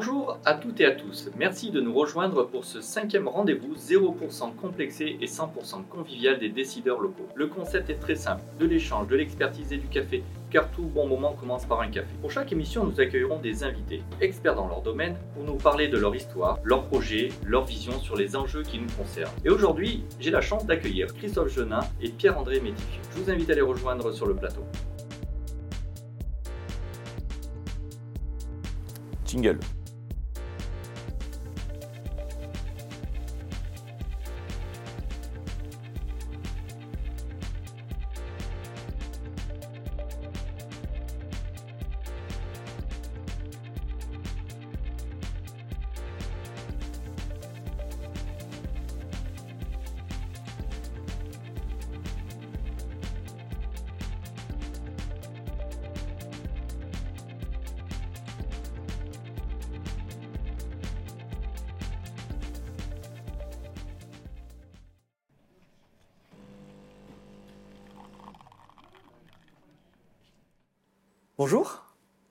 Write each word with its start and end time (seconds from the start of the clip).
Bonjour 0.00 0.38
à 0.46 0.54
toutes 0.54 0.80
et 0.80 0.86
à 0.86 0.92
tous, 0.92 1.28
merci 1.36 1.70
de 1.70 1.78
nous 1.78 1.92
rejoindre 1.92 2.44
pour 2.44 2.64
ce 2.64 2.80
cinquième 2.80 3.28
rendez-vous 3.28 3.74
0% 3.74 4.54
complexé 4.56 5.18
et 5.20 5.26
100% 5.26 5.84
convivial 5.90 6.38
des 6.38 6.48
décideurs 6.48 7.00
locaux. 7.00 7.28
Le 7.34 7.48
concept 7.48 7.90
est 7.90 8.00
très 8.00 8.14
simple, 8.14 8.40
de 8.58 8.64
l'échange, 8.64 9.08
de 9.08 9.16
l'expertise 9.16 9.74
et 9.74 9.76
du 9.76 9.88
café, 9.88 10.22
car 10.50 10.70
tout 10.70 10.84
bon 10.84 11.06
moment 11.06 11.34
commence 11.34 11.66
par 11.66 11.82
un 11.82 11.88
café. 11.88 12.08
Pour 12.22 12.30
chaque 12.30 12.50
émission, 12.50 12.86
nous 12.86 12.98
accueillerons 12.98 13.40
des 13.40 13.62
invités, 13.62 14.02
experts 14.22 14.54
dans 14.54 14.68
leur 14.68 14.80
domaine, 14.80 15.18
pour 15.34 15.44
nous 15.44 15.56
parler 15.56 15.88
de 15.88 15.98
leur 15.98 16.16
histoire, 16.16 16.60
leurs 16.64 16.86
projets, 16.86 17.28
leur 17.44 17.66
vision 17.66 18.00
sur 18.00 18.16
les 18.16 18.36
enjeux 18.36 18.62
qui 18.62 18.78
nous 18.78 18.90
concernent. 18.96 19.36
Et 19.44 19.50
aujourd'hui, 19.50 20.04
j'ai 20.18 20.30
la 20.30 20.40
chance 20.40 20.64
d'accueillir 20.64 21.12
Christophe 21.12 21.54
Genin 21.54 21.80
et 22.00 22.08
Pierre-André 22.08 22.60
Métifieux. 22.60 23.02
Je 23.14 23.20
vous 23.20 23.30
invite 23.30 23.50
à 23.50 23.54
les 23.54 23.60
rejoindre 23.60 24.10
sur 24.12 24.26
le 24.26 24.34
plateau. 24.34 24.64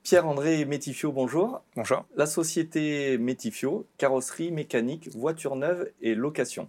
Pierre-André 0.10 0.66
Métifio, 0.66 1.12
bonjour. 1.12 1.62
Bonjour. 1.76 2.04
La 2.16 2.26
société 2.26 3.20
Métifio, 3.20 3.86
carrosserie, 4.00 4.50
mécanique, 4.50 5.08
voiture 5.16 5.56
neuve 5.56 5.92
et 6.02 6.16
location. 6.16 6.68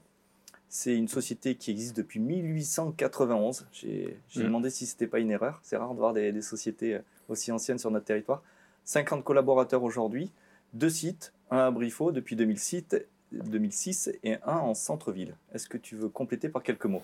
C'est 0.68 0.94
une 0.94 1.08
société 1.08 1.54
qui 1.54 1.70
existe 1.70 1.96
depuis 1.96 2.20
1891. 2.20 3.66
J'ai 3.72 4.18
Mm. 4.36 4.42
demandé 4.42 4.68
si 4.68 4.84
c'était 4.84 5.06
pas 5.06 5.20
une 5.20 5.30
erreur. 5.30 5.58
C'est 5.62 5.78
rare 5.78 5.94
de 5.94 5.98
voir 5.98 6.12
des, 6.12 6.32
des 6.32 6.42
sociétés 6.42 6.98
aussi 7.30 7.50
anciennes 7.50 7.78
sur 7.78 7.90
notre 7.90 8.04
territoire. 8.04 8.42
50 8.84 9.24
collaborateurs 9.24 9.84
aujourd'hui, 9.84 10.30
deux 10.74 10.90
sites, 10.90 11.32
un 11.50 11.60
à 11.60 11.70
Briffaut 11.70 12.12
depuis 12.12 12.36
2006, 12.36 12.84
2006 13.32 14.10
et 14.22 14.34
un 14.44 14.58
en 14.58 14.74
centre-ville. 14.74 15.34
Est-ce 15.54 15.66
que 15.66 15.78
tu 15.78 15.96
veux 15.96 16.10
compléter 16.10 16.50
par 16.50 16.62
quelques 16.62 16.84
mots? 16.84 17.02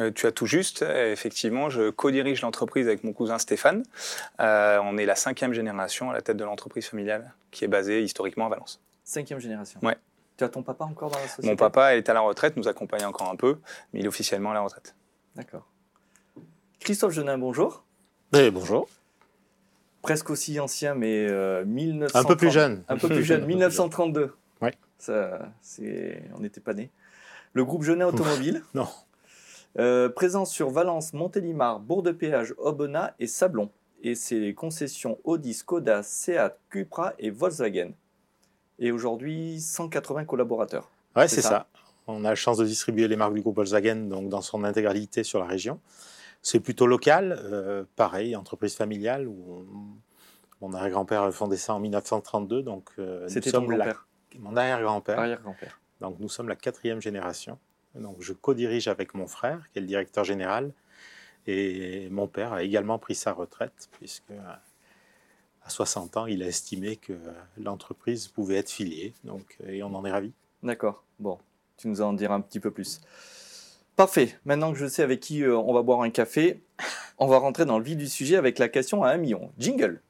Euh, 0.00 0.10
tu 0.14 0.26
as 0.26 0.32
tout 0.32 0.46
juste. 0.46 0.82
Effectivement, 0.82 1.70
je 1.70 1.90
co-dirige 1.90 2.42
l'entreprise 2.42 2.86
avec 2.86 3.04
mon 3.04 3.12
cousin 3.12 3.38
Stéphane. 3.38 3.84
Euh, 4.40 4.78
on 4.82 4.96
est 4.98 5.06
la 5.06 5.14
cinquième 5.14 5.52
génération 5.52 6.10
à 6.10 6.12
la 6.12 6.20
tête 6.20 6.36
de 6.36 6.44
l'entreprise 6.44 6.86
familiale 6.86 7.32
qui 7.50 7.64
est 7.64 7.68
basée 7.68 8.02
historiquement 8.02 8.46
à 8.46 8.48
Valence. 8.50 8.80
Cinquième 9.04 9.38
génération. 9.38 9.80
Ouais. 9.82 9.96
Tu 10.36 10.44
as 10.44 10.48
ton 10.48 10.62
papa 10.62 10.84
encore 10.84 11.10
dans 11.10 11.18
la 11.18 11.26
société? 11.26 11.48
Mon 11.48 11.56
papa 11.56 11.96
est 11.96 12.08
à 12.08 12.14
la 12.14 12.20
retraite, 12.20 12.56
nous 12.56 12.68
accompagne 12.68 13.04
encore 13.04 13.30
un 13.30 13.36
peu, 13.36 13.58
mais 13.92 14.00
il 14.00 14.04
est 14.04 14.08
officiellement 14.08 14.50
à 14.50 14.54
la 14.54 14.60
retraite. 14.60 14.94
D'accord. 15.34 15.66
Christophe 16.78 17.12
Genin, 17.12 17.38
bonjour. 17.38 17.84
Eh, 18.34 18.50
bonjour. 18.50 18.88
Presque 20.02 20.30
aussi 20.30 20.60
ancien, 20.60 20.94
mais 20.94 21.26
euh, 21.28 21.64
1930 21.64 22.24
Un 22.24 22.28
peu 22.28 22.36
plus 22.36 22.50
jeune. 22.50 22.84
Un 22.88 22.96
peu 22.96 23.08
plus 23.08 23.24
jeune, 23.24 23.40
Un 23.40 23.42
peu 23.42 23.46
plus 23.46 23.54
1932. 23.54 24.34
Ouais. 24.60 24.74
Ça, 24.98 25.40
c'est, 25.60 26.22
on 26.36 26.40
n'était 26.40 26.60
pas 26.60 26.74
nés. 26.74 26.90
Le 27.52 27.64
groupe 27.64 27.82
Genin 27.82 28.06
Automobile, 28.06 28.62
Non. 28.74 28.86
Euh, 29.78 30.08
présent 30.08 30.44
sur 30.44 30.70
Valence, 30.70 31.12
Montélimar, 31.12 31.80
Bourg-de-Péage, 31.80 32.54
Aubenas 32.58 33.12
et 33.18 33.26
Sablon. 33.26 33.70
Et 34.02 34.14
c'est 34.14 34.38
les 34.38 34.54
concessions 34.54 35.18
Audi, 35.24 35.54
Skoda, 35.54 36.02
Seat, 36.02 36.52
Cupra 36.70 37.14
et 37.18 37.30
Volkswagen. 37.30 37.90
Et 38.78 38.92
aujourd'hui, 38.92 39.60
180 39.60 40.24
collaborateurs. 40.24 40.88
Ouais, 41.16 41.26
C'est 41.28 41.40
ça. 41.42 41.48
ça. 41.48 41.66
On 42.06 42.24
a 42.24 42.30
la 42.30 42.34
chance 42.34 42.56
de 42.58 42.64
distribuer 42.64 43.06
les 43.08 43.16
marques 43.16 43.34
du 43.34 43.42
groupe 43.42 43.56
Volkswagen 43.56 43.96
donc 44.08 44.28
dans 44.28 44.40
son 44.40 44.64
intégralité 44.64 45.24
sur 45.24 45.40
la 45.40 45.46
région. 45.46 45.80
C'est 46.42 46.60
plutôt 46.60 46.86
local, 46.86 47.36
euh, 47.42 47.84
pareil, 47.96 48.36
entreprise 48.36 48.74
familiale 48.76 49.26
où 49.26 49.36
on- 49.50 50.66
mon 50.68 50.72
arrière-grand-père 50.74 51.22
a 51.22 51.30
fondé 51.32 51.56
ça 51.56 51.74
en 51.74 51.80
1932, 51.80 52.62
donc 52.62 52.88
euh, 52.98 53.26
C'était 53.28 53.50
mon 54.38 54.56
arrière-grand-père. 54.56 55.18
arrière-grand-père. 55.18 55.80
Donc 56.00 56.16
nous 56.20 56.28
sommes 56.28 56.48
la 56.48 56.56
quatrième 56.56 57.00
génération. 57.00 57.58
Donc 57.98 58.16
je 58.20 58.32
co-dirige 58.32 58.88
avec 58.88 59.14
mon 59.14 59.26
frère, 59.26 59.68
qui 59.72 59.78
est 59.78 59.82
le 59.82 59.86
directeur 59.86 60.24
général, 60.24 60.72
et 61.46 62.08
mon 62.10 62.28
père 62.28 62.52
a 62.52 62.62
également 62.62 62.98
pris 62.98 63.14
sa 63.14 63.32
retraite 63.32 63.88
puisque 63.92 64.30
euh, 64.30 64.52
à 65.62 65.70
60 65.70 66.16
ans, 66.16 66.26
il 66.26 66.42
a 66.42 66.46
estimé 66.46 66.96
que 66.96 67.14
l'entreprise 67.58 68.28
pouvait 68.28 68.56
être 68.56 68.70
filiée. 68.70 69.14
Donc 69.24 69.56
euh, 69.64 69.70
et 69.70 69.82
on 69.82 69.94
en 69.94 70.04
est 70.04 70.10
ravis. 70.10 70.32
D'accord. 70.62 71.04
Bon, 71.18 71.38
tu 71.76 71.88
nous 71.88 72.00
en 72.02 72.12
diras 72.12 72.34
un 72.34 72.40
petit 72.40 72.60
peu 72.60 72.70
plus. 72.70 73.00
Parfait. 73.96 74.38
Maintenant 74.44 74.72
que 74.72 74.78
je 74.78 74.86
sais 74.86 75.02
avec 75.02 75.20
qui 75.20 75.42
euh, 75.42 75.56
on 75.56 75.72
va 75.72 75.82
boire 75.82 76.02
un 76.02 76.10
café, 76.10 76.60
on 77.18 77.26
va 77.26 77.38
rentrer 77.38 77.64
dans 77.64 77.78
le 77.78 77.84
vif 77.84 77.96
du 77.96 78.08
sujet 78.08 78.36
avec 78.36 78.58
la 78.58 78.68
question 78.68 79.02
à 79.02 79.10
un 79.10 79.16
million. 79.16 79.50
Jingle. 79.58 80.00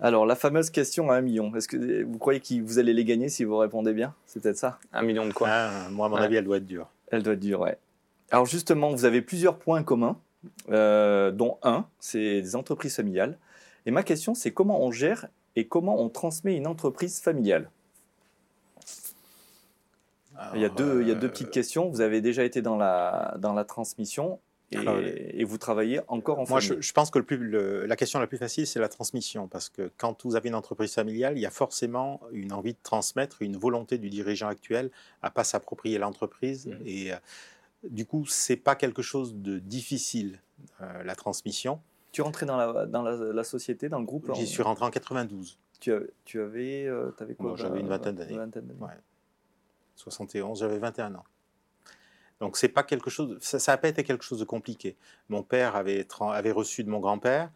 Alors, 0.00 0.26
la 0.26 0.36
fameuse 0.36 0.70
question 0.70 1.10
à 1.10 1.16
un 1.16 1.20
million. 1.20 1.54
Est-ce 1.54 1.68
que 1.68 2.04
vous 2.04 2.18
croyez 2.18 2.40
que 2.40 2.60
vous 2.62 2.78
allez 2.78 2.92
les 2.92 3.04
gagner 3.04 3.28
si 3.28 3.44
vous 3.44 3.56
répondez 3.56 3.92
bien? 3.92 4.14
C'est 4.26 4.42
peut-être 4.42 4.58
ça 4.58 4.78
Un 4.92 5.02
million 5.02 5.26
de 5.26 5.32
quoi? 5.32 5.48
Ah, 5.50 5.88
moi, 5.90 6.06
à 6.06 6.08
mon 6.08 6.16
Ouais. 6.16 6.22
avis, 6.22 6.36
elle 6.36 6.44
doit 6.44 6.58
être 6.58 6.66
dure. 6.66 6.88
Elle 7.10 7.22
doit 7.22 7.34
être 7.34 7.40
dure, 7.40 7.60
ouais. 7.60 7.78
Alors 8.30 8.46
justement, 8.46 8.90
vous 8.90 9.04
avez 9.04 9.22
plusieurs 9.22 9.56
points 9.58 9.82
communs, 9.82 10.18
euh, 10.70 11.30
dont 11.30 11.58
un, 11.62 11.86
c'est 12.00 12.42
des 12.42 12.56
entreprises 12.56 12.96
familiales. 12.96 13.38
Et 13.86 13.90
ma 13.90 14.02
question, 14.02 14.34
c'est 14.34 14.52
comment 14.52 14.82
on 14.82 14.90
gère 14.90 15.28
et 15.54 15.66
comment 15.66 16.00
on 16.00 16.08
transmet 16.08 16.56
une 16.56 16.66
entreprise 16.66 17.20
familiale? 17.20 17.70
Il, 20.54 20.60
y 20.60 20.64
a 20.64 20.68
deux, 20.68 21.00
il 21.00 21.08
y 21.08 21.12
a 21.12 21.14
deux 21.14 21.28
euh, 21.28 21.30
petites 21.30 21.50
questions. 21.50 21.88
Vous 21.88 22.02
avez 22.02 22.20
déjà 22.20 22.44
été 22.44 22.60
dans 22.60 22.76
la, 22.76 23.36
dans 23.38 23.54
la 23.54 23.64
transmission 23.64 24.38
et, 24.72 24.76
Alors, 24.78 24.98
et 24.98 25.44
vous 25.44 25.58
travaillez 25.58 26.00
encore 26.08 26.40
en 26.40 26.46
Moi, 26.48 26.60
famille? 26.60 26.76
je, 26.82 26.86
je 26.88 26.92
pense 26.92 27.10
que 27.10 27.18
le 27.18 27.24
plus, 27.24 27.36
le- 27.36 27.86
la 27.86 27.94
question 27.96 28.18
la 28.18 28.26
plus 28.26 28.36
facile, 28.38 28.66
c'est 28.66 28.80
la 28.80 28.88
transmission. 28.88 29.46
Parce 29.46 29.68
que 29.68 29.90
quand 29.96 30.24
vous 30.24 30.34
avez 30.36 30.48
une 30.48 30.54
entreprise 30.56 30.92
familiale, 30.94 31.36
il 31.38 31.40
y 31.40 31.46
a 31.46 31.50
forcément 31.50 32.20
une 32.32 32.52
envie 32.52 32.72
de 32.72 32.78
transmettre, 32.82 33.42
une 33.42 33.56
volonté 33.56 33.96
du 33.98 34.10
dirigeant 34.10 34.48
actuel 34.48 34.90
à 35.22 35.30
pas 35.30 35.44
s'approprier 35.44 35.98
l'entreprise. 35.98 36.66
Mhm. 36.66 36.82
Et 36.84 37.12
euh, 37.12 37.16
du 37.88 38.06
coup, 38.06 38.26
c'est 38.26 38.56
pas 38.56 38.74
quelque 38.74 39.02
chose 39.02 39.36
de 39.36 39.58
difficile, 39.60 40.40
euh, 40.80 41.02
la 41.04 41.14
transmission. 41.14 41.80
Tu 42.10 42.22
rentrais 42.22 42.46
dans 42.46 42.56
la, 42.56 42.86
dans 42.86 43.02
la, 43.02 43.14
la 43.16 43.44
société, 43.44 43.88
dans 43.88 44.00
le 44.00 44.06
groupe 44.06 44.32
J'y 44.34 44.42
en- 44.42 44.46
suis 44.46 44.62
rentré 44.62 44.84
en 44.84 44.90
92, 44.90 45.58
Tu, 45.78 45.92
tu 46.24 46.40
avais, 46.40 46.86
euh, 46.86 47.10
t'avais 47.12 47.34
quoi? 47.34 47.48
Moi, 47.50 47.56
j'avais 47.56 47.78
une 47.80 47.86
vingt- 47.86 47.98
vingtaine 47.98 48.14
d'années. 48.16 48.36
vingtaine 48.36 48.66
d'années. 48.66 48.80
Ouais. 48.80 48.98
71, 49.96 50.58
j'avais 50.60 50.78
21 50.78 51.14
ans. 51.14 51.24
Donc 52.40 52.56
c'est 52.56 52.68
pas 52.68 52.82
quelque 52.82 53.10
chose, 53.10 53.38
ça 53.40 53.72
n'a 53.72 53.78
pas 53.78 53.88
été 53.88 54.04
quelque 54.04 54.24
chose 54.24 54.38
de 54.38 54.44
compliqué. 54.44 54.96
Mon 55.28 55.42
père 55.42 55.74
avait, 55.76 56.06
reçu 56.52 56.84
de 56.84 56.90
mon 56.90 57.00
grand-père 57.00 57.50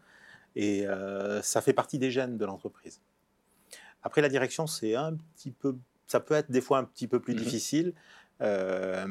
et 0.55 0.87
euh, 0.87 1.41
ça 1.41 1.61
fait 1.61 1.73
partie 1.73 1.99
des 1.99 2.11
gènes 2.11 2.37
de 2.37 2.45
l'entreprise. 2.45 2.99
Après 4.03 4.21
la 4.21 4.29
direction, 4.29 4.65
c'est 4.67 4.95
un 4.95 5.15
petit 5.35 5.51
peu, 5.51 5.77
ça 6.07 6.19
peut 6.19 6.33
être 6.33 6.49
des 6.49 6.61
fois 6.61 6.79
un 6.79 6.83
petit 6.83 7.07
peu 7.07 7.19
plus 7.19 7.33
Mhm. 7.35 7.39
difficile. 7.39 7.93
Euh, 8.41 9.05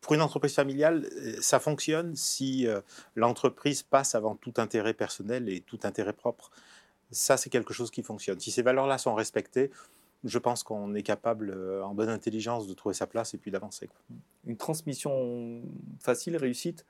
pour 0.00 0.14
une 0.14 0.22
entreprise 0.22 0.54
familiale, 0.54 1.08
euh, 1.16 1.34
ça 1.40 1.58
fonctionne 1.58 2.14
si 2.14 2.66
euh, 2.68 2.80
l'entreprise 3.16 3.82
passe 3.82 4.14
avant 4.14 4.36
tout 4.36 4.54
intérêt 4.58 4.94
personnel 4.94 5.48
et 5.48 5.60
tout 5.60 5.80
intérêt 5.82 6.12
propre. 6.12 6.52
Ça, 7.10 7.36
c'est 7.36 7.50
quelque 7.50 7.74
chose 7.74 7.90
qui 7.90 8.04
fonctionne. 8.04 8.38
Si 8.38 8.52
ces 8.52 8.62
valeurs-là 8.62 8.98
sont 8.98 9.14
respectées, 9.14 9.72
je 10.24 10.38
pense 10.38 10.62
qu'on 10.62 10.94
est 10.94 11.02
capable, 11.02 11.50
euh, 11.50 11.84
en 11.84 11.94
bonne 11.94 12.08
intelligence, 12.08 12.66
de 12.66 12.74
trouver 12.74 12.94
sa 12.94 13.06
place 13.06 13.34
et 13.34 13.38
puis 13.38 13.50
d'avancer. 13.50 13.88
Une 14.46 14.56
transmission 14.56 15.62
facile, 15.98 16.36
réussite, 16.36 16.84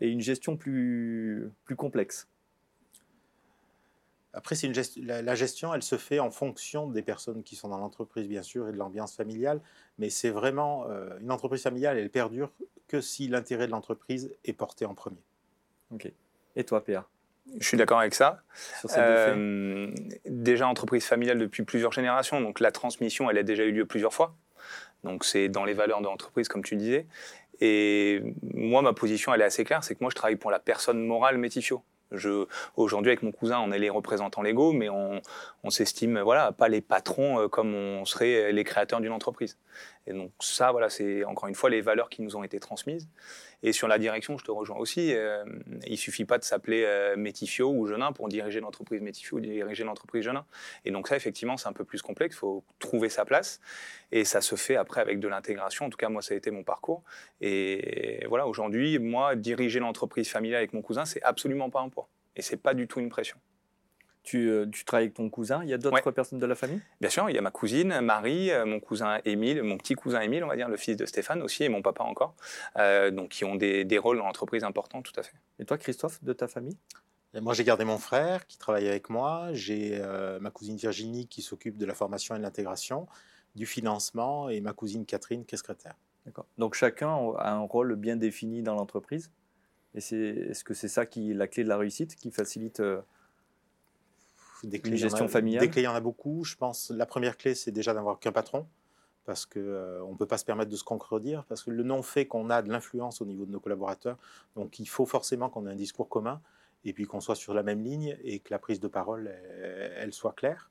et 0.00 0.08
une 0.08 0.20
gestion 0.20 0.56
plus, 0.56 1.50
plus 1.64 1.76
complexe. 1.76 2.28
Après, 4.34 4.54
c'est 4.54 4.66
une 4.66 4.74
gest- 4.74 5.02
la, 5.02 5.22
la 5.22 5.34
gestion, 5.34 5.72
elle 5.72 5.82
se 5.82 5.96
fait 5.96 6.18
en 6.18 6.30
fonction 6.30 6.90
des 6.90 7.00
personnes 7.00 7.42
qui 7.42 7.56
sont 7.56 7.68
dans 7.68 7.78
l'entreprise, 7.78 8.28
bien 8.28 8.42
sûr, 8.42 8.68
et 8.68 8.72
de 8.72 8.76
l'ambiance 8.76 9.16
familiale. 9.16 9.62
Mais 9.98 10.10
c'est 10.10 10.28
vraiment 10.28 10.86
euh, 10.90 11.18
une 11.20 11.30
entreprise 11.30 11.62
familiale, 11.62 11.96
elle 11.96 12.10
perdure 12.10 12.52
que 12.86 13.00
si 13.00 13.28
l'intérêt 13.28 13.66
de 13.66 13.72
l'entreprise 13.72 14.34
est 14.44 14.52
porté 14.52 14.84
en 14.84 14.94
premier. 14.94 15.22
Ok. 15.90 16.12
Et 16.56 16.64
toi, 16.64 16.84
Pierre 16.84 17.08
Je 17.58 17.66
suis 17.66 17.76
d'accord 17.76 18.00
avec 18.00 18.14
ça. 18.14 18.42
sur 18.80 18.90
Euh, 18.98 19.88
déjà 20.26 20.68
entreprise 20.68 21.04
familiale 21.04 21.38
depuis 21.38 21.62
plusieurs 21.62 21.92
générations, 21.92 22.40
donc 22.40 22.60
la 22.60 22.72
transmission, 22.72 23.30
elle 23.30 23.38
a 23.38 23.42
déjà 23.42 23.64
eu 23.64 23.72
lieu 23.72 23.86
plusieurs 23.86 24.12
fois. 24.12 24.34
Donc 25.04 25.24
c'est 25.24 25.48
dans 25.48 25.64
les 25.64 25.72
valeurs 25.72 26.00
de 26.00 26.06
l'entreprise, 26.06 26.48
comme 26.48 26.62
tu 26.64 26.76
disais. 26.76 27.06
Et 27.60 28.22
moi, 28.42 28.82
ma 28.82 28.92
position, 28.92 29.32
elle 29.32 29.40
est 29.40 29.44
assez 29.44 29.64
claire, 29.64 29.82
c'est 29.82 29.94
que 29.94 30.00
moi, 30.02 30.10
je 30.10 30.16
travaille 30.16 30.36
pour 30.36 30.50
la 30.50 30.58
personne 30.58 31.04
morale 31.04 31.38
Métifio. 31.38 31.82
Aujourd'hui, 32.76 33.10
avec 33.10 33.22
mon 33.22 33.32
cousin, 33.32 33.58
on 33.58 33.72
est 33.72 33.78
les 33.78 33.90
représentants 33.90 34.42
légaux, 34.42 34.72
mais 34.72 34.88
on, 34.88 35.20
on 35.64 35.70
s'estime 35.70 36.20
voilà, 36.20 36.52
pas 36.52 36.68
les 36.68 36.80
patrons 36.80 37.40
euh, 37.40 37.48
comme 37.48 37.74
on 37.74 38.04
serait 38.04 38.52
les 38.52 38.64
créateurs 38.64 39.00
d'une 39.00 39.12
entreprise. 39.12 39.58
Et 40.06 40.12
donc 40.12 40.30
ça, 40.40 40.70
voilà, 40.72 40.88
c'est 40.88 41.24
encore 41.24 41.48
une 41.48 41.54
fois 41.54 41.70
les 41.70 41.80
valeurs 41.80 42.08
qui 42.08 42.22
nous 42.22 42.36
ont 42.36 42.44
été 42.44 42.60
transmises. 42.60 43.08
Et 43.62 43.72
sur 43.72 43.88
la 43.88 43.98
direction, 43.98 44.38
je 44.38 44.44
te 44.44 44.50
rejoins 44.50 44.76
aussi. 44.76 45.12
Euh, 45.14 45.44
il 45.86 45.96
suffit 45.96 46.24
pas 46.24 46.38
de 46.38 46.44
s'appeler 46.44 46.84
euh, 46.84 47.16
Métifio 47.16 47.70
ou 47.70 47.86
Genin 47.86 48.12
pour 48.12 48.28
diriger 48.28 48.60
l'entreprise 48.60 49.00
Métifio 49.00 49.38
ou 49.38 49.40
diriger 49.40 49.84
l'entreprise 49.84 50.24
Genin. 50.24 50.44
Et 50.84 50.90
donc 50.90 51.08
ça, 51.08 51.16
effectivement, 51.16 51.56
c'est 51.56 51.68
un 51.68 51.72
peu 51.72 51.84
plus 51.84 52.02
complexe. 52.02 52.36
Il 52.36 52.38
faut 52.38 52.64
trouver 52.78 53.08
sa 53.08 53.24
place. 53.24 53.60
Et 54.12 54.24
ça 54.24 54.40
se 54.40 54.54
fait 54.54 54.76
après 54.76 55.00
avec 55.00 55.18
de 55.18 55.28
l'intégration. 55.28 55.86
En 55.86 55.90
tout 55.90 55.98
cas, 55.98 56.08
moi, 56.08 56.22
ça 56.22 56.34
a 56.34 56.36
été 56.36 56.50
mon 56.50 56.62
parcours. 56.62 57.02
Et 57.40 58.24
voilà, 58.28 58.46
aujourd'hui, 58.46 58.98
moi, 58.98 59.34
diriger 59.34 59.80
l'entreprise 59.80 60.28
familiale 60.28 60.58
avec 60.58 60.72
mon 60.72 60.82
cousin, 60.82 61.04
c'est 61.04 61.22
absolument 61.22 61.70
pas 61.70 61.80
un 61.80 61.88
poids. 61.88 62.08
Et 62.36 62.42
c'est 62.42 62.58
pas 62.58 62.74
du 62.74 62.86
tout 62.86 63.00
une 63.00 63.08
pression. 63.08 63.38
Euh, 64.34 64.66
tu, 64.70 64.84
travailles 64.84 65.04
avec 65.04 65.14
ton 65.14 65.28
cousin. 65.30 65.62
Il 65.62 65.68
y 65.68 65.74
a 65.74 65.78
d'autres 65.78 66.10
personnes 66.10 66.38
de 66.38 66.46
la 66.46 66.54
famille? 66.54 66.80
Bien 67.00 67.10
sûr, 67.10 67.28
il 67.30 67.34
y 67.34 67.38
a 67.38 67.42
ma 67.42 67.50
cousine 67.50 68.00
Marie, 68.00 68.50
euh, 68.50 68.66
mon 68.66 68.80
cousin 68.80 69.20
Émile, 69.24 69.62
mon 69.62 69.76
petit 69.78 69.94
cousin 69.94 70.20
Émile, 70.20 70.44
on 70.44 70.48
va 70.48 70.56
dire, 70.56 70.68
le 70.68 70.76
fils 70.76 70.96
de 70.96 71.06
Stéphane 71.06 71.42
aussi, 71.42 71.64
et 71.64 71.68
mon 71.68 71.82
papa 71.82 72.04
encore, 72.04 72.34
euh, 72.76 73.10
donc 73.10 73.30
qui 73.30 73.44
ont 73.44 73.54
des, 73.54 73.84
des 73.84 73.98
rôles 73.98 74.18
dans 74.18 74.26
l'entreprise 74.26 74.64
importants, 74.64 75.02
tout 75.02 75.12
à 75.16 75.22
fait. 75.22 75.36
Et 75.58 75.64
toi, 75.64 75.78
Christophe, 75.78 76.22
de 76.22 76.32
ta 76.32 76.48
famille? 76.48 76.76
Moi, 77.40 77.52
j'ai 77.52 77.64
gardé 77.64 77.84
mon 77.84 77.98
frère 77.98 78.46
qui 78.46 78.56
travaille 78.56 78.88
avec 78.88 79.10
moi. 79.10 79.48
J'ai 79.52 80.00
ma 80.40 80.50
cousine 80.50 80.76
Virginie 80.76 81.26
qui 81.26 81.42
s'occupe 81.42 81.76
de 81.76 81.84
la 81.84 81.92
formation 81.92 82.34
et 82.34 82.38
de 82.38 82.42
l'intégration, 82.42 83.06
du 83.54 83.66
financement, 83.66 84.48
et 84.48 84.62
ma 84.62 84.72
cousine 84.72 85.04
Catherine 85.04 85.44
qui 85.44 85.54
est 85.54 85.58
secrétaire. 85.58 85.96
D'accord. 86.24 86.46
Donc 86.56 86.74
chacun 86.74 87.08
a 87.38 87.52
un 87.52 87.60
rôle 87.60 87.94
bien 87.96 88.16
défini 88.16 88.62
dans 88.62 88.74
l'entreprise. 88.74 89.30
Et 89.94 90.00
c'est, 90.00 90.16
est-ce 90.16 90.64
que 90.64 90.72
c'est 90.72 90.88
ça 90.88 91.04
qui 91.04 91.34
la 91.34 91.46
clé 91.46 91.62
de 91.62 91.68
la 91.68 91.76
réussite, 91.76 92.16
qui 92.16 92.30
facilite 92.30 92.80
des 94.66 94.80
clés, 94.80 94.96
gestion 94.96 95.28
familiale 95.28 95.60
Des 95.60 95.70
clés, 95.70 95.82
il 95.82 95.84
y 95.84 95.88
en 95.88 95.94
a 95.94 96.00
beaucoup. 96.00 96.44
Je 96.44 96.56
pense 96.56 96.90
la 96.90 97.06
première 97.06 97.36
clé, 97.36 97.54
c'est 97.54 97.70
déjà 97.70 97.94
d'avoir 97.94 98.18
qu'un 98.18 98.32
patron, 98.32 98.66
parce 99.24 99.46
qu'on 99.46 99.60
euh, 99.60 100.00
on 100.02 100.12
ne 100.12 100.16
peut 100.16 100.26
pas 100.26 100.38
se 100.38 100.44
permettre 100.44 100.70
de 100.70 100.76
se 100.76 100.84
contredire, 100.84 101.44
parce 101.44 101.62
que 101.62 101.70
le 101.70 101.82
nom 101.82 102.02
fait 102.02 102.26
qu'on 102.26 102.50
a 102.50 102.62
de 102.62 102.70
l'influence 102.70 103.20
au 103.20 103.26
niveau 103.26 103.46
de 103.46 103.52
nos 103.52 103.60
collaborateurs. 103.60 104.18
Donc 104.56 104.78
il 104.78 104.88
faut 104.88 105.06
forcément 105.06 105.48
qu'on 105.48 105.66
ait 105.66 105.70
un 105.70 105.76
discours 105.76 106.08
commun, 106.08 106.40
et 106.84 106.92
puis 106.92 107.04
qu'on 107.04 107.20
soit 107.20 107.36
sur 107.36 107.54
la 107.54 107.62
même 107.62 107.82
ligne, 107.82 108.16
et 108.22 108.40
que 108.40 108.50
la 108.50 108.58
prise 108.58 108.80
de 108.80 108.88
parole, 108.88 109.28
elle, 109.96 110.12
soit 110.12 110.32
claire. 110.32 110.70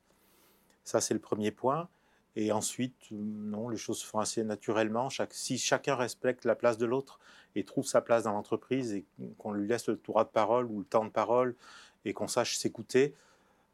Ça, 0.84 1.00
c'est 1.00 1.14
le 1.14 1.20
premier 1.20 1.50
point. 1.50 1.88
Et 2.36 2.52
ensuite, 2.52 2.94
non, 3.10 3.70
les 3.70 3.78
choses 3.78 3.98
se 3.98 4.06
font 4.06 4.18
assez 4.18 4.44
naturellement. 4.44 5.08
Chaque, 5.08 5.32
si 5.32 5.56
chacun 5.56 5.94
respecte 5.94 6.44
la 6.44 6.54
place 6.54 6.76
de 6.76 6.84
l'autre 6.84 7.18
et 7.54 7.64
trouve 7.64 7.86
sa 7.86 8.02
place 8.02 8.24
dans 8.24 8.32
l'entreprise 8.32 8.92
et 8.92 9.06
qu'on 9.38 9.52
lui 9.52 9.66
laisse 9.66 9.88
le 9.88 9.96
droit 9.96 10.24
de 10.24 10.28
parole 10.28 10.66
ou 10.66 10.80
le 10.80 10.84
temps 10.84 11.06
de 11.06 11.10
parole 11.10 11.56
et 12.04 12.12
qu'on 12.12 12.28
sache 12.28 12.56
s'écouter, 12.58 13.14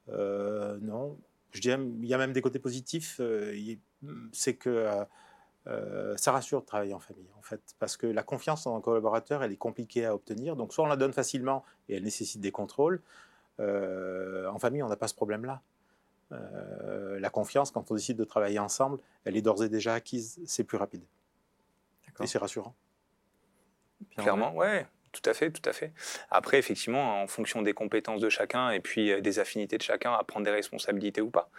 non. 0.09 1.19
Je 1.53 1.61
dirais, 1.61 1.79
il 1.79 2.07
y 2.07 2.15
a 2.15 2.19
même 2.19 2.33
des 2.33 2.41
côtés 2.41 2.59
positifs. 2.59 3.19
Euh, 3.21 3.77
c'est 4.33 4.55
que 4.55 5.05
euh, 5.67 6.17
ça 6.17 6.33
rassure 6.33 6.63
de 6.63 6.67
travailler 6.67 6.95
en 6.95 6.99
famille, 6.99 7.29
en 7.39 7.43
fait, 7.43 7.61
parce 7.79 7.97
que 7.97 8.07
la 8.07 8.23
confiance 8.23 8.65
dans 8.65 8.77
un 8.77 8.81
collaborateur, 8.81 9.43
elle 9.43 9.53
est 9.53 9.57
compliquée 9.57 10.07
à 10.07 10.15
obtenir. 10.15 10.57
Donc, 10.57 10.73
soit 10.73 10.85
on 10.85 10.89
la 10.89 10.97
donne 10.97 11.13
facilement 11.13 11.63
et 11.89 11.97
elle 11.97 12.05
nécessite 12.05 12.41
des 12.41 12.53
contrôles. 12.53 13.01
en 13.59 14.59
famille, 14.59 14.83
on 14.83 14.89
n'a 14.89 14.97
pas 14.97 15.09
ce 15.09 15.15
problème-là. 15.15 15.63
la 16.31 17.31
confiance, 17.31 17.71
quand 17.71 17.91
on 17.91 17.95
décide 17.95 18.17
de 18.17 18.25
travailler 18.25 18.59
ensemble, 18.59 18.99
elle 19.25 19.37
est 19.37 19.43
d'ores 19.43 19.63
et 19.63 19.69
déjà 19.69 19.95
acquise. 19.95 20.41
C'est 20.47 20.65
plus 20.65 20.79
rapide. 20.79 21.05
Et 22.21 22.27
c'est 22.27 22.39
rassurant. 22.39 22.75
Clairement, 24.17 24.55
ouais. 24.55 24.87
Tout 25.13 25.29
à 25.29 25.35
fait, 25.35 25.51
tout 25.51 25.69
à 25.69 25.75
fait. 25.75 25.93
Après, 26.31 26.59
effectivement, 26.59 27.23
en 27.23 27.27
fonction 27.27 27.61
des 27.61 27.75
compétences 27.75 28.23
de 28.23 28.31
chacun 28.31 28.71
et 28.71 28.81
puis 28.81 29.13
euh, 29.13 29.21
des 29.21 29.39
affinités 29.39 29.77
de 29.77 29.83
chacun, 29.83 30.15
à 30.15 30.25
prendre 30.25 30.47
des 30.47 30.51
responsabilités 30.51 31.21
ou 31.21 31.29
pas. 31.29 31.51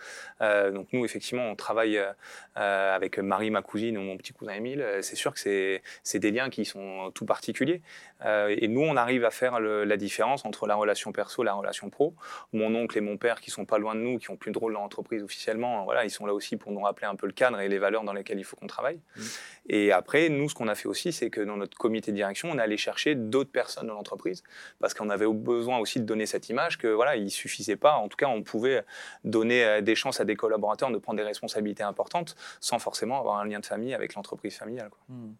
Euh, 0.41 0.71
donc 0.71 0.87
nous, 0.91 1.05
effectivement, 1.05 1.47
on 1.47 1.55
travaille 1.55 1.97
euh, 1.99 2.95
avec 2.95 3.19
Marie, 3.19 3.51
ma 3.51 3.61
cousine, 3.61 3.95
ou 3.99 4.01
mon 4.01 4.17
petit 4.17 4.33
cousin 4.33 4.53
Émile. 4.53 4.83
C'est 5.01 5.15
sûr 5.15 5.35
que 5.35 5.39
c'est 5.39 6.19
des 6.19 6.31
liens 6.31 6.49
qui 6.49 6.65
sont 6.65 7.11
tout 7.13 7.25
particuliers. 7.25 7.81
et 8.25 8.67
nous, 8.67 8.81
on 8.81 8.95
arrive 8.95 9.23
à 9.25 9.31
faire 9.31 9.59
la 9.59 9.97
différence 9.97 10.45
entre 10.45 10.65
la 10.65 10.75
relation 10.75 11.11
perso 11.11 11.43
et 11.43 11.45
la 11.45 11.53
relation 11.53 11.89
pro. 11.89 12.15
Mon 12.53 12.73
oncle 12.73 12.97
et 12.97 13.01
mon 13.01 13.17
père, 13.17 13.39
qui 13.39 13.51
sont 13.51 13.65
pas 13.65 13.77
loin 13.77 13.95
de 13.95 13.99
nous, 13.99 14.17
qui 14.17 14.31
ont 14.31 14.35
plus 14.35 14.51
de 14.51 14.57
rôle 14.57 14.73
dans 14.73 14.81
l'entreprise 14.81 15.23
officiellement, 15.23 15.83
voilà, 15.83 16.05
ils 16.05 16.09
sont 16.09 16.25
là 16.25 16.33
aussi 16.33 16.57
pour 16.57 16.71
nous 16.71 16.81
rappeler 16.81 17.07
un 17.07 17.15
peu 17.15 17.27
le 17.27 17.33
cadre 17.33 17.59
et 17.59 17.69
les 17.69 17.79
valeurs 17.79 18.03
dans 18.03 18.13
lesquelles 18.13 18.39
il 18.39 18.45
faut 18.45 18.55
qu'on 18.55 18.67
travaille. 18.67 18.99
Mmh. 19.15 19.21
Et 19.69 19.91
après, 19.91 20.29
nous, 20.29 20.49
ce 20.49 20.55
qu'on 20.55 20.67
a 20.67 20.75
fait 20.75 20.87
aussi, 20.87 21.11
c'est 21.11 21.29
que 21.29 21.41
dans 21.41 21.57
notre 21.57 21.77
comité 21.77 22.11
de 22.11 22.15
direction, 22.15 22.49
on 22.51 22.57
est 22.57 22.61
allé 22.61 22.77
chercher 22.77 23.15
d'autres 23.15 23.42
personnes 23.51 23.87
dans 23.87 23.93
l'entreprise, 23.93 24.43
parce 24.79 24.93
qu'on 24.93 25.09
avait 25.09 25.27
besoin 25.27 25.79
aussi 25.79 25.99
de 25.99 26.05
donner 26.05 26.25
cette 26.25 26.49
image 26.49 26.77
que 26.77 26.87
voilà, 26.87 27.15
il 27.15 27.29
suffisait 27.29 27.75
pas. 27.75 27.95
En 27.95 28.07
tout 28.07 28.17
cas, 28.17 28.27
on 28.27 28.43
pouvait 28.43 28.85
donner 29.23 29.63
euh, 29.63 29.81
des 29.81 29.95
chances 29.95 30.19
à 30.19 30.25
des 30.25 30.35
collaborateurs 30.35 30.91
de 30.91 30.97
prendre 30.97 31.17
des 31.17 31.23
responsabilités 31.23 31.83
importantes, 31.83 32.35
sans 32.59 32.79
forcément 32.79 33.19
avoir 33.19 33.37
un 33.37 33.45
lien 33.45 33.59
de 33.59 33.65
famille 33.65 33.93
avec 33.93 34.15
l'entreprise 34.15 34.55
familiale. 34.55 34.91
Hmm. 35.09 35.33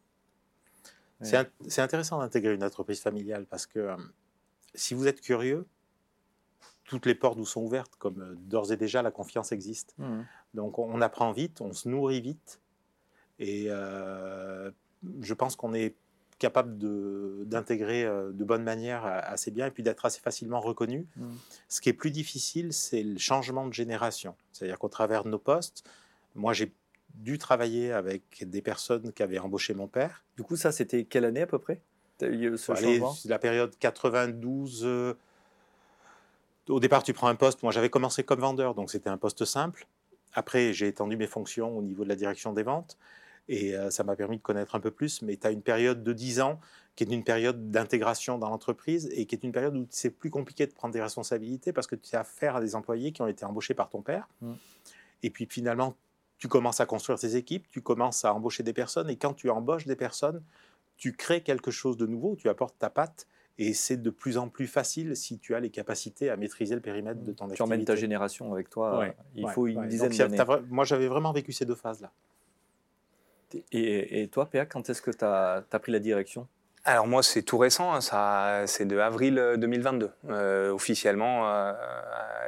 C'est 1.22 1.82
intéressant 1.82 2.20
d'intégrer 2.20 2.54
une 2.54 2.66
entreprise 2.66 3.00
familiale 3.00 3.46
parce 3.46 3.66
que 3.66 3.80
euh, 3.80 3.96
si 4.76 4.94
vous 4.94 5.08
êtes 5.08 5.22
curieux, 5.22 5.66
toutes 6.84 7.06
les 7.06 7.16
portes 7.16 7.38
vous 7.38 7.46
sont 7.46 7.62
ouvertes, 7.62 7.96
comme 7.98 8.22
euh, 8.22 8.36
d'ores 8.36 8.74
et 8.74 8.78
déjà 8.78 9.02
la 9.02 9.12
confiance 9.12 9.54
existe. 9.54 9.96
Hmm. 9.98 10.24
Donc 10.54 10.80
on, 10.80 11.00
apprend 11.00 11.32
vite, 11.32 11.62
on 11.62 11.72
se 11.72 11.88
nourrit 11.88 12.20
vite, 12.20 12.60
et 13.40 13.68
je 15.22 15.34
pense 15.34 15.56
qu'on 15.56 15.74
est 15.74 15.96
capable 16.44 16.78
d'intégrer 17.48 18.04
euh, 18.04 18.32
de, 18.34 18.44
bonne 18.44 18.64
manière 18.64 19.06
assez 19.06 19.50
bien 19.50 19.68
et 19.68 19.72
puis 19.72 19.82
d'être 19.82 20.06
assez 20.06 20.20
facilement 20.20 20.60
reconnu. 20.60 21.08
Mmh. 21.16 21.26
Ce 21.70 21.80
qui 21.80 21.88
est 21.88 21.94
plus 21.94 22.12
difficile, 22.12 22.74
c'est 22.74 23.02
le 23.02 23.18
changement 23.18 23.66
de 23.66 23.74
génération. 23.74 24.36
C'est-à-dire 24.52 24.78
qu'au 24.78 24.90
travers 24.90 25.24
de 25.24 25.30
nos 25.30 25.40
postes, 25.40 25.90
moi 26.36 26.52
j'ai 26.52 26.74
dû 27.14 27.38
travailler 27.38 27.94
avec 27.94 28.44
des 28.50 28.62
personnes 28.62 29.14
qui 29.14 29.24
avaient 29.24 29.40
embauché 29.40 29.74
mon 29.74 29.88
père. 29.88 30.24
Du 30.36 30.44
coup, 30.44 30.56
ça, 30.56 30.72
c'était 30.72 31.06
quelle 31.06 31.26
année 31.26 31.42
à 31.42 31.48
peu 31.48 31.60
près? 31.60 31.80
Ce 32.20 32.28
La 33.28 33.40
période 33.40 33.74
92. 33.80 34.82
Euh, 34.84 35.14
au 36.70 36.80
départ, 36.80 37.04
tu 37.04 37.14
prends 37.14 37.28
un 37.28 37.36
poste. 37.36 37.64
Moi, 37.64 37.72
j'avais 37.72 37.90
commencé 37.90 38.24
comme 38.24 38.40
vendeur, 38.40 38.76
donc 38.76 38.92
c'était 38.92 39.10
un 39.10 39.18
poste 39.18 39.46
simple. 39.46 39.88
Après, 40.34 40.74
j'ai 40.74 40.88
étendu 40.88 41.16
mes 41.16 41.28
fonctions 41.28 41.78
au 41.78 41.82
niveau 41.82 42.04
de 42.04 42.10
la 42.10 42.16
direction 42.16 42.52
des 42.52 42.64
ventes. 42.64 42.98
Et 43.50 43.76
euh, 43.76 43.90
ça 43.90 44.04
m'a 44.04 44.16
permis 44.16 44.38
de 44.38 44.42
connaître 44.42 44.76
un 44.76 44.80
peu 44.80 44.92
plus. 44.92 45.22
Mais 45.22 45.36
tu 45.38 45.48
as 45.48 45.52
une 45.52 45.62
période 45.62 46.04
de 46.04 46.14
10 46.14 46.42
ans 46.42 46.60
qui 46.96 47.04
est 47.04 47.08
une 47.08 47.24
période 47.24 47.72
d'intégration 47.72 48.38
dans 48.38 48.50
l'entreprise 48.50 49.10
et 49.14 49.26
qui 49.26 49.36
est 49.36 49.44
une 49.44 49.52
période 49.52 49.76
où 49.76 49.88
c'est 49.90 50.12
plus 50.12 50.30
compliqué 50.30 50.68
de 50.68 50.74
prendre 50.74 50.94
des 50.94 51.02
responsabilités 51.02 51.74
parce 51.74 51.88
que 51.88 51.96
tu 51.96 52.16
as 52.16 52.22
affaire 52.22 52.58
à 52.58 52.62
des 52.62 52.76
employés 52.76 53.12
qui 53.12 53.22
ont 53.22 53.28
été 53.28 53.46
embauchés 53.46 53.74
par 53.74 53.90
ton 53.90 54.02
père. 54.02 54.28
Mmh. 54.42 54.54
Et 55.24 55.30
puis 55.30 55.48
finalement, 55.50 55.96
tu 56.38 56.48
commences 56.48 56.82
à 56.82 56.86
construire 56.86 57.18
tes 57.18 57.36
équipes, 57.36 57.66
tu 57.72 57.82
commences 57.82 58.26
à 58.26 58.34
embaucher 58.34 58.64
des 58.64 58.74
personnes 58.74 59.10
et 59.10 59.16
quand 59.16 59.34
tu 59.34 59.50
embauches 59.50 59.88
des 59.88 59.96
personnes, 59.96 60.44
tu 60.98 61.14
crées 61.14 61.42
quelque 61.42 61.72
chose 61.72 61.98
de 61.98 62.06
nouveau, 62.06 62.36
tu 62.36 62.50
apportes 62.50 62.78
ta 62.78 62.90
patte 62.90 63.28
et 63.58 63.74
c'est 63.74 63.98
de 63.98 64.10
plus 64.10 64.38
en 64.38 64.50
plus 64.50 64.68
facile 64.68 65.16
si 65.16 65.40
tu 65.40 65.56
as 65.56 65.60
les 65.60 65.70
capacités 65.70 66.30
à 66.30 66.38
maîtriser 66.38 66.76
le 66.76 66.82
périmètre 66.82 67.22
de 67.22 67.32
ton 67.32 67.46
activité. 67.46 67.56
Tu 67.56 67.64
emmènes 67.64 67.86
ta 67.86 67.96
génération 67.96 68.52
avec 68.52 68.70
toi. 68.70 69.08
il 69.36 69.48
faut 69.50 69.68
une 69.68 69.88
dizaine 69.88 70.12
d'années. 70.12 70.38
Moi, 70.70 70.86
j'avais 70.86 71.08
vraiment 71.08 71.32
vécu 71.32 71.52
ces 71.54 71.66
deux 71.66 71.76
phases-là. 71.76 72.12
Et, 73.72 74.28
toi, 74.32 74.46
Péa, 74.46 74.66
quand 74.66 74.90
est-ce 74.90 75.02
que 75.02 75.12
tu 75.12 75.26
as, 75.26 75.64
pris 75.80 75.92
la 75.92 76.00
direction? 76.00 76.48
Alors 76.86 77.08
moi 77.08 77.24
c'est 77.24 77.44
tout 77.44 77.58
récent, 77.58 77.94
hein, 77.94 78.02
ça, 78.02 78.64
c'est 78.68 78.86
de 78.86 78.98
avril 78.98 79.42
2022 79.58 80.12
euh, 80.28 80.70
officiellement 80.70 81.50
euh, 81.50 81.72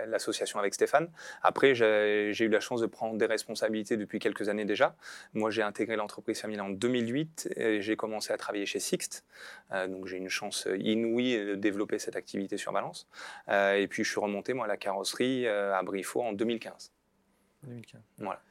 l'association 0.07 0.59
avec 0.59 0.73
Stéphane. 0.73 1.09
Après 1.41 1.73
j'ai, 1.73 2.35
eu 2.37 2.49
la 2.49 2.59
chance 2.59 2.81
de 2.81 2.85
prendre 2.85 3.17
des 3.17 3.27
responsabilités 3.27 3.95
depuis 3.95 4.19
quelques 4.19 4.49
années 4.49 4.65
déjà. 4.65 4.93
Moi 5.33 5.51
j'ai 5.51 5.61
intégré 5.61 5.95
l'entreprise 5.95 6.41
familiale 6.41 6.65
en 6.65 6.69
2008 6.71 7.53
et 7.55 7.81
j'ai 7.81 7.95
commencé 7.95 8.33
à 8.33 8.37
travailler 8.37 8.65
chez 8.65 8.81
Sixt, 8.81 9.23
euh, 9.71 9.87
donc 9.87 10.05
j'ai 10.05 10.17
une 10.17 10.27
chance 10.27 10.67
inouïe 10.79 11.37
de 11.37 11.55
développer 11.55 11.97
cette 11.97 12.17
activité 12.17 12.57
sur 12.57 12.73
Valence. 12.73 13.07
et 13.47 13.87
puis 13.89 14.03
je 14.03 14.09
suis 14.09 14.19
remonté 14.19 14.53
moi 14.53 14.65
à 14.65 14.67
la 14.67 14.75
carrosserie 14.75 15.47
à 15.47 15.81
Brifo 15.81 16.21
en 16.21 16.33
2015. 16.33 16.91
2015. 17.63 18.01
Voilà. 18.17 18.41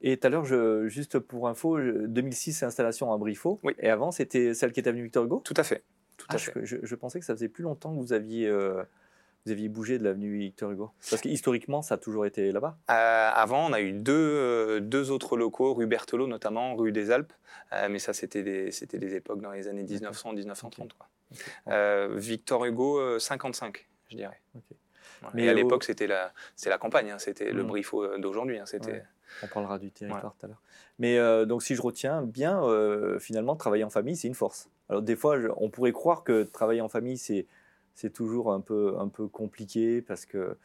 Et 0.00 0.16
tout 0.16 0.26
à 0.26 0.30
l'heure, 0.30 0.44
juste 0.88 1.18
pour 1.18 1.48
info, 1.48 1.78
2006, 1.78 2.62
installation 2.62 3.12
à 3.12 3.18
Brifo. 3.18 3.58
Oui. 3.62 3.74
Et 3.80 3.90
avant, 3.90 4.12
c'était 4.12 4.54
celle 4.54 4.72
qui 4.72 4.80
était 4.80 4.90
avenue 4.90 5.02
Victor 5.02 5.24
Hugo? 5.24 5.40
Tout 5.44 5.54
à 5.56 5.64
fait. 5.64 5.82
Tout 6.16 6.26
à 6.30 6.34
ah, 6.34 6.38
fait. 6.38 6.52
Je, 6.64 6.94
pensais 6.94 7.18
que 7.20 7.24
ça 7.24 7.34
faisait 7.34 7.48
plus 7.48 7.62
longtemps 7.62 7.94
que 7.94 8.00
vous 8.00 8.12
aviez, 8.12 8.48
euh, 8.48 8.82
vous 9.44 9.52
aviez 9.52 9.68
bougé 9.68 9.98
de 9.98 10.04
l'avenue 10.04 10.38
Victor 10.38 10.70
Hugo. 10.70 10.90
Parce 11.10 11.22
que 11.22 11.28
historiquement, 11.28 11.82
ça 11.82 11.94
a 11.94 11.98
toujours 11.98 12.26
été 12.26 12.52
là-bas? 12.52 12.76
Euh, 12.90 13.30
Avant, 13.34 13.68
on 13.68 13.72
a 13.72 13.80
eu 13.80 13.92
deux, 13.92 14.12
euh, 14.12 14.80
deux 14.80 15.10
autres 15.10 15.36
locaux, 15.36 15.74
rue 15.74 15.86
Berthelot 15.86 16.26
notamment, 16.26 16.76
rue 16.76 16.92
des 16.92 17.10
Alpes. 17.10 17.32
mais 17.88 17.98
ça, 17.98 18.12
c'était 18.12 18.42
des, 18.42 18.70
c'était 18.72 18.98
des 18.98 19.14
époques 19.14 19.40
dans 19.40 19.52
les 19.52 19.68
années 19.68 19.84
1900-1930. 19.84 20.90
Victor 22.16 22.64
Hugo, 22.64 23.18
55, 23.18 23.88
je 24.10 24.16
dirais. 24.16 24.40
Mais 25.34 25.48
à 25.48 25.54
l'époque, 25.54 25.82
c'était 25.82 26.06
la, 26.06 26.32
la 26.66 26.78
campagne, 26.78 27.10
hein, 27.10 27.18
c'était 27.18 27.52
le 27.52 27.64
Brifo 27.64 28.18
d'aujourd'hui. 28.18 28.58
Hein, 28.58 28.66
c'était. 28.66 29.02
On 29.42 29.46
parlera 29.46 29.78
du 29.78 29.90
territoire 29.90 30.34
tout 30.38 30.46
à 30.46 30.48
l'heure. 30.48 30.62
Mais 30.98 31.18
euh, 31.18 31.44
donc, 31.44 31.62
si 31.62 31.74
je 31.74 31.82
retiens 31.82 32.22
bien, 32.22 32.62
euh, 32.62 33.18
finalement, 33.18 33.56
travailler 33.56 33.84
en 33.84 33.90
famille, 33.90 34.16
c'est 34.16 34.28
une 34.28 34.34
force. 34.34 34.68
Alors, 34.88 35.02
des 35.02 35.16
fois, 35.16 35.36
on 35.56 35.70
pourrait 35.70 35.92
croire 35.92 36.24
que 36.24 36.42
travailler 36.44 36.80
en 36.80 36.88
famille, 36.88 37.18
c'est, 37.18 37.46
c'est 37.94 38.12
toujours 38.12 38.52
un 38.52 38.60
peu, 38.60 38.96
un 38.98 39.08
peu 39.08 39.28
compliqué 39.28 40.02
parce 40.02 40.26
que. 40.26 40.56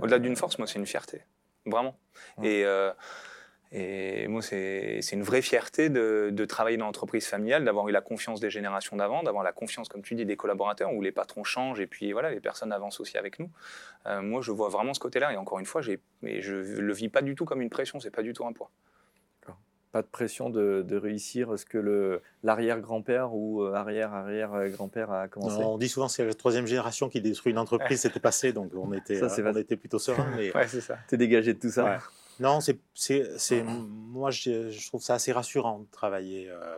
Au-delà 0.00 0.18
d'une 0.18 0.36
force, 0.36 0.58
moi, 0.58 0.66
c'est 0.66 0.78
une 0.78 0.86
fierté. 0.86 1.22
Vraiment. 1.66 1.96
Et. 2.42 2.64
Et 3.70 4.26
moi, 4.28 4.40
c'est 4.40 5.00
une 5.12 5.22
vraie 5.22 5.42
fierté 5.42 5.90
de, 5.90 6.44
travailler 6.46 6.78
dans 6.78 6.86
l'entreprise 6.86 7.26
familiale, 7.26 7.64
d'avoir 7.64 7.88
eu 7.88 7.92
la 7.92 8.00
confiance 8.00 8.40
des 8.40 8.50
générations 8.50 8.96
d'avant, 8.96 9.22
d'avoir 9.22 9.44
la 9.44 9.52
confiance, 9.52 9.88
comme 9.88 10.02
tu 10.02 10.14
dis, 10.14 10.24
des 10.24 10.36
collaborateurs, 10.36 10.92
où 10.92 11.02
les 11.02 11.12
patrons 11.12 11.44
changent 11.44 11.80
et 11.80 11.86
puis 11.86 12.12
voilà, 12.12 12.30
les 12.30 12.40
personnes 12.40 12.72
avancent 12.72 13.00
aussi 13.00 13.18
avec 13.18 13.38
nous. 13.38 13.50
Euh, 14.06 14.22
moi, 14.22 14.40
je 14.40 14.52
vois 14.52 14.70
vraiment 14.70 14.94
ce 14.94 15.00
côté-là. 15.00 15.32
Et 15.32 15.36
encore 15.36 15.58
une 15.58 15.66
fois, 15.66 15.82
je 15.82 15.92
ne 16.22 16.80
le 16.80 16.92
vis 16.94 17.10
pas 17.10 17.20
du 17.20 17.34
tout 17.34 17.44
comme 17.44 17.60
une 17.60 17.68
pression, 17.68 18.00
c'est 18.00 18.10
pas 18.10 18.22
du 18.22 18.32
tout 18.32 18.46
un 18.46 18.52
poids. 18.52 18.70
Pas 19.90 20.02
de 20.02 20.06
pression 20.06 20.50
de, 20.50 20.96
réussir 20.96 21.58
ce 21.58 21.64
que 21.64 22.20
l'arrière-grand-père 22.42 23.34
ou 23.34 23.62
euh, 23.62 23.72
arrière-arrière-grand-père 23.72 25.10
a 25.10 25.28
commencé? 25.28 25.62
On 25.62 25.78
dit 25.78 25.88
souvent 25.88 26.06
que 26.06 26.12
c'est 26.12 26.26
la 26.26 26.34
troisième 26.34 26.66
génération 26.66 27.08
qui 27.08 27.22
détruit 27.22 27.52
une 27.52 27.58
entreprise, 27.58 28.00
c'était 28.02 28.20
passé, 28.20 28.52
donc 28.52 28.70
on 28.74 28.92
était, 28.92 29.22
on 29.22 29.56
était 29.56 29.76
plutôt 29.76 29.98
serein. 29.98 30.26
Mais... 30.36 30.54
ouais, 30.54 30.68
c'est 30.68 30.82
ça. 30.82 30.98
T'es 31.08 31.16
dégagé 31.16 31.54
de 31.54 31.58
tout 31.58 31.70
ça. 31.70 32.00
Non, 32.40 32.60
c'est, 32.60 32.78
c'est, 32.94 33.62
moi 33.64 34.30
je, 34.30 34.86
trouve 34.86 35.02
ça 35.02 35.14
assez 35.14 35.32
rassurant 35.32 35.80
de 35.80 35.86
travailler 35.90 36.48
euh, 36.50 36.76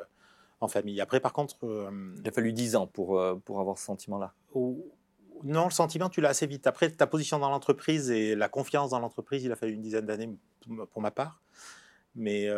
en 0.60 0.68
famille. 0.68 1.00
Après, 1.00 1.20
par 1.20 1.32
contre. 1.32 1.56
Euh, 1.64 1.90
il 2.18 2.28
a 2.28 2.32
fallu 2.32 2.52
10 2.52 2.76
ans 2.76 2.86
pour, 2.86 3.18
euh, 3.18 3.34
pour 3.44 3.60
avoir 3.60 3.78
ce 3.78 3.84
sentiment-là. 3.84 4.32
non, 4.54 5.64
le 5.64 5.70
sentiment, 5.70 6.08
tu 6.08 6.20
l'as 6.20 6.30
assez 6.30 6.46
vite. 6.46 6.66
Après, 6.66 6.90
ta 6.90 7.06
position 7.06 7.38
dans 7.38 7.50
l'entreprise 7.50 8.10
et 8.10 8.34
la 8.34 8.48
confiance 8.48 8.90
dans 8.90 9.00
l'entreprise, 9.00 9.44
il 9.44 9.52
a 9.52 9.56
fallu 9.56 9.74
une 9.74 9.82
dizaine 9.82 10.06
d'années 10.06 10.30
pour 10.90 11.02
ma 11.02 11.10
part. 11.10 11.42
Mais 12.14 12.48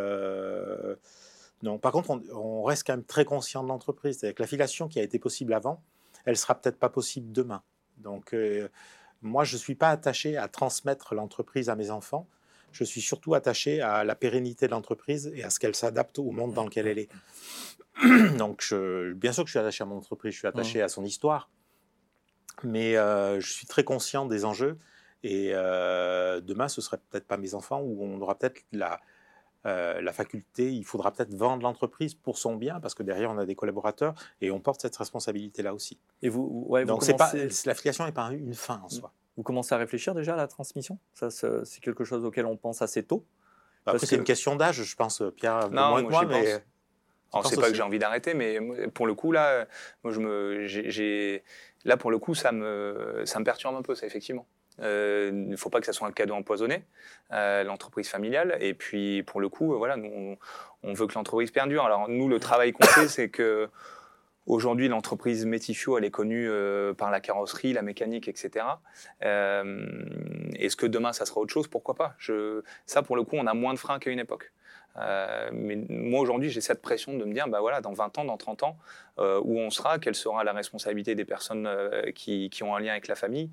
non, 1.62 1.78
par 1.78 1.92
contre, 1.92 2.11
on, 2.32 2.62
reste 2.62 2.87
quand 2.87 2.94
même 2.94 3.04
très 3.04 3.25
conscient 3.25 3.62
de 3.62 3.68
l'entreprise. 3.68 4.18
C'est-à-dire 4.18 4.37
que 4.37 4.42
l'affiliation 4.42 4.88
qui 4.88 4.99
a 4.99 5.02
été 5.02 5.18
possible 5.18 5.52
avant, 5.54 5.82
elle 6.25 6.37
sera 6.37 6.54
peut-être 6.54 6.78
pas 6.78 6.88
possible 6.88 7.32
demain. 7.32 7.62
Donc, 7.99 8.35
moi, 9.23 9.44
je 9.44 9.54
ne 9.54 9.59
suis 9.59 9.75
pas 9.75 9.90
attaché 9.90 10.37
à 10.37 10.49
transmettre 10.49 11.14
l'entreprise 11.14 11.68
à 11.68 11.76
mes 11.76 11.90
enfants 11.90 12.28
je 12.73 12.85
suis 12.85 13.00
surtout 13.00 13.35
attaché 13.35 13.81
à 13.81 14.05
la 14.05 14.14
pérennité 14.14 14.67
de 14.67 14.73
l'entreprise 14.73 15.33
et 15.35 15.45
à 15.45 15.50
ce 15.50 15.59
qu'elle 15.59 15.75
s'adapte 15.75 16.19
au 16.19 16.31
monde 16.31 16.55
dans 16.55 16.64
lequel 16.64 16.87
elle 16.87 16.99
est. 16.99 17.09
Donc, 18.38 18.62
je, 18.62 19.12
bien 19.12 19.33
sûr 19.33 19.45
que 19.45 19.49
je 19.49 19.52
suis 19.52 19.59
attaché 19.59 19.83
à 19.83 19.87
mon 19.87 19.97
entreprise, 19.97 20.33
je 20.33 20.38
suis 20.38 20.49
attaché 20.49 20.83
à 20.83 20.88
son 20.88 21.05
histoire, 21.05 21.50
mais 22.62 22.97
euh, 22.97 23.41
je 23.41 23.52
suis 23.52 23.67
très 23.67 23.85
conscient 23.85 24.26
des 24.26 24.45
enjeux. 24.45 24.79
Et 25.25 25.50
euh, 25.52 26.41
demain, 26.41 26.69
ce 26.69 26.81
serait 26.81 26.99
peut-être 27.11 27.26
pas 27.26 27.37
mes 27.37 27.55
enfants, 27.55 27.81
ou 27.81 28.02
on 28.02 28.21
aura 28.21 28.37
peut-être 28.37 28.64
la, 28.73 29.00
euh, 29.67 30.00
la 30.00 30.12
faculté, 30.12 30.73
il 30.73 30.85
faudra 30.85 31.12
peut-être 31.12 31.35
vendre 31.35 31.62
l'entreprise 31.62 32.14
pour 32.14 32.38
son 32.38 32.57
bien, 32.57 32.81
parce 32.81 32.95
que 32.95 33.05
derrière, 33.05 33.31
on 33.31 33.38
a 33.38 33.47
des 33.47 33.55
collaborateurs 33.55 34.14
et 34.41 34.50
on 34.50 34.59
porte 34.59 34.81
cette 34.81 34.97
responsabilité-là 34.97 35.75
aussi. 35.75 36.00
Et 36.23 36.29
vous, 36.29 36.64
ouais, 36.69 36.85
Donc, 36.85 37.07
commencez... 37.07 37.49
l'affiliation 37.67 38.05
n'est 38.05 38.12
pas 38.12 38.33
une 38.33 38.55
fin 38.55 38.81
en 38.85 38.88
soi. 38.88 39.12
Vous 39.37 39.43
commencez 39.43 39.75
à 39.75 39.79
réfléchir 39.79 40.15
déjà 40.15 40.35
à 40.35 40.37
la 40.37 40.47
transmission? 40.47 40.99
Ça, 41.15 41.31
c'est 41.31 41.81
quelque 41.81 42.05
chose 42.05 42.25
auquel 42.25 42.47
on 42.47 42.57
pense 42.57 42.83
assez 42.83 43.03
tôt? 43.03 43.25
Bah, 43.87 43.93
Après, 43.93 44.07
c'est 44.07 44.17
une 44.17 44.25
question 44.25 44.57
d'âge, 44.57 44.83
je 44.83 44.97
pense, 44.97 45.23
Pierre, 45.37 45.71
non, 45.71 45.91
moins 45.91 46.03
moi, 46.03 46.03
que 46.03 46.09
moi, 46.11 46.25
mais... 46.27 46.62
c'est 47.45 47.61
pas 47.61 47.69
que 47.69 47.75
j'ai 47.75 47.83
envie 47.83 47.99
d'arrêter, 47.99 48.35
mais 48.35 48.61
pour 48.95 49.07
le 49.07 49.15
coup, 49.15 49.33
là, 49.33 49.67
moi, 50.05 50.12
je 50.12 50.21
me, 50.21 50.67
j'ai, 50.67 51.43
là, 51.85 51.97
pour 51.97 52.11
le 52.11 52.19
coup, 52.19 52.35
ça 52.35 52.53
me, 52.53 53.23
ça 53.25 53.39
me 53.41 53.45
perturbe 53.45 53.75
un 53.75 53.83
peu, 53.83 53.95
ça, 53.95 54.07
effectivement. 54.07 54.47
Euh, 54.81 55.31
il 55.33 55.49
ne 55.51 55.57
faut 55.57 55.69
pas 55.69 55.81
que 55.81 55.87
ça 55.87 55.93
soit 55.93 56.09
un 56.09 56.12
cadeau 56.12 56.35
empoisonné, 56.35 56.85
euh, 57.33 57.62
l'entreprise 57.65 58.09
familiale. 58.09 58.57
Et 58.61 58.73
puis, 58.73 59.23
pour 59.23 59.41
le 59.41 59.49
coup, 59.49 59.77
voilà, 59.77 59.97
nous, 59.97 60.11
on, 60.15 60.39
on 60.83 60.93
veut 60.95 61.07
que 61.07 61.15
l'entreprise 61.15 61.51
perdure. 61.51 61.85
Alors, 61.85 62.09
nous, 62.09 62.29
le 62.29 62.41
travail 62.41 62.73
qu'on 62.73 62.87
fait, 62.87 63.09
c'est 63.09 63.29
que 63.29 63.69
Aujourd'hui, 64.47 64.89
l'entreprise 64.89 65.47
Métifio, 65.47 65.99
elle 65.99 66.05
est 66.05 66.11
connue 66.11 66.49
euh, 66.49 66.95
par 66.95 67.11
la 67.11 67.21
carrosserie, 67.21 67.73
la 67.73 67.83
mécanique, 67.83 68.27
etc. 68.27 68.65
Euh, 69.23 69.87
Est-ce 70.57 70.75
que 70.77 70.87
demain, 70.87 71.13
ça 71.13 71.27
sera 71.27 71.41
autre 71.41 71.53
chose? 71.53 71.69
Pourquoi 71.69 71.95
pas? 71.95 72.15
Je, 72.19 72.63
Ça, 72.87 73.03
pour 73.03 73.15
le 73.15 73.23
coup, 73.23 73.37
on 73.37 73.47
a 73.47 73.55
moins 73.55 73.73
de 73.73 73.79
freins 73.79 74.01
qu'à 74.01 74.11
une 74.11 74.19
époque. 74.19 74.53
Euh, 74.99 75.51
mais 75.53 75.77
moi, 75.89 76.21
aujourd'hui, 76.21 76.51
j'ai 76.51 76.61
cette 76.61 76.83
pression 76.83 77.17
de 77.17 77.25
me 77.25 77.33
dire, 77.33 77.49
bah 77.49 77.61
voilà, 77.61 77.81
dans 77.81 77.93
20 77.93 78.19
ans, 78.19 78.25
dans 78.25 78.37
30 78.37 78.63
ans, 78.63 78.79
euh, 79.19 79.41
où 79.43 79.59
on 79.59 79.71
sera, 79.71 79.99
quelle 79.99 80.15
sera 80.15 80.45
la 80.45 80.53
responsabilité 80.53 81.15
des 81.15 81.25
personnes 81.25 81.67
euh, 81.67 82.13
qui, 82.13 82.51
qui, 82.51 82.63
ont 82.63 82.75
un 82.75 82.81
lien 82.81 82.93
avec 82.93 83.09
la 83.09 83.15
famille. 83.15 83.51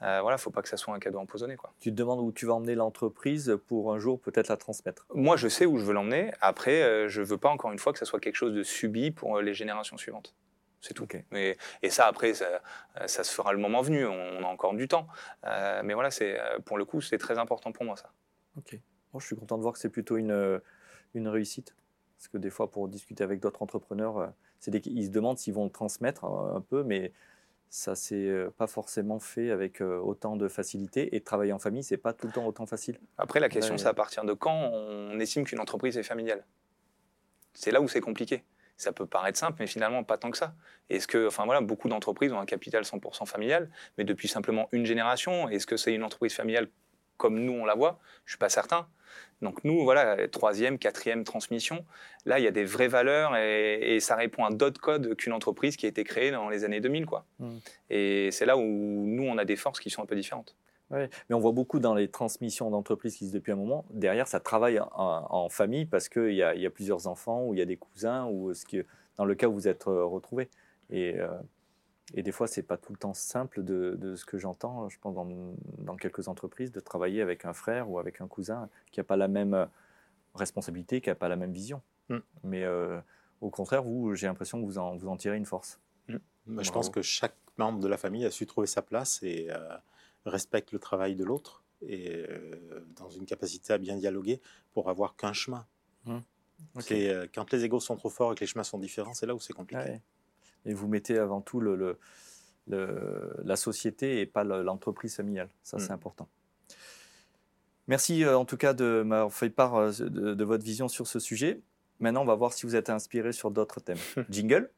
voilà, 0.00 0.36
il 0.36 0.38
faut 0.38 0.50
pas 0.50 0.62
que 0.62 0.68
ça 0.68 0.76
soit 0.76 0.94
un 0.94 0.98
cadeau 0.98 1.18
empoisonné. 1.18 1.56
Quoi. 1.56 1.72
Tu 1.80 1.90
te 1.90 1.94
demandes 1.94 2.20
où 2.20 2.32
tu 2.32 2.46
vas 2.46 2.54
emmener 2.54 2.74
l'entreprise 2.74 3.58
pour 3.66 3.92
un 3.92 3.98
jour 3.98 4.20
peut-être 4.20 4.48
la 4.48 4.56
transmettre 4.56 5.06
Moi, 5.14 5.36
je 5.36 5.48
sais 5.48 5.66
où 5.66 5.78
je 5.78 5.84
veux 5.84 5.94
l'emmener. 5.94 6.32
Après, 6.40 7.08
je 7.08 7.22
veux 7.22 7.38
pas 7.38 7.50
encore 7.50 7.72
une 7.72 7.78
fois 7.78 7.92
que 7.92 7.98
ça 7.98 8.04
soit 8.04 8.20
quelque 8.20 8.36
chose 8.36 8.54
de 8.54 8.62
subi 8.62 9.10
pour 9.10 9.40
les 9.40 9.54
générations 9.54 9.96
suivantes. 9.96 10.34
C'est 10.80 10.94
tout. 10.94 11.08
Mais, 11.32 11.56
et 11.82 11.90
ça, 11.90 12.06
après, 12.06 12.34
ça, 12.34 12.46
ça, 13.06 13.24
se 13.24 13.34
fera 13.34 13.52
le 13.52 13.58
moment 13.58 13.82
venu. 13.82 14.06
On, 14.06 14.44
a 14.44 14.46
encore 14.46 14.74
du 14.74 14.86
temps. 14.86 15.08
mais 15.44 15.94
voilà, 15.94 16.10
c'est 16.10 16.38
pour 16.64 16.78
le 16.78 16.84
coup, 16.84 17.00
c'est 17.00 17.18
très 17.18 17.38
important 17.38 17.72
pour 17.72 17.84
moi, 17.84 17.96
ça. 17.96 18.10
Ok. 18.56 18.78
Bon, 19.12 19.18
je 19.18 19.26
suis 19.26 19.36
content 19.36 19.56
de 19.56 19.62
voir 19.62 19.72
que 19.72 19.80
c'est 19.80 19.88
plutôt 19.88 20.18
une, 20.18 20.60
une 21.14 21.28
réussite 21.28 21.74
Parce 22.16 22.28
que 22.28 22.38
des 22.38 22.50
fois, 22.50 22.70
pour 22.70 22.88
discuter 22.88 23.24
avec 23.24 23.40
d'autres 23.40 23.62
entrepreneurs, 23.62 24.18
euh, 24.18 24.26
ils 24.66 25.06
se 25.06 25.10
demandent 25.10 25.38
s'ils 25.38 25.54
vont 25.54 25.64
le 25.64 25.70
transmettre 25.70 26.24
euh, 26.24 26.56
un 26.56 26.60
peu, 26.60 26.82
mais 26.82 27.12
ça 27.70 27.94
c'est 27.94 28.28
euh, 28.28 28.50
pas 28.56 28.66
forcément 28.66 29.18
fait 29.18 29.50
avec 29.50 29.80
autant 29.80 30.36
de 30.36 30.48
facilité. 30.48 31.14
Et 31.14 31.20
travailler 31.20 31.52
en 31.52 31.58
famille, 31.58 31.82
c'est 31.82 31.96
pas 31.96 32.12
tout 32.12 32.26
le 32.26 32.32
temps 32.32 32.46
autant 32.46 32.66
facile. 32.66 32.98
Après, 33.18 33.40
la 33.40 33.48
question, 33.48 33.78
c'est 33.78 33.88
à 33.88 33.94
partir 33.94 34.24
de 34.24 34.32
quand 34.32 34.70
on 34.72 35.18
estime 35.20 35.44
qu'une 35.44 35.60
entreprise 35.60 35.96
est 35.98 36.02
familiale. 36.02 36.44
C'est 37.54 37.70
là 37.70 37.80
où 37.80 37.88
c'est 37.88 38.00
compliqué. 38.00 38.44
Ça 38.76 38.92
peut 38.92 39.06
paraître 39.06 39.36
simple, 39.36 39.56
mais 39.58 39.66
finalement 39.66 40.04
pas 40.04 40.18
tant 40.18 40.30
que 40.30 40.38
ça. 40.38 40.54
Est-ce 40.88 41.08
que, 41.08 41.26
enfin 41.26 41.44
voilà, 41.44 41.60
beaucoup 41.60 41.88
d'entreprises 41.88 42.32
ont 42.32 42.38
un 42.38 42.46
capital 42.46 42.84
100% 42.84 43.26
familial, 43.26 43.68
mais 43.96 44.04
depuis 44.04 44.28
simplement 44.28 44.68
une 44.70 44.86
génération. 44.86 45.48
Est-ce 45.48 45.66
que 45.66 45.76
c'est 45.76 45.92
une 45.92 46.04
entreprise 46.04 46.32
familiale 46.32 46.68
comme 47.18 47.38
nous 47.40 47.52
on 47.52 47.66
la 47.66 47.74
voit 47.74 47.98
Je 48.24 48.32
suis 48.32 48.38
pas 48.38 48.48
certain. 48.48 48.86
Donc 49.42 49.62
nous, 49.62 49.84
voilà, 49.84 50.26
troisième, 50.28 50.78
quatrième 50.78 51.22
transmission, 51.22 51.84
là, 52.26 52.40
il 52.40 52.44
y 52.44 52.48
a 52.48 52.50
des 52.50 52.64
vraies 52.64 52.88
valeurs 52.88 53.36
et, 53.36 53.98
ça 54.00 54.16
répond 54.16 54.44
à 54.44 54.50
d'autres 54.50 54.80
codes 54.80 55.14
qu'une 55.14 55.32
entreprise 55.32 55.76
qui 55.76 55.86
a 55.86 55.88
été 55.88 56.02
créée 56.02 56.30
dans 56.32 56.48
les 56.48 56.64
années 56.64 56.80
2000. 56.80 57.06
Quoi. 57.06 57.24
Mmh. 57.38 57.48
Et 57.90 58.30
c'est 58.32 58.46
là 58.46 58.56
où 58.56 58.62
nous, 58.62 59.22
on 59.22 59.38
a 59.38 59.44
des 59.44 59.54
forces 59.54 59.78
qui 59.78 59.90
sont 59.90 60.02
un 60.02 60.06
peu 60.06 60.16
différentes. 60.16 60.56
Oui, 60.90 61.00
mais 61.28 61.36
on 61.36 61.38
voit 61.38 61.52
beaucoup 61.52 61.78
dans 61.78 61.94
les 61.94 62.08
transmissions 62.08 62.70
d'entreprises 62.70 63.16
qui 63.16 63.28
se 63.28 63.32
depuis 63.32 63.52
un 63.52 63.56
moment, 63.56 63.84
derrière, 63.90 64.26
ça 64.26 64.40
travaille 64.40 64.80
en, 64.80 65.48
famille 65.50 65.84
parce 65.84 66.08
qu'il 66.08 66.32
y, 66.32 66.36
y, 66.36 66.66
a 66.66 66.70
plusieurs 66.70 67.06
enfants 67.06 67.44
ou 67.44 67.54
il 67.54 67.58
y 67.58 67.62
a 67.62 67.66
des 67.66 67.76
cousins 67.76 68.26
ou 68.26 68.54
ce 68.54 68.64
qui, 68.64 68.82
dans 69.18 69.26
le 69.26 69.34
cas 69.34 69.48
où 69.48 69.52
vous 69.52 69.68
êtes 69.68 69.86
euh, 69.86 70.04
retrouvés. 70.04 70.48
Et 70.90 71.16
euh, 71.18 71.28
et 72.14 72.22
des 72.22 72.32
fois, 72.32 72.46
c'est 72.46 72.62
pas 72.62 72.76
tout 72.76 72.92
le 72.92 72.98
temps 72.98 73.14
simple 73.14 73.62
de, 73.62 74.14
ce 74.16 74.24
que 74.24 74.38
j'entends, 74.38 74.88
je 74.88 74.98
pense, 74.98 75.14
dans, 75.14 75.96
quelques 75.96 76.28
entreprises, 76.28 76.72
de 76.72 76.80
travailler 76.80 77.20
avec 77.20 77.44
un 77.44 77.52
frère 77.52 77.90
ou 77.90 77.98
avec 77.98 78.20
un 78.20 78.28
cousin 78.28 78.68
qui 78.90 79.00
n'a 79.00 79.04
pas 79.04 79.16
la 79.16 79.28
même 79.28 79.54
euh, 79.54 79.66
responsabilité, 80.34 81.00
qui 81.00 81.10
n'a 81.10 81.14
pas 81.14 81.28
la 81.28 81.36
même 81.36 81.52
vision. 81.52 81.82
Mm. 82.08 82.18
Mais 82.44 82.64
euh, 82.64 82.98
au 83.40 83.50
contraire, 83.50 83.82
vous, 83.82 84.14
j'ai 84.14 84.26
l'impression 84.26 84.60
que 84.60 84.64
vous 84.64 84.78
en, 84.78 84.96
vous 84.96 85.08
en 85.08 85.16
tirez 85.16 85.36
une 85.36 85.44
force. 85.44 85.80
Mm. 86.08 86.62
je 86.62 86.70
pense 86.70 86.88
que 86.88 87.02
chaque 87.02 87.36
membre 87.58 87.80
de 87.80 87.88
la 87.88 87.98
famille 87.98 88.24
a 88.24 88.30
su 88.30 88.46
trouver 88.46 88.66
sa 88.66 88.80
place 88.80 89.22
et 89.22 89.48
euh, 89.50 89.76
respecte 90.24 90.72
le 90.72 90.78
travail 90.78 91.14
de 91.14 91.24
l'autre 91.24 91.62
et 91.86 92.26
dans 92.96 93.08
une 93.08 93.24
capacité 93.24 93.72
à 93.72 93.78
bien 93.78 93.96
dialoguer 93.96 94.40
pour 94.72 94.90
avoir 94.90 95.14
qu'un 95.14 95.32
chemin. 95.32 95.64
Mm. 96.06 96.18
quand 97.34 97.52
les 97.52 97.64
égaux 97.64 97.78
sont 97.78 97.96
trop 97.96 98.08
forts 98.08 98.32
et 98.32 98.34
que 98.34 98.40
les 98.40 98.46
chemins 98.46 98.64
sont 98.64 98.78
différents, 98.78 99.14
c'est 99.14 99.26
là 99.26 99.34
où 99.34 99.40
c'est 99.40 99.52
compliqué 99.52 100.00
et 100.68 100.74
vous 100.74 100.86
mettez 100.86 101.18
avant 101.18 101.40
tout 101.40 101.60
le, 101.60 101.98
la 102.68 103.56
société 103.56 104.20
et 104.20 104.26
pas 104.26 104.44
l'entreprise 104.44 105.16
familiale. 105.16 105.48
Ça, 105.62 105.78
c'est 105.78 105.90
mm. 105.90 105.94
important. 105.94 106.28
Merci 107.88 108.22
euh, 108.22 108.36
en 108.36 108.44
tout 108.44 108.58
cas 108.58 108.74
de 108.74 109.02
m'avoir 109.04 109.32
fait 109.32 109.48
part 109.48 109.76
euh, 109.76 109.90
de, 109.90 110.44
votre 110.44 110.62
vision 110.62 110.88
sur 110.88 111.06
ce 111.06 111.18
sujet. 111.18 111.62
Maintenant, 112.00 112.20
on 112.20 112.26
va 112.26 112.34
voir 112.34 112.52
si 112.52 112.66
vous 112.66 112.76
êtes 112.76 112.90
inspiré 112.90 113.32
sur 113.32 113.50
d'autres 113.50 113.80
thèmes. 113.80 113.96
Jingle. 114.28 114.70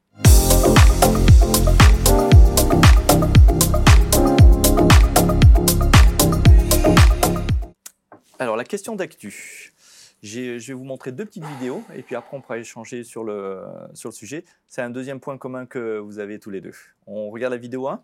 Alors, 8.38 8.56
la 8.56 8.64
question 8.64 8.94
d'actu. 8.94 9.74
Je 10.22 10.58
vais 10.58 10.74
vous 10.74 10.84
montrer 10.84 11.12
deux 11.12 11.24
petites 11.24 11.44
vidéos 11.44 11.82
et 11.94 12.02
puis 12.02 12.14
après 12.14 12.36
on 12.36 12.42
pourra 12.42 12.58
échanger 12.58 13.04
sur 13.04 13.24
le, 13.24 13.62
sujet. 13.94 14.44
C'est 14.68 14.82
un 14.82 14.90
deuxième 14.90 15.18
point 15.18 15.38
commun 15.38 15.64
que 15.64 15.98
vous 15.98 16.18
avez 16.18 16.38
tous 16.38 16.50
les 16.50 16.60
deux. 16.60 16.74
On 17.06 17.30
regarde 17.30 17.54
la 17.54 17.58
vidéo 17.58 17.88
1 17.88 18.02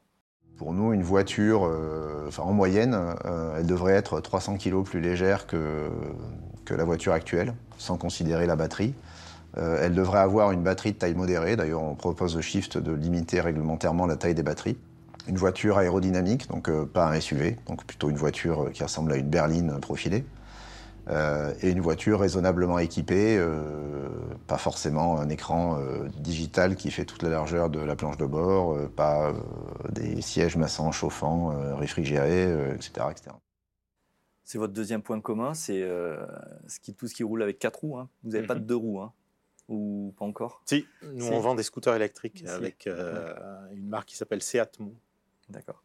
Pour 0.57 0.73
nous, 0.73 0.95
une 0.95 1.03
voiture, 1.03 1.67
euh, 1.67 2.31
en 2.39 2.53
moyenne, 2.53 2.95
euh, 3.27 3.59
elle 3.59 3.67
devrait 3.67 3.93
être 3.93 4.21
300 4.21 4.57
kg 4.57 4.83
plus 4.83 5.01
légère 5.01 5.47
que, 5.47 5.91
que 6.65 6.73
la 6.73 6.85
voiture 6.85 7.13
actuelle, 7.13 7.55
sans 7.77 7.99
considérer 7.99 8.47
la 8.47 8.57
batterie. 8.57 8.95
Euh, 9.59 9.81
elle 9.83 9.95
devrait 9.95 10.21
avoir 10.21 10.53
une 10.53 10.63
batterie 10.63 10.93
de 10.93 10.99
taille 10.99 11.15
modérée. 11.15 11.57
D'ailleurs, 11.57 11.83
on 11.83 11.95
propose 11.95 12.37
au 12.37 12.41
Shift 12.41 12.79
de 12.79 12.93
limiter 12.93 13.43
réglementairement 13.43 14.07
la 14.07 14.17
taille 14.17 14.35
des 14.35 14.43
batteries. 14.43 14.79
Une 15.29 15.37
voiture 15.37 15.77
aérodynamique, 15.77 16.49
donc 16.49 16.71
pas 16.87 17.11
un 17.11 17.21
SUV, 17.21 17.57
donc 17.67 17.85
plutôt 17.85 18.09
une 18.09 18.17
voiture 18.17 18.71
qui 18.73 18.83
ressemble 18.83 19.13
à 19.13 19.17
une 19.17 19.29
berline 19.29 19.81
profilée. 19.81 20.25
Euh, 21.09 21.55
et 21.63 21.71
une 21.71 21.81
voiture 21.81 22.21
raisonnablement 22.21 22.79
équipée, 22.79 23.41
pas 24.47 24.59
forcément 24.59 25.19
un 25.19 25.29
écran 25.29 25.81
digital 26.19 26.77
qui 26.77 26.91
fait 26.91 27.05
toute 27.05 27.23
la 27.23 27.31
largeur 27.31 27.71
de 27.71 27.81
la 27.81 27.97
planche 27.97 28.17
de 28.17 28.27
bord, 28.27 28.77
pas 28.91 29.33
des 29.91 30.21
sièges 30.21 30.57
massants, 30.57 30.93
chauffants, 30.93 31.77
réfrigérés, 31.77 32.75
etc., 32.75 33.07
etc. 33.11 33.37
C'est 34.45 34.59
votre 34.59 34.73
deuxième 34.73 35.03
point 35.03 35.21
commun, 35.21 35.55
c'est 35.55 35.81
ce 36.69 36.81
qui, 36.81 36.95
tout 36.95 37.09
ce 37.09 37.15
qui 37.15 37.25
roule 37.25 37.43
avec 37.43 37.59
quatre 37.59 37.81
roues. 37.81 37.99
Hein. 37.99 38.09
Vous 38.23 38.31
n'avez 38.31 38.47
pas 38.47 38.55
de 38.55 38.61
mhm. 38.61 38.67
deux 38.67 38.77
roues. 38.77 39.01
Hein 39.01 39.13
ou 39.69 40.15
pas 40.19 40.25
encore? 40.25 40.63
Si, 40.65 40.87
nous 41.03 41.27
on 41.29 41.41
vend 41.41 41.55
des 41.55 41.63
scooters 41.63 41.95
électriques 41.95 42.45
avec 42.47 42.87
euh, 42.87 43.35
une 43.73 43.89
marque 43.89 44.09
qui 44.09 44.17
s'appelle 44.17 44.43
Seatmo. 44.43 44.95
D'accord. 45.49 45.83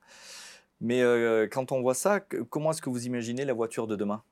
Mais 0.80 1.02
euh, 1.02 1.48
quand 1.48 1.72
on 1.72 1.82
voit 1.82 1.94
ça, 1.94 2.20
comment 2.20 2.72
est-ce 2.72 2.82
que 2.82 2.90
vous 2.90 3.06
imaginez 3.06 3.46
la 3.46 3.54
voiture 3.54 3.88
de 3.88 3.96
demain? 3.96 4.24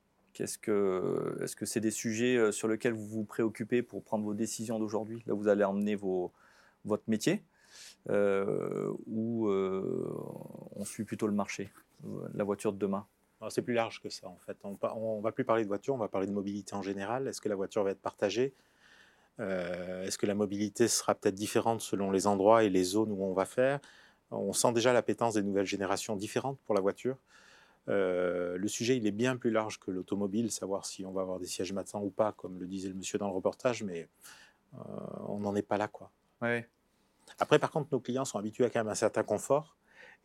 Est-ce 0.41 0.57
que 0.57 1.37
c'est 1.45 1.59
-ce 1.59 1.65
c'est 1.65 1.79
des 1.79 1.91
sujets 1.91 2.37
euh, 2.37 2.51
sur 2.51 2.67
lesquels 2.67 2.93
vous 2.93 3.07
vous 3.07 3.23
préoccupez 3.23 3.81
pour 3.83 4.03
prendre 4.03 4.23
vos 4.23 4.33
décisions 4.33 4.79
d'aujourd'hui? 4.79 5.23
Là, 5.27 5.33
vous 5.33 5.47
allez 5.47 5.63
emmener 5.63 5.95
votre 5.95 7.03
métier 7.07 7.43
ou 8.07 9.49
on 9.49 10.85
suit 10.85 11.03
plutôt 11.03 11.27
le 11.27 11.33
marché, 11.33 11.71
la 12.33 12.43
voiture 12.43 12.73
de 12.73 12.79
demain? 12.79 13.05
C'est 13.49 13.61
plus 13.61 13.73
large 13.73 14.01
que 14.01 14.09
ça 14.09 14.27
en 14.27 14.37
fait. 14.45 14.57
On 14.63 15.17
ne 15.17 15.21
va 15.21 15.31
plus 15.31 15.45
parler 15.45 15.63
de 15.63 15.67
voiture, 15.67 15.93
on 15.93 15.97
va 15.97 16.09
parler 16.09 16.27
de 16.27 16.33
mobilité 16.33 16.75
en 16.75 16.81
général. 16.81 17.27
Est-ce 17.27 17.39
que 17.39 17.47
la 17.47 17.55
voiture 17.55 17.83
va 17.83 17.91
être 17.91 18.01
partagée? 18.01 18.53
Euh, 19.39 20.03
est-ce 20.03 20.17
que 20.17 20.25
la 20.25 20.35
mobilité 20.35 20.89
sera 20.89 21.15
peut-être 21.15 21.35
différente 21.35 21.79
selon 21.79 22.11
les 22.11 22.27
endroits 22.27 22.63
et 22.65 22.69
les 22.69 22.83
zones 22.83 23.11
où 23.11 23.23
on 23.23 23.33
va 23.33 23.45
faire? 23.45 23.79
On 24.31 24.51
sent 24.51 24.73
déjà 24.73 24.91
l'appétence 24.91 25.35
des 25.35 25.43
nouvelles 25.43 25.65
générations 25.65 26.15
différentes 26.17 26.59
pour 26.65 26.75
la 26.75 26.81
voiture. 26.81 27.17
Euh, 27.89 28.57
le 28.57 28.67
sujet, 28.67 28.97
il 28.97 29.07
est 29.07 29.11
bien 29.11 29.35
plus 29.35 29.51
large 29.51 29.79
que 29.79 29.91
l'automobile, 29.91 30.51
savoir 30.51 30.85
si 30.85 31.05
on 31.05 31.11
va 31.11 31.21
avoir 31.21 31.39
des 31.39 31.47
sièges 31.47 31.73
matins 31.73 31.99
ou 31.99 32.09
pas, 32.09 32.31
comme 32.33 32.59
le 32.59 32.67
disait 32.67 32.89
le 32.89 32.95
monsieur 32.95 33.17
dans 33.17 33.27
le 33.27 33.33
reportage, 33.33 33.83
mais 33.83 34.07
euh, 34.75 34.77
on 35.27 35.39
n'en 35.39 35.55
est 35.55 35.63
pas 35.63 35.77
là. 35.77 35.87
quoi. 35.87 36.11
Après, 37.39 37.59
par 37.59 37.71
contre, 37.71 37.89
nos 37.91 37.99
clients 37.99 38.25
sont 38.25 38.37
habitués 38.37 38.65
à 38.65 38.69
quand 38.69 38.79
même 38.79 38.89
un 38.89 38.95
certain 38.95 39.23
confort. 39.23 39.75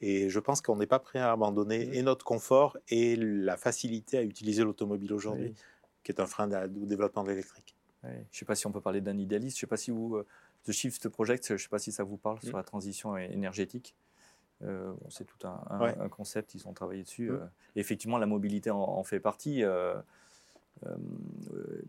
Et 0.00 0.28
je 0.28 0.40
pense 0.40 0.61
qu'on 0.61 0.76
n'est 0.76 0.87
pas 0.87 0.99
prêt 0.99 1.21
à 1.21 1.30
abandonner 1.30 1.87
mmh. 1.87 1.94
et 1.94 2.02
notre 2.02 2.25
confort 2.25 2.76
et 2.88 3.16
la 3.16 3.56
facilité 3.56 4.18
à 4.18 4.23
utiliser 4.23 4.64
l'automobile 4.64 5.12
aujourd'hui, 5.12 5.54
qui 6.02 6.11
est 6.11 6.21
un 6.21 6.26
frein 6.26 6.50
au 6.50 6.87
développement 6.87 7.23
de 7.23 7.30
l'électrique. 7.30 7.76
Je 8.02 8.09
ne 8.09 8.25
sais 8.30 8.44
pas 8.44 8.54
si 8.54 8.66
on 8.66 8.73
peut 8.73 8.80
parler 8.80 9.00
d'un 9.00 9.16
idéaliste. 9.16 9.56
Je 9.56 9.59
ne 9.59 9.66
sais 9.66 9.66
pas 9.66 9.76
si 9.76 9.90
vous, 9.90 10.16
euh, 10.16 10.26
The 10.64 10.73
Shift 10.73 11.09
Project, 11.09 11.47
je 11.49 11.52
ne 11.54 11.59
sais 11.59 11.68
pas 11.68 11.78
si 11.78 11.92
ça 11.92 12.04
vous 12.04 12.16
parle 12.18 12.40
sur 12.40 12.54
mm. 12.54 12.59
la 12.59 12.62
transition 12.62 13.16
énergétique. 13.16 13.94
Euh, 14.62 14.92
c'est 15.11 15.25
tout 15.25 15.46
un, 15.46 16.08
concept, 16.08 16.54
ils 16.54 16.66
ont 16.68 16.73
travaillé 16.73 17.02
dessus. 17.02 17.30
Mm. 17.30 17.34
Euh. 17.34 17.46
effectivement, 17.76 18.18
la 18.18 18.26
mobilité 18.26 18.70
en, 18.70 19.02
fait 19.04 19.20
partie. 19.20 19.62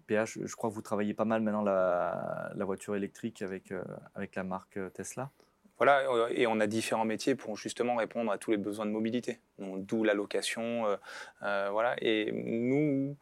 PH, 0.08 0.40
je 0.44 0.56
crois 0.56 0.70
que 0.70 0.76
vous 0.76 0.82
travaillez 0.82 1.14
pas 1.14 1.26
mal 1.26 1.42
maintenant 1.42 1.64
la, 1.64 2.52
la 2.56 2.66
voiture 2.66 2.96
électrique 2.96 3.42
avec, 3.42 3.74
avec 4.14 4.36
la 4.36 4.44
marque 4.44 4.80
Tesla. 4.94 5.32
Voilà, 5.78 6.30
et 6.32 6.48
on 6.48 6.62
a 6.62 6.68
différents 6.68 7.04
métiers 7.04 7.36
pour 7.36 7.58
justement 7.58 7.98
répondre 7.98 8.32
à 8.32 8.38
tous 8.38 8.52
les 8.52 8.58
besoins 8.58 8.86
de 8.86 8.92
mobilité. 8.92 9.40
D'où 9.60 10.04
la 10.04 10.14
location. 10.14 10.98
voilà, 11.42 11.96
et 12.02 12.32
nous, 12.32 13.18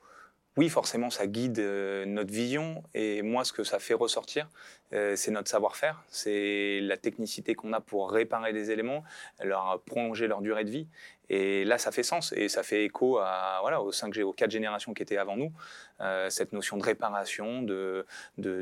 oui, 0.56 0.70
forcément, 0.70 1.10
ça 1.10 1.26
guide 1.26 1.58
euh, 1.58 2.06
notre 2.06 2.32
vision. 2.32 2.84
Et 2.94 3.24
moi, 3.24 3.44
ce 3.44 3.52
que 3.52 3.64
ça 3.64 3.80
fait 3.80 3.96
ressortir, 3.96 4.48
euh, 4.94 5.16
c'est 5.16 5.32
notre 5.32 5.50
savoir-faire, 5.50 6.04
c'est 6.10 6.80
la 6.82 6.96
technicité 6.96 7.56
qu'on 7.56 7.74
a 7.74 7.82
pour 7.82 8.12
réparer 8.12 8.54
des 8.54 8.70
éléments, 8.70 9.04
leur 9.44 9.82
prolonger 9.82 10.28
leur 10.28 10.42
durée 10.42 10.64
de 10.64 10.70
vie. 10.70 10.88
Et 11.30 11.66
là, 11.66 11.80
ça 11.80 11.92
fait 11.92 12.04
sens 12.04 12.34
et 12.34 12.50
ça 12.50 12.62
fait 12.62 12.86
écho 12.86 13.18
à, 13.18 13.58
voilà, 13.62 13.82
aux 13.82 13.92
5G, 13.92 14.22
aux 14.22 14.34
4 14.34 14.52
générations 14.52 14.94
qui 14.94 15.02
étaient 15.02 15.18
avant 15.18 15.38
nous. 15.38 15.52
Euh, 16.02 16.30
cette 16.30 16.54
notion 16.54 16.78
de 16.78 16.84
réparation, 16.84 17.64
de, 17.64 18.06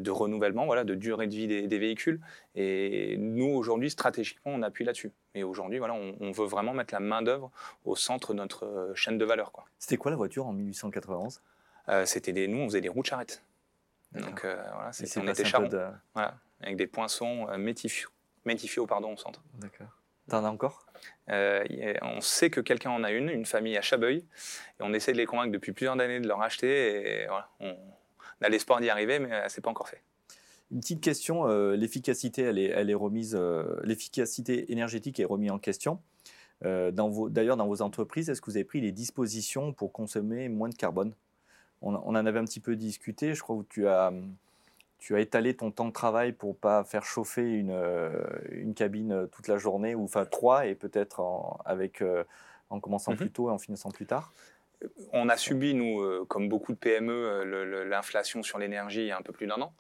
renouvellement, 0.10 0.66
voilà, 0.66 0.86
de 0.86 0.96
durée 0.96 1.28
de 1.28 1.36
vie 1.36 1.48
des, 1.48 1.78
véhicules. 1.78 2.22
Et 2.56 3.18
nous, 3.18 3.50
aujourd'hui, 3.50 3.90
stratégiquement, 3.90 4.54
on 4.54 4.62
appuie 4.62 4.86
là-dessus. 4.86 5.12
Et 5.36 5.44
aujourd'hui, 5.44 5.80
voilà, 5.80 5.96
on, 5.96 6.16
on, 6.22 6.32
veut 6.32 6.46
vraiment 6.46 6.74
mettre 6.74 6.94
la 6.94 7.02
main-d'œuvre 7.02 7.52
au 7.84 7.98
centre 7.98 8.34
de 8.34 8.38
notre 8.38 8.94
chaîne 8.96 9.18
de 9.18 9.26
valeur. 9.26 9.52
C'était 9.78 9.98
quoi 9.98 10.12
la 10.12 10.18
voiture 10.18 10.48
en 10.48 10.54
1891 10.54 11.42
euh, 11.42 11.52
c'était 12.06 12.34
des, 12.34 12.48
nous, 12.48 12.60
on 12.60 12.66
faisait 12.66 12.82
des 12.82 12.90
roues 12.90 13.02
de 13.02 13.08
charrette. 13.08 13.44
Donc 14.14 14.44
euh, 14.44 14.56
voilà, 14.74 14.92
on 15.18 15.28
était 15.28 15.46
charron, 15.46 15.70
voilà, 16.14 16.38
avec 16.62 16.76
des 16.76 16.88
poinçons 16.88 17.48
euh, 17.50 17.58
métifiaux, 17.58 18.86
pardon, 18.86 19.14
au 19.14 19.18
centre. 19.18 19.42
D'accord. 19.56 19.88
T'en 20.28 20.44
as 20.44 20.50
encore? 20.50 20.86
On 21.28 22.22
sait 22.22 22.50
que 22.50 22.62
quelqu'un 22.62 22.92
en 22.92 23.04
a 23.04 23.12
une, 23.12 23.30
une 23.30 23.46
famille 23.46 23.78
à 23.78 23.82
Chabeuil, 23.82 24.18
et 24.18 24.82
on 24.82 24.94
essaie 24.94 25.14
de 25.14 25.18
les 25.18 25.26
convaincre 25.26 25.52
depuis 25.52 25.72
plusieurs 25.72 26.00
années 26.00 26.20
de 26.20 26.28
leur 26.28 26.42
acheter. 26.42 27.22
Et 27.22 27.28
voilà, 27.28 27.50
on, 27.60 27.76
a 28.42 28.50
l'espoir 28.50 28.82
d'y 28.82 28.90
arriver, 28.90 29.20
mais 29.20 29.32
c'est 29.50 29.62
pas 29.62 29.70
encore 29.70 29.88
fait. 29.88 30.02
Une 30.72 30.80
petite 30.80 31.02
question, 31.02 31.46
l'efficacité, 31.74 32.44
elle 32.44 32.58
est, 32.58 32.70
elle 32.70 32.90
est 32.90 32.96
remise, 32.96 33.36
l'efficacité 33.84 34.72
énergétique 34.72 35.20
est 35.20 35.26
remise 35.26 35.52
en 35.52 35.60
question. 35.60 36.02
D'ailleurs, 36.62 37.58
dans 37.58 37.68
vos 37.68 37.82
entreprises, 37.82 38.30
est-ce 38.30 38.42
que 38.42 38.50
vous 38.50 38.58
avez 38.58 38.64
pris 38.64 38.82
les 38.82 38.92
dispositions 38.92 39.74
pour 39.74 39.92
consommer 39.92 40.50
moins 40.50 40.70
de 40.70 40.76
carbone? 40.76 41.14
On, 41.82 41.96
en 41.96 42.26
avait 42.26 42.40
un 42.40 42.46
petit 42.46 42.60
peu 42.60 42.76
discuté. 42.76 43.34
Je 43.34 43.42
crois 43.42 43.58
que 43.58 43.68
tu 43.70 43.88
as, 43.88 44.14
tu 45.00 45.16
as 45.16 45.20
étalé 45.20 45.56
ton 45.56 45.72
temps 45.72 45.88
de 45.88 45.92
travail 45.92 46.32
pour 46.32 46.56
pas 46.56 46.84
faire 46.84 47.04
chauffer 47.04 47.44
une, 47.44 47.72
euh, 47.72 48.12
une 48.52 48.74
cabine 48.74 49.28
toute 49.32 49.48
la 49.48 49.58
journée, 49.58 49.96
ou 49.96 50.04
enfin 50.04 50.26
trois, 50.26 50.68
et 50.68 50.76
peut-être 50.76 51.20
en, 51.20 51.60
avec, 51.66 52.02
euh, 52.02 52.24
en 52.70 52.80
commençant 52.80 53.12
mhm. 53.12 53.18
plus 53.18 53.32
tôt 53.32 53.50
et 53.50 53.52
en 53.52 53.58
finissant 53.58 53.90
plus 53.90 54.06
tard. 54.06 54.32
On 55.14 55.30
a 55.30 55.38
subi, 55.38 55.74
nous, 55.74 56.02
euh, 56.02 56.26
comme 56.28 56.50
beaucoup 56.50 56.72
de 56.72 56.78
PME, 56.78 57.44
l'inflation 57.88 58.42
sur 58.42 58.58
l'énergie 58.58 59.02
il 59.02 59.08
y 59.08 59.12
a 59.12 59.18
un 59.18 59.22
peu 59.22 59.34
plus 59.34 59.48
d'un 59.48 59.62
an. 59.62 59.74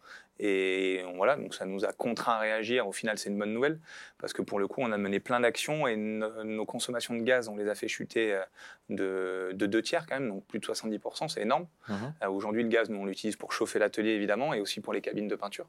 Et 0.43 1.03
voilà, 1.17 1.35
donc 1.35 1.53
ça 1.53 1.65
nous 1.65 1.85
a 1.85 1.93
contraint 1.93 2.33
à 2.33 2.39
réagir. 2.39 2.87
Au 2.87 2.91
final, 2.91 3.19
c'est 3.19 3.29
une 3.29 3.37
bonne 3.37 3.53
nouvelle 3.53 3.79
parce 4.17 4.33
que 4.33 4.41
pour 4.41 4.57
le 4.57 4.67
coup, 4.67 4.81
on 4.81 4.91
a 4.91 4.97
mené 4.97 5.19
plein 5.19 5.39
d'actions 5.39 5.85
et 5.85 5.95
nos 5.95 6.65
consommations 6.65 7.13
de 7.13 7.21
gaz, 7.21 7.47
on 7.47 7.55
les 7.55 7.69
a 7.69 7.75
fait 7.75 7.87
chuter 7.87 8.33
euh, 8.33 9.53
de, 9.53 9.67
deux 9.67 9.81
tiers 9.83 10.07
quand 10.07 10.15
même, 10.15 10.29
donc 10.29 10.43
plus 10.47 10.57
de 10.57 10.65
70%, 10.65 11.29
c'est 11.29 11.41
énorme. 11.41 11.67
Mmh 11.87 11.93
euh, 12.23 12.29
aujourd'hui, 12.29 12.63
le 12.63 12.69
gaz, 12.69 12.89
nous, 12.89 12.97
on 12.97 13.05
l'utilise 13.05 13.35
pour 13.35 13.53
chauffer 13.53 13.77
l'atelier 13.77 14.11
évidemment 14.11 14.55
et 14.55 14.61
aussi 14.61 14.81
pour 14.81 14.93
les 14.93 15.01
cabines 15.01 15.27
de 15.27 15.35
peinture. 15.35 15.67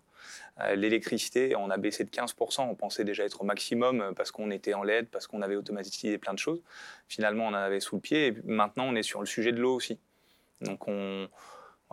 Euh, 0.62 0.74
l'électricité, 0.74 1.54
on 1.54 1.68
a 1.68 1.76
baissé 1.76 2.04
de 2.04 2.10
15%. 2.10 2.62
On 2.62 2.74
pensait 2.74 3.04
déjà 3.04 3.24
être 3.24 3.42
au 3.42 3.44
maximum 3.44 4.14
parce 4.16 4.30
qu'on 4.30 4.50
était 4.50 4.72
en 4.72 4.84
LED, 4.84 5.08
parce 5.10 5.26
qu'on 5.26 5.42
avait 5.42 5.56
automatisé 5.56 6.16
plein 6.16 6.32
de 6.32 6.38
choses. 6.38 6.62
Finalement, 7.08 7.44
on 7.44 7.50
en 7.50 7.54
avait 7.54 7.80
sous 7.80 7.96
le 7.96 8.00
pied. 8.00 8.28
Et 8.28 8.34
maintenant, 8.44 8.84
on 8.86 8.94
est 8.94 9.02
sur 9.02 9.20
le 9.20 9.26
sujet 9.26 9.52
de 9.52 9.60
l'eau 9.60 9.74
aussi. 9.74 9.98
Donc 10.62 10.88
on 10.88 11.28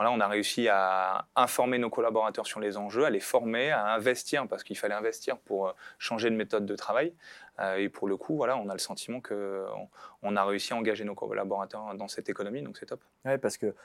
on 0.08 0.20
a 0.20 0.28
réussi 0.28 0.68
à 0.70 1.28
informer 1.36 1.78
nos 1.78 1.90
collaborateurs 1.90 2.48
sur 2.48 2.60
les 2.60 2.78
enjeux, 2.78 3.06
à 3.06 3.10
les 3.10 3.20
former, 3.20 3.72
à 3.72 3.94
investir, 3.94 4.48
parce 4.48 4.64
qu'il 4.64 4.78
fallait 4.78 4.96
investir 4.96 5.38
pour 5.38 5.68
euh, 5.68 5.72
changer 5.98 6.30
de 6.30 6.36
méthode 6.36 6.66
de 6.66 6.76
travail. 6.76 7.14
Euh, 7.60 7.76
et 7.76 7.90
pour 7.90 8.08
le 8.08 8.16
coup, 8.16 8.36
voilà, 8.36 8.58
on 8.58 8.70
a 8.70 8.74
le 8.74 8.80
sentiment 8.80 9.20
qu'on 9.20 9.90
on 10.22 10.36
a 10.36 10.46
réussi 10.46 10.74
à 10.74 10.78
engager 10.78 11.04
nos 11.04 11.16
collaborateurs 11.16 11.96
dans 11.96 12.08
cette 12.08 12.30
économie, 12.30 12.62
donc 12.62 12.78
c'est 12.78 12.86
top. 12.86 13.02
Oui, 13.26 13.38
parce 13.38 13.58
que 13.58 13.76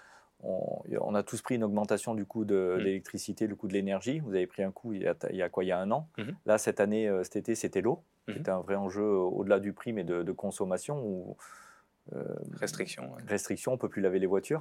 on, 0.42 1.14
a 1.14 1.22
tous 1.22 1.40
pris 1.40 1.54
une 1.54 1.64
augmentation 1.64 2.14
du 2.14 2.26
coût 2.26 2.44
de 2.44 2.76
mmh. 2.76 2.82
l'électricité, 2.82 3.48
du 3.48 3.56
coût 3.56 3.66
de 3.66 3.72
l'énergie. 3.72 4.20
Vous 4.20 4.34
avez 4.34 4.46
pris 4.46 4.62
un 4.62 4.72
coup 4.72 4.92
il 4.92 5.02
y 5.02 5.06
a, 5.06 5.48
quoi 5.48 5.64
Il 5.64 5.68
y 5.68 5.72
a 5.72 5.78
un 5.78 5.90
an. 5.90 6.08
Mmh. 6.18 6.22
Là, 6.44 6.58
cette 6.58 6.80
année, 6.80 7.08
euh, 7.08 7.22
cet 7.22 7.36
été, 7.36 7.54
c'était 7.54 7.80
l'eau. 7.80 8.02
Mmh. 8.28 8.32
C'était 8.34 8.50
un 8.50 8.60
vrai 8.60 8.74
enjeu 8.74 9.04
au-delà 9.04 9.58
du 9.58 9.72
prix, 9.72 9.92
mais 9.92 10.04
de, 10.04 10.32
consommation. 10.32 11.02
Ou, 11.02 11.36
restriction. 12.60 13.12
Restriction, 13.26 13.72
on 13.72 13.74
ne 13.76 13.80
peut 13.80 13.88
plus 13.88 14.02
laver 14.02 14.18
les 14.18 14.26
voitures. 14.26 14.60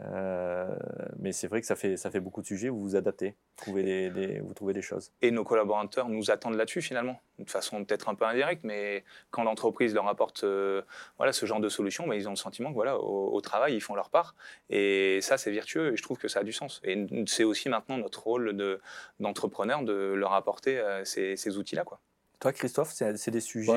Euh, 0.00 0.76
mais 1.18 1.32
c'est 1.32 1.48
vrai 1.48 1.60
que 1.60 1.66
ça 1.66 1.74
fait, 1.74 1.96
ça 1.96 2.10
fait 2.10 2.20
beaucoup 2.20 2.40
de 2.40 2.46
sujets, 2.46 2.68
vous 2.68 2.80
vous 2.80 2.96
adaptez, 2.96 3.30
vous 3.30 3.64
trouvez 3.64 4.10
des, 4.10 4.38
vous 4.40 4.54
trouvez 4.54 4.72
des 4.72 4.82
choses. 4.82 5.12
Et 5.22 5.30
nos 5.30 5.44
collaborateurs 5.44 6.08
nous 6.08 6.30
attendent 6.30 6.54
là-dessus 6.54 6.82
finalement, 6.82 7.20
de 7.38 7.50
façon 7.50 7.84
peut-être 7.84 8.08
un 8.08 8.14
peu 8.14 8.24
indirecte, 8.24 8.62
mais 8.62 9.04
quand 9.30 9.42
l'entreprise 9.42 9.94
leur 9.94 10.06
apporte 10.06 10.44
euh, 10.44 10.82
voilà, 11.16 11.32
ce 11.32 11.46
genre 11.46 11.60
de 11.60 11.68
solution, 11.68 12.06
bah, 12.06 12.14
ils 12.14 12.28
ont 12.28 12.32
le 12.32 12.36
sentiment 12.36 12.70
que 12.70 12.74
voilà, 12.74 12.98
au, 12.98 13.40
travail, 13.40 13.74
ils 13.74 13.80
font 13.80 13.94
leur 13.94 14.10
part. 14.10 14.36
Et 14.70 15.20
ça, 15.20 15.36
c'est 15.36 15.50
vertueux 15.50 15.92
et 15.92 15.96
je 15.96 16.02
trouve 16.02 16.18
que 16.18 16.28
ça 16.28 16.40
a 16.40 16.44
du 16.44 16.52
sens. 16.52 16.80
Et 16.84 17.06
c'est 17.26 17.44
aussi 17.44 17.68
maintenant 17.68 17.98
notre 17.98 18.22
rôle 18.22 18.80
d'entrepreneur 19.18 19.82
de, 19.82 20.14
leur 20.14 20.32
apporter 20.32 20.78
euh, 20.78 21.04
ces, 21.04 21.36
ces 21.36 21.58
outils-là. 21.58 21.82
Quoi. 21.84 22.00
Toi, 22.38 22.52
Christophe, 22.52 22.92
c'est 22.92 23.30
des 23.30 23.40
sujets. 23.40 23.72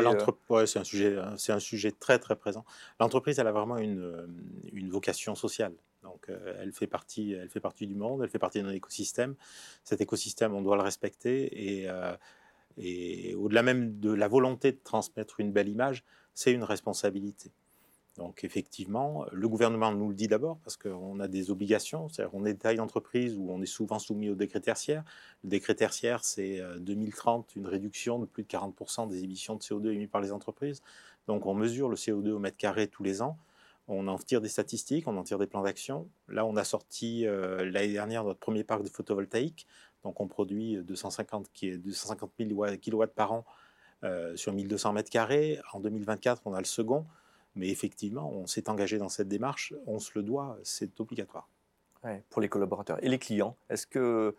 Ouais, 0.49 0.67
c'est 0.67 0.77
un 0.77 0.83
sujet, 0.83 1.17
c'est 1.37 1.51
un 1.51 1.59
sujet 1.59 1.91
très 1.91 2.19
très 2.19 2.35
présent. 2.35 2.63
L'entreprise, 2.99 3.39
elle 3.39 3.47
a 3.47 3.51
vraiment 3.51 3.77
une, 3.77 4.27
une 4.71 4.91
vocation 4.91 5.33
sociale. 5.33 5.73
Donc, 6.03 6.29
euh, 6.29 6.55
elle, 6.59 6.71
fait 6.71 6.87
partie, 6.87 7.33
elle 7.33 7.49
fait 7.49 7.59
partie 7.59 7.87
du 7.87 7.95
monde, 7.95 8.21
elle 8.23 8.29
fait 8.29 8.39
partie 8.39 8.61
d'un 8.61 8.71
écosystème. 8.71 9.35
Cet 9.83 10.01
écosystème, 10.01 10.53
on 10.53 10.61
doit 10.61 10.75
le 10.75 10.81
respecter. 10.81 11.79
Et, 11.79 11.89
euh, 11.89 12.15
et 12.77 13.35
au-delà 13.35 13.63
même 13.63 13.99
de 13.99 14.11
la 14.11 14.27
volonté 14.27 14.71
de 14.71 14.79
transmettre 14.83 15.39
une 15.39 15.51
belle 15.51 15.69
image, 15.69 16.03
c'est 16.33 16.51
une 16.51 16.63
responsabilité. 16.63 17.51
Donc 18.17 18.43
effectivement, 18.43 19.25
le 19.31 19.47
gouvernement 19.47 19.91
nous 19.93 20.09
le 20.09 20.13
dit 20.13 20.27
d'abord 20.27 20.57
parce 20.63 20.75
qu'on 20.75 21.19
a 21.19 21.27
des 21.27 21.49
obligations, 21.49 22.09
c'est-à-dire 22.09 22.35
on 22.35 22.45
est 22.45 22.55
taille 22.55 22.75
d'entreprise 22.75 23.37
où 23.37 23.49
on 23.49 23.61
est 23.61 23.65
souvent 23.65 23.99
soumis 23.99 24.29
au 24.29 24.35
décret 24.35 24.59
tertiaire. 24.59 25.03
Le 25.43 25.49
décret 25.49 25.75
tertiaire, 25.75 26.23
c'est 26.23 26.61
2030 26.79 27.45
euh, 27.55 27.59
une 27.59 27.67
réduction 27.67 28.19
de 28.19 28.25
plus 28.25 28.43
de 28.43 28.49
40% 28.49 29.07
des 29.07 29.23
émissions 29.23 29.55
de 29.55 29.61
CO2 29.61 29.93
émises 29.93 30.09
par 30.09 30.21
les 30.21 30.33
entreprises. 30.33 30.81
Donc 31.27 31.45
on 31.45 31.53
mesure 31.53 31.87
le 31.87 31.95
CO2 31.95 32.31
au 32.31 32.39
mètre 32.39 32.57
carré 32.57 32.87
tous 32.87 33.03
les 33.03 33.21
ans. 33.21 33.37
On 33.87 34.07
en 34.07 34.17
tire 34.17 34.41
des 34.41 34.49
statistiques, 34.49 35.07
on 35.07 35.17
en 35.17 35.23
tire 35.23 35.39
des 35.39 35.47
plans 35.47 35.63
d'action. 35.63 36.09
Là, 36.27 36.45
on 36.45 36.55
a 36.55 36.63
sorti 36.63 37.25
euh, 37.25 37.69
l'année 37.69 37.93
dernière 37.93 38.23
notre 38.23 38.39
premier 38.39 38.63
parc 38.63 38.83
de 38.83 38.89
photovoltaïque. 38.89 39.67
Donc, 40.03 40.19
on 40.21 40.27
produit 40.27 40.77
250, 40.83 41.49
250 41.77 42.31
000 42.39 42.77
kW 42.77 43.05
par 43.07 43.33
an 43.33 43.45
euh, 44.03 44.35
sur 44.35 44.53
1200 44.53 44.93
mètres 44.93 45.09
carrés. 45.09 45.59
En 45.73 45.79
2024, 45.79 46.43
on 46.45 46.53
a 46.53 46.59
le 46.59 46.65
second. 46.65 47.05
Mais 47.55 47.69
effectivement, 47.69 48.31
on 48.31 48.47
s'est 48.47 48.69
engagé 48.69 48.97
dans 48.97 49.09
cette 49.09 49.27
démarche. 49.27 49.73
On 49.85 49.99
se 49.99 50.11
le 50.15 50.23
doit, 50.23 50.57
c'est 50.63 50.99
obligatoire. 50.99 51.49
pour 52.29 52.41
les 52.41 52.49
collaborateurs. 52.49 53.03
Et 53.03 53.09
les 53.09 53.19
clients 53.19 53.57
Est-ce 53.69 53.85
que 53.85 54.35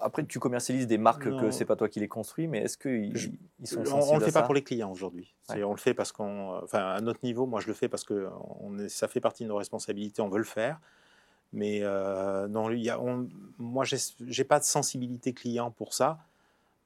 après, 0.00 0.24
tu 0.24 0.38
commercialises 0.38 0.86
des 0.86 0.98
marques 0.98 1.24
que 1.24 1.40
que 1.40 1.50
c'est 1.50 1.64
pas 1.64 1.76
toi 1.76 1.88
qui 1.88 2.00
les 2.00 2.08
construis, 2.08 2.46
mais 2.46 2.58
est-ce 2.58 2.76
qu'ils 2.76 3.38
ils 3.60 3.66
sont 3.66 3.80
On 3.86 4.14
ne 4.14 4.20
le 4.20 4.24
fait 4.26 4.32
pas 4.32 4.42
pour 4.42 4.54
les 4.54 4.62
clients 4.62 4.90
aujourd'hui. 4.90 5.34
On 5.48 5.70
le 5.70 5.78
fait 5.78 5.94
parce 5.94 6.12
qu'on, 6.12 6.58
enfin, 6.62 6.80
à 6.80 7.00
notre 7.00 7.20
niveau, 7.24 7.46
moi 7.46 7.60
je 7.60 7.68
le 7.68 7.74
fais 7.74 7.88
parce 7.88 8.04
que 8.04 8.28
on 8.60 8.78
est, 8.78 8.88
ça 8.88 9.08
fait 9.08 9.20
partie 9.20 9.44
de 9.44 9.48
nos 9.48 9.56
responsabilités, 9.56 10.20
on 10.20 10.28
veut 10.28 10.38
le 10.38 10.44
faire. 10.44 10.80
Mais 11.52 11.80
euh, 11.82 12.46
non, 12.48 12.70
y 12.70 12.90
a, 12.90 13.00
on, 13.00 13.28
moi 13.58 13.84
j'ai 13.86 14.44
pas 14.44 14.58
de 14.58 14.64
sensibilité 14.64 15.32
client 15.32 15.70
pour 15.70 15.94
ça. 15.94 16.18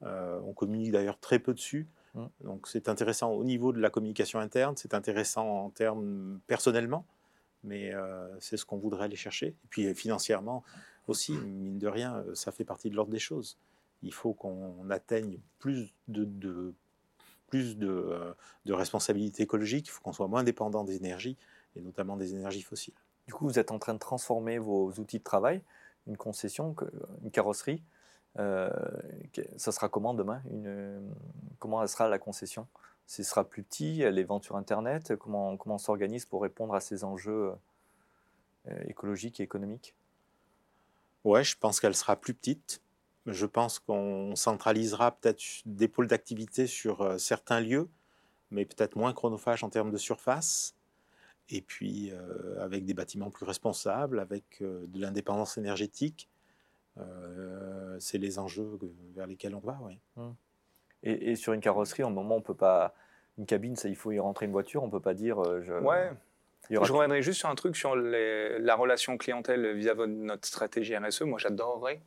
Euh, 0.04 0.40
on 0.46 0.52
communique 0.52 0.92
d'ailleurs 0.92 1.18
très 1.18 1.38
peu 1.38 1.52
dessus. 1.54 1.88
Hum. 2.14 2.28
Donc 2.42 2.68
c'est 2.68 2.88
intéressant 2.88 3.32
au 3.32 3.42
niveau 3.42 3.72
de 3.72 3.80
la 3.80 3.90
communication 3.90 4.38
interne, 4.38 4.76
c'est 4.76 4.94
intéressant 4.94 5.64
en 5.64 5.70
termes 5.70 6.38
personnellement, 6.46 7.04
mais 7.64 7.92
euh, 7.92 8.28
c'est 8.38 8.56
ce 8.56 8.64
qu'on 8.64 8.76
voudrait 8.76 9.06
aller 9.06 9.16
chercher. 9.16 9.48
Et 9.48 9.68
puis 9.70 9.94
financièrement, 9.94 10.62
aussi, 11.08 11.32
mine 11.32 11.78
de 11.78 11.88
rien, 11.88 12.16
euh, 12.18 12.34
ça 12.34 12.52
fait 12.52 12.64
partie 12.64 12.90
de 12.90 12.96
l'ordre 12.96 13.10
des 13.10 13.18
choses. 13.18 13.58
Il 14.02 14.12
faut 14.12 14.32
qu'on 14.32 14.88
atteigne 14.90 15.38
plus 15.58 15.94
de, 16.08 16.74
plus 17.48 17.76
euh, 17.82 18.34
de, 18.64 18.72
responsabilités 18.72 19.42
écologiques, 19.42 19.86
il 19.86 19.90
faut 19.90 20.02
qu'on 20.02 20.12
soit 20.12 20.28
moins 20.28 20.44
dépendant 20.44 20.84
des 20.84 20.96
énergies, 20.96 21.36
et 21.76 21.80
notamment 21.80 22.16
des 22.16 22.34
énergies 22.34 22.62
fossiles. 22.62 22.94
Du 23.26 23.32
coup, 23.32 23.46
vous 23.46 23.58
êtes 23.58 23.70
en 23.70 23.78
train 23.78 23.94
de 23.94 23.98
transformer 23.98 24.58
vos 24.58 24.90
outils 24.98 25.18
de 25.18 25.24
travail, 25.24 25.62
une 26.06 26.16
concession, 26.16 26.74
une 27.22 27.30
carrosserie. 27.30 27.82
Euh, 28.38 28.70
ça 29.56 29.72
sera 29.72 29.88
comment 29.88 30.14
demain 30.14 30.42
Comment 31.58 31.86
sera 31.86 32.08
la 32.08 32.18
concession? 32.18 32.66
Ce 33.06 33.22
sera 33.22 33.44
plus 33.44 33.62
petit, 33.62 34.00
elle 34.00 34.18
est 34.18 34.26
sur 34.42 34.56
Internet 34.56 35.16
Comment, 35.16 35.56
comment 35.56 35.76
on 35.76 35.78
s'organise 35.78 36.24
pour 36.24 36.42
répondre 36.42 36.74
à 36.74 36.80
ces 36.80 37.04
enjeux 37.04 37.52
écologiques 38.88 39.38
et 39.38 39.44
économiques? 39.44 39.94
Ouais, 41.24 41.44
je 41.44 41.56
pense 41.56 41.80
qu'elle 41.80 41.94
sera 41.94 42.16
plus 42.16 42.34
petite. 42.34 42.82
Je 43.26 43.46
pense 43.46 43.78
qu'on 43.78 44.34
centralisera 44.34 45.12
peut-être 45.12 45.42
des 45.64 45.86
pôles 45.86 46.08
d'activité 46.08 46.66
sur 46.66 47.02
euh, 47.02 47.18
certains 47.18 47.60
lieux, 47.60 47.88
mais 48.50 48.64
peut-être 48.64 48.96
moins 48.96 49.12
chronophages 49.12 49.62
en 49.62 49.70
termes 49.70 49.92
de 49.92 49.96
surface. 49.96 50.74
Et 51.48 51.60
puis 51.60 52.10
euh, 52.10 52.60
avec 52.60 52.84
des 52.84 52.94
bâtiments 52.94 53.30
plus 53.30 53.44
responsables, 53.44 54.18
avec 54.18 54.60
euh, 54.60 54.86
de 54.88 55.00
l'indépendance 55.00 55.58
énergétique. 55.58 56.28
c'est 57.98 58.18
les 58.18 58.38
enjeux 58.38 58.78
vers 59.14 59.26
lesquels 59.26 59.54
on 59.54 59.60
va. 59.60 59.78
Ouais. 59.82 59.98
Mmh. 60.16 60.30
Et, 61.04 61.36
sur 61.36 61.52
une 61.52 61.60
carrosserie, 61.60 62.04
en 62.04 62.10
moment, 62.10 62.36
on 62.36 62.42
peut 62.42 62.54
pas. 62.54 62.94
Une 63.38 63.46
cabine, 63.46 63.76
ça, 63.76 63.88
il 63.88 63.96
faut 63.96 64.12
y 64.12 64.20
rentrer 64.20 64.46
une 64.46 64.52
voiture, 64.52 64.82
on 64.82 64.90
peut 64.90 65.00
pas 65.00 65.14
dire. 65.14 65.42
Je... 65.62 65.72
Ouais. 65.72 66.12
Je 66.70 66.78
reviendrai 66.78 67.22
juste 67.22 67.40
sur 67.40 67.48
un 67.48 67.54
truc 67.54 67.76
sur 67.76 67.96
la 67.96 68.74
relation 68.74 69.18
clientèle 69.18 69.74
vis-à-vis 69.74 70.02
de 70.02 70.06
notre 70.06 70.46
stratégie 70.46 70.96
RSE. 70.96 71.22
Moi, 71.22 71.38
j'adorerais 71.38 72.00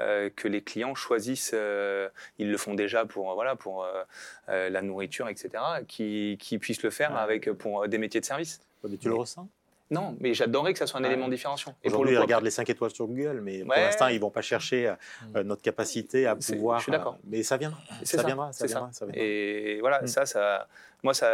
euh, 0.00 0.30
que 0.34 0.48
les 0.48 0.62
clients 0.62 0.94
choisissent, 0.94 1.52
euh, 1.52 2.08
ils 2.38 2.50
le 2.50 2.56
font 2.56 2.74
déjà 2.74 3.04
pour, 3.04 3.34
voilà, 3.34 3.54
pour 3.54 3.84
euh, 3.84 4.70
la 4.70 4.82
nourriture, 4.82 5.28
etc., 5.28 5.50
qui, 5.86 6.36
puissent 6.60 6.82
le 6.82 6.90
faire 6.90 7.16
avec, 7.16 7.50
pour 7.52 7.86
des 7.86 7.98
métiers 7.98 8.20
de 8.20 8.26
service. 8.26 8.60
Mais 8.88 8.96
tu 8.96 9.08
le 9.08 9.14
ressens? 9.14 9.48
Non, 9.90 10.16
mais 10.20 10.34
j'adorerais 10.34 10.72
que 10.72 10.78
ça 10.78 10.86
soit 10.86 11.00
un 11.00 11.04
élément 11.04 11.28
différenciant. 11.28 11.74
Aujourd'hui, 11.84 12.14
ils 12.14 12.18
regardent 12.18 12.44
les 12.44 12.50
5 12.50 12.68
étoiles 12.70 12.90
sur 12.90 13.06
Google, 13.06 13.40
mais 13.42 13.64
pour 13.64 13.74
l'instant, 13.74 14.08
ils 14.08 14.16
ne 14.16 14.20
vont 14.20 14.30
pas 14.30 14.42
chercher 14.42 14.94
mm. 15.34 15.40
notre 15.40 15.62
capacité 15.62 16.26
à 16.26 16.36
pouvoir. 16.36 16.78
Je 16.78 16.84
suis 16.84 16.92
d'accord. 16.92 17.18
mais 17.24 17.42
ça 17.42 17.56
viendra. 17.56 17.78
Ça, 18.04 18.22
viendra, 18.22 18.52
ça, 18.52 18.66
viendra, 18.66 18.92
ça. 18.92 19.06
Et 19.14 19.78
voilà, 19.80 20.02
mm. 20.02 20.06
ça, 20.06 20.26
ça, 20.26 20.68
moi, 21.02 21.14
ça, 21.14 21.28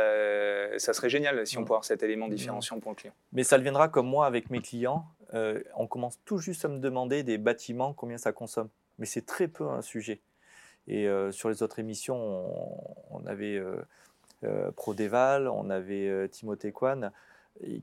ça 0.79 0.93
serait 0.93 1.11
génial 1.11 1.47
si 1.47 1.59
on 1.59 1.63
pouvait 1.63 1.75
avoir 1.75 1.85
cet 1.85 2.03
élément 2.03 2.29
différenciant 2.29 2.79
pour 2.81 2.93
le 2.93 2.97
client. 2.97 3.15
Mais 3.33 3.43
ça 3.43 3.57
le 3.57 3.63
viendra 3.63 3.89
comme 3.89 4.07
moi 4.07 4.27
avec 4.27 4.51
mes 4.51 4.61
clients. 4.61 5.07
Euh, 5.35 5.61
on 5.75 5.87
commence 5.87 6.19
tout 6.25 6.39
juste 6.39 6.65
à 6.65 6.69
me 6.69 6.79
demander 6.79 7.23
des 7.23 7.39
bâtiments, 7.39 7.93
combien 7.93 8.19
ça 8.19 8.33
consomme. 8.33 8.69
Mais 8.99 9.07
c'est 9.07 9.27
très 9.27 9.49
peu 9.49 9.69
un 9.69 9.83
sujet. 9.83 10.21
Et 10.89 11.09
euh, 11.09 11.33
sur 11.33 11.49
les 11.49 11.63
autres 11.63 11.79
émissions, 11.79 12.49
on, 13.11 13.27
avait 13.27 13.61
euh, 14.45 14.71
Prodeval, 14.77 15.49
on 15.49 15.69
avait 15.71 16.29
Timothée 16.29 16.71
Kwan, 16.71 17.11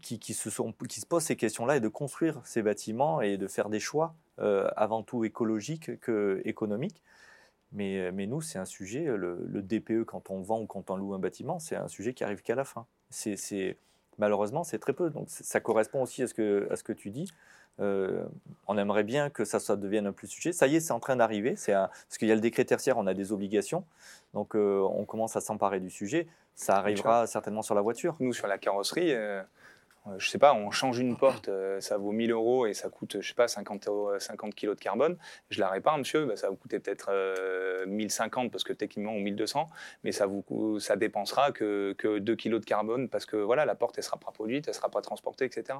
qui, 0.01 0.19
qui, 0.19 0.33
se 0.33 0.49
sont, 0.49 0.73
qui 0.87 0.99
se 0.99 1.05
posent 1.05 1.23
ces 1.23 1.35
questions-là 1.35 1.77
et 1.77 1.79
de 1.79 1.87
construire 1.87 2.41
ces 2.45 2.61
bâtiments 2.61 3.21
et 3.21 3.37
de 3.37 3.47
faire 3.47 3.69
des 3.69 3.79
choix 3.79 4.15
avant 4.37 5.03
tout 5.03 5.25
écologiques 5.25 5.99
que 5.99 6.41
économiques. 6.45 7.01
Mais, 7.71 8.11
mais 8.11 8.27
nous, 8.27 8.41
c'est 8.41 8.59
un 8.59 8.65
sujet, 8.65 9.05
le, 9.05 9.61
DPE, 9.61 10.03
quand 10.05 10.29
on 10.29 10.41
vend 10.41 10.61
ou 10.61 10.65
quand 10.65 10.89
on 10.89 10.95
loue 10.95 11.13
un 11.13 11.19
bâtiment, 11.19 11.59
c'est 11.59 11.75
un 11.75 11.87
sujet 11.87 12.13
qui 12.13 12.23
arrive 12.23 12.41
qu'à 12.41 12.55
la 12.55 12.65
fin. 12.65 12.85
C'est, 13.09 13.77
malheureusement, 14.17 14.63
c'est 14.63 14.79
très 14.79 14.93
peu. 14.93 15.09
Donc 15.09 15.25
ça 15.29 15.59
correspond 15.59 16.03
aussi 16.03 16.23
à 16.23 16.27
ce 16.27 16.33
que, 16.33 16.67
à 16.71 16.75
ce 16.75 16.83
que 16.83 16.93
tu 16.93 17.09
dis. 17.09 17.31
Euh, 17.79 18.23
on 18.67 18.77
aimerait 18.77 19.03
bien 19.03 19.29
que 19.29 19.45
ça, 19.45 19.59
ça 19.59 19.75
devienne 19.75 20.05
un 20.05 20.11
plus 20.13 20.27
sujet. 20.27 20.53
Ça 20.53 20.67
y 20.67 20.75
est, 20.75 20.79
c'est 20.79 20.93
en 20.93 20.99
train 20.99 21.15
d'arriver. 21.15 21.55
C'est 21.55 21.73
parce 21.73 22.17
qu'il 22.19 22.27
y 22.27 22.31
a 22.31 22.35
le 22.35 22.41
décret 22.41 22.65
tertiaire, 22.65 22.97
on 22.97 23.07
a 23.07 23.13
des 23.13 23.31
obligations. 23.31 23.83
Donc 24.33 24.55
euh, 24.55 24.81
on 24.81 25.05
commence 25.05 25.35
à 25.35 25.41
s'emparer 25.41 25.79
du 25.79 25.89
sujet. 25.89 26.27
Ça 26.55 26.77
arrivera 26.77 27.25
certainement 27.25 27.63
sur 27.63 27.75
la 27.75 27.81
voiture. 27.81 28.15
Nous, 28.19 28.33
sur 28.33 28.47
la 28.47 28.57
carrosserie, 28.57 29.11
euh, 29.11 29.41
euh, 29.41 29.43
je 30.17 30.29
sais 30.29 30.37
pas, 30.37 30.53
on 30.53 30.69
change 30.69 30.99
une 30.99 31.15
porte, 31.15 31.47
euh, 31.47 31.79
ça 31.79 31.97
vaut 31.97 32.11
1000 32.11 32.31
euros 32.31 32.65
et 32.65 32.73
ça 32.73 32.89
coûte, 32.89 33.21
je 33.21 33.27
sais 33.27 33.33
pas, 33.33 33.47
50, 33.47 33.87
50 34.19 34.53
kg 34.53 34.69
de 34.69 34.73
carbone. 34.75 35.17
Je 35.49 35.61
la 35.61 35.69
répare, 35.69 35.97
monsieur, 35.97 36.25
bah, 36.25 36.35
ça 36.35 36.49
vous 36.49 36.57
coûter 36.57 36.79
peut-être 36.79 37.09
1050 37.87 38.45
euh, 38.45 38.49
parce 38.49 38.63
que 38.65 38.73
techniquement, 38.73 39.15
ou 39.15 39.19
1200, 39.19 39.69
mais 40.03 40.11
ça, 40.11 40.25
vous, 40.25 40.79
ça 40.79 40.97
dépensera 40.97 41.51
que, 41.53 41.95
que 41.97 42.19
2 42.19 42.35
kg 42.35 42.59
de 42.59 42.65
carbone 42.65 43.07
parce 43.07 43.25
que 43.25 43.37
voilà, 43.37 43.65
la 43.65 43.75
porte, 43.75 43.97
elle 43.97 44.03
sera 44.03 44.17
pas 44.17 44.31
produite, 44.31 44.67
elle 44.67 44.73
sera 44.73 44.89
pas 44.89 45.01
transportée, 45.01 45.45
etc. 45.45 45.79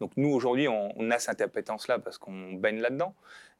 Donc 0.00 0.12
nous, 0.16 0.30
aujourd'hui, 0.30 0.68
on, 0.68 0.92
on, 0.96 1.10
a 1.10 1.18
cette 1.18 1.42
appétence-là 1.42 1.98
parce 1.98 2.16
qu'on 2.16 2.54
baigne 2.54 2.80
là-dedans. 2.80 3.14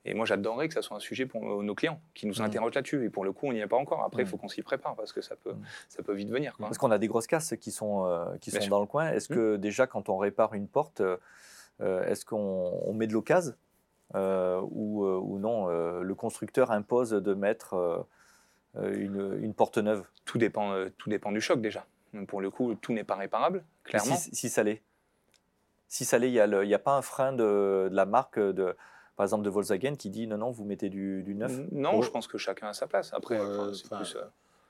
Et 0.09 0.15
moi, 0.15 0.25
j'adorerais 0.25 0.69
que 0.69 0.75
ça 0.75 0.81
soit 0.81 0.97
un 0.97 1.01
sujet 1.01 1.27
pour 1.27 1.63
nos 1.63 1.75
clients 1.75 2.01
qui 2.15 2.27
nous 2.27 2.41
mmh. 2.41 2.43
interrogent 2.43 2.75
là-dessus. 2.75 3.05
Et 3.05 3.11
pour 3.11 3.25
le 3.25 3.33
coup, 3.33 3.47
on 3.47 3.53
n'y 3.53 3.61
est 3.61 3.67
pas 3.67 3.77
encore. 3.77 4.03
Après, 4.03 4.23
il 4.23 4.25
mmh. 4.25 4.29
faut 4.29 4.37
qu'on 4.39 4.49
s'y 4.49 4.63
prépare 4.63 4.97
parce 4.97 5.13
que 5.13 5.21
ça 5.21 5.37
peut, 5.37 5.53
mmh. 5.53 5.63
ça 5.91 6.03
peut 6.03 6.15
vite 6.15 6.31
venir. 6.31 6.57
Parce 6.59 6.79
qu'on 6.79 6.91
a 6.91 6.99
des 6.99 7.09
grosses 7.09 7.27
casses 7.27 7.55
qui 7.61 7.71
sont, 7.71 8.07
euh, 8.07 8.25
qui 8.41 8.51
sont 8.51 8.67
dans 8.69 8.81
le 8.81 8.87
coin. 8.87 9.11
Est-ce 9.11 9.29
que 9.29 9.57
déjà, 9.57 9.87
quand 9.87 10.09
on 10.09 10.17
répare 10.17 10.55
une 10.55 10.67
porte, 10.67 11.03
euh, 11.03 12.05
est-ce 12.07 12.25
qu'on 12.25 12.93
met 12.95 13.07
de 13.07 13.13
l'occasion 13.13 13.53
euh, 14.15 14.63
ou, 14.71 15.05
ou, 15.05 15.39
non 15.39 15.67
Le 15.69 16.15
constructeur 16.15 16.71
impose 16.71 17.11
de 17.11 17.35
mettre 17.35 18.07
une, 18.77 19.39
une, 19.43 19.53
porte 19.53 19.77
neuve? 19.77 20.05
Tout 20.25 20.39
dépend, 20.39 20.75
tout 20.97 21.11
dépend 21.11 21.33
du 21.33 21.43
choc 21.43 21.61
déjà. 21.61 21.85
Pour 22.29 22.41
le 22.41 22.51
coup, 22.51 22.75
tout 22.77 22.95
n'est 22.95 23.05
pas 23.05 23.17
réparable, 23.17 23.63
clairement. 23.85 24.17
Si, 24.17 24.49
ça 24.49 24.63
l'est? 24.63 24.83
Si 25.89 26.07
ça 26.07 26.19
l'est, 26.19 26.31
il 26.31 26.33
n'y 26.33 26.41
a, 26.41 26.77
a, 26.77 26.79
pas 26.79 26.97
un 26.97 27.03
frein 27.03 27.33
de, 27.33 27.89
de 27.91 27.95
la 27.95 28.07
marque 28.07 28.39
de 28.39 28.75
par 29.19 29.25
exemple 29.25 29.45
de 29.45 29.51
Volkswagen 29.51 29.97
qui 29.97 30.11
dit 30.11 30.29
non, 30.29 30.39
non, 30.39 30.53
vous 30.53 30.65
mettez 30.65 30.89
du, 30.89 31.35
neuf 31.35 31.53
Non, 31.73 32.01
je 32.03 32.11
pense 32.13 32.29
que 32.29 32.39
chacun 32.39 32.69
a 32.69 32.73
sa 32.73 32.87
place. 32.87 33.13
Après, 33.13 33.37
euh, 33.37 33.73
euh, 33.93 34.25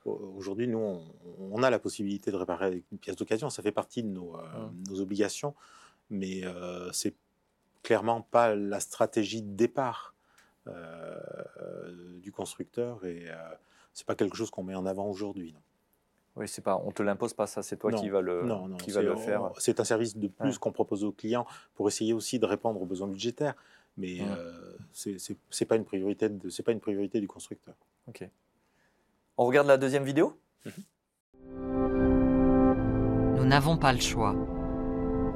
Aujourd'hui, 0.06 0.66
nous, 0.66 1.02
on, 1.38 1.62
a 1.62 1.68
la 1.68 1.78
possibilité 1.78 2.30
de 2.30 2.36
réparer 2.36 2.64
avec 2.64 2.84
une 2.90 2.96
pièce 2.96 3.16
d'occasion. 3.16 3.50
Ça 3.50 3.62
fait 3.62 3.72
partie 3.72 4.02
de 4.02 4.08
nos, 4.08 4.36
euh, 4.36 5.00
obligations. 5.00 5.54
Mais 6.08 6.46
euh, 6.46 6.90
c'est 6.92 7.14
clairement 7.82 8.22
pas 8.22 8.54
la 8.54 8.80
stratégie 8.80 9.42
de 9.42 9.54
départ 9.54 10.14
du 12.22 12.32
constructeur. 12.32 13.04
Et 13.04 13.26
c'est 13.92 14.06
pas 14.06 14.14
quelque 14.14 14.34
chose 14.34 14.50
qu'on 14.50 14.62
met 14.62 14.74
en 14.74 14.86
avant 14.86 15.10
aujourd'hui. 15.10 15.54
Oui, 16.36 16.48
c'est 16.48 16.62
pas, 16.62 16.80
on 16.86 16.92
te 16.92 17.02
l'impose 17.02 17.34
pas 17.34 17.46
ça, 17.46 17.62
c'est 17.62 17.76
toi 17.76 17.92
qui 17.92 18.08
va 18.08 18.20
le, 18.22 18.44
qui 18.78 18.92
va 18.92 19.02
le 19.02 19.14
faire. 19.16 19.50
C'est 19.58 19.78
un 19.78 19.84
service 19.84 20.16
de 20.16 20.28
plus 20.28 20.56
qu'on 20.56 20.72
propose 20.72 21.04
aux 21.04 21.12
clients 21.12 21.44
pour 21.74 21.88
essayer 21.88 22.14
aussi 22.14 22.38
de 22.38 22.46
répondre 22.46 22.80
aux 22.80 22.86
besoins 22.86 23.08
budgétaires 23.08 23.54
mais 23.98 24.20
euh, 24.20 24.76
ce 24.92 25.10
c'est 25.50 25.64
pas 25.66 25.76
une 25.76 25.84
priorité 25.84 26.30
c'est 26.48 26.62
pas 26.62 26.72
une 26.72 26.80
priorité 26.80 27.20
du 27.20 27.26
constructeur. 27.26 27.74
Ok. 28.06 28.28
On 29.36 29.44
regarde 29.44 29.66
la 29.66 29.76
deuxième 29.76 30.04
vidéo? 30.04 30.38
Mhm. 30.64 30.72
Nous 33.36 33.44
n'avons 33.44 33.76
pas 33.76 33.92
le 33.92 34.00
choix. 34.00 34.34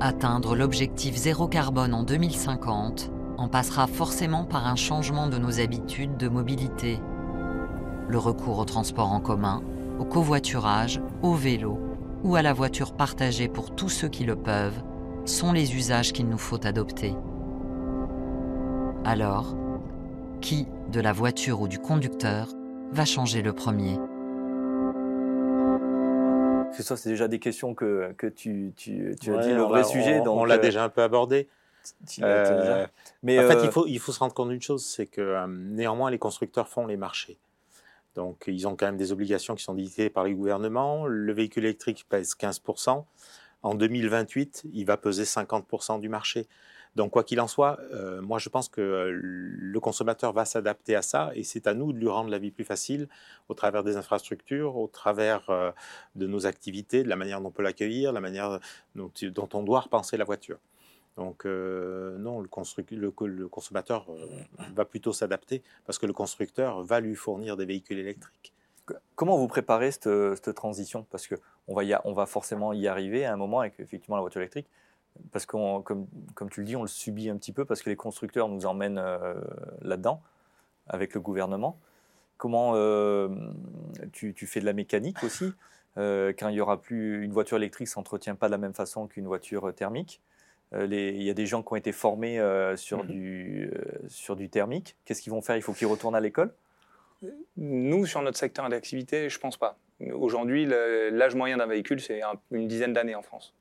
Atteindre 0.00 0.56
l'objectif 0.56 1.14
zéro 1.16 1.46
carbone 1.48 1.94
en 1.94 2.02
2050 2.02 3.12
en 3.38 3.48
passera 3.48 3.86
forcément 3.86 4.44
par 4.44 4.66
un 4.66 4.76
changement 4.76 5.28
de 5.28 5.38
nos 5.38 5.60
habitudes 5.60 6.16
de 6.16 6.28
mobilité. 6.28 6.98
Le 8.08 8.18
recours 8.18 8.58
au 8.58 8.64
transport 8.64 9.10
en 9.10 9.20
commun, 9.20 9.62
au 9.98 10.04
covoiturage, 10.04 11.00
au 11.22 11.34
vélo 11.34 11.78
ou 12.24 12.36
à 12.36 12.42
la 12.42 12.52
voiture 12.52 12.94
partagée 12.94 13.48
pour 13.48 13.74
tous 13.74 13.88
ceux 13.88 14.08
qui 14.08 14.24
le 14.24 14.36
peuvent 14.36 14.82
sont 15.24 15.52
les 15.52 15.74
usages 15.74 16.12
qu'il 16.12 16.28
nous 16.28 16.38
faut 16.38 16.64
adopter. 16.66 17.14
Alors, 19.04 19.56
qui, 20.40 20.68
de 20.92 21.00
la 21.00 21.12
voiture 21.12 21.60
ou 21.60 21.66
du 21.66 21.80
conducteur, 21.80 22.48
va 22.92 23.04
changer 23.04 23.42
le 23.42 23.52
premier? 23.52 23.98
Ça, 26.80 26.96
c'est 26.96 27.10
déjà 27.10 27.26
des 27.26 27.40
questions 27.40 27.74
que, 27.74 28.12
que 28.16 28.28
tu, 28.28 28.72
tu, 28.76 29.16
tu 29.20 29.34
as 29.34 29.38
dit, 29.38 29.52
le 29.52 29.62
vrai 29.62 29.82
sujet. 29.82 30.20
On, 30.20 30.24
donc, 30.24 30.38
on 30.38 30.44
l'a 30.44 30.54
euh, 30.54 30.58
déjà 30.58 30.84
un 30.84 30.88
peu 30.88 31.02
abordé. 31.02 31.48
Euh, 32.20 32.86
Mais 33.24 33.40
en 33.40 33.48
fait, 33.48 33.56
euh, 33.56 33.64
il 33.64 33.72
faut, 33.72 33.86
il 33.88 33.98
faut 33.98 34.12
se 34.12 34.20
rendre 34.20 34.34
compte 34.34 34.50
d'une 34.50 34.62
chose, 34.62 34.84
c'est 34.84 35.06
que 35.06 35.46
néanmoins, 35.48 36.10
les 36.10 36.18
constructeurs 36.18 36.68
font 36.68 36.86
les 36.86 36.96
marchés. 36.96 37.38
Donc, 38.14 38.44
ils 38.46 38.68
ont 38.68 38.76
quand 38.76 38.86
même 38.86 38.96
des 38.96 39.10
obligations 39.10 39.56
qui 39.56 39.64
sont 39.64 39.74
dictées 39.74 40.10
par 40.10 40.24
les 40.24 40.34
gouvernements. 40.34 41.06
Le 41.06 41.32
véhicule 41.32 41.64
électrique 41.64 42.06
pèse 42.08 42.36
15%. 42.38 43.04
En 43.64 43.74
2028, 43.74 44.64
il 44.72 44.84
va 44.84 44.96
peser 44.96 45.24
50% 45.24 45.98
du 45.98 46.08
marché. 46.08 46.46
Donc, 46.94 47.12
quoi 47.12 47.24
qu'il 47.24 47.40
en 47.40 47.48
soit, 47.48 47.78
euh, 47.92 48.20
moi, 48.20 48.38
je 48.38 48.48
pense 48.50 48.68
que 48.68 48.80
euh, 48.80 49.18
le 49.22 49.80
consommateur 49.80 50.32
va 50.32 50.44
s'adapter 50.44 50.94
à 50.94 51.00
ça 51.00 51.30
et 51.34 51.42
c'est 51.42 51.66
à 51.66 51.72
nous 51.72 51.92
de 51.92 51.98
lui 51.98 52.08
rendre 52.08 52.28
la 52.28 52.38
vie 52.38 52.50
plus 52.50 52.64
facile 52.64 53.08
au 53.48 53.54
travers 53.54 53.82
des 53.82 53.96
infrastructures, 53.96 54.76
au 54.76 54.88
travers 54.88 55.48
euh, 55.48 55.70
de 56.16 56.26
nos 56.26 56.46
activités, 56.46 57.02
de 57.02 57.08
la 57.08 57.16
manière 57.16 57.40
dont 57.40 57.48
on 57.48 57.50
peut 57.50 57.62
l'accueillir, 57.62 58.12
la 58.12 58.20
manière 58.20 58.60
dont, 58.94 59.10
on 59.54 59.62
doit 59.62 59.80
repenser 59.80 60.16
la 60.18 60.24
voiture. 60.24 60.58
Donc 61.16 61.44
non, 61.44 62.40
le, 62.40 63.48
consommateur 63.48 64.06
va 64.74 64.86
plutôt 64.86 65.12
s'adapter 65.12 65.62
parce 65.84 65.98
que 65.98 66.06
le 66.06 66.14
constructeur 66.14 66.82
va 66.82 67.00
lui 67.00 67.14
fournir 67.14 67.58
des 67.58 67.66
véhicules 67.66 67.98
électriques. 67.98 68.54
Comment 69.14 69.36
vous 69.36 69.46
préparez 69.46 69.92
cette, 69.92 70.54
transition? 70.54 71.06
Parce 71.10 71.28
qu'on 71.28 72.14
va 72.14 72.26
forcément 72.26 72.72
y 72.72 72.88
arriver 72.88 73.26
à 73.26 73.34
un 73.34 73.36
moment 73.36 73.60
avec 73.60 73.78
effectivement 73.78 74.16
la 74.16 74.22
voiture 74.22 74.40
électrique. 74.40 74.68
Parce 75.30 75.46
que, 75.46 75.80
comme, 75.82 76.06
comme 76.34 76.50
tu 76.50 76.60
le 76.60 76.66
dis, 76.66 76.76
on 76.76 76.82
le 76.82 76.88
subit 76.88 77.28
un 77.30 77.36
petit 77.36 77.52
peu 77.52 77.64
parce 77.64 77.82
que 77.82 77.90
les 77.90 77.96
constructeurs 77.96 78.48
nous 78.48 78.66
emmènent 78.66 78.98
euh, 78.98 79.34
là-dedans 79.82 80.20
avec 80.88 81.14
le 81.14 81.20
gouvernement. 81.20 81.78
Comment 82.38 82.72
euh, 82.74 83.28
tu, 84.12 84.34
tu 84.34 84.46
fais 84.46 84.60
de 84.60 84.66
la 84.66 84.72
mécanique 84.72 85.22
aussi 85.22 85.52
Euh, 85.98 86.32
Quand 86.38 86.48
il 86.48 86.54
y 86.56 86.60
aura 86.60 86.80
plus 86.80 87.22
une 87.22 87.32
voiture 87.32 87.58
électrique, 87.58 87.86
s'entretient 87.88 88.34
pas 88.34 88.46
de 88.46 88.52
la 88.52 88.58
même 88.58 88.72
façon 88.74 89.06
qu'une 89.06 89.26
voiture 89.26 89.72
thermique. 89.74 90.20
Il 90.74 91.22
y 91.22 91.28
a 91.28 91.34
des 91.34 91.44
gens 91.46 91.62
qui 91.62 91.70
ont 91.74 91.76
été 91.76 91.92
formés 91.92 92.38
sur, 92.76 93.04
Mhm. 93.04 93.10
du, 93.10 93.70
sur 94.08 94.34
du 94.36 94.48
thermique. 94.48 94.96
Qu'est-ce 95.04 95.20
qu'ils 95.20 95.32
vont 95.32 95.42
faire? 95.42 95.56
Il 95.56 95.62
faut 95.62 95.74
qu'ils 95.74 95.86
retournent 95.86 96.14
à 96.16 96.20
l'école? 96.20 96.54
Nous, 97.58 98.06
sur 98.06 98.22
notre 98.22 98.38
secteur 98.38 98.68
d'activité, 98.70 99.28
je 99.28 99.38
pense 99.38 99.58
pas. 99.58 99.76
Aujourd'hui, 100.14 100.64
l'âge 100.66 101.34
moyen 101.34 101.58
d'un 101.58 101.66
véhicule, 101.66 102.00
c'est 102.00 102.22
un- 102.22 102.40
une 102.50 102.66
dizaine 102.66 102.94
d'années 102.94 103.14
en 103.14 103.22
France. 103.22 103.54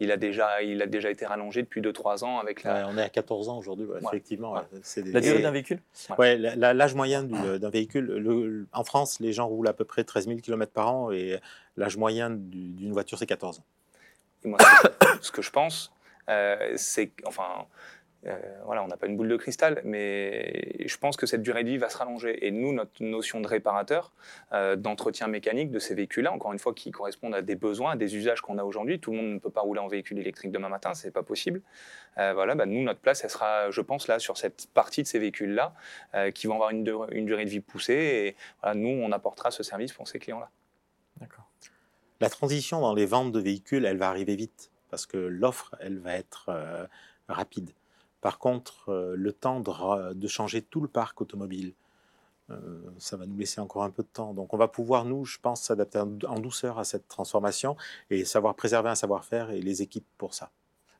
Il 0.00 0.10
a, 0.12 0.16
déjà, 0.16 0.62
il 0.62 0.82
a 0.82 0.86
déjà 0.86 1.10
été 1.10 1.26
rallongé 1.26 1.62
depuis 1.62 1.80
2-3 1.80 2.24
ans 2.24 2.38
avec 2.38 2.62
la, 2.62 2.74
Ouais, 2.74 2.92
on 2.94 2.98
est 2.98 3.02
à 3.02 3.08
14 3.08 3.48
ans 3.48 3.58
aujourd'hui, 3.58 3.86
ouais, 3.86 3.94
Ouais. 3.96 4.00
effectivement. 4.08 4.52
Ouais. 4.52 4.60
ouais, 4.60 4.80
c'est 4.82 5.02
des- 5.02 5.12
La 5.12 5.20
durée 5.20 5.40
d'un 5.40 5.50
véhicule? 5.50 5.80
Ouais, 6.18 6.36
l'âge 6.36 6.94
moyen 6.94 7.22
du- 7.22 7.58
d'un 7.58 7.70
véhicule, 7.70 8.04
le- 8.06 8.18
le- 8.46 8.66
en 8.72 8.84
France, 8.84 9.20
les 9.20 9.32
gens 9.32 9.46
roulent 9.46 9.68
à 9.68 9.72
peu 9.72 9.84
près 9.84 10.04
13 10.04 10.26
000 10.26 10.40
km 10.40 10.72
par 10.72 10.92
an 10.92 11.10
et 11.12 11.40
l'âge 11.76 11.96
moyen 11.96 12.30
du- 12.30 12.72
d'une 12.72 12.92
voiture, 12.92 13.18
c'est 13.18 13.26
14 13.26 13.58
ans. 13.60 13.64
Et 14.44 14.48
moi, 14.48 14.58
ce 15.22 15.30
que, 15.30 15.42
je 15.42 15.50
pense, 15.50 15.92
euh, 16.28 16.72
c'est 16.76 17.10
enfin, 17.26 17.44
euh, 17.58 17.62
voilà, 18.64 18.82
on 18.82 18.86
n'a 18.86 18.96
pas 18.96 19.06
une 19.06 19.16
boule 19.16 19.28
de 19.28 19.36
cristal, 19.36 19.82
mais 19.84 20.86
je 20.86 20.96
pense 20.96 21.16
que 21.16 21.26
cette 21.26 21.42
durée 21.42 21.62
de 21.62 21.68
vie 21.68 21.78
va 21.78 21.90
se 21.90 21.98
rallonger. 21.98 22.46
Et 22.46 22.50
nous, 22.50 22.72
notre 22.72 23.02
notion 23.02 23.40
de 23.40 23.46
réparateur, 23.46 24.12
euh, 24.52 24.76
d'entretien 24.76 25.26
mécanique 25.26 25.70
de 25.70 25.78
ces 25.78 25.94
véhicules-là, 25.94 26.32
encore 26.32 26.52
une 26.52 26.58
fois, 26.58 26.72
qui 26.72 26.90
correspondent 26.90 27.34
à 27.34 27.42
des 27.42 27.54
besoins, 27.54 27.92
à 27.92 27.96
des 27.96 28.16
usages 28.16 28.40
qu'on 28.40 28.58
a 28.58 28.64
aujourd'hui. 28.64 28.98
Tout 28.98 29.10
le 29.10 29.18
monde 29.18 29.32
ne 29.34 29.38
peut 29.38 29.50
pas 29.50 29.60
rouler 29.60 29.80
en 29.80 29.88
véhicule 29.88 30.18
électrique 30.18 30.52
demain 30.52 30.70
matin, 30.70 30.94
c'est 30.94 31.10
pas 31.10 31.22
possible. 31.22 31.60
Euh, 32.16 32.32
voilà, 32.32 32.54
bah, 32.54 32.64
nous, 32.64 32.82
notre 32.82 33.00
place, 33.00 33.24
elle 33.24 33.30
sera, 33.30 33.70
je 33.70 33.80
pense, 33.80 34.08
là, 34.08 34.18
sur 34.18 34.36
cette 34.38 34.68
partie 34.72 35.02
de 35.02 35.06
ces 35.06 35.18
véhicules-là, 35.18 35.74
euh, 36.14 36.30
qui 36.30 36.46
vont 36.46 36.54
avoir 36.54 36.70
une, 36.70 36.84
dur- 36.84 37.08
une 37.12 37.26
durée 37.26 37.44
de 37.44 37.50
vie 37.50 37.60
poussée. 37.60 38.36
Et 38.64 38.74
nous, 38.74 38.88
on 38.88 39.12
apportera 39.12 39.50
ce 39.50 39.62
service 39.62 39.92
pour 39.92 40.08
ces 40.08 40.18
clients-là. 40.18 40.50
D'accord. 41.20 41.50
La 42.20 42.30
transition 42.30 42.80
dans 42.80 42.94
les 42.94 43.06
ventes 43.06 43.32
de 43.32 43.40
véhicules, 43.40 43.84
elle 43.84 43.98
va 43.98 44.08
arriver 44.08 44.34
vite 44.34 44.70
parce 44.88 45.04
que 45.04 45.18
l'offre, 45.18 45.74
elle 45.80 45.98
va 45.98 46.14
être 46.14 46.46
euh, 46.48 46.86
rapide. 47.28 47.70
Par 48.24 48.38
contre, 48.38 48.88
euh, 48.88 49.14
le 49.18 49.34
temps 49.34 49.60
de, 49.60 50.26
changer 50.28 50.62
tout 50.62 50.80
le 50.80 50.88
parc 50.88 51.20
automobile, 51.20 51.74
euh, 52.48 52.54
ça 52.96 53.18
va 53.18 53.26
nous 53.26 53.36
laisser 53.36 53.60
encore 53.60 53.84
un 53.84 53.90
peu 53.90 54.02
de 54.02 54.08
temps. 54.10 54.32
Donc, 54.32 54.54
on 54.54 54.56
va 54.56 54.66
pouvoir, 54.66 55.04
nous, 55.04 55.26
je 55.26 55.36
pense, 55.38 55.60
s'adapter 55.60 55.98
en 55.98 56.38
douceur 56.38 56.78
à 56.78 56.84
cette 56.84 57.06
transformation 57.06 57.76
et 58.08 58.24
savoir 58.24 58.54
préserver 58.54 58.88
un 58.88 58.94
savoir-faire 58.94 59.50
et 59.50 59.60
les 59.60 59.82
équipes 59.82 60.06
pour 60.16 60.32
ça. 60.32 60.50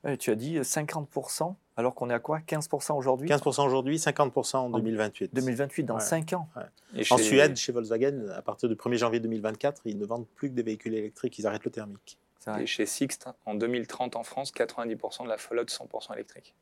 Ouais, 0.04 0.18
tu 0.18 0.32
as 0.32 0.34
dit 0.34 0.58
50%, 0.58 1.54
alors 1.78 1.94
qu'on 1.94 2.10
est 2.10 2.12
à 2.12 2.18
quoi? 2.18 2.40
15% 2.40 2.94
aujourd'hui? 2.94 3.26
15% 3.26 3.64
aujourd'hui, 3.64 3.96
50% 3.96 4.56
en 4.58 4.68
2028. 4.68 5.34
2028, 5.34 5.84
dans 5.84 5.94
Ouais. 5.94 6.00
5 6.00 6.34
ans. 6.34 6.50
Et 6.94 7.00
En 7.10 7.16
chez- 7.16 7.22
Suède, 7.22 7.56
chez 7.56 7.72
Volkswagen, 7.72 8.28
à 8.37 8.42
partir 8.42 8.68
du 8.68 8.74
1er 8.76 8.98
janvier 8.98 9.20
2024, 9.20 9.80
ils 9.87 9.96
ne 9.96 10.04
vendent 10.04 10.26
plus 10.34 10.50
que 10.50 10.54
des 10.54 10.62
véhicules 10.62 10.92
électriques, 10.92 11.38
ils 11.38 11.46
arrêtent 11.46 11.64
le 11.64 11.70
thermique. 11.70 12.18
Et 12.60 12.66
chez 12.66 12.84
Sixt, 12.84 13.30
en 13.46 13.54
2030 13.54 14.14
en 14.14 14.24
France, 14.24 14.52
90% 14.52 15.24
de 15.24 15.30
la 15.30 15.38
flotte 15.38 15.70
100% 15.70 16.12
électrique. 16.12 16.54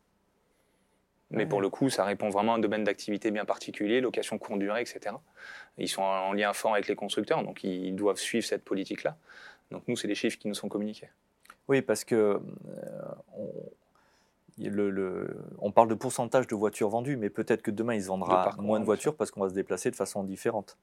Mais 1.33 1.47
pour 1.47 1.61
le 1.61 1.68
coup, 1.71 1.88
ça 1.90 2.05
répond 2.05 2.29
vraiment 2.29 2.53
à 2.53 2.57
un 2.57 2.59
domaine 2.59 2.85
d'activité 2.85 3.31
bien 3.31 3.45
particulier, 3.45 4.01
location 4.01 4.38
courte 4.38 4.59
durée, 4.59 4.83
etc. 4.83 5.16
Ils 5.79 5.88
sont 5.88 6.03
en 6.03 6.33
lien 6.35 6.53
fort 6.53 6.75
avec 6.75 6.88
les 6.88 6.95
constructeurs, 6.95 7.42
donc 7.42 7.64
ils 7.64 7.95
doivent 7.97 8.18
suivre 8.18 8.47
cette 8.47 8.64
politique-là. 8.64 9.16
Donc 9.71 9.83
nous, 9.88 9.97
c'est 9.97 10.09
les 10.09 10.14
chiffres 10.14 10.38
qui 10.38 10.49
nous 10.49 10.55
sont 10.55 10.68
communiqués. 10.68 11.09
Oui, 11.68 11.81
parce 11.81 12.05
que 12.05 12.14
euh, 12.14 12.38
on, 13.38 13.51
le- 14.59 14.90
le- 14.90 15.37
on 15.59 15.71
parle 15.73 15.88
de 15.88 15.95
pourcentage 15.95 16.47
de 16.47 16.55
voitures 16.55 16.90
vendues, 16.90 17.16
mais 17.16 17.31
peut-être 17.31 17.62
que 17.62 17.71
demain, 17.71 17.95
il 17.95 18.03
se 18.03 18.09
vendra 18.09 18.42
De 18.59 18.62
moins 18.62 18.81
de 18.81 18.85
voitures 18.85 19.16
parce 19.16 19.31
qu'on 19.31 19.40
va 19.40 19.49
se 19.49 19.55
déplacer 19.55 19.90
de 19.90 19.97
façon 19.97 20.25
différente. 20.25 20.77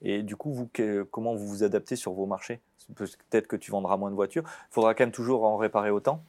Et 0.00 0.22
du 0.22 0.34
coup, 0.36 0.52
vous, 0.52 0.68
que- 0.72 1.02
comment 1.02 1.34
vous 1.34 1.46
vous 1.46 1.64
adaptez 1.64 1.96
sur 1.96 2.12
vos 2.12 2.26
marchés? 2.26 2.60
Peut-être 2.96 3.46
que 3.46 3.56
tu 3.56 3.70
vendras 3.70 3.96
moins 3.96 4.10
de 4.10 4.14
voitures. 4.16 4.42
Il 4.46 4.72
faudra 4.72 4.94
quand 4.94 5.04
même 5.04 5.12
toujours 5.12 5.44
en 5.44 5.56
réparer 5.58 5.90
autant. 5.90 6.24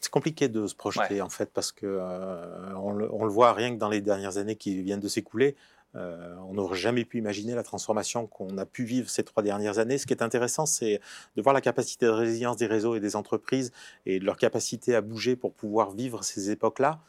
C'est 0.00 0.10
compliqué 0.10 0.48
de 0.48 0.66
se 0.66 0.74
projeter 0.74 1.20
en 1.22 1.28
fait 1.28 1.50
parce 1.52 1.72
que 1.72 1.86
euh, 1.86 2.74
on, 2.76 2.92
le, 2.92 3.12
on 3.12 3.24
le 3.24 3.30
voit 3.30 3.52
rien 3.52 3.74
que 3.74 3.78
dans 3.78 3.88
les 3.88 4.00
dernières 4.00 4.36
années 4.38 4.56
qui 4.56 4.80
viennent 4.82 5.00
de 5.00 5.08
s'écouler. 5.08 5.56
euh, 5.96 6.36
on 6.48 6.54
n'aurait 6.54 6.76
jamais 6.76 7.04
pu 7.04 7.18
imaginer 7.18 7.54
la 7.54 7.62
transformation 7.62 8.26
qu'on 8.26 8.58
a 8.58 8.66
pu 8.66 8.84
vivre 8.84 9.08
ces 9.08 9.24
trois 9.24 9.42
dernières 9.42 9.78
années. 9.78 9.98
Ce 9.98 10.06
qui 10.06 10.12
est 10.12 10.22
intéressant, 10.22 10.66
c'est 10.66 11.00
de 11.36 11.42
voir 11.42 11.54
la 11.54 11.60
capacité 11.60 12.06
de 12.06 12.10
résilience 12.10 12.56
des 12.58 12.66
réseaux 12.66 12.94
et 12.94 13.00
des 13.00 13.16
entreprises 13.16 13.72
et 14.06 14.20
de 14.20 14.24
leur 14.24 14.36
capacité 14.36 14.94
à 14.94 15.00
bouger 15.00 15.34
pour 15.34 15.52
pouvoir 15.52 15.90
vivre 15.90 16.22
ces 16.22 16.50
époques-là. 16.50 17.00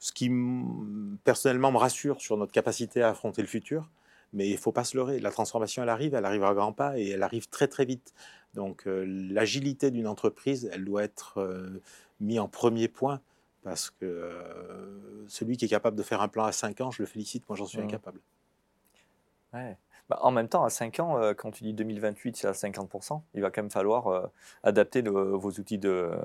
Ce 0.00 0.12
qui, 0.12 0.30
personnellement, 1.24 1.70
me 1.70 1.78
rassure 1.78 2.20
sur 2.20 2.36
notre 2.36 2.52
capacité 2.52 3.02
à 3.02 3.10
affronter 3.10 3.40
le 3.40 3.48
futur. 3.48 3.88
Mais 4.34 4.48
il 4.48 4.52
ne 4.54 4.58
faut 4.58 4.72
pas 4.72 4.84
se 4.84 4.96
leurrer. 4.96 5.20
La 5.20 5.30
transformation, 5.30 5.82
elle 5.82 5.90
arrive, 5.90 6.14
elle 6.14 6.24
arrive 6.24 6.42
à 6.42 6.54
grands 6.54 6.72
pas 6.72 6.98
et 6.98 7.10
elle 7.10 7.22
arrive 7.22 7.48
très 7.50 7.68
très 7.68 7.84
vite. 7.84 8.14
Donc 8.54 8.86
euh, 8.86 9.04
l'agilité 9.06 9.90
d'une 9.90 10.06
entreprise, 10.06 10.68
elle 10.72 10.84
doit 10.84 11.02
être 11.04 11.38
euh, 11.38 11.80
mise 12.20 12.38
en 12.38 12.48
premier 12.48 12.88
point 12.88 13.20
parce 13.62 13.90
que 13.90 14.04
euh, 14.04 15.24
celui 15.28 15.56
qui 15.56 15.64
est 15.66 15.68
capable 15.68 15.96
de 15.96 16.02
faire 16.02 16.20
un 16.20 16.28
plan 16.28 16.44
à 16.44 16.52
5 16.52 16.80
ans, 16.80 16.90
je 16.90 17.02
le 17.02 17.06
félicite, 17.06 17.48
moi 17.48 17.56
j'en 17.56 17.66
suis 17.66 17.78
Mhm. 17.78 17.84
incapable. 17.86 18.20
Ouais. 19.54 19.76
Bah, 20.08 20.18
en 20.22 20.30
même 20.30 20.48
temps, 20.48 20.64
à 20.64 20.70
5 20.70 20.98
ans, 21.00 21.18
euh, 21.18 21.32
quand 21.34 21.50
tu 21.52 21.62
dis 21.64 21.72
2028, 21.74 22.36
c'est 22.36 22.48
à 22.48 22.54
50%, 22.54 23.22
il 23.34 23.42
va 23.42 23.50
quand 23.50 23.62
même 23.62 23.70
falloir 23.70 24.08
euh, 24.08 24.26
adapter 24.62 25.00
le- 25.02 25.10
vos, 25.36 25.50
outils 25.52 25.78
de, 25.78 25.88
euh, 25.88 26.16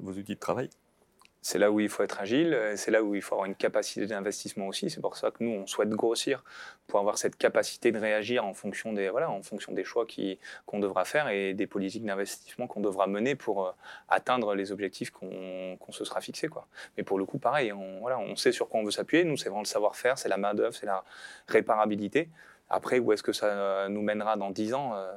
vos 0.00 0.12
outils 0.12 0.34
de 0.34 0.40
travail. 0.40 0.70
C'est 1.42 1.58
là 1.58 1.70
où 1.70 1.80
il 1.80 1.88
faut 1.88 2.02
être 2.02 2.20
agile, 2.20 2.52
euh, 2.52 2.76
c'est 2.76 2.90
là 2.90 3.02
où 3.02 3.14
il 3.14 3.22
faut 3.22 3.34
avoir 3.34 3.46
une 3.46 3.54
capacité 3.54 4.06
d'investissement 4.06 4.66
aussi. 4.66 4.90
C'est 4.90 5.00
pour 5.00 5.16
ça 5.16 5.30
que 5.30 5.42
nous, 5.42 5.50
on 5.50 5.66
souhaite 5.66 5.88
grossir 5.88 6.44
pour 6.86 7.00
avoir 7.00 7.16
cette 7.16 7.36
capacité 7.36 7.92
de 7.92 7.98
réagir 7.98 8.44
en 8.44 8.52
fonction 8.52 8.92
des, 8.92 9.08
voilà, 9.08 9.30
en 9.30 9.42
fonction 9.42 9.72
des 9.72 9.84
choix 9.84 10.06
qu'on 10.66 10.78
devra 10.80 11.04
faire 11.04 11.28
et 11.28 11.54
des 11.54 11.66
politiques 11.66 12.04
d'investissement 12.04 12.66
qu'on 12.66 12.80
devra 12.80 13.06
mener 13.06 13.34
pour 13.36 13.66
euh, 13.66 13.72
atteindre 14.08 14.54
les 14.54 14.72
objectifs 14.72 15.10
qu'on 15.10 15.76
qu'on 15.78 15.92
se 15.92 16.04
sera 16.04 16.20
fixés. 16.20 16.48
Quoi. 16.48 16.66
Mais 16.96 17.04
pour 17.04 17.18
le 17.18 17.24
coup, 17.24 17.38
pareil, 17.38 17.72
on, 17.72 18.00
voilà, 18.00 18.18
on 18.18 18.36
sait 18.36 18.52
sur 18.52 18.68
quoi 18.68 18.80
on 18.80 18.84
veut 18.84 18.90
s'appuyer. 18.90 19.24
Nous, 19.24 19.36
c'est 19.36 19.48
vraiment 19.48 19.62
le 19.62 19.66
savoir-faire, 19.66 20.18
c'est 20.18 20.28
la 20.28 20.36
main-d'œuvre, 20.36 20.74
c'est 20.74 20.86
la 20.86 21.04
réparabilité. 21.48 22.28
Après, 22.68 22.98
où 22.98 23.12
est-ce 23.12 23.22
que 23.22 23.32
ça 23.32 23.88
nous 23.88 24.02
mènera 24.02 24.36
dans 24.36 24.50
10 24.50 24.74
ans 24.74 24.92
euh, 24.94 25.10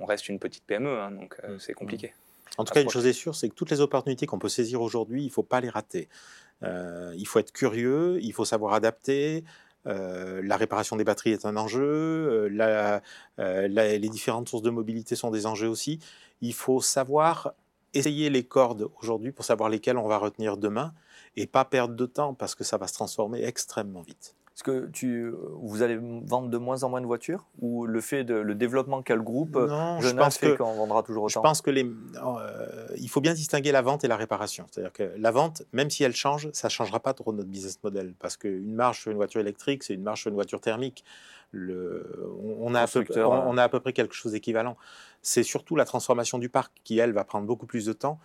On 0.00 0.04
reste 0.04 0.28
une 0.28 0.38
petite 0.38 0.64
PME, 0.64 1.00
hein, 1.00 1.10
donc 1.12 1.36
euh, 1.44 1.58
Mm. 1.58 1.60
c'est 1.60 1.74
compliqué. 1.74 2.14
En 2.56 2.64
tout 2.64 2.72
cas, 2.72 2.82
une 2.82 2.88
chose 2.88 3.06
est 3.06 3.12
sûre, 3.12 3.34
c'est 3.34 3.48
que 3.48 3.54
toutes 3.54 3.70
les 3.70 3.80
opportunités 3.80 4.26
qu'on 4.26 4.38
peut 4.38 4.48
saisir 4.48 4.82
aujourd'hui, 4.82 5.22
il 5.22 5.26
ne 5.26 5.30
faut 5.32 5.42
pas 5.42 5.60
les 5.60 5.68
rater. 5.68 6.08
Euh, 6.64 7.14
il 7.16 7.26
faut 7.26 7.38
être 7.40 7.52
curieux, 7.52 8.18
il 8.22 8.32
faut 8.32 8.44
savoir 8.44 8.74
adapter. 8.74 9.44
euh, 9.86 10.42
la 10.44 10.56
réparation 10.58 10.96
des 10.96 11.04
batteries 11.04 11.30
est 11.32 11.46
un 11.46 11.56
enjeu, 11.56 11.82
euh, 11.84 12.48
la- 12.50 13.00
la- 13.38 13.98
les 13.98 14.08
différentes 14.10 14.48
sources 14.48 14.62
de 14.62 14.70
mobilité 14.70 15.16
sont 15.16 15.30
des 15.30 15.46
enjeux 15.46 15.68
aussi. 15.68 16.00
Il 16.42 16.52
faut 16.54 16.80
savoir 16.82 17.54
essayer 17.94 18.28
les 18.30 18.44
cordes 18.44 18.90
aujourd'hui 19.00 19.32
pour 19.32 19.44
savoir 19.44 19.70
lesquelles 19.70 19.96
on 19.98 20.08
va 20.08 20.18
retenir 20.18 20.56
demain 20.58 20.92
et 21.36 21.46
pas 21.46 21.64
perdre 21.64 21.94
de 21.94 22.06
temps 22.06 22.34
parce 22.34 22.54
que 22.54 22.64
ça 22.64 22.76
va 22.76 22.86
se 22.88 22.94
transformer 22.94 23.44
extrêmement 23.44 24.02
vite. 24.02 24.34
Est-ce 24.58 24.64
que 24.64 24.86
tu, 24.90 25.32
vous 25.62 25.82
allez 25.82 26.00
vendre 26.02 26.48
de 26.48 26.58
moins 26.58 26.82
en 26.82 26.88
moins 26.88 27.00
de 27.00 27.06
voitures 27.06 27.46
ou 27.60 27.86
le 27.86 28.00
fait 28.00 28.24
de 28.24 28.34
le 28.34 28.56
développement 28.56 29.02
qu'a 29.02 29.14
le 29.14 29.22
groupe 29.22 29.54
non, 29.54 30.00
je 30.00 30.08
pense 30.08 30.36
fait 30.36 30.56
qu'on 30.56 30.74
vendra 30.74 31.04
toujours 31.04 31.22
autant 31.22 31.38
Je 31.42 31.48
pense 31.48 31.62
que 31.62 31.70
les, 31.70 31.84
euh, 31.84 32.88
il 32.96 33.08
faut 33.08 33.20
bien 33.20 33.34
distinguer 33.34 33.70
la 33.70 33.82
vente 33.82 34.02
et 34.02 34.08
la 34.08 34.16
réparation. 34.16 34.66
C'est-à-dire 34.68 34.92
que 34.92 35.12
la 35.16 35.30
vente, 35.30 35.62
même 35.72 35.90
si 35.90 36.02
elle 36.02 36.16
change, 36.16 36.48
ça 36.54 36.66
ne 36.66 36.70
changera 36.72 36.98
pas 36.98 37.14
trop 37.14 37.32
notre 37.32 37.48
business 37.48 37.78
model 37.84 38.14
parce 38.18 38.36
qu'une 38.36 38.74
marche 38.74 39.02
sur 39.02 39.12
une 39.12 39.16
voiture 39.16 39.40
électrique, 39.40 39.84
c'est 39.84 39.94
une 39.94 40.02
marche 40.02 40.22
sur 40.22 40.30
une 40.30 40.34
voiture 40.34 40.60
thermique. 40.60 41.04
Le, 41.52 42.28
on, 42.58 42.74
a 42.74 42.80
à 42.80 42.88
peu, 42.88 43.06
on, 43.14 43.20
on 43.22 43.56
a 43.58 43.62
à 43.62 43.68
peu 43.68 43.78
près 43.78 43.92
quelque 43.92 44.16
chose 44.16 44.32
d'équivalent. 44.32 44.76
C'est 45.22 45.44
surtout 45.44 45.76
la 45.76 45.84
transformation 45.84 46.36
du 46.36 46.48
parc 46.48 46.72
qui, 46.82 46.98
elle, 46.98 47.12
va 47.12 47.22
prendre 47.22 47.46
beaucoup 47.46 47.66
plus 47.66 47.86
de 47.86 47.92
temps, 47.92 48.18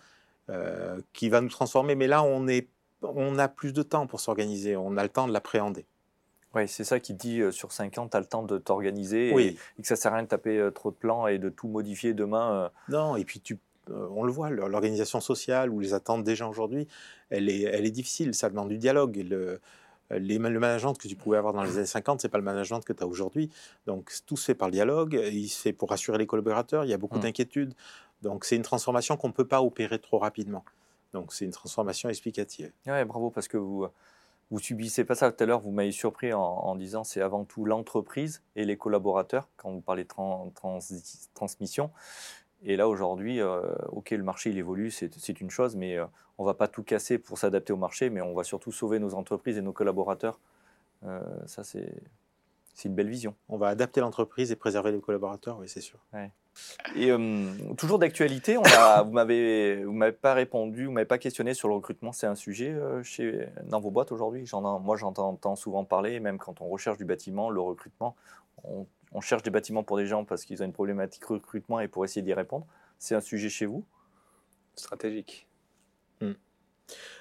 euh, 0.50 1.00
qui 1.12 1.28
va 1.28 1.40
nous 1.40 1.48
transformer. 1.48 1.94
Mais 1.94 2.08
là, 2.08 2.24
on, 2.24 2.48
est, 2.48 2.66
on 3.02 3.38
a 3.38 3.46
plus 3.46 3.72
de 3.72 3.84
temps 3.84 4.08
pour 4.08 4.18
s'organiser, 4.18 4.74
on 4.74 4.96
a 4.96 5.04
le 5.04 5.08
temps 5.10 5.28
de 5.28 5.32
l'appréhender. 5.32 5.86
Oui, 6.54 6.68
c'est 6.68 6.84
ça 6.84 7.00
qui 7.00 7.14
dit 7.14 7.40
euh, 7.40 7.50
sur 7.50 7.72
5 7.72 7.98
ans, 7.98 8.08
tu 8.08 8.16
as 8.16 8.20
le 8.20 8.26
temps 8.26 8.42
de 8.42 8.58
t'organiser 8.58 9.32
Oui. 9.34 9.42
et, 9.76 9.78
et 9.78 9.82
que 9.82 9.88
ça 9.88 9.96
sert 9.96 10.12
à 10.12 10.16
rien 10.16 10.24
de 10.24 10.28
taper 10.28 10.58
euh, 10.58 10.70
trop 10.70 10.90
de 10.90 10.96
plans 10.96 11.26
et 11.26 11.38
de 11.38 11.48
tout 11.48 11.68
modifier 11.68 12.14
demain. 12.14 12.52
euh. 12.64 12.68
Non, 12.88 13.16
et 13.16 13.24
puis 13.24 13.40
tu, 13.40 13.58
on 13.90 14.22
le 14.24 14.32
voit, 14.32 14.50
l'organisation 14.50 15.20
sociale 15.20 15.70
ou 15.70 15.80
les 15.80 15.94
attentes 15.94 16.24
des 16.24 16.36
gens 16.36 16.48
aujourd'hui, 16.50 16.86
elle 17.30 17.48
est, 17.50 17.62
elle 17.62 17.84
est 17.86 17.90
difficile, 17.90 18.34
ça 18.34 18.48
demande 18.50 18.68
du 18.68 18.78
dialogue. 18.78 19.16
Le, 19.28 19.60
les, 20.10 20.38
le 20.38 20.58
management 20.60 20.94
que 20.94 21.08
tu 21.08 21.16
pouvais 21.16 21.38
avoir 21.38 21.52
dans 21.54 21.62
les 21.62 21.76
années 21.78 21.86
50, 21.86 22.20
c'est 22.20 22.28
pas 22.28 22.38
le 22.38 22.44
management 22.44 22.80
que 22.84 22.92
tu 22.92 23.02
as 23.02 23.06
aujourd'hui. 23.06 23.50
Donc 23.86 24.12
tout 24.26 24.36
se 24.36 24.44
fait 24.44 24.54
par 24.54 24.68
le 24.68 24.72
dialogue, 24.72 25.18
il 25.32 25.48
se 25.48 25.60
fait 25.60 25.72
pour 25.72 25.90
rassurer 25.90 26.18
les 26.18 26.26
collaborateurs, 26.26 26.84
il 26.84 26.90
y 26.90 26.94
a 26.94 26.98
beaucoup 26.98 27.18
Mm. 27.18 27.22
d'inquiétudes. 27.22 27.74
Donc 28.22 28.44
c'est 28.44 28.56
une 28.56 28.62
transformation 28.62 29.16
qu'on 29.16 29.28
ne 29.28 29.32
peut 29.32 29.46
pas 29.46 29.60
opérer 29.62 29.98
trop 29.98 30.18
rapidement. 30.18 30.64
Donc 31.12 31.32
c'est 31.32 31.44
une 31.44 31.50
transformation 31.52 32.08
explicative. 32.08 32.70
Ouais, 32.86 33.04
bravo, 33.04 33.30
parce 33.30 33.48
que 33.48 33.56
vous 33.56 33.86
vous 34.50 34.58
subissez 34.58 35.04
pas 35.04 35.14
ça. 35.14 35.32
Tout 35.32 35.42
à 35.42 35.46
l'heure, 35.46 35.60
vous 35.60 35.70
m'avez 35.70 35.92
surpris 35.92 36.32
en, 36.32 36.40
en 36.40 36.76
disant 36.76 37.04
c'est 37.04 37.20
avant 37.20 37.44
tout 37.44 37.64
l'entreprise 37.64 38.42
et 38.56 38.64
les 38.64 38.76
collaborateurs 38.76 39.48
quand 39.56 39.70
vous 39.70 39.80
parlez 39.80 40.04
trans- 40.04 40.52
transmission. 41.34 41.90
Et 42.62 42.76
là, 42.76 42.88
aujourd'hui, 42.88 43.40
euh, 43.40 43.60
OK, 43.88 44.10
le 44.10 44.22
marché, 44.22 44.50
il 44.50 44.58
évolue, 44.58 44.90
c'est 44.90 45.40
une 45.40 45.50
chose, 45.50 45.76
mais 45.76 45.98
euh, 45.98 46.06
on 46.38 46.44
va 46.44 46.54
pas 46.54 46.68
tout 46.68 46.82
casser 46.82 47.18
pour 47.18 47.36
s'adapter 47.36 47.72
au 47.72 47.76
marché, 47.76 48.08
mais 48.10 48.22
on 48.22 48.34
va 48.34 48.42
surtout 48.42 48.72
sauver 48.72 48.98
nos 48.98 49.14
entreprises 49.14 49.58
et 49.58 49.62
nos 49.62 49.72
collaborateurs. 49.72 50.40
Euh, 51.04 51.20
ça, 51.46 51.62
c'est 51.64 52.02
c'est 52.74 52.88
une 52.88 52.94
belle 52.94 53.08
vision. 53.10 53.36
On 53.48 53.56
va 53.56 53.68
adapter 53.68 54.00
l'entreprise 54.00 54.50
et 54.50 54.56
préserver 54.56 54.90
les 54.92 55.00
collaborateurs, 55.00 55.58
oui 55.58 55.68
c'est 55.68 55.80
sûr. 55.80 55.98
Et 56.94 57.10
euh, 57.10 57.52
toujours 57.76 57.98
d'actualité, 57.98 58.56
vous 58.56 59.12
m'avez 59.12 60.12
pas 60.12 60.34
répondu, 60.34 60.86
vous 60.86 60.92
m'avez 60.92 61.06
pas 61.06 61.18
questionné 61.18 61.54
sur 61.54 61.68
le 61.68 61.74
recrutement. 61.74 62.12
C'est 62.12 62.26
un 62.26 62.34
sujet 62.34 62.70
euh, 62.70 63.02
chez 63.02 63.48
dans 63.64 63.80
vos 63.80 63.90
boîtes 63.90 64.12
aujourd'hui? 64.12 64.48
Moi 64.52 64.96
j'entends 64.96 65.30
entends 65.30 65.56
souvent 65.56 65.84
parler, 65.84 66.20
même 66.20 66.38
quand 66.38 66.60
on 66.60 66.68
recherche 66.68 66.98
du 66.98 67.04
bâtiment, 67.04 67.50
le 67.50 67.60
recrutement, 67.60 68.16
on, 68.64 68.86
cherche 69.20 69.42
des 69.42 69.50
bâtiments 69.50 69.84
pour 69.84 69.96
des 69.96 70.06
gens 70.06 70.24
parce 70.24 70.44
qu'ils 70.44 70.62
ont 70.62 70.66
une 70.66 70.72
problématique 70.72 71.24
recrutement 71.24 71.80
et 71.80 71.88
pour 71.88 72.04
essayer 72.04 72.22
d'y 72.22 72.34
répondre. 72.34 72.66
C'est 72.98 73.14
un 73.14 73.20
sujet 73.20 73.48
chez 73.48 73.66
vous? 73.66 73.84
Stratégique. 74.74 75.46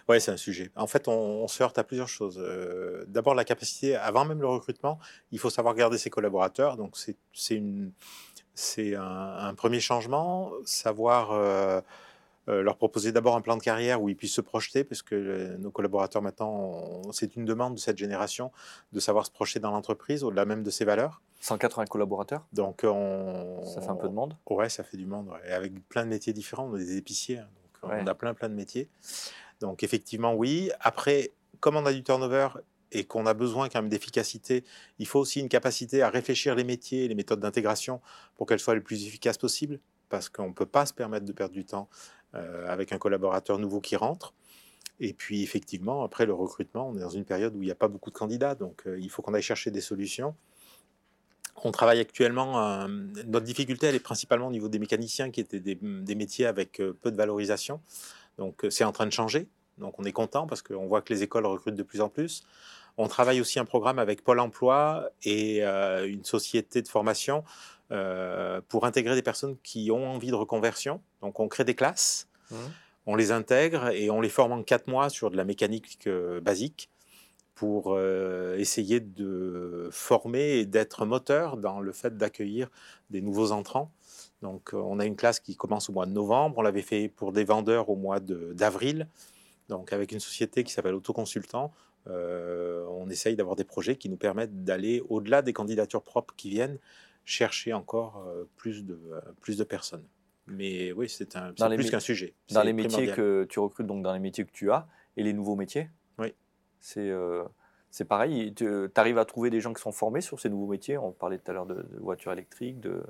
Oui, 0.09 0.19
c'est 0.19 0.31
un 0.31 0.37
sujet. 0.37 0.71
En 0.75 0.87
fait, 0.87 1.07
on, 1.07 1.47
se 1.47 1.63
heurte 1.63 1.77
à 1.77 1.83
plusieurs 1.83 2.09
choses. 2.09 2.37
Euh, 2.37 3.05
D'abord, 3.07 3.35
la 3.35 3.45
capacité, 3.45 3.95
avant 3.95 4.25
même 4.25 4.41
le 4.41 4.47
recrutement, 4.47 4.99
il 5.31 5.39
faut 5.39 5.49
savoir 5.49 5.75
garder 5.75 5.97
ses 5.97 6.09
collaborateurs. 6.09 6.75
Donc, 6.77 6.97
c'est 6.97 7.55
une- 7.55 7.93
c'est 8.55 8.95
un, 8.95 9.03
un 9.39 9.53
premier 9.53 9.79
changement. 9.79 10.51
Savoir 10.65 11.31
euh, 11.31 11.81
euh, 12.49 12.61
leur 12.61 12.75
proposer 12.77 13.11
d'abord 13.11 13.35
un 13.35 13.41
plan 13.41 13.55
de 13.57 13.61
carrière 13.63 14.01
où 14.01 14.09
ils 14.09 14.15
puissent 14.15 14.33
se 14.33 14.41
projeter, 14.41 14.83
parce 14.83 15.01
que 15.01 15.15
euh, 15.15 15.57
nos 15.57 15.71
collaborateurs, 15.71 16.21
maintenant, 16.21 16.51
on- 16.51 17.11
c'est 17.13 17.35
une 17.35 17.45
demande 17.45 17.75
de 17.75 17.79
cette 17.79 17.97
génération 17.97 18.51
de 18.91 18.99
savoir 18.99 19.25
se 19.25 19.31
projeter 19.31 19.59
dans 19.59 19.71
l'entreprise, 19.71 20.23
au-delà 20.23 20.45
même 20.45 20.63
de 20.63 20.69
ses 20.69 20.83
valeurs. 20.85 21.21
180 21.39 21.85
collaborateurs, 21.87 22.45
Donc, 22.53 22.81
on. 22.85 23.63
ça 23.65 23.81
fait 23.81 23.89
un 23.89 23.95
peu 23.95 24.07
de 24.07 24.13
monde. 24.13 24.35
Ouais, 24.49 24.69
ça 24.69 24.83
fait 24.83 24.97
du 24.97 25.05
monde. 25.05 25.27
ouais. 25.29 25.39
Et 25.49 25.51
avec 25.51 25.73
plein 25.89 26.03
de 26.05 26.09
métiers 26.09 26.31
différents. 26.33 26.65
On 26.71 26.75
est 26.75 26.79
des 26.85 26.97
épiciers, 26.97 27.39
hein, 27.39 27.47
donc 27.81 27.91
Ouais. 27.91 27.99
on 28.01 28.07
a 28.07 28.13
plein 28.15 28.33
plein 28.33 28.47
de 28.49 28.53
métiers. 28.55 28.89
Donc 29.59 29.83
effectivement, 29.83 30.33
oui. 30.33 30.69
Après, 30.79 31.31
comme 31.59 31.75
on 31.75 31.85
a 31.85 31.91
du 31.93 32.01
turnover 32.03 32.47
et 32.93 33.03
qu'on 33.03 33.25
a 33.25 33.33
besoin 33.33 33.67
quand 33.69 33.81
même 33.81 33.89
d'efficacité, 33.89 34.63
il 34.99 35.07
faut 35.07 35.19
aussi 35.19 35.39
une 35.39 35.49
capacité 35.49 36.01
à 36.01 36.09
réfléchir 36.09 36.55
les 36.55 36.63
métiers, 36.63 37.07
les 37.07 37.15
méthodes 37.15 37.39
d'intégration 37.39 37.99
pour 38.35 38.47
qu'elles 38.47 38.59
soient 38.59 38.75
les 38.75 38.81
plus 38.81 39.05
efficaces 39.05 39.37
possibles, 39.37 39.79
parce 40.09 40.29
qu'on 40.29 40.49
ne 40.49 40.53
peut 40.53 40.67
pas 40.67 40.85
se 40.85 40.93
permettre 40.93 41.25
de 41.25 41.31
perdre 41.31 41.53
du 41.53 41.65
temps 41.65 41.89
euh, 42.35 42.67
avec 42.71 42.93
un 42.93 42.99
collaborateur 42.99 43.57
nouveau 43.57 43.81
qui 43.81 43.95
rentre. 43.95 44.33
Et 44.99 45.13
puis 45.13 45.41
effectivement, 45.41 46.03
après 46.03 46.27
le 46.27 46.33
recrutement, 46.33 46.87
on 46.87 46.95
est 46.95 47.01
dans 47.01 47.09
une 47.09 47.25
période 47.25 47.55
où 47.55 47.63
il 47.63 47.65
n'y 47.65 47.71
a 47.71 47.75
pas 47.75 47.87
beaucoup 47.87 48.11
de 48.11 48.15
candidats, 48.15 48.53
donc 48.53 48.83
euh, 48.85 48.99
il 48.99 49.09
faut 49.09 49.23
qu'on 49.23 49.33
aille 49.33 49.41
chercher 49.41 49.71
des 49.71 49.81
solutions. 49.81 50.35
On 51.63 51.71
travaille 51.71 51.99
actuellement. 51.99 52.59
euh, 52.63 52.87
notre 52.87 53.45
difficulté, 53.45 53.87
elle 53.87 53.95
est 53.95 53.99
principalement 53.99 54.47
au 54.47 54.51
niveau 54.51 54.69
des 54.69 54.79
mécaniciens, 54.79 55.31
qui 55.31 55.41
étaient 55.41 55.59
des, 55.59 56.15
métiers 56.15 56.45
avec 56.45 56.81
peu 57.01 57.11
de 57.11 57.15
valorisation. 57.15 57.81
Donc, 58.37 58.65
c'est 58.69 58.83
en 58.83 58.91
train 58.91 59.05
de 59.05 59.11
changer. 59.11 59.47
Donc, 59.77 59.99
on 59.99 60.03
est 60.03 60.11
content 60.11 60.45
parce 60.47 60.61
qu'on 60.61 60.85
voit 60.85 61.01
que 61.01 61.13
les 61.13 61.23
écoles 61.23 61.45
recrutent 61.45 61.75
de 61.75 61.83
plus 61.83 62.01
en 62.01 62.09
plus. 62.09 62.43
On 62.97 63.07
travaille 63.07 63.41
aussi 63.41 63.59
un 63.59 63.65
programme 63.65 63.99
avec 63.99 64.23
Pôle 64.23 64.39
Emploi 64.39 65.09
et 65.23 65.63
euh, 65.63 66.07
une 66.07 66.23
société 66.23 66.81
de 66.81 66.87
formation 66.87 67.43
euh, 67.91 68.61
pour 68.67 68.85
intégrer 68.85 69.15
des 69.15 69.21
personnes 69.23 69.57
qui 69.63 69.89
ont 69.91 70.07
envie 70.07 70.29
de 70.29 70.35
reconversion. 70.35 71.01
Donc, 71.21 71.39
on 71.39 71.47
crée 71.47 71.63
des 71.63 71.75
classes, 71.75 72.27
Mhm. 72.51 72.57
on 73.07 73.15
les 73.15 73.31
intègre 73.31 73.89
et 73.89 74.09
on 74.11 74.21
les 74.21 74.29
forme 74.29 74.51
en 74.51 74.63
quatre 74.63 74.87
mois 74.87 75.09
sur 75.09 75.31
de 75.31 75.37
la 75.37 75.43
mécanique 75.43 75.99
euh, 76.07 76.39
basique 76.39 76.89
pour 77.55 77.97
essayer 78.57 78.99
de 78.99 79.87
former 79.91 80.57
et 80.57 80.65
d'être 80.65 81.05
moteur 81.05 81.55
dans 81.55 81.81
le 81.81 81.91
fait 81.91 82.17
d'accueillir 82.17 82.67
des 83.11 83.21
nouveaux 83.21 83.51
entrants. 83.51 83.91
Donc, 84.41 84.71
on 84.73 84.99
a 84.99 85.05
une 85.05 85.15
classe 85.15 85.39
qui 85.39 85.55
commence 85.55 85.87
au 85.87 85.93
mois 85.93 86.07
de 86.07 86.11
novembre. 86.11 86.57
On 86.57 86.61
l'avait 86.63 86.81
fait 86.81 87.09
pour 87.09 87.31
des 87.31 87.43
vendeurs 87.45 87.89
au 87.89 87.95
mois 87.95 88.19
d'avril. 88.19 89.07
Donc, 89.69 89.93
avec 89.93 90.11
une 90.11 90.19
société 90.19 90.63
qui 90.63 90.73
s'appelle 90.73 90.95
Autoconsultant, 90.95 91.71
euh, 92.07 92.85
on 92.89 93.09
essaye 93.09 93.35
d'avoir 93.35 93.55
des 93.55 93.63
projets 93.63 93.95
qui 93.95 94.09
nous 94.09 94.17
permettent 94.17 94.63
d'aller 94.63 95.01
au-delà 95.09 95.41
des 95.41 95.53
candidatures 95.53 96.03
propres 96.03 96.33
qui 96.35 96.49
viennent 96.49 96.79
chercher 97.25 97.73
encore 97.73 98.25
euh, 98.27 98.43
plus, 98.57 98.83
de, 98.83 98.99
euh, 99.11 99.21
plus 99.41 99.57
de 99.57 99.63
personnes. 99.63 100.03
Mais 100.47 100.91
oui, 100.91 101.07
c'est 101.07 101.37
un, 101.37 101.53
c'est 101.57 101.75
plus 101.75 101.89
qu'un 101.89 102.01
sujet. 102.01 102.33
Dans 102.51 102.63
les 102.63 102.73
métiers 102.73 102.89
primordial. 102.89 103.15
que 103.15 103.47
tu 103.49 103.59
recrutes, 103.59 103.87
donc 103.87 104.03
dans 104.03 104.13
les 104.13 104.19
métiers 104.19 104.45
que 104.45 104.51
tu 104.51 104.71
as 104.71 104.87
et 105.15 105.23
les 105.23 105.31
nouveaux 105.31 105.55
métiers. 105.55 105.89
Oui. 106.17 106.33
C'est 106.81 107.09
euh, 107.09 107.43
c'est 107.91 108.05
pareil. 108.05 108.53
Tu 108.53 108.67
arrives 108.95 109.19
à 109.19 109.25
trouver 109.25 109.49
des 109.49 109.61
gens 109.61 109.73
qui 109.73 109.81
sont 109.81 109.93
formés 109.93 110.19
sur 110.19 110.39
ces 110.39 110.49
nouveaux 110.49 110.67
métiers. 110.67 110.97
On 110.97 111.11
parlait 111.11 111.37
tout 111.37 111.49
à 111.49 111.53
l'heure 111.53 111.65
de, 111.65 111.75
de 111.75 111.99
voitures 111.99 112.33
électriques, 112.33 112.81
de 112.81 113.03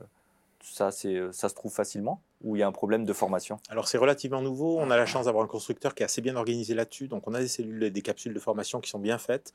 ça, 0.64 0.92
c'est 0.92 1.20
ça 1.32 1.50
se 1.50 1.56
trouve 1.56 1.74
facilement 1.74 2.22
ou 2.42 2.56
il 2.56 2.60
y 2.60 2.64
a 2.64 2.68
un 2.68 2.72
problème 2.72 3.06
de 3.06 3.14
formation? 3.14 3.58
Alors 3.70 3.88
c'est 3.88 3.98
relativement 3.98 4.42
nouveau. 4.42 4.78
On 4.80 4.90
a 4.92 4.98
la 4.98 5.06
chance 5.06 5.26
d'avoir 5.26 5.44
un 5.44 5.48
constructeur 5.48 5.94
qui 5.94 6.04
est 6.04 6.06
assez 6.06 6.22
bien 6.22 6.36
organisé 6.36 6.74
là-dessus. 6.74 7.08
Donc 7.08 7.28
on 7.28 7.34
a 7.34 7.40
des 7.40 7.48
cellules 7.48 7.92
des 7.92 8.02
capsules 8.02 8.34
de 8.34 8.40
formation 8.40 8.80
qui 8.80 8.90
sont 8.90 9.00
bien 9.00 9.18
faites. 9.18 9.54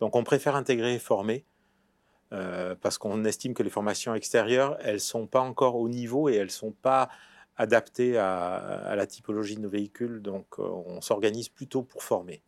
Donc 0.00 0.16
on 0.16 0.24
préfère 0.24 0.56
intégrer 0.56 0.94
et 0.94 0.98
former 0.98 1.44
euh, 2.32 2.74
parce 2.80 2.98
qu'on 2.98 3.24
estime 3.24 3.54
que 3.54 3.62
les 3.62 3.70
formations 3.70 4.14
extérieures, 4.14 4.76
elles 4.80 5.00
sont 5.00 5.26
pas 5.26 5.40
encore 5.40 5.76
au 5.76 5.88
niveau 5.88 6.28
et 6.28 6.34
elles 6.34 6.50
sont 6.50 6.72
pas 6.72 7.08
adaptées 7.56 8.18
à, 8.18 8.56
à 8.56 8.96
la 8.96 9.06
typologie 9.06 9.56
de 9.56 9.60
nos 9.60 9.70
véhicules. 9.70 10.20
Donc 10.20 10.46
euh, 10.58 10.62
on 10.62 11.00
s'organise 11.00 11.48
plutôt 11.48 11.82
pour 11.82 12.02
former. 12.02 12.42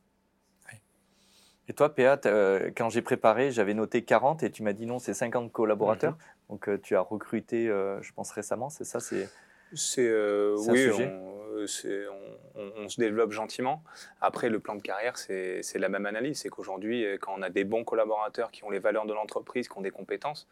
Et 1.68 1.74
toi, 1.74 1.94
PA, 1.94 2.18
euh, 2.24 2.70
quand 2.74 2.88
j'ai 2.88 3.02
préparé, 3.02 3.52
j'avais 3.52 3.74
noté 3.74 4.02
40 4.02 4.42
et 4.42 4.50
tu 4.50 4.62
m'as 4.62 4.72
dit 4.72 4.86
non, 4.86 4.98
c'est 4.98 5.12
50 5.12 5.52
collaborateurs. 5.52 6.16
Donc 6.48 6.68
euh, 6.68 6.78
tu 6.82 6.96
as 6.96 7.00
recruté, 7.00 7.68
euh, 7.68 8.00
je 8.02 8.12
pense 8.12 8.30
récemment, 8.30 8.68
c'est 8.70 8.84
ça 8.84 9.00
c'est... 9.00 9.28
C'est 9.74 10.06
C'est 10.06 10.08
un 10.10 10.54
oui, 10.72 10.78
sujet. 10.90 11.12
on, 11.12 11.66
c'est- 11.66 12.06
on- 12.08 12.60
on- 12.62 12.72
on 12.84 12.88
se 12.88 12.98
développe 12.98 13.32
gentiment. 13.32 13.82
Après, 14.22 14.48
le 14.48 14.60
plan 14.60 14.74
de 14.76 14.80
carrière, 14.80 15.18
c'est 15.18 15.62
c'est 15.62 15.78
la 15.78 15.90
même 15.90 16.06
analyse. 16.06 16.38
C'est 16.40 16.48
qu'aujourd'hui, 16.48 17.04
euh, 17.04 17.18
quand 17.20 17.34
on 17.36 17.42
a 17.42 17.50
des 17.50 17.64
bons 17.64 17.84
collaborateurs 17.84 18.50
qui 18.50 18.64
ont 18.64 18.70
les 18.70 18.78
valeurs 18.78 19.04
de 19.04 19.12
l'entreprise, 19.12 19.68
qui 19.68 19.76
ont 19.76 19.82
des 19.82 19.90
compétences, 19.90 20.48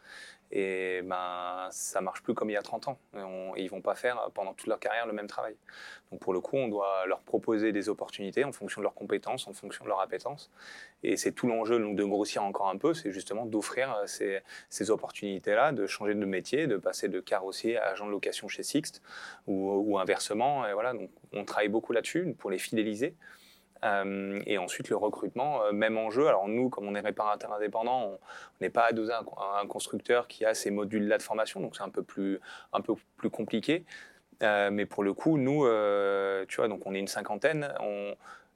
et 0.51 1.01
ben 1.03 1.67
ça 1.71 2.01
marche 2.01 2.23
plus 2.23 2.33
comme 2.33 2.49
il 2.49 2.53
y 2.53 2.57
a 2.57 2.61
30 2.61 2.87
ans. 2.87 2.97
Et 3.15 3.19
on- 3.21 3.55
ils 3.55 3.67
vont 3.69 3.81
pas 3.81 3.95
faire 3.95 4.19
euh, 4.19 4.29
pendant 4.33 4.53
toute 4.53 4.67
leur 4.67 4.79
carrière 4.79 5.05
le 5.05 5.13
même 5.13 5.27
travail. 5.27 5.55
Donc 6.11 6.21
pour 6.21 6.33
le 6.33 6.39
coup, 6.39 6.55
on 6.57 6.67
doit 6.67 7.05
leur 7.05 7.19
proposer 7.21 7.71
des 7.71 7.89
opportunités 7.89 8.43
en 8.45 8.51
fonction 8.51 8.81
de 8.81 8.83
leurs 8.83 8.93
compétences, 8.93 9.47
en 9.47 9.53
fonction 9.53 9.83
de 9.85 9.89
leurs 9.89 9.99
appétences. 9.99 10.49
Et 11.03 11.17
c'est 11.17 11.31
tout 11.31 11.47
l'enjeu 11.47 11.79
donc, 11.79 11.95
de 11.95 12.03
grossir 12.03 12.43
encore 12.43 12.69
un 12.69 12.77
peu, 12.77 12.93
c'est 12.93 13.11
justement 13.11 13.45
d'offrir 13.45 13.93
euh, 13.95 14.07
ces, 14.07 14.39
ces 14.69 14.89
opportunités-là, 14.91 15.71
de 15.71 15.85
changer 15.87 16.15
de 16.15 16.25
métier, 16.25 16.67
de 16.67 16.77
passer 16.77 17.09
de 17.09 17.19
carrossier 17.19 17.77
à 17.77 17.89
agent 17.89 18.05
de 18.05 18.11
location 18.11 18.47
chez 18.47 18.63
Sixt 18.63 19.01
ou, 19.47 19.71
ou 19.71 19.99
inversement. 19.99 20.65
Et 20.67 20.73
voilà, 20.73 20.93
donc 20.93 21.09
on 21.33 21.43
travaille 21.45 21.69
beaucoup 21.69 21.93
là-dessus 21.93 22.33
pour 22.39 22.49
les 22.49 22.57
fidéliser. 22.57 23.15
Euh, 23.83 24.41
et 24.45 24.57
ensuite, 24.57 24.89
le 24.89 24.95
recrutement, 24.95 25.63
euh, 25.63 25.71
même 25.71 25.97
enjeu. 25.97 26.27
Alors, 26.27 26.47
nous, 26.47 26.69
comme 26.69 26.87
on 26.87 26.95
est 26.95 26.99
réparateur 26.99 27.53
indépendant, 27.53 28.11
on 28.11 28.19
n'est 28.61 28.69
pas 28.69 28.85
adossé 28.85 29.11
à 29.11 29.19
un, 29.19 29.61
un 29.63 29.67
constructeur 29.67 30.27
qui 30.27 30.45
a 30.45 30.53
ces 30.53 30.71
modules-là 30.71 31.17
de 31.17 31.23
formation, 31.23 31.59
donc 31.59 31.75
c'est 31.75 31.83
un 31.83 31.89
peu 31.89 32.03
plus, 32.03 32.39
un 32.73 32.81
peu 32.81 32.95
plus 33.17 33.29
compliqué. 33.29 33.85
Euh, 34.43 34.69
mais 34.71 34.85
pour 34.85 35.03
le 35.03 35.13
coup, 35.13 35.37
nous, 35.37 35.65
euh, 35.65 36.45
tu 36.47 36.57
vois, 36.57 36.67
donc 36.67 36.85
on 36.85 36.93
est 36.93 36.99
une 36.99 37.07
cinquantaine. 37.07 37.73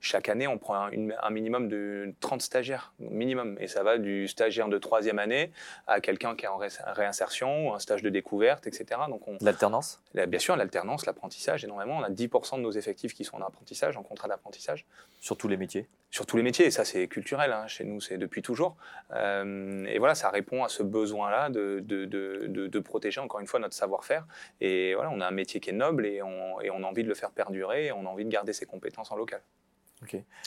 Chaque 0.02 0.30
année, 0.30 0.47
on 0.47 0.58
prend 0.58 0.76
un, 0.76 0.91
un, 1.22 1.30
minimum 1.30 1.70
de 1.70 2.14
30 2.22 2.41
stagiaires, 2.41 2.91
minimum. 2.99 3.56
Et 3.60 3.68
ça 3.68 3.84
va 3.84 3.99
du 3.99 4.28
stagiaire 4.28 4.68
de 4.68 4.80
troisième 4.80 5.20
année 5.20 5.52
à 5.86 6.02
quelqu'un 6.02 6.36
qui 6.36 6.45
est 6.45 6.49
en 6.49 6.58
réinsertion, 6.58 7.70
ou 7.70 7.74
un 7.74 7.80
stage 7.80 8.02
de 8.02 8.10
découverte, 8.10 8.66
etc. 8.66 9.02
Donc 9.08 9.22
L'alternance? 9.41 10.02
Bien 10.16 10.39
sûr, 10.39 10.56
l'alternance, 10.56 11.06
l'apprentissage, 11.06 11.64
énormément. 11.64 11.97
On 11.97 12.04
a 12.04 12.10
10% 12.10 12.58
de 12.58 12.62
nos 12.62 12.72
effectifs 12.72 13.14
qui 13.14 13.24
sont 13.24 13.38
en 13.38 13.45
apprentissage, 13.45 13.95
en 13.95 14.02
contrat 14.02 14.28
d'apprentissage. 14.28 14.86
Sur 15.20 15.38
tous 15.38 15.47
les 15.47 15.56
métiers? 15.56 15.88
Sur 16.10 16.26
tous 16.26 16.36
les 16.36 16.43
métiers, 16.43 16.66
et 16.66 16.72
ça 16.72 16.84
c'est 16.84 17.08
culturel, 17.08 17.54
hein. 17.54 17.68
chez 17.68 17.86
nous 17.86 18.02
c'est 18.02 18.18
depuis 18.18 18.41
toujours. 18.41 18.76
Euh, 19.14 19.86
et 19.86 19.97
voilà, 19.97 20.14
ça 20.14 20.30
répond 20.30 20.64
à 20.64 20.68
ce 20.68 20.84
besoin-là 20.84 21.49
de, 21.49 21.80
de, 21.86 22.04
de, 22.04 22.47
de, 22.68 22.80
protéger 22.80 23.22
encore 23.22 23.39
une 23.39 23.47
fois 23.47 23.62
notre 23.62 23.76
savoir-faire. 23.76 24.26
Et 24.60 24.93
voilà, 24.93 25.10
on 25.14 25.22
a 25.22 25.28
un 25.28 25.32
métier 25.32 25.62
qui 25.62 25.70
est 25.70 25.74
noble 25.74 26.06
et 26.06 26.22
on, 26.22 26.60
et 26.60 26.70
on 26.70 26.84
a 26.84 26.88
envie 26.88 27.04
de 27.04 27.08
le 27.08 27.16
faire 27.16 27.32
perdurer, 27.32 27.86
et 27.86 27.91
on 27.93 28.06
a 28.06 28.10
envie 28.10 28.26
de 28.26 28.30
garder 28.30 28.52
ses 28.52 28.66
compétences 28.66 29.12
en 29.12 29.16
local. 29.16 29.41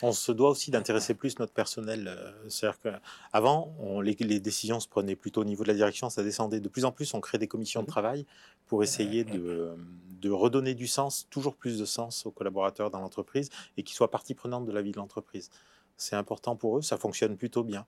On 0.03 0.13
se 0.13 0.33
doit 0.33 0.51
aussi 0.51 0.71
d'intéresser 0.71 1.15
plus 1.15 1.39
notre 1.39 1.53
personnel. 1.53 2.09
Euh, 2.09 2.49
c'est-à-dire 2.49 2.81
qu'avant, 2.81 3.75
les, 4.03 4.17
les, 4.19 4.41
décisions 4.41 4.81
se 4.81 4.89
prenaient 4.89 5.17
plutôt 5.17 5.43
au 5.43 5.45
niveau 5.45 5.63
de 5.63 5.69
la 5.69 5.75
direction, 5.75 6.11
ça 6.11 6.23
descendait. 6.23 6.61
De 6.61 6.69
plus 6.69 6.85
en 6.85 6.93
plus, 6.93 7.15
on 7.15 7.21
crée 7.21 7.39
des 7.39 7.47
commissions 7.49 7.81
de 7.81 7.87
mmh. 7.87 7.89
travail 7.89 8.27
pour 8.67 8.83
essayer 8.83 9.25
de, 9.25 9.77
de 10.21 10.31
redonner 10.31 10.75
du 10.75 10.87
sens, 10.87 11.29
toujours 11.31 11.55
plus 11.55 11.79
de 11.79 11.85
sens 11.85 12.27
aux 12.27 12.31
collaborateurs 12.31 12.91
dans 12.91 13.01
l'entreprise 13.01 13.51
et 13.77 13.83
qu'ils 13.83 13.95
soient 13.95 14.11
partie 14.11 14.35
prenante 14.35 14.67
de 14.67 14.73
la 14.73 14.83
vie 14.83 14.93
de 14.93 14.97
l'entreprise. 14.97 15.51
C'est 15.97 16.17
important 16.17 16.57
pour 16.57 16.79
eux, 16.79 16.83
ça 16.83 16.97
fonctionne 16.97 17.37
plutôt 17.37 17.63
bien. 17.63 17.87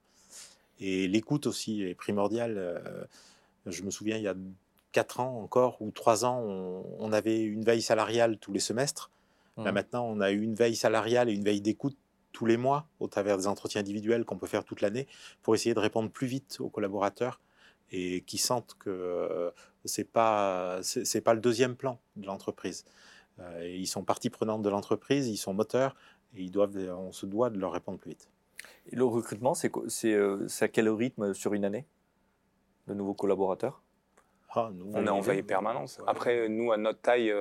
Et 0.79 1.09
l'écoute 1.09 1.47
aussi 1.47 1.83
est 1.83 1.95
primordiale. 1.95 2.55
Euh, 2.59 3.05
je 3.64 3.83
me 3.83 3.91
souviens, 3.91 4.17
il 4.17 4.23
y 4.23 4.29
a 4.29 4.35
4 4.93 5.21
ans 5.21 5.41
encore 5.43 5.83
ou 5.83 5.91
3 5.91 6.25
ans, 6.25 6.41
on 6.99 7.12
avait 7.12 7.43
une 7.43 7.64
veille 7.64 7.83
salariale 7.83 8.39
tous 8.39 8.53
les 8.53 8.61
semestres 8.61 9.11
Là, 9.57 9.70
mmh. 9.70 9.74
maintenant, 9.74 10.07
on 10.07 10.20
a 10.20 10.30
eu 10.30 10.42
une 10.42 10.54
veille 10.54 10.76
salariale 10.76 11.28
et 11.28 11.32
une 11.32 11.44
veille 11.44 11.61
d'écoute 11.61 11.96
tous 12.32 12.44
les 12.44 12.59
mois 12.59 12.86
au 13.00 13.09
travers 13.09 13.38
des 13.38 13.46
entretiens 13.46 13.80
individuels 13.80 14.26
qu'on 14.26 14.36
peut 14.36 14.46
faire 14.46 14.64
toute 14.64 14.82
l'année 14.82 15.07
pour 15.42 15.54
essayer 15.54 15.74
de 15.74 15.80
répondre 15.80 16.11
plus 16.11 16.26
vite 16.26 16.59
aux 16.61 16.68
collaborateurs 16.68 17.40
et 17.90 18.20
qui 18.22 18.36
sentent 18.36 18.76
que 18.78 18.90
euh, 18.90 19.50
c'est 19.86 20.04
pas 20.04 20.80
c'est 20.82 21.22
pas 21.22 21.32
le 21.32 21.40
deuxième 21.40 21.76
plan 21.76 21.98
de 22.16 22.26
l'entreprise. 22.26 22.84
Euh, 23.38 23.66
ils 23.66 23.86
sont 23.86 24.04
partie 24.04 24.28
prenante 24.28 24.61
de 24.61 24.68
l'entreprise, 24.68 25.28
ils 25.28 25.38
sont 25.38 25.54
moteurs 25.54 25.96
et 26.34 26.42
ils 26.42 26.50
doivent 26.50 26.76
on 26.76 27.12
se 27.12 27.24
doit 27.24 27.48
de 27.48 27.59
leur 27.59 27.72
répondre 27.72 27.98
plus 27.98 28.11
vite. 28.11 28.28
Et 28.90 28.96
le 28.96 29.04
recrutement, 29.04 29.54
c'est 29.54 29.72
euh, 30.12 30.46
à 30.61 30.68
quel 30.68 30.90
rythme 30.90 31.32
sur 31.32 31.54
une 31.54 31.64
année 31.64 31.86
de 32.86 32.92
nouveaux 32.92 33.14
collaborateurs? 33.14 33.82
Ah, 34.50 34.70
On 34.92 35.07
est 35.07 35.09
en 35.09 35.20
veille 35.20 35.42
permanente. 35.42 36.00
Après, 36.07 36.48
nous, 36.48 36.72
à 36.72 36.76
notre 36.76 37.00
taille, 37.00 37.32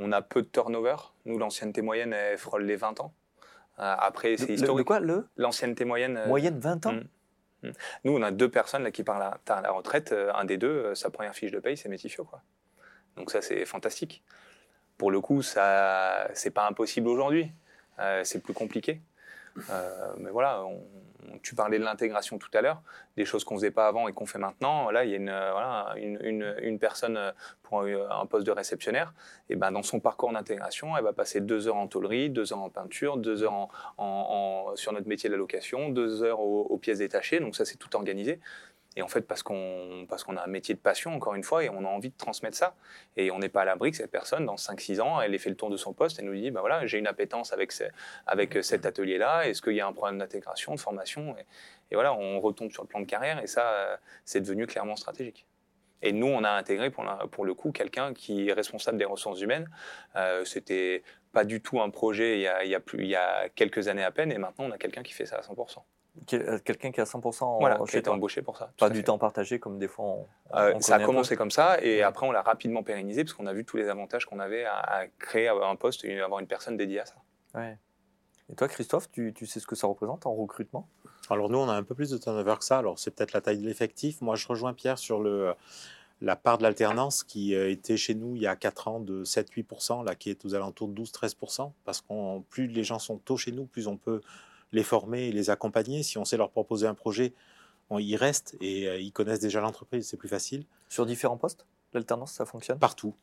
on 0.00 0.12
a 0.12 0.22
peu 0.22 0.42
de 0.42 0.48
turnover. 0.48 0.96
Nous, 1.26 1.38
l'ancienneté 1.38 1.82
moyenne, 1.82 2.12
elle 2.12 2.38
frôle 2.38 2.64
les 2.64 2.76
20 2.76 3.00
ans. 3.00 3.12
Euh, 3.78 3.94
après, 3.98 4.36
c'est 4.36 4.54
historique. 4.54 4.78
Le, 4.78 4.84
quoi 4.84 5.00
le? 5.00 5.28
L'ancienneté 5.36 5.84
moyenne. 5.84 6.16
Euh, 6.16 6.26
moyenne 6.26 6.58
20 6.58 6.86
ans? 6.86 6.92
Hmm. 6.94 7.68
Hmm. 7.68 7.72
Nous, 8.04 8.16
on 8.16 8.22
a 8.22 8.30
deux 8.30 8.50
personnes 8.50 8.82
là, 8.82 8.90
qui 8.90 9.04
partent 9.04 9.50
à 9.50 9.60
la 9.60 9.70
retraite. 9.70 10.12
Euh, 10.12 10.32
un 10.34 10.44
des 10.44 10.56
deux, 10.56 10.94
sa 10.94 11.10
première 11.10 11.34
fiche 11.34 11.52
de 11.52 11.60
paye, 11.60 11.76
c'est 11.76 11.90
Métifio. 11.90 12.24
Quoi. 12.24 12.42
Donc 13.16 13.30
ça, 13.30 13.42
c'est 13.42 13.64
fantastique. 13.66 14.24
Pour 14.96 15.10
le 15.10 15.20
coup, 15.20 15.42
ça, 15.42 16.28
c'est 16.34 16.50
pas 16.50 16.66
impossible 16.66 17.08
aujourd'hui. 17.08 17.52
c'est 18.22 18.42
plus 18.42 18.54
compliqué. 18.54 19.00
Mais 20.18 20.30
voilà, 20.30 20.64
tu 21.42 21.54
parlais 21.54 21.78
de 21.78 21.84
l'intégration 21.84 22.38
tout 22.38 22.50
à 22.54 22.60
l'heure, 22.60 22.82
des 23.16 23.24
choses 23.24 23.44
qu'on 23.44 23.56
faisait 23.56 23.70
pas 23.70 23.86
avant 23.86 24.08
et 24.08 24.12
qu'on 24.12 24.26
fait 24.26 24.38
maintenant. 24.38 24.90
Là, 24.90 25.04
il 25.04 25.10
y 25.10 25.14
a 25.14 25.16
une, 25.16 25.30
voilà, 25.30 25.94
une, 25.96 26.54
une, 26.62 26.78
personne 26.78 27.18
pour 27.62 27.82
un, 27.82 28.26
poste 28.26 28.46
de 28.46 28.52
réceptionnaire. 28.52 29.12
Et 29.48 29.56
ben, 29.56 29.70
dans 29.72 29.82
son 29.82 30.00
parcours 30.00 30.32
d'intégration, 30.32 30.96
elle 30.96 31.04
va 31.04 31.12
passer 31.12 31.40
deux 31.40 31.68
heures 31.68 31.76
en 31.76 31.88
tôlerie, 31.88 32.30
deux 32.30 32.52
heures 32.52 32.62
en 32.62 32.70
peinture, 32.70 33.16
deux 33.16 33.42
heures 33.42 33.68
en, 33.98 34.72
sur 34.76 34.92
notre 34.92 35.08
métier 35.08 35.28
de 35.28 35.34
la 35.34 35.38
location, 35.38 35.88
deux 35.88 36.22
heures 36.22 36.40
aux 36.40 36.78
pièces 36.78 36.98
détachées. 36.98 37.40
Donc 37.40 37.56
ça, 37.56 37.64
c'est 37.64 37.76
tout 37.76 37.94
organisé. 37.96 38.40
Et 38.96 39.02
en 39.02 39.08
fait, 39.08 39.20
parce 39.22 39.42
qu'on 39.42 40.04
parce 40.08 40.24
qu'on 40.24 40.36
a 40.36 40.42
un 40.42 40.48
métier 40.48 40.74
de 40.74 40.80
passion, 40.80 41.14
encore 41.14 41.34
une 41.34 41.44
fois, 41.44 41.62
et 41.62 41.68
on 41.70 41.84
a 41.84 41.88
envie 41.88 42.10
de 42.10 42.16
transmettre 42.16 42.56
ça. 42.56 42.74
Et 43.16 43.30
on 43.30 43.38
n'est 43.38 43.48
pas 43.48 43.62
à 43.62 43.64
l'abri 43.64 43.92
que 43.92 43.96
cette 43.96 44.10
personne, 44.10 44.44
dans 44.46 44.56
5-6 44.56 45.00
ans, 45.00 45.20
elle 45.20 45.32
ait 45.34 45.38
fait 45.38 45.50
le 45.50 45.56
tour 45.56 45.70
de 45.70 45.76
son 45.76 45.92
poste 45.92 46.18
et 46.18 46.22
nous 46.22 46.34
dit, 46.34 46.50
bah 46.50 46.60
voilà, 46.60 46.86
j'ai 46.86 46.98
une 46.98 47.06
appétence 47.06 47.52
avec, 47.52 47.72
avec 48.26 48.58
cet 48.64 48.86
atelier-là, 48.86 49.46
est-ce 49.48 49.62
qu'il 49.62 49.74
y 49.74 49.80
a 49.80 49.86
un 49.86 49.92
problème 49.92 50.18
d'intégration, 50.18 50.74
de 50.74 50.80
formation? 50.80 51.36
Et, 51.90 51.94
voilà, 51.94 52.14
on 52.14 52.40
retombe 52.40 52.70
sur 52.72 52.82
le 52.82 52.88
plan 52.88 53.00
de 53.00 53.04
carrière 53.04 53.42
et 53.42 53.46
ça, 53.46 54.00
c'est 54.24 54.40
devenu 54.40 54.66
clairement 54.66 54.96
stratégique. 54.96 55.46
Et 56.02 56.12
nous, 56.12 56.26
on 56.26 56.44
a 56.44 56.50
intégré 56.50 56.90
pour, 56.90 57.04
pour 57.30 57.44
le 57.44 57.54
coup 57.54 57.72
quelqu'un 57.72 58.14
qui 58.14 58.48
est 58.48 58.52
responsable 58.52 58.96
des 58.98 59.04
ressources 59.04 59.40
humaines. 59.40 59.68
Euh, 60.16 60.44
C'était 60.44 61.02
pas 61.32 61.44
du 61.44 61.60
tout 61.60 61.80
un 61.80 61.90
projet 61.90 62.38
il 62.38 62.42
y, 62.42 62.46
a, 62.48 62.64
il 62.64 63.06
y 63.06 63.14
a 63.14 63.48
quelques 63.50 63.88
années 63.88 64.04
à 64.04 64.10
peine, 64.10 64.32
et 64.32 64.38
maintenant 64.38 64.64
on 64.66 64.70
a 64.72 64.78
quelqu'un 64.78 65.02
qui 65.02 65.12
fait 65.12 65.26
ça 65.26 65.36
à 65.36 65.42
100%. 65.42 65.78
Euh, 66.32 66.58
quelqu'un 66.64 66.92
qui 66.92 67.00
a 67.00 67.04
100% 67.04 67.58
voilà, 67.58 67.78
qui 67.88 67.96
a 67.96 67.98
été 67.98 68.10
embauché 68.10 68.42
pour 68.42 68.56
ça. 68.56 68.72
Pas 68.78 68.90
du 68.90 69.02
temps 69.02 69.18
partagé 69.18 69.58
comme 69.58 69.78
des 69.78 69.88
fois 69.88 70.04
on, 70.04 70.26
euh, 70.54 70.78
Ça 70.80 70.96
a 70.96 71.04
commencé 71.04 71.36
comme 71.36 71.50
ça 71.50 71.82
et 71.82 72.02
après 72.02 72.26
on 72.26 72.32
l'a 72.32 72.42
rapidement 72.42 72.82
pérennisé 72.82 73.24
parce 73.24 73.34
qu'on 73.34 73.46
a 73.46 73.52
vu 73.52 73.64
tous 73.64 73.76
les 73.76 73.88
avantages 73.88 74.26
qu'on 74.26 74.38
avait 74.38 74.64
à, 74.64 75.06
créer 75.18 75.48
un 75.48 75.76
poste 75.76 76.04
et 76.04 76.20
avoir 76.20 76.40
une 76.40 76.46
personne 76.46 76.76
dédiée 76.76 77.00
à 77.00 77.06
ça. 77.06 77.16
Ouais. 77.54 77.78
Et 78.50 78.54
toi 78.54 78.68
Christophe, 78.68 79.10
tu, 79.10 79.32
tu, 79.32 79.46
sais 79.46 79.60
ce 79.60 79.66
que 79.66 79.76
ça 79.76 79.86
représente 79.86 80.26
en 80.26 80.34
recrutement? 80.34 80.88
Alors 81.30 81.48
nous 81.48 81.58
on 81.58 81.68
a 81.68 81.74
un 81.74 81.82
peu 81.82 81.94
plus 81.94 82.10
de 82.10 82.18
turnover 82.18 82.56
que 82.58 82.64
ça, 82.64 82.78
alors 82.78 82.98
c'est 82.98 83.10
peut-être 83.10 83.32
la 83.32 83.40
taille 83.40 83.58
de 83.58 83.66
l'effectif. 83.66 84.20
Moi 84.20 84.36
je 84.36 84.46
rejoins 84.46 84.74
Pierre 84.74 84.98
sur 84.98 85.20
le, 85.20 85.54
la 86.20 86.36
part 86.36 86.58
de 86.58 86.64
l'alternance 86.64 87.24
qui 87.24 87.54
euh, 87.54 87.70
était 87.70 87.96
chez 87.96 88.14
nous 88.14 88.36
il 88.36 88.42
y 88.42 88.46
a 88.46 88.56
4 88.56 88.88
ans 88.88 89.00
de 89.00 89.24
7-8%, 89.24 90.04
là 90.04 90.14
qui 90.14 90.30
est 90.30 90.44
aux 90.44 90.54
alentours 90.54 90.88
de 90.88 91.02
12-13%, 91.02 91.72
parce 91.84 92.02
que 92.02 92.40
plus 92.50 92.66
les 92.66 92.84
gens 92.84 92.98
sont 92.98 93.18
tôt 93.18 93.36
chez 93.36 93.52
nous, 93.52 93.64
plus 93.64 93.86
on 93.86 93.96
peut 93.96 94.20
les 94.72 94.82
former 94.82 95.28
et 95.28 95.32
les 95.32 95.50
accompagner. 95.50 96.02
Si 96.02 96.18
on 96.18 96.24
sait 96.24 96.36
leur 96.36 96.50
proposer 96.50 96.86
un 96.86 96.94
projet, 96.94 97.32
on 97.90 97.98
y 97.98 98.16
reste 98.16 98.56
et 98.60 98.88
euh, 98.88 98.98
ils 98.98 99.12
connaissent 99.12 99.40
déjà 99.40 99.60
l'entreprise, 99.60 100.08
c'est 100.08 100.16
plus 100.16 100.28
facile. 100.28 100.64
Sur 100.88 101.06
différents 101.06 101.36
postes, 101.36 101.66
l'alternance, 101.92 102.32
ça 102.32 102.46
fonctionne? 102.46 102.78
Partout. 102.78 103.14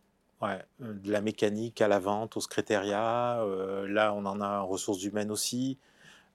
Ouais. 0.42 0.62
Euh, 0.82 0.94
de 0.94 1.12
la 1.12 1.22
mécanique 1.22 1.82
à 1.82 1.88
la 1.88 2.00
vente, 2.00 2.38
au 2.38 2.42
secrétariat. 2.42 3.42
Euh, 3.42 3.88
là, 3.88 4.14
on 4.14 4.26
en 4.26 4.42
a 4.42 4.60
en 4.60 4.68
ressources 4.68 5.04
humaines 5.04 5.32
aussi. 5.32 5.78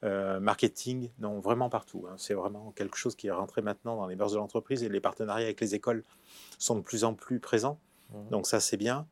marketing, 0.02 1.10
non, 1.20 1.38
vraiment 1.38 1.68
partout. 1.68 2.06
Hein. 2.08 2.14
C'est 2.16 2.34
vraiment 2.34 2.72
quelque 2.74 2.96
chose 2.96 3.14
qui 3.14 3.28
est 3.28 3.32
rentré 3.32 3.62
maintenant 3.62 3.96
dans 3.96 4.08
les 4.08 4.16
beurs 4.16 4.30
de 4.30 4.36
l'entreprise 4.36 4.82
et 4.82 4.88
les 4.88 5.00
partenariats 5.00 5.44
avec 5.44 5.60
les 5.60 5.76
écoles 5.76 6.02
sont 6.58 6.74
de 6.74 6.80
plus 6.80 7.04
en 7.04 7.14
plus 7.14 7.38
présents. 7.38 7.78
Mmh. 8.10 8.30
Donc 8.30 8.46
ça, 8.46 8.58
c'est 8.58 8.76
bien. 8.76 9.06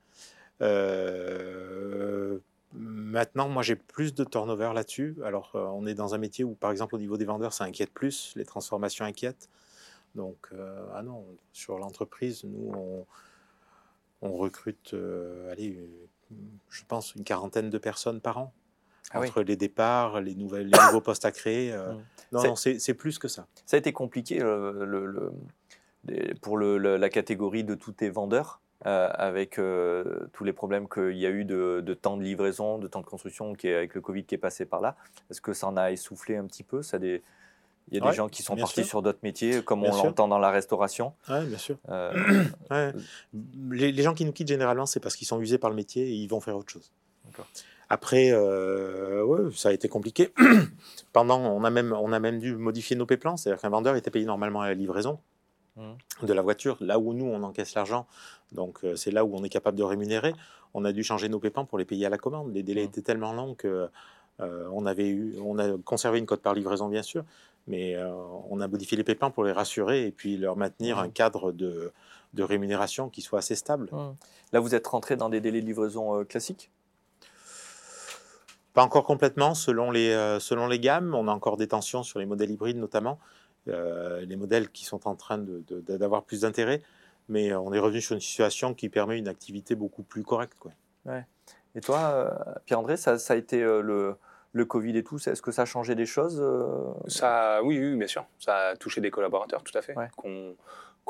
Maintenant, 2.73 3.49
moi, 3.49 3.62
j'ai 3.62 3.75
plus 3.75 4.14
de 4.14 4.23
turnover 4.23 4.71
là-dessus. 4.75 5.16
Alors, 5.25 5.53
euh, 5.55 5.64
on 5.66 5.87
est 5.87 5.95
dans 5.95 6.14
un 6.14 6.18
métier 6.18 6.45
où, 6.45 6.55
par 6.55 6.71
exemple, 6.71 6.95
au 6.95 6.99
niveau 6.99 7.16
des 7.16 7.25
vendeurs, 7.25 7.53
ça 7.53 7.64
inquiète 7.64 7.91
plus, 7.91 8.33
les 8.37 8.45
transformations 8.45 9.05
inquiètent. 9.05 9.49
Donc, 10.14 10.49
euh, 10.53 10.87
ah 10.95 11.03
non, 11.03 11.25
sur 11.53 11.79
l'entreprise, 11.79 12.45
nous, 12.45 12.73
on, 14.23 14.33
recrute, 14.33 14.95
euh, 14.95 15.51
allez, 15.51 15.79
je 16.68 16.83
pense, 16.87 17.14
une 17.14 17.25
quarantaine 17.25 17.71
de 17.71 17.79
personnes 17.79 18.21
par 18.21 18.39
an. 18.39 18.53
Ah 19.12 19.21
entre 19.21 19.43
les 19.43 19.57
départs, 19.57 20.21
les, 20.21 20.37
nouvelles, 20.37 20.68
les 20.68 20.79
nouveaux 20.87 21.01
postes 21.01 21.25
à 21.25 21.33
créer. 21.33 21.77
Mmh. 21.77 22.05
Non, 22.31 22.45
non 22.45 22.55
c'est 22.55 22.95
plus 22.95 23.18
que 23.18 23.27
ça. 23.27 23.49
Ça 23.66 23.77
a 23.77 23.79
été 23.79 23.93
compliqué 23.93 24.39
le, 24.39 25.33
pour 26.41 26.59
la 26.59 27.09
catégorie 27.09 27.64
de 27.64 27.75
tous 27.75 27.91
tes 27.91 28.09
vendeurs? 28.09 28.61
Euh, 28.87 29.11
avec 29.12 29.59
euh, 29.59 30.26
tous 30.33 30.43
les 30.43 30.55
problèmes 30.55 30.89
qu'il 30.89 31.16
y 31.18 31.26
a 31.26 31.31
eu 31.31 31.45
de, 31.45 31.83
temps 32.01 32.16
de 32.16 32.22
livraison, 32.22 32.78
de 32.78 32.89
temps 32.89 33.01
de 33.01 33.07
construction 33.07 33.55
qui 33.55 33.68
est, 33.68 33.74
avec 33.74 33.95
le 33.95 34.01
Covid 34.01 34.24
qui 34.24 34.35
est 34.35 34.39
passé 34.39 34.64
par 34.64 34.81
là. 34.81 34.97
Est-ce 35.31 35.43
que 35.43 35.53
ça 35.53 35.66
en 35.66 35.76
a 35.76 35.93
essoufflé 35.93 36.37
un 36.37 36.47
petit 36.47 36.62
peu? 36.62 36.81
Ça 36.83 36.99
des... 36.99 37.22
Il 37.91 37.99
y 37.99 38.01
a 38.01 38.09
des 38.09 38.16
gens 38.16 38.28
qui 38.28 38.43
sont 38.43 38.57
partis 38.57 38.85
sur 38.85 39.03
d'autres 39.03 39.18
métiers, 39.22 39.62
comme 39.62 39.83
on 39.83 39.95
l'entend 39.95 40.28
dans 40.28 40.39
la 40.39 40.51
restauration. 40.51 41.12
Oui, 41.28 41.45
bien 41.47 41.59
sûr. 41.59 41.76
Euh, 41.89 42.12
les, 43.70 44.03
gens 44.03 44.14
qui 44.14 44.24
nous 44.24 44.33
quittent 44.33 44.49
généralement, 44.49 44.87
c'est 44.87 45.01
parce 45.01 45.16
qu'ils 45.16 45.26
sont 45.26 45.41
usés 45.41 45.59
par 45.59 45.70
le 45.70 45.76
métier 45.76 46.05
et 46.05 46.14
ils 46.14 46.28
vont 46.28 46.41
faire 46.41 46.57
autre 46.57 46.70
chose. 46.70 46.93
Après, 47.89 48.33
ouais, 48.33 49.51
ça 49.57 49.70
a 49.70 49.72
été 49.72 49.89
compliqué. 49.89 50.33
Pendant, 51.12 51.41
on 51.41 51.64
a, 51.64 51.70
même, 51.70 51.93
on 51.93 52.12
a 52.12 52.20
même 52.20 52.39
dû 52.39 52.55
modifier 52.55 52.97
nos 52.97 53.07
plans, 53.07 53.37
c'est-à-dire 53.37 53.61
qu'un 53.61 53.70
vendeur 53.70 53.97
était 53.97 54.12
payé 54.12 54.24
normalement 54.24 54.61
à 54.61 54.68
la 54.68 54.74
livraison. 54.74 55.18
Mmh. 55.77 56.27
de 56.27 56.33
la 56.33 56.43
voiture, 56.43 56.77
là 56.81 56.99
où 56.99 57.14
nous 57.14 57.27
on 57.27 57.43
encaisse 57.45 57.75
l'argent, 57.75 58.07
donc 58.51 58.81
euh, 58.83 58.97
c'est 58.97 59.12
là 59.12 59.25
où 59.25 59.37
on 59.37 59.45
est 59.45 59.49
capable 59.49 59.79
de 59.79 59.85
rémunérer. 59.85 60.35
On 60.75 60.85
a 60.85 60.93
dû 60.93 61.05
changer 61.05 61.29
nos 61.29 61.39
pépins 61.39 61.64
pour 61.64 61.79
les 61.79 61.85
payer 61.85 62.07
à 62.07 62.09
la 62.09 62.18
commande. 62.18 62.53
Les 62.53 62.64
délais 62.64 62.83
mmh. 62.83 62.89
étaient 62.89 63.03
tellement 63.03 63.33
longs 63.33 63.55
que 63.55 63.89
euh, 64.41 64.68
on 64.73 64.85
avait 64.85 65.09
eu, 65.09 65.37
on 65.41 65.59
a 65.59 65.79
conservé 65.85 66.18
une 66.18 66.27
cote 66.27 66.43
par 66.43 66.55
livraison 66.55 66.89
bien 66.89 67.03
sûr, 67.03 67.25
mais 67.68 67.95
euh, 67.95 68.12
on 68.51 68.61
a 68.61 68.66
modifié 68.66 68.97
les 68.97 69.05
pépins 69.05 69.31
pour 69.31 69.45
les 69.45 69.53
rassurer 69.53 70.07
et 70.07 70.11
puis 70.11 70.37
leur 70.37 70.57
maintenir 70.57 70.97
mmh. 70.97 71.01
un 71.01 71.09
cadre 71.09 71.53
de, 71.53 71.93
de, 72.35 72.43
rémunération 72.43 73.09
qui 73.09 73.23
soit 73.23 73.39
assez 73.39 73.55
stable. 73.55 73.91
Là, 74.53 74.59
vous 74.59 74.75
êtes 74.75 74.87
rentré 74.89 75.16
dans 75.16 75.29
des 75.29 75.41
délais 75.41 75.61
de 75.61 75.66
livraison 75.66 76.25
classiques? 76.25 76.71
Pas 78.75 78.83
encore 78.83 79.05
complètement, 79.05 79.55
selon 79.55 79.93
les, 79.93 80.11
selon 80.41 80.66
les 80.66 80.81
gammes. 80.81 81.14
On 81.14 81.29
a 81.29 81.33
encore 81.33 81.57
des 81.57 81.68
tensions 81.68 82.03
sur 82.03 82.18
les 82.18 82.27
modèles 82.27 82.51
hybrides 82.51 82.77
notamment. 82.79 83.18
Euh, 83.68 84.24
les 84.24 84.36
modèles 84.36 84.70
qui 84.70 84.84
sont 84.84 85.06
en 85.06 85.14
train 85.14 85.38
d'avoir 85.38 86.24
plus 86.24 86.42
d'intérêt, 86.42 86.82
mais 87.28 87.52
on 87.54 87.72
est 87.72 87.78
revenu 87.78 88.00
sur 88.00 88.14
une 88.14 88.20
situation 88.20 88.74
qui 88.74 88.88
permet 88.88 89.18
une 89.18 89.28
activité 89.28 89.74
beaucoup 89.74 90.02
plus 90.02 90.22
correcte. 90.22 90.56
Quoi. 90.58 90.72
Ouais. 91.04 91.24
Et 91.74 91.80
toi, 91.80 91.98
euh, 91.98 92.54
Pierre-André, 92.64 92.96
ça, 92.96 93.18
ça, 93.18 93.34
a 93.34 93.36
été 93.36 93.62
euh, 93.62 93.80
le, 93.80 94.16
le 94.52 94.64
Covid 94.64 94.96
et 94.96 95.04
tout, 95.04 95.16
est-ce 95.16 95.42
que 95.42 95.52
ça 95.52 95.62
a 95.62 95.66
changé 95.66 95.94
des 95.94 96.06
choses 96.06 96.42
ça, 97.06 97.61
oui, 97.62 97.78
oui, 97.78 97.96
bien 97.96 98.08
sûr. 98.08 98.26
Ça 98.38 98.68
a 98.68 98.76
touché 98.76 99.00
des 99.00 99.11
collaborateurs, 99.11 99.62
tout 99.62 99.76
à 99.76 99.82
fait, 99.82 99.94
qu'on 100.16 100.56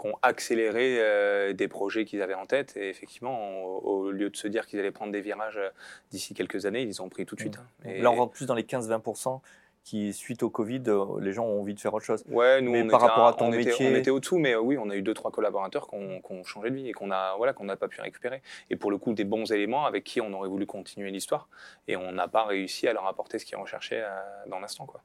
qui 0.00 0.06
ont 0.06 0.18
accéléré 0.22 0.98
euh, 0.98 1.52
des 1.52 1.68
projets 1.68 2.04
qu'ils 2.04 2.22
avaient 2.22 2.34
en 2.34 2.46
tête. 2.46 2.76
Et 2.76 2.88
effectivement, 2.88 3.64
au, 3.64 4.10
lieu 4.10 4.30
de 4.30 4.36
se 4.36 4.48
dire 4.48 4.66
qu'ils 4.66 4.78
allaient 4.78 4.90
prendre 4.90 5.12
des 5.12 5.20
virages 5.20 5.58
euh, 5.58 5.70
d'ici 6.10 6.34
quelques 6.34 6.66
années, 6.66 6.82
ils 6.82 7.02
ont 7.02 7.08
pris 7.08 7.26
tout 7.26 7.34
de 7.34 7.40
suite. 7.40 7.58
Hein. 7.58 7.88
Et 7.88 8.00
Là, 8.00 8.10
on 8.10 8.16
rentre 8.16 8.32
plus 8.32 8.46
dans 8.46 8.54
les 8.54 8.62
15-20% 8.62 9.40
qui, 9.82 10.12
suite 10.12 10.42
au 10.42 10.50
Covid, 10.50 10.82
euh, 10.88 11.20
les 11.20 11.32
gens 11.32 11.46
ont 11.46 11.60
envie 11.60 11.74
de 11.74 11.80
faire 11.80 11.94
autre 11.94 12.04
chose. 12.04 12.22
Ouais, 12.28 12.60
nous, 12.60 12.70
mais 12.70 12.82
on 12.82 12.88
par 12.88 13.00
rapport 13.00 13.26
à 13.26 13.32
ton 13.32 13.50
métier. 13.50 13.88
on 13.90 13.96
était 13.96 14.10
au-dessous, 14.10 14.38
mais 14.38 14.54
oui, 14.54 14.76
on 14.78 14.90
a 14.90 14.96
eu 14.96 15.02
deux, 15.02 15.14
trois 15.14 15.30
collaborateurs 15.30 15.88
qui 15.88 15.96
ont, 15.96 16.44
changé 16.44 16.70
de 16.70 16.76
vie 16.76 16.88
et 16.88 16.92
qu'on 16.92 17.10
a, 17.10 17.36
voilà, 17.36 17.52
qu'on 17.52 17.64
n'a 17.64 17.76
pas 17.76 17.88
pu 17.88 18.00
récupérer. 18.00 18.42
Et 18.70 18.76
pour 18.76 18.90
le 18.90 18.98
coup, 18.98 19.12
des 19.12 19.24
bons 19.24 19.50
éléments 19.52 19.86
avec 19.86 20.04
qui 20.04 20.20
on 20.20 20.32
aurait 20.32 20.48
voulu 20.48 20.66
continuer 20.66 21.10
l'histoire. 21.10 21.48
Et 21.88 21.96
on 21.96 22.12
n'a 22.12 22.28
pas 22.28 22.44
réussi 22.44 22.88
à 22.88 22.92
leur 22.92 23.06
apporter 23.06 23.38
ce 23.38 23.44
qu'ils 23.44 23.58
recherchaient 23.58 24.04
dans 24.46 24.60
l'instant. 24.60 24.86
Quoi. 24.86 25.02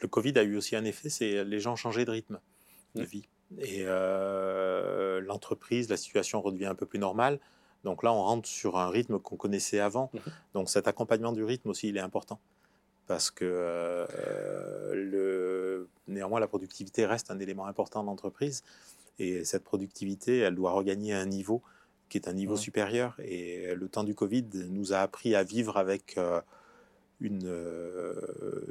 Le 0.00 0.08
Covid 0.08 0.38
a 0.38 0.42
eu 0.42 0.56
aussi 0.56 0.76
un 0.76 0.84
effet, 0.84 1.08
c'est 1.08 1.44
les 1.44 1.60
gens 1.60 1.76
changeaient 1.76 2.04
de 2.04 2.10
rythme 2.10 2.40
de 2.94 3.04
vie. 3.04 3.28
Et 3.60 3.82
euh, 3.86 5.20
l'entreprise, 5.20 5.88
la 5.88 5.96
situation 5.96 6.40
redevient 6.40 6.66
un 6.66 6.74
peu 6.74 6.86
plus 6.86 6.98
normale. 6.98 7.38
Donc 7.84 8.02
là, 8.02 8.12
on 8.12 8.22
rentre 8.22 8.48
sur 8.48 8.78
un 8.78 8.88
rythme 8.88 9.18
qu'on 9.18 9.36
connaissait 9.36 9.80
avant. 9.80 10.10
Mmh 10.12 10.18
Donc 10.54 10.68
cet 10.68 10.88
accompagnement 10.88 11.32
du 11.32 11.44
rythme 11.44 11.70
aussi, 11.70 11.88
il 11.88 11.96
est 11.96 12.00
important. 12.00 12.40
Parce 13.06 13.30
que 13.30 13.44
euh, 13.44 14.94
le... 14.94 15.88
néanmoins, 16.06 16.40
la 16.40 16.46
productivité 16.46 17.06
reste 17.06 17.30
un 17.30 17.38
élément 17.38 17.66
important 17.66 18.02
de 18.02 18.06
l'entreprise. 18.06 18.62
Et 19.18 19.44
cette 19.44 19.64
productivité, 19.64 20.38
elle 20.38 20.54
doit 20.54 20.72
regagner 20.72 21.12
un 21.12 21.26
niveau 21.26 21.62
qui 22.08 22.18
est 22.18 22.28
un 22.28 22.32
niveau 22.32 22.56
supérieur. 22.56 23.14
Et 23.24 23.74
le 23.74 23.88
temps 23.88 24.04
du 24.04 24.14
Covid 24.14 24.46
nous 24.70 24.92
a 24.92 24.98
appris 24.98 25.34
à 25.34 25.42
vivre 25.42 25.76
avec 25.76 26.16
euh, 26.18 26.40
une, 27.20 27.52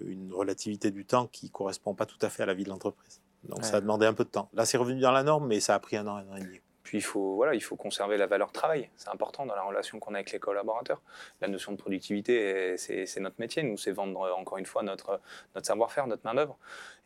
une 0.06 0.34
relativité 0.34 0.92
du 0.92 1.06
temps 1.06 1.28
qui 1.28 1.48
ne 1.48 1.52
correspond 1.52 1.94
pas 1.94 2.06
tout 2.06 2.20
à 2.22 2.30
fait 2.30 2.44
à 2.44 2.46
la 2.46 2.54
vie 2.54 2.64
de 2.64 2.70
l'entreprise. 2.70 3.22
Donc 3.44 3.66
ça 3.66 3.78
a 3.78 3.82
demandé 3.82 4.06
un 4.06 4.14
peu 4.14 4.24
de 4.24 4.30
temps. 4.30 4.50
Là, 4.54 4.66
c'est 4.66 4.78
revenu 4.78 5.00
dans 5.00 5.12
la 5.12 5.24
norme, 5.24 5.48
mais 5.48 5.60
ça 5.60 5.74
a 5.76 5.80
pris 5.80 5.98
un 5.98 6.08
an, 6.08 6.16
un 6.16 6.28
an 6.30 6.36
et 6.36 6.42
demi. 6.42 6.60
Il 6.94 7.02
faut, 7.02 7.36
voilà, 7.36 7.56
il 7.56 7.62
faut 7.62 7.76
conserver 7.76 8.18
la 8.18 8.28
valeur 8.28 8.52
travail. 8.52 8.90
C'est 8.98 9.10
important 9.10 9.46
dans 9.46 9.56
la 9.56 9.64
relation 9.64 10.00
qu'on 10.00 10.14
a 10.14 10.18
avec 10.18 10.32
les 10.32 10.40
collaborateurs. 10.40 11.02
La 11.42 11.48
notion 11.48 11.72
de 11.72 11.78
productivité, 11.78 12.76
c'est 12.78 13.20
notre 13.20 13.40
métier. 13.40 13.64
Nous, 13.64 13.78
c'est 13.78 13.92
vendre 13.92 14.34
encore 14.38 14.58
une 14.58 14.66
fois 14.66 14.84
notre, 14.84 15.22
notre 15.56 15.68
savoir-faire, 15.68 16.08
notre 16.08 16.26
main-d'œuvre. 16.26 16.58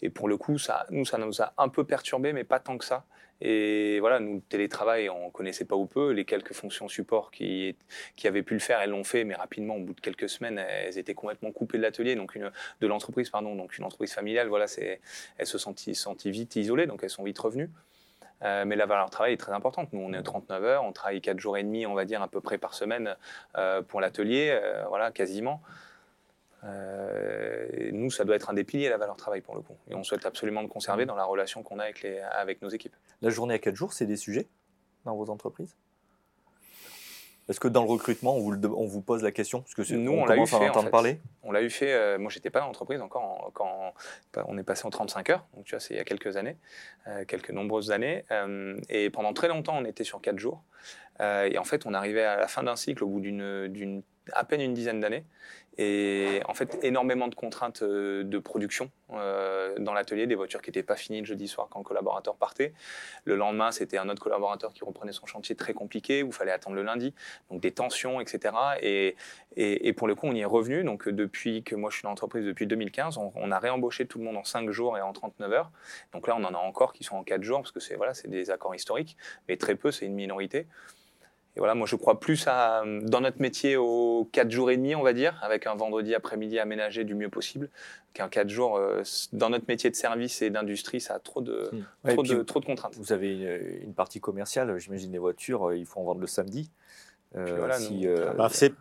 Et 0.01 0.09
pour 0.09 0.27
le 0.27 0.38
coup, 0.38 0.57
ça, 0.57 0.86
nous, 0.89 1.05
ça 1.05 1.17
nous 1.17 1.41
a 1.41 1.53
un 1.57 1.69
peu 1.69 1.83
perturbé, 1.83 2.33
mais 2.33 2.43
pas 2.43 2.59
tant 2.59 2.77
que 2.77 2.86
ça. 2.86 3.05
Et 3.41 3.99
voilà, 3.99 4.19
nous, 4.19 4.39
télétravail, 4.39 5.09
on 5.09 5.29
connaissait 5.29 5.65
pas 5.65 5.75
ou 5.75 5.86
peu. 5.86 6.11
Les 6.11 6.23
quelques 6.23 6.53
fonctions 6.53 6.88
support 6.88 7.31
qui, 7.31 7.75
qui 8.15 8.27
avaient 8.27 8.43
pu 8.43 8.53
le 8.53 8.61
faire, 8.61 8.79
elles 8.79 8.91
l'ont 8.91 9.03
fait, 9.03 9.25
mais 9.25 9.36
rapidement, 9.36 9.75
au 9.75 9.81
bout 9.81 9.93
de 9.93 9.99
quelques 9.99 10.29
semaines, 10.29 10.57
elles 10.57 10.97
étaient 10.97 11.13
complètement 11.13 11.51
coupées 11.51 11.77
de 11.77 11.83
l'atelier, 11.83 12.15
donc 12.15 12.36
une, 12.36 12.49
de 12.79 12.88
l'entreprise, 12.88 13.29
pardon. 13.29 13.55
Donc 13.55 13.77
une 13.77 13.83
entreprise 13.83 14.13
familiale, 14.13 14.47
voilà, 14.47 14.67
elles 15.38 15.47
se 15.47 15.57
sentent, 15.57 15.79
sentent 15.93 16.25
vite 16.25 16.55
isolées, 16.55 16.88
donc 16.88 17.03
elles 17.03 17.09
sont 17.09 17.23
vite 17.23 17.39
revenues. 17.39 17.69
Euh, 18.43 18.65
mais 18.65 18.75
la 18.75 18.86
valeur 18.86 19.09
travail 19.09 19.33
est 19.33 19.38
très 19.38 19.53
importante. 19.53 19.93
Nous, 19.93 20.01
on 20.01 20.13
est 20.13 20.17
à 20.17 20.23
39 20.23 20.63
heures, 20.63 20.83
on 20.83 20.91
travaille 20.91 21.21
4 21.21 21.39
jours 21.39 21.57
et 21.57 21.63
demi, 21.63 21.86
on 21.86 21.93
va 21.93 22.05
dire, 22.05 22.21
à 22.21 22.27
peu 22.27 22.41
près 22.41 22.57
par 22.57 22.73
semaine 22.73 23.15
euh, 23.57 23.81
pour 23.81 24.01
l'atelier, 24.01 24.49
euh, 24.51 24.83
voilà, 24.88 25.11
quasiment. 25.11 25.61
nous, 26.63 28.09
ça 28.11 28.25
doit 28.25 28.36
être 28.36 28.49
un 28.49 28.53
des 28.53 28.63
piliers, 28.63 28.89
la 28.89 28.97
valeur 28.97 29.15
travail, 29.15 29.41
pour 29.41 29.55
le 29.55 29.61
coup. 29.61 29.77
Et 29.89 29.95
on 29.95 30.03
souhaite 30.03 30.25
absolument 30.25 30.61
le 30.61 30.67
conserver 30.67 31.05
mmh. 31.05 31.07
dans 31.07 31.15
la 31.15 31.25
relation 31.25 31.63
qu'on 31.63 31.79
a 31.79 31.83
avec, 31.83 32.01
les, 32.01 32.19
avec 32.19 32.61
nos 32.61 32.69
équipes. 32.69 32.95
La 33.21 33.29
journée 33.29 33.53
à 33.53 33.59
4 33.59 33.75
jours, 33.75 33.93
c'est 33.93 34.05
des 34.05 34.17
sujets 34.17 34.47
dans 35.05 35.15
vos 35.15 35.29
entreprises? 35.29 35.75
Est-ce 37.47 37.59
que 37.59 37.67
dans 37.67 37.83
le 37.83 37.89
recrutement, 37.89 38.35
on 38.35 38.87
vous, 38.87 39.01
pose 39.01 39.21
la 39.21 39.31
question? 39.31 39.61
Parce 39.61 39.75
que 39.75 39.93
nous, 39.93 40.11
on, 40.11 40.25
l'a 40.25 40.35
eu 40.35 40.47
fait. 40.47 40.55
En 40.55 40.83
parler. 40.85 41.19
On 41.43 41.51
l'a 41.51 41.61
eu 41.61 41.69
fait. 41.69 41.93
Euh, 41.93 42.17
moi, 42.17 42.31
j'étais 42.31 42.49
pas 42.49 42.59
dans 42.59 42.65
l'entreprise 42.65 43.01
encore 43.01 43.51
quand 43.53 43.93
on 44.47 44.57
est 44.57 44.63
passé 44.63 44.85
en 44.87 44.89
35 44.89 45.29
heures. 45.29 45.45
Donc, 45.53 45.65
tu 45.65 45.71
vois, 45.71 45.79
c'est 45.79 45.93
il 45.93 45.97
y 45.97 45.99
a 45.99 46.03
quelques 46.03 46.37
années, 46.37 46.57
euh, 47.07 47.23
quelques 47.25 47.51
nombreuses 47.51 47.91
années. 47.91 48.25
Euh, 48.31 48.79
et 48.89 49.11
pendant 49.11 49.33
très 49.33 49.47
longtemps, 49.47 49.77
on 49.77 49.85
était 49.85 50.03
sur 50.03 50.21
4 50.21 50.39
jours. 50.39 50.63
et 51.19 51.57
en 51.59 51.63
fait, 51.63 51.85
on 51.85 51.93
arrivait 51.93 52.23
à 52.23 52.37
la 52.37 52.47
fin 52.47 52.63
d'un 52.63 52.75
cycle 52.75 53.03
au 53.03 53.07
bout 53.07 53.19
d'une 53.19 54.01
à 54.34 54.43
peine 54.43 54.61
une 54.61 54.73
dizaine 54.73 54.99
d'années 54.99 55.26
et 55.78 56.41
en 56.47 56.53
fait 56.53 56.78
énormément 56.84 57.28
de 57.28 57.36
contraintes 57.36 57.82
euh, 57.82 58.23
de 58.23 58.39
production 58.39 58.91
euh, 59.13 59.78
dans 59.80 59.93
l'atelier, 59.93 60.26
des 60.26 60.36
voitures 60.36 60.61
qui 60.61 60.69
n'étaient 60.69 60.84
pas 60.84 60.95
finies 60.95 61.19
le 61.19 61.26
jeudi 61.26 61.47
soir 61.47 61.67
quand 61.69 61.80
le 61.80 61.84
collaborateur 61.84 62.36
partait. 62.36 62.73
Le 63.26 63.36
lendemain, 63.36 63.71
c'était 63.71 63.97
un 63.97 64.07
autre 64.09 64.21
collaborateur 64.21 64.73
qui 64.73 64.84
reprenait 64.86 65.11
son 65.11 65.26
chantier 65.26 65.55
très 65.55 65.73
compliqué 65.73 66.23
où 66.23 66.28
il 66.28 66.34
fallait 66.34 66.51
attendre 66.51 66.76
le 66.76 66.84
lundi, 66.84 67.13
donc 67.51 67.61
des 67.61 67.71
tensions, 67.71 68.21
etc. 68.21 68.55
Et, 68.82 69.15
et, 69.57 69.93
pour 69.93 70.07
le 70.07 70.15
coup, 70.15 70.28
on 70.28 70.34
y 70.34 70.41
est 70.41 70.45
revenu. 70.45 70.84
Donc 70.84 71.09
depuis 71.09 71.63
que 71.63 71.76
moi 71.76 71.89
je 71.89 71.97
suis 71.97 72.03
dans 72.03 72.09
l'entreprise 72.09 72.45
depuis 72.45 72.67
2015, 72.67 73.17
on, 73.17 73.51
a 73.51 73.59
réembauché 73.59 74.05
tout 74.05 74.17
le 74.19 74.26
monde 74.26 74.38
en 74.38 74.43
5 74.43 74.69
jours 74.69 74.97
et 74.97 75.01
en 75.01 75.13
39 75.13 75.51
heures. 75.51 75.71
Donc 76.13 76.28
là, 76.28 76.36
on 76.38 76.43
en 76.43 76.53
a 76.53 76.57
encore 76.57 76.93
qui 76.93 77.03
sont 77.03 77.17
en 77.17 77.23
4 77.23 77.43
jours 77.43 77.59
parce 77.59 77.71
que 77.71 77.80
c'est 77.80 77.95
voilà, 77.95 78.13
c'est 78.13 78.30
des 78.30 78.49
accords 78.49 78.76
historiques, 78.76 79.17
mais 79.47 79.57
très 79.57 79.76
peu, 79.76 79.91
c'est 79.91 80.05
une 80.05 80.15
minorité. 80.15 80.67
Et 81.56 81.60
voilà, 81.60 81.74
moi 81.74 81.88
je 81.88 81.95
crois 81.95 82.20
plus 82.20 82.45
à, 82.47 82.84
dans 83.03 83.22
notre 83.22 83.41
métier 83.41 83.78
aux 83.78 84.28
4 84.34 84.51
jours 84.51 84.72
et 84.72 84.78
demi, 84.78 84.93
on 84.93 85.03
va 85.03 85.14
dire, 85.14 85.39
avec 85.41 85.68
un 85.68 85.76
vendredi 85.76 86.14
après-midi 86.14 86.60
aménagé 86.60 87.06
du 87.06 87.16
mieux 87.16 87.30
possible, 87.30 87.70
qu'un 88.14 88.28
4 88.28 88.49
jours. 88.49 88.76
Euh, 88.76 89.03
dans 89.32 89.49
notre 89.49 89.66
métier 89.70 89.89
de 89.89 89.95
service 89.95 90.41
et 90.41 90.49
d'industrie, 90.49 90.99
ça 90.99 91.16
a 91.16 91.20
trop 91.20 91.41
de, 91.41 91.70
hmm. 91.72 92.10
trop, 92.10 92.24
de 92.24 92.43
trop, 92.43 92.60
de 92.60 92.66
contraintes. 92.66 92.95
Vous 92.95 93.14
avez 93.14 93.80
une, 93.84 93.93
partie 93.93 94.20
commerciale, 94.20 94.78
j'imagine 94.80 95.14
les 95.14 95.18
voitures, 95.18 95.70
euh, 95.70 95.78
il 95.78 95.86
faut 95.86 96.01
en 96.01 96.03
vendre 96.03 96.20
le 96.20 96.28
samedi. 96.28 96.70
Euh, 97.38 97.56
voilà, 97.58 97.80
si, 97.80 98.06
bah, 98.38 98.49
c'est 98.51 98.74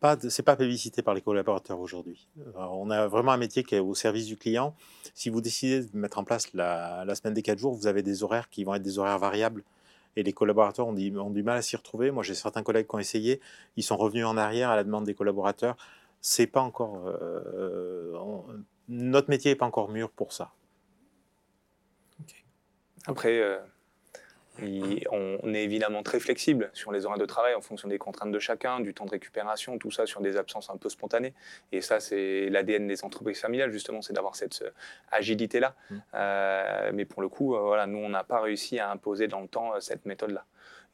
pas, 0.00 0.16
c'est 0.28 0.42
pas 0.42 0.56
publicité 0.56 1.02
par 1.02 1.12
les 1.12 1.20
collaborateurs 1.20 1.80
aujourd'hui. 1.80 2.28
On 2.56 2.90
a 2.90 3.06
vraiment 3.08 3.32
un 3.32 3.36
métier 3.36 3.62
qui 3.62 3.74
est 3.74 3.78
au 3.78 3.94
service 3.94 4.26
du 4.26 4.38
client. 4.38 4.74
Si 5.14 5.28
vous 5.28 5.42
décidez 5.42 5.82
de 5.82 5.96
mettre 5.96 6.18
en 6.18 6.24
place 6.24 6.52
la, 6.54 7.04
la 7.04 7.14
semaine 7.14 7.34
des 7.34 7.42
4 7.42 7.58
jours, 7.58 7.74
vous 7.74 7.86
avez 7.86 8.02
des 8.02 8.22
horaires 8.22 8.48
qui 8.48 8.64
vont 8.64 8.74
être 8.74 8.82
des 8.82 8.98
horaires 8.98 9.18
variables 9.18 9.62
et 10.16 10.22
les 10.22 10.32
collaborateurs 10.32 10.88
ont, 10.88 10.92
du 10.92 11.42
mal 11.42 11.56
à 11.56 11.62
s'y 11.62 11.76
retrouver. 11.76 12.10
Moi, 12.10 12.22
j'ai 12.22 12.34
certains 12.34 12.62
collègues 12.62 12.86
qui 12.86 12.94
ont 12.94 12.98
essayé, 12.98 13.40
ils 13.76 13.82
sont 13.82 13.96
revenus 13.96 14.26
en 14.26 14.36
arrière 14.36 14.70
à 14.70 14.76
la 14.76 14.84
demande 14.84 15.04
des 15.04 15.14
collaborateurs. 15.14 15.76
C'est 16.20 16.46
pas 16.46 16.60
encore, 16.60 17.06
euh, 17.06 18.12
notre 18.88 19.30
métier 19.30 19.52
n'est 19.52 19.56
pas 19.56 19.66
encore 19.66 19.90
mûr 19.90 20.10
pour 20.10 20.32
ça. 20.32 20.52
Après, 23.06 23.40
euh, 23.40 23.58
on 24.60 25.54
est 25.54 25.62
évidemment 25.62 26.02
très 26.02 26.20
flexible 26.20 26.70
sur 26.74 26.92
les 26.92 27.06
horaires 27.06 27.18
de 27.18 27.26
travail 27.26 27.54
en 27.54 27.60
fonction 27.60 27.88
des 27.88 27.98
contraintes 27.98 28.32
de 28.32 28.38
chacun, 28.38 28.80
du 28.80 28.92
temps 28.94 29.06
de 29.06 29.10
récupération, 29.10 29.78
tout 29.78 29.90
ça 29.90 30.06
sur 30.06 30.20
des 30.20 30.36
absences 30.36 30.70
un 30.70 30.76
peu 30.76 30.88
spontanées. 30.88 31.34
Et 31.72 31.80
ça, 31.80 32.00
c'est 32.00 32.48
l'ADN 32.50 32.86
des 32.86 33.04
entreprises 33.04 33.40
familiales, 33.40 33.70
justement, 33.70 34.02
c'est 34.02 34.12
d'avoir 34.12 34.36
cette 34.36 34.64
agilité-là. 35.10 35.74
Mmh. 35.90 35.96
Euh, 36.14 36.90
mais 36.94 37.04
pour 37.04 37.22
le 37.22 37.28
coup, 37.28 37.54
euh, 37.54 37.60
voilà, 37.60 37.86
nous, 37.86 37.98
on 37.98 38.08
n'a 38.08 38.24
pas 38.24 38.40
réussi 38.40 38.78
à 38.78 38.90
imposer 38.90 39.28
dans 39.28 39.40
le 39.40 39.48
temps 39.48 39.74
euh, 39.74 39.80
cette 39.80 40.06
méthode-là. 40.06 40.44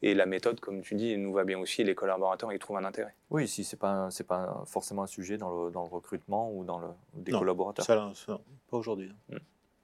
Et 0.01 0.13
la 0.13 0.25
méthode, 0.25 0.61
comme 0.61 0.81
tu 0.81 0.95
dis, 0.95 1.17
nous 1.17 1.33
va 1.33 1.43
bien 1.43 1.59
aussi, 1.59 1.83
les 1.83 1.95
collaborateurs 1.95 2.53
y 2.53 2.59
trouvent 2.59 2.77
un 2.77 2.85
intérêt. 2.85 3.13
Oui, 3.29 3.47
si 3.49 3.65
ce 3.65 3.75
n'est 3.75 3.79
pas, 3.79 4.07
pas 4.27 4.63
forcément 4.65 5.03
un 5.03 5.07
sujet 5.07 5.37
dans 5.37 5.65
le, 5.65 5.71
dans 5.71 5.83
le 5.83 5.89
recrutement 5.89 6.51
ou 6.53 6.63
dans 6.63 6.79
le, 6.79 6.87
des 7.15 7.33
collaborateurs. 7.33 7.85
Ça, 7.85 8.39
pas 8.69 8.77
aujourd'hui. 8.77 9.11
Mmh. 9.27 9.37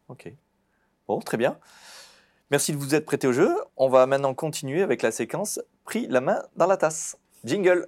Ok. 0.08 0.32
Bon, 1.08 1.20
très 1.20 1.38
bien. 1.38 1.60
Merci 2.52 2.74
de 2.74 2.78
vous 2.78 2.94
être 2.94 3.06
prêté 3.06 3.26
au 3.26 3.34
jeu. 3.34 3.50
On 3.76 3.90
va 3.90 4.06
maintenant 4.06 4.36
continuer 4.36 4.84
avec 4.84 5.02
la 5.02 5.10
séquence 5.10 5.60
Pris 5.84 6.06
la 6.08 6.22
main 6.22 6.44
dans 6.56 6.68
la 6.68 6.78
tasse. 6.78 7.18
Jingle. 7.44 7.88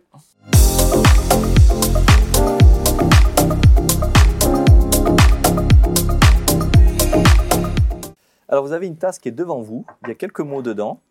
Alors 8.49 8.65
vous 8.65 8.71
avez 8.71 8.87
une 8.87 8.97
tasse 8.97 9.19
qui 9.19 9.29
est 9.29 9.31
devant 9.31 9.61
vous. 9.61 9.85
Il 10.01 10.07
y 10.07 10.11
a 10.11 10.15
quelques 10.15 10.39
mots 10.39 10.63
dedans. 10.63 11.01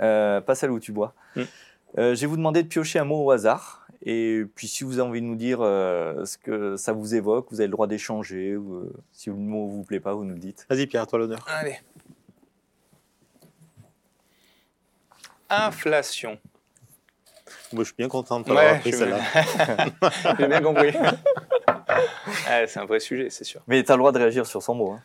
Euh, 0.00 0.40
pas 0.40 0.54
celle 0.54 0.70
où 0.70 0.80
tu 0.80 0.92
bois. 0.92 1.12
Mm. 1.36 1.42
Euh, 1.98 2.14
je 2.14 2.20
vais 2.22 2.26
vous 2.26 2.38
demander 2.38 2.62
de 2.62 2.68
piocher 2.68 2.98
un 2.98 3.04
mot 3.04 3.26
au 3.26 3.30
hasard. 3.30 3.86
Et 4.00 4.44
puis 4.54 4.68
si 4.68 4.84
vous 4.84 4.98
avez 4.98 5.06
envie 5.06 5.20
de 5.20 5.26
nous 5.26 5.36
dire 5.36 5.58
euh, 5.60 6.24
ce 6.24 6.38
que 6.38 6.76
ça 6.76 6.94
vous 6.94 7.14
évoque, 7.14 7.48
vous 7.50 7.60
avez 7.60 7.66
le 7.66 7.72
droit 7.72 7.86
d'échanger. 7.86 8.56
Ou, 8.56 8.90
si 9.12 9.28
le 9.28 9.36
mot 9.36 9.66
ne 9.66 9.70
vous 9.70 9.82
plaît 9.82 10.00
pas, 10.00 10.14
vous 10.14 10.24
nous 10.24 10.32
le 10.32 10.40
dites. 10.40 10.64
Vas-y 10.70 10.86
Pierre, 10.86 11.06
toi 11.06 11.18
l'honneur. 11.18 11.44
Allez. 11.46 11.76
Inflation. 15.50 16.38
Moi, 17.72 17.84
je 17.84 17.88
suis 17.88 17.96
bien 17.96 18.08
content 18.08 18.40
de 18.40 18.44
t'avoir 18.44 18.74
appris 18.74 18.92
celle-là. 18.92 19.18
J'ai 20.38 20.46
bien 20.46 20.62
compris. 20.62 20.92
c'est 22.66 22.78
un 22.78 22.84
vrai 22.84 23.00
sujet, 23.00 23.30
c'est 23.30 23.44
sûr. 23.44 23.60
Mais 23.66 23.82
tu 23.82 23.90
as 23.90 23.96
le 23.96 24.00
droit 24.00 24.12
de 24.12 24.18
réagir 24.18 24.46
sur 24.46 24.62
son 24.62 24.74
mot. 24.74 24.92
Hein. 24.92 25.02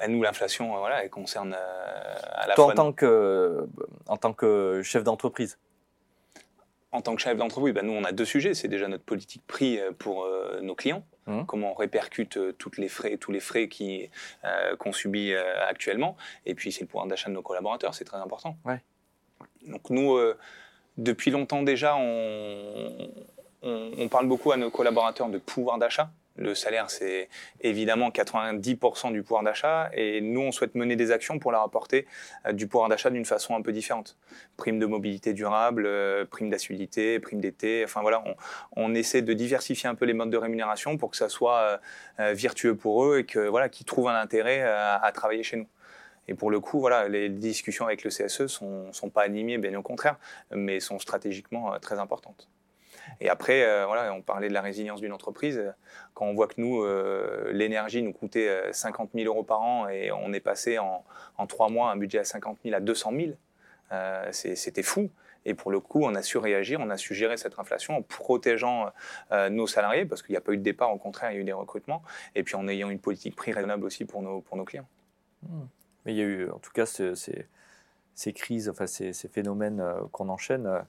Bah, 0.00 0.08
nous, 0.08 0.22
l'inflation, 0.22 0.76
voilà, 0.78 1.04
elle 1.04 1.10
concerne 1.10 1.54
euh, 1.54 2.14
à 2.32 2.46
la 2.46 2.54
Toi, 2.54 2.64
fois... 2.64 2.72
en 2.72 2.76
tant 2.76 2.92
que, 2.92 3.66
en 4.06 4.16
tant 4.16 4.32
que 4.32 4.80
chef 4.82 5.04
d'entreprise 5.04 5.58
En 6.90 7.02
tant 7.02 7.14
que 7.14 7.20
chef 7.20 7.36
d'entreprise, 7.36 7.74
bah, 7.74 7.82
nous, 7.82 7.92
on 7.92 8.04
a 8.04 8.12
deux 8.12 8.24
sujets. 8.24 8.54
C'est 8.54 8.68
déjà 8.68 8.88
notre 8.88 9.04
politique 9.04 9.42
prix 9.46 9.78
euh, 9.78 9.92
pour 9.92 10.24
euh, 10.24 10.60
nos 10.62 10.74
clients. 10.74 11.04
Mmh. 11.26 11.44
Comment 11.44 11.72
on 11.72 11.74
répercute 11.74 12.38
toutes 12.56 12.78
les 12.78 12.88
frais, 12.88 13.18
tous 13.18 13.30
les 13.30 13.40
frais 13.40 13.68
qu'on 14.78 14.92
subit 14.92 15.34
actuellement. 15.34 16.16
Et 16.46 16.54
puis, 16.54 16.72
c'est 16.72 16.80
le 16.80 16.86
pouvoir 16.86 17.06
d'achat 17.06 17.28
de 17.28 17.34
nos 17.34 17.42
collaborateurs. 17.42 17.94
C'est 17.94 18.06
très 18.06 18.16
important. 18.16 18.56
Ouais. 18.64 18.82
Donc 19.66 19.90
nous, 19.90 20.14
euh, 20.14 20.36
depuis 20.96 21.30
longtemps 21.30 21.62
déjà, 21.62 21.96
on, 21.96 23.10
on, 23.62 24.08
parle 24.08 24.26
beaucoup 24.26 24.52
à 24.52 24.56
nos 24.56 24.70
collaborateurs 24.70 25.28
de 25.28 25.38
pouvoir 25.38 25.78
d'achat. 25.78 26.10
Le 26.36 26.54
salaire, 26.54 26.90
c'est 26.90 27.28
évidemment 27.60 28.08
90% 28.08 29.12
du 29.12 29.22
pouvoir 29.22 29.42
d'achat 29.42 29.90
et 29.92 30.20
nous, 30.22 30.40
on 30.40 30.52
souhaite 30.52 30.74
mener 30.74 30.96
des 30.96 31.10
actions 31.10 31.38
pour 31.38 31.52
leur 31.52 31.62
apporter 31.62 32.06
euh, 32.46 32.52
du 32.52 32.66
pouvoir 32.66 32.88
d'achat 32.88 33.10
d'une 33.10 33.26
façon 33.26 33.56
un 33.56 33.62
peu 33.62 33.72
différente. 33.72 34.16
Prime 34.56 34.78
de 34.78 34.86
mobilité 34.86 35.34
durable, 35.34 35.84
euh, 35.86 36.24
prime 36.24 36.48
d'assiduité, 36.48 37.18
prime 37.18 37.40
d'été, 37.40 37.82
enfin 37.84 38.00
voilà, 38.00 38.24
on, 38.76 38.94
essaie 38.94 39.22
de 39.22 39.32
diversifier 39.34 39.88
un 39.88 39.94
peu 39.94 40.06
les 40.06 40.14
modes 40.14 40.30
de 40.30 40.36
rémunération 40.36 40.96
pour 40.96 41.10
que 41.10 41.16
ça 41.16 41.28
soit 41.28 41.80
euh, 42.20 42.32
virtueux 42.32 42.74
pour 42.74 43.04
eux 43.04 43.18
et 43.18 43.24
que 43.24 43.40
voilà, 43.40 43.68
qu'ils 43.68 43.86
trouvent 43.86 44.08
un 44.08 44.18
intérêt 44.18 44.62
à, 44.62 45.10
travailler 45.12 45.42
chez 45.42 45.56
nous. 45.56 45.66
Et 46.30 46.34
pour 46.34 46.50
le 46.50 46.60
coup, 46.60 46.80
voilà, 46.80 47.08
les 47.08 47.28
discussions 47.28 47.84
avec 47.84 48.04
le 48.04 48.10
CSE 48.10 48.46
sont, 48.46 48.90
sont 48.92 49.10
pas 49.10 49.22
animées, 49.22 49.58
bien 49.58 49.74
au 49.74 49.82
contraire, 49.82 50.16
mais 50.50 50.80
sont 50.80 50.98
stratégiquement 50.98 51.78
très 51.80 51.98
importantes. 51.98 52.48
Et 53.20 53.28
après, 53.28 53.64
euh, 53.64 53.86
voilà, 53.86 54.12
on 54.14 54.22
parlait 54.22 54.48
de 54.48 54.54
la 54.54 54.60
résilience 54.60 55.00
d'une 55.00 55.12
entreprise. 55.12 55.74
Quand 56.14 56.26
on 56.26 56.34
voit 56.34 56.46
que 56.46 56.54
nous, 56.58 56.82
euh, 56.82 57.50
l'énergie 57.52 58.02
nous 58.02 58.12
coûtait 58.12 58.72
50 58.72 59.10
euh, 59.14 59.18
000 59.18 59.32
euros 59.32 59.42
par 59.42 59.60
an 59.60 59.88
et 59.88 60.12
on 60.12 60.32
est 60.32 60.40
passé 60.40 60.78
en, 60.78 61.04
trois 61.48 61.68
mois 61.68 61.90
un 61.90 61.96
budget 61.96 62.20
à 62.20 62.24
50 62.24 62.58
000 62.64 62.76
à 62.76 62.80
200 62.80 63.12
000, 63.12 63.32
c'était 64.30 64.82
fou. 64.82 65.10
Et 65.46 65.54
pour 65.54 65.70
le 65.70 65.80
coup, 65.80 66.04
on 66.04 66.14
a 66.14 66.22
su 66.22 66.36
réagir, 66.36 66.80
on 66.80 66.90
a 66.90 66.98
su 66.98 67.14
gérer 67.14 67.38
cette 67.38 67.58
inflation 67.58 67.96
en 67.96 68.02
protégeant 68.02 68.92
nos 69.50 69.66
salariés, 69.66 70.04
parce 70.04 70.22
qu'il 70.22 70.34
n'y 70.34 70.36
a 70.36 70.42
pas 70.42 70.52
eu 70.52 70.58
de 70.58 70.62
départ, 70.62 70.92
au 70.92 70.98
contraire, 70.98 71.32
il 71.32 71.36
y 71.36 71.38
a 71.38 71.40
eu 71.40 71.44
des 71.44 71.54
recrutements, 71.54 72.02
et 72.34 72.42
puis 72.42 72.56
en 72.56 72.68
ayant 72.68 72.90
une 72.90 72.98
politique 73.00 73.36
prix 73.36 73.52
raisonnable 73.52 73.86
aussi 73.86 74.04
pour 74.04 74.20
nos, 74.20 74.42
pour 74.42 74.58
nos 74.58 74.66
clients. 74.66 74.86
Mmh. 75.42 75.62
Mais 76.04 76.14
il 76.14 76.18
y 76.18 76.22
a 76.22 76.24
eu, 76.24 76.50
en 76.50 76.58
tout 76.58 76.72
cas, 76.72 76.86
ces, 76.86 78.32
crises, 78.32 78.68
enfin 78.68 78.86
ces, 78.86 79.12
phénomènes 79.12 79.82
qu'on 80.12 80.28
enchaîne 80.28 80.82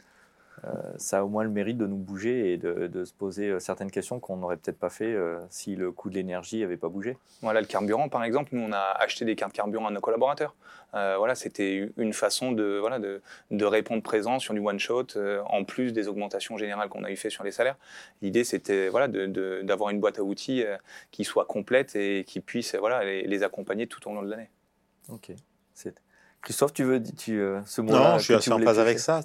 euh, 0.66 0.70
ça 0.98 1.20
a 1.20 1.24
au 1.24 1.28
moins 1.28 1.44
le 1.44 1.50
mérite 1.50 1.78
de 1.78 1.88
nous 1.88 1.98
bouger 1.98 2.54
et 2.54 2.58
de, 2.58 3.04
se 3.04 3.14
poser 3.14 3.50
euh, 3.50 3.60
certaines 3.60 3.90
questions 3.90 4.20
qu'on 4.20 4.38
n'aurait 4.38 4.58
peut-être 4.58 4.78
pas 4.78 4.90
fait 4.90 5.12
euh, 5.12 5.40
si 5.50 5.76
le 5.76 5.92
coût 5.92 6.10
de 6.10 6.16
l'énergie 6.16 6.60
n'avait 6.60 6.78
pas 6.78 6.90
bougé. 6.90 7.18
Voilà, 7.42 7.62
le 7.62 7.68
carburant, 7.68 8.10
par 8.10 8.24
exemple, 8.24 8.50
nous, 8.54 8.62
on 8.62 8.72
a 8.72 8.96
acheté 9.00 9.26
des 9.26 9.36
cartes 9.36 9.54
carburant 9.54 9.88
à 9.88 9.92
nos 9.92 10.02
collaborateurs. 10.02 10.56
voilà, 10.94 11.36
c'était 11.36 11.90
une 11.98 12.14
façon 12.14 12.52
de, 12.52 12.78
voilà, 12.80 13.00
de, 13.00 13.22
de 13.50 13.66
répondre 13.66 14.04
présent 14.04 14.40
sur 14.40 14.54
du 14.54 14.60
one-shot, 14.60 15.08
en 15.46 15.64
plus 15.64 15.94
des 15.94 16.08
augmentations 16.08 16.58
générales 16.58 16.90
qu'on 16.90 17.04
a 17.04 17.12
eu 17.12 17.16
fait 17.16 17.30
sur 17.30 17.44
les 17.44 17.52
salaires. 17.52 17.78
L'idée, 18.22 18.44
c'était 18.44 18.90
voilà, 18.90 19.08
d'avoir 19.08 19.90
une 19.90 20.00
boîte 20.00 20.20
à 20.20 20.24
outils 20.24 20.64
qui 21.12 21.24
soit 21.24 21.46
complète 21.46 21.96
et 21.96 22.24
qui 22.26 22.40
puisse 22.40 22.76
voilà, 22.76 23.04
les 23.04 23.44
accompagner 23.44 23.88
tout 23.88 24.08
au 24.08 24.14
long 24.14 24.22
de 24.22 24.30
l'année. 24.30 24.50
Ok. 25.10 25.34
Christophe, 26.42 26.74
tu 26.74 26.84
veux 26.84 27.02
tu, 27.04 27.40
euh, 27.40 27.62
ce 27.66 27.82
mot 27.82 27.92
Non, 27.92 28.18
je 28.18 28.24
suis 28.24 28.34
assez 28.34 28.52
en 28.52 28.60
phase 28.60 28.80
avec 28.80 29.00
ça. 29.00 29.22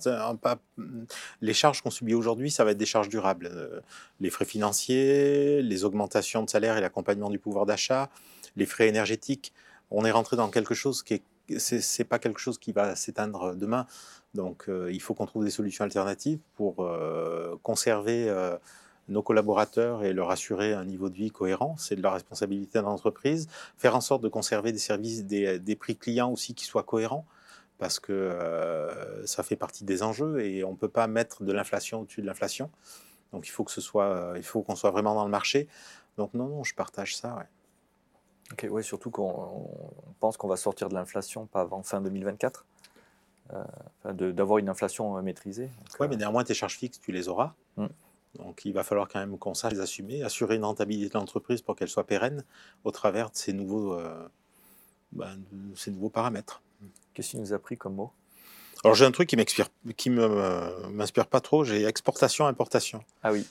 Les 1.41 1.55
charges 1.55 1.81
qu'on 1.81 1.91
subit 1.91 2.15
aujourd'hui, 2.15 2.51
ça 2.51 2.65
va 2.65 2.73
être 2.73 2.77
des 2.77 2.87
charges 2.87 3.09
durables. 3.09 3.49
Euh, 3.51 3.81
les 4.21 4.29
frais 4.29 4.45
financiers, 4.45 5.63
les 5.63 5.85
augmentations 5.85 6.43
de 6.43 6.51
salaire 6.51 6.77
et 6.77 6.81
l'accompagnement 6.81 7.31
du 7.31 7.39
pouvoir 7.39 7.65
d'achat, 7.65 8.11
les 8.57 8.67
frais 8.67 8.89
énergétiques. 8.89 9.55
On 9.91 10.05
est 10.05 10.11
rentré 10.11 10.37
dans 10.37 10.51
quelque 10.51 10.75
chose 10.75 11.03
qui 11.03 11.15
est 11.15 11.23
c'est 11.59 12.03
pas 12.03 12.19
quelque 12.19 12.41
chose 12.41 12.59
qui 12.59 12.73
va 12.73 12.97
s'éteindre 12.97 13.55
demain. 13.55 13.87
Donc, 14.35 14.65
euh, 14.69 14.91
il 14.93 15.01
faut 15.01 15.15
qu'on 15.15 15.27
trouve 15.27 15.45
des 15.45 15.53
solutions 15.53 15.85
alternatives 15.85 16.41
pour 16.57 16.85
conserver 17.63 18.29
nos 19.09 19.23
collaborateurs 19.23 20.05
et 20.05 20.13
leur 20.13 20.31
assurer 20.31 20.73
un 20.73 20.85
niveau 20.85 21.09
de 21.09 21.15
vie 21.15 21.31
cohérent. 21.31 21.77
C'est 21.79 21.97
de 21.97 22.03
la 22.03 22.11
responsabilité 22.11 22.79
de 22.79 22.85
l'entreprise. 22.85 23.49
Faire 23.77 23.97
en 23.97 24.01
sorte 24.01 24.23
de 24.23 24.29
conserver 24.29 24.73
des 24.73 24.79
services, 24.79 25.25
des, 25.25 25.77
prix 25.77 25.97
clients 25.97 26.31
aussi 26.31 26.55
qui 26.55 26.65
soient 26.65 26.83
cohérents 26.83 27.27
parce 27.79 28.01
que 28.01 28.13
euh, 28.13 29.27
ça 29.27 29.43
fait 29.43 29.57
partie 29.57 29.85
des 29.85 30.03
enjeux 30.03 30.41
et 30.41 30.65
on 30.65 30.73
ne 30.73 30.77
peut 30.77 30.89
pas 30.89 31.07
mettre 31.07 31.45
de 31.45 31.53
l'inflation 31.53 32.01
au-dessus 32.01 32.23
de 32.23 32.27
l'inflation. 32.27 32.71
Donc 33.33 33.47
il 33.47 33.51
faut 33.51 33.65
que 33.65 33.71
ce 33.71 33.81
soit, 33.81 34.07
euh, 34.07 34.35
il 34.37 34.43
faut 34.43 34.63
qu'on 34.63 34.77
soit 34.77 34.91
vraiment 34.91 35.15
dans 35.15 35.25
le 35.25 35.31
marché. 35.31 35.69
Donc 36.17 36.33
non, 36.33 36.49
non, 36.49 36.65
je 36.65 36.75
partage 36.75 37.17
ça. 37.17 37.35
Ouais. 37.37 37.45
Ok, 38.53 38.67
ouais, 38.71 38.83
surtout 38.83 39.11
qu'on 39.11 39.69
pense 40.21 40.37
qu'on 40.37 40.49
va 40.49 40.57
sortir 40.57 40.89
de 40.89 40.95
l'inflation 40.95 41.47
pas 41.47 41.61
avant 41.61 41.83
fin 41.83 42.01
2024. 42.01 42.65
Euh, 43.53 44.13
d'avoir 44.33 44.59
une 44.59 44.69
inflation 44.69 45.23
maîtrisée. 45.23 45.71
Oui, 46.01 46.09
mais 46.09 46.17
néanmoins, 46.17 46.43
tes 46.43 46.55
charges 46.55 46.79
fixes, 46.79 46.99
tu 46.99 47.13
les 47.13 47.29
auras. 47.29 47.55
Hum. 47.77 47.89
Donc 48.39 48.65
il 48.65 48.73
va 48.73 48.85
falloir 48.85 49.09
quand 49.09 49.21
même 49.21 49.39
qu'on 49.39 49.55
sache 49.55 49.73
les 49.73 49.81
assumer, 49.81 50.23
assurer 50.23 50.57
une 50.57 50.65
rentabilité 50.65 51.09
de 51.09 51.15
l'entreprise 51.15 51.63
pour 51.63 51.77
qu'elle 51.77 51.89
soit 51.89 52.07
pérenne 52.07 52.45
au 52.85 52.91
travers 52.91 53.31
de 53.31 53.37
ces 53.37 53.53
nouveaux, 53.53 53.95
euh, 53.95 54.29
ben, 55.13 55.39
ces 55.75 55.91
nouveaux 55.91 56.11
paramètres. 56.11 56.63
Qu'est-ce 57.15 57.31
qui 57.31 57.39
nous 57.39 57.53
a 57.53 57.59
pris 57.59 57.77
comme 57.77 57.95
mot? 57.95 58.13
Alors 58.85 58.95
j'ai 58.95 59.05
un 59.05 59.11
truc 59.11 59.29
qui 59.29 59.37
m'inspire, 59.37 59.69
qui 59.97 60.11
me 60.11 60.89
m'inspire 60.91 61.27
pas 61.27 61.41
trop. 61.41 61.65
J'ai 61.65 61.85
exportation, 61.85 62.47
importation. 62.47 63.03
Ah 63.23 63.33
oui. 63.33 63.47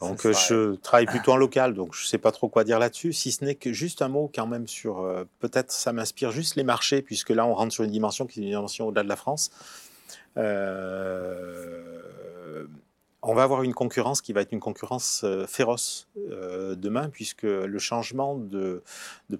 Donc 0.00 0.22
je 0.22 0.74
travaille 0.76 1.06
plutôt 1.06 1.32
en 1.32 1.36
local, 1.46 1.74
donc 1.74 1.94
je 1.94 2.06
sais 2.06 2.18
pas 2.18 2.32
trop 2.32 2.48
quoi 2.48 2.64
dire 2.64 2.78
là-dessus, 2.78 3.12
si 3.12 3.32
ce 3.32 3.44
n'est 3.44 3.54
que 3.54 3.72
juste 3.72 4.02
un 4.02 4.08
mot 4.08 4.30
quand 4.34 4.46
même 4.46 4.66
sur, 4.66 5.00
euh, 5.00 5.24
peut-être 5.38 5.70
ça 5.70 5.92
m'inspire 5.92 6.30
juste 6.30 6.56
les 6.56 6.64
marchés, 6.64 7.00
puisque 7.00 7.30
là 7.30 7.46
on 7.46 7.54
rentre 7.54 7.72
sur 7.72 7.84
une 7.84 7.90
dimension 7.90 8.26
qui 8.26 8.40
est 8.40 8.42
une 8.42 8.50
dimension 8.50 8.88
au-delà 8.88 9.04
de 9.04 9.08
la 9.08 9.16
France. 9.16 9.50
Euh, 10.36 11.84
on 13.26 13.34
va 13.34 13.42
avoir 13.42 13.62
une 13.62 13.74
concurrence 13.74 14.20
qui 14.20 14.32
va 14.32 14.42
être 14.42 14.52
une 14.52 14.60
concurrence 14.60 15.22
euh, 15.24 15.46
féroce 15.46 16.08
euh, 16.30 16.74
demain, 16.74 17.08
puisque 17.08 17.42
le 17.42 17.78
changement 17.78 18.36
de, 18.36 18.82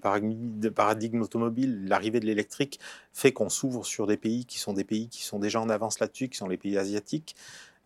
paradigme, 0.01 1.21
automobile, 1.21 1.87
l'arrivée 1.87 2.19
de 2.19 2.25
l'électrique, 2.25 2.79
fait 3.13 3.31
qu'on 3.31 3.49
s'ouvre 3.49 3.85
sur 3.85 4.07
des 4.07 4.17
pays 4.17 4.45
qui 4.45 4.57
sont 4.57 4.73
des 4.73 4.83
pays 4.83 5.07
qui 5.07 5.23
sont 5.23 5.39
déjà 5.39 5.61
en 5.61 5.69
avance 5.69 5.99
là-dessus, 5.99 6.29
qui 6.29 6.37
sont 6.37 6.47
les 6.47 6.57
pays 6.57 6.77
asiatiques. 6.77 7.35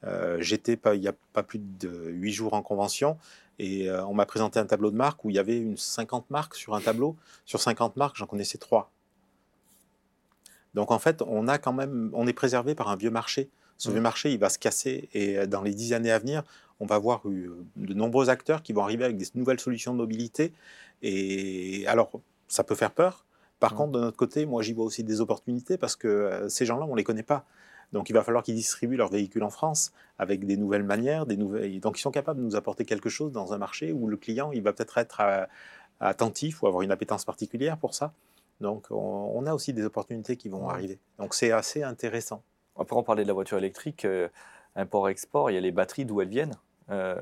Euh, 0.06 0.38
j'étais 0.39 0.80
il 0.93 1.02
n'y 1.02 1.10
a 1.10 1.16
pas 1.34 1.43
plus 1.43 1.60
de 1.60 2.10
huit 2.10 2.32
jours 2.32 2.54
en 2.54 2.62
convention 2.62 3.18
et 3.62 3.91
on 3.91 4.14
m'a 4.14 4.26
présenté 4.26 4.58
un 4.58 4.66
tableau 4.66 4.89
de 4.89 4.95
marques 4.95 5.26
où 5.26 5.30
il 5.30 5.36
y 5.36 5.39
avait 5.39 5.58
une 5.58 5.76
50 5.76 6.30
marques 6.30 6.56
sur 6.56 6.76
un 6.76 6.82
tableau. 6.82 7.18
Sur 7.45 7.60
50 7.60 7.97
marques, 7.97 8.16
j'en 8.16 8.26
connaissais 8.26 8.58
trois. 8.58 8.89
Donc 10.76 10.91
en 10.91 11.00
fait, 11.00 11.22
on 11.28 11.50
a 11.50 11.58
quand 11.58 11.74
même, 11.74 12.10
on 12.14 12.26
est 12.26 12.34
préservé 12.34 12.74
par 12.74 12.88
un 12.88 12.95
vieux 12.95 13.12
marché 13.12 13.50
ce 13.80 13.90
vieux 13.90 14.02
marché, 14.02 14.32
il 14.32 14.40
va 14.40 14.50
se 14.50 14.60
casser 14.60 15.10
et 15.14 15.40
euh, 15.40 15.48
dans 15.48 15.64
les 15.64 15.74
dix 15.74 15.94
années 15.94 16.12
à 16.12 16.20
venir, 16.20 16.44
on 16.82 16.86
va 16.86 17.00
voir 17.00 17.22
euh, 17.26 17.66
de 17.78 17.94
nombreux 17.94 18.30
acteurs 18.30 18.62
qui 18.62 18.74
vont 18.74 18.84
arriver 18.84 19.06
avec 19.06 19.18
des 19.18 19.26
nouvelles 19.36 19.60
solutions 19.60 19.94
de 19.94 19.98
mobilité. 19.98 20.54
Et 21.02 21.86
alors, 21.88 22.12
ça 22.50 22.64
peut 22.64 22.76
faire 22.76 22.92
peur. 22.92 23.26
Par 23.60 23.76
contre, 23.76 23.94
de 23.94 24.00
notre 24.00 24.18
côté, 24.18 24.46
moi, 24.46 24.62
j'y 24.62 24.74
vois 24.74 24.86
aussi 24.86 25.04
des 25.04 25.22
opportunités 25.22 25.78
parce 25.78 25.96
que 25.96 26.08
euh, 26.08 26.50
ces 26.50 26.66
gens-là, 26.66 26.86
on 26.86 26.92
ne 26.92 26.98
les 26.98 27.04
connaît 27.06 27.24
pas. 27.24 27.46
Donc, 27.94 28.10
il 28.10 28.14
va 28.14 28.22
falloir 28.22 28.44
qu'ils 28.44 28.56
distribuent 28.56 28.98
leurs 28.98 29.10
véhicules 29.10 29.44
en 29.44 29.50
France 29.50 29.94
avec 30.20 30.46
des 30.46 30.58
nouvelles 30.58 30.84
manières, 30.84 31.26
des 31.26 31.38
nouvelles. 31.38 31.80
Donc, 31.80 31.98
ils 31.98 32.02
sont 32.02 32.12
capables 32.12 32.40
de 32.40 32.46
nous 32.46 32.56
apporter 32.58 32.84
quelque 32.84 33.10
chose 33.10 33.32
dans 33.32 33.54
un 33.54 33.58
marché 33.58 33.94
où 33.94 34.08
le 34.08 34.18
client, 34.18 34.52
il 34.52 34.62
va 34.62 34.74
peut-être 34.74 34.98
être, 35.00 35.48
attentif 36.00 36.62
ou 36.62 36.68
avoir 36.68 36.84
une 36.84 36.92
appétence 36.92 37.26
particulière 37.26 37.78
pour 37.78 37.96
ça. 37.96 38.14
Donc, 38.62 38.86
on 38.92 39.46
a 39.48 39.54
aussi 39.54 39.74
des 39.74 39.84
opportunités 39.84 40.38
qui 40.38 40.50
vont 40.50 40.70
arriver. 40.70 41.00
Donc, 41.18 41.34
c'est 41.34 41.52
assez 41.52 41.82
intéressant. 41.82 42.44
Après, 42.80 42.96
on 42.96 43.04
parlait 43.04 43.24
de 43.24 43.28
la 43.28 43.34
voiture 43.34 43.58
électrique, 43.58 44.06
euh, 44.06 44.28
import-export, 44.76 45.52
il 45.52 45.56
y 45.56 45.58
a 45.58 45.62
les 45.62 45.72
batteries, 45.72 46.06
d'où 46.06 46.22
elles 46.22 46.30
viennent. 46.30 46.56
Euh, 46.90 47.16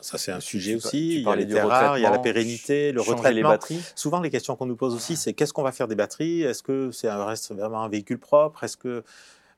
ça, 0.00 0.16
c'est 0.16 0.32
un 0.32 0.40
sujet 0.40 0.74
aussi. 0.74 1.16
Il 1.16 1.22
y 1.22 1.28
a 1.28 1.36
les 1.36 1.46
terres 1.46 1.68
rares, 1.68 1.98
il 1.98 2.02
y 2.02 2.06
a 2.06 2.10
la 2.10 2.18
pérennité, 2.18 2.90
le 2.92 3.02
retraitement. 3.02 3.30
Les 3.30 3.42
batteries. 3.42 3.82
Souvent, 3.94 4.20
les 4.20 4.30
questions 4.30 4.56
qu'on 4.56 4.66
nous 4.66 4.76
pose 4.76 4.94
aussi, 4.94 5.16
c'est 5.16 5.34
qu'est-ce 5.34 5.52
qu'on 5.52 5.62
va 5.62 5.72
faire 5.72 5.88
des 5.88 5.94
batteries? 5.94 6.42
Est-ce 6.42 6.62
que 6.62 6.90
c'est 6.90 7.08
un, 7.08 7.24
reste 7.24 7.54
vraiment 7.54 7.82
un 7.82 7.88
véhicule 7.88 8.18
propre? 8.18 8.64
Est-ce 8.64 8.76
que 8.76 9.04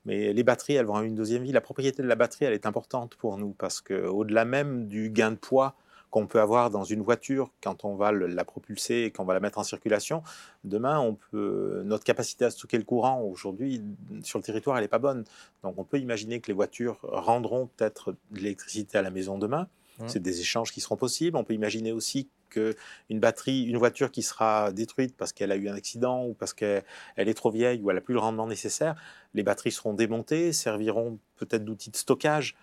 mais 0.04 0.32
les 0.32 0.42
batteries, 0.42 0.74
elles 0.74 0.84
vont 0.84 0.94
avoir 0.94 1.04
une 1.04 1.14
deuxième 1.14 1.44
vie. 1.44 1.52
La 1.52 1.60
propriété 1.60 2.02
de 2.02 2.08
la 2.08 2.16
batterie, 2.16 2.44
elle 2.44 2.54
est 2.54 2.66
importante 2.66 3.14
pour 3.14 3.38
nous 3.38 3.54
parce 3.56 3.80
que 3.80 3.94
au-delà 4.06 4.44
même 4.44 4.88
du 4.88 5.10
gain 5.10 5.30
de 5.30 5.36
poids 5.36 5.76
qu'on 6.12 6.26
peut 6.26 6.40
avoir 6.40 6.68
dans 6.70 6.84
une 6.84 7.00
voiture 7.00 7.50
quand 7.62 7.86
on 7.86 7.96
va 7.96 8.12
la 8.12 8.44
propulser 8.44 9.04
et 9.04 9.10
qu'on 9.10 9.24
va 9.24 9.32
la 9.32 9.40
mettre 9.40 9.58
en 9.58 9.64
circulation. 9.64 10.22
Demain, 10.62 11.00
on 11.00 11.14
peut, 11.14 11.82
notre 11.86 12.04
capacité 12.04 12.44
à 12.44 12.50
stocker 12.50 12.76
le 12.76 12.84
courant 12.84 13.22
aujourd'hui 13.22 13.82
sur 14.22 14.38
le 14.38 14.44
territoire, 14.44 14.76
elle 14.76 14.84
n'est 14.84 14.88
pas 14.88 14.98
bonne. 14.98 15.24
Donc 15.62 15.78
on 15.78 15.84
peut 15.84 15.98
imaginer 15.98 16.40
que 16.40 16.48
les 16.48 16.52
voitures 16.52 16.98
rendront 17.02 17.70
peut-être 17.74 18.12
de 18.30 18.36
l'électricité 18.36 18.98
à 18.98 19.02
la 19.02 19.10
maison 19.10 19.38
demain. 19.38 19.68
Mmh. 19.98 20.08
C'est 20.08 20.20
des 20.20 20.40
échanges 20.40 20.70
qui 20.70 20.82
seront 20.82 20.96
possibles. 20.96 21.34
On 21.38 21.44
peut 21.44 21.54
imaginer 21.54 21.92
aussi 21.92 22.28
qu'une 22.50 23.18
batterie, 23.18 23.64
une 23.64 23.78
voiture 23.78 24.10
qui 24.10 24.22
sera 24.22 24.70
détruite 24.70 25.16
parce 25.16 25.32
qu'elle 25.32 25.50
a 25.50 25.56
eu 25.56 25.70
un 25.70 25.74
accident 25.74 26.26
ou 26.26 26.34
parce 26.34 26.52
qu'elle 26.52 26.84
est 27.16 27.34
trop 27.34 27.50
vieille 27.50 27.80
ou 27.80 27.88
elle 27.90 27.96
n'a 27.96 28.02
plus 28.02 28.12
le 28.12 28.20
rendement 28.20 28.46
nécessaire, 28.46 28.96
les 29.32 29.42
batteries 29.42 29.72
seront 29.72 29.94
démontées, 29.94 30.52
serviront 30.52 31.18
peut-être 31.36 31.64
d'outils 31.64 31.90
de 31.90 31.96
stockage. 31.96 32.54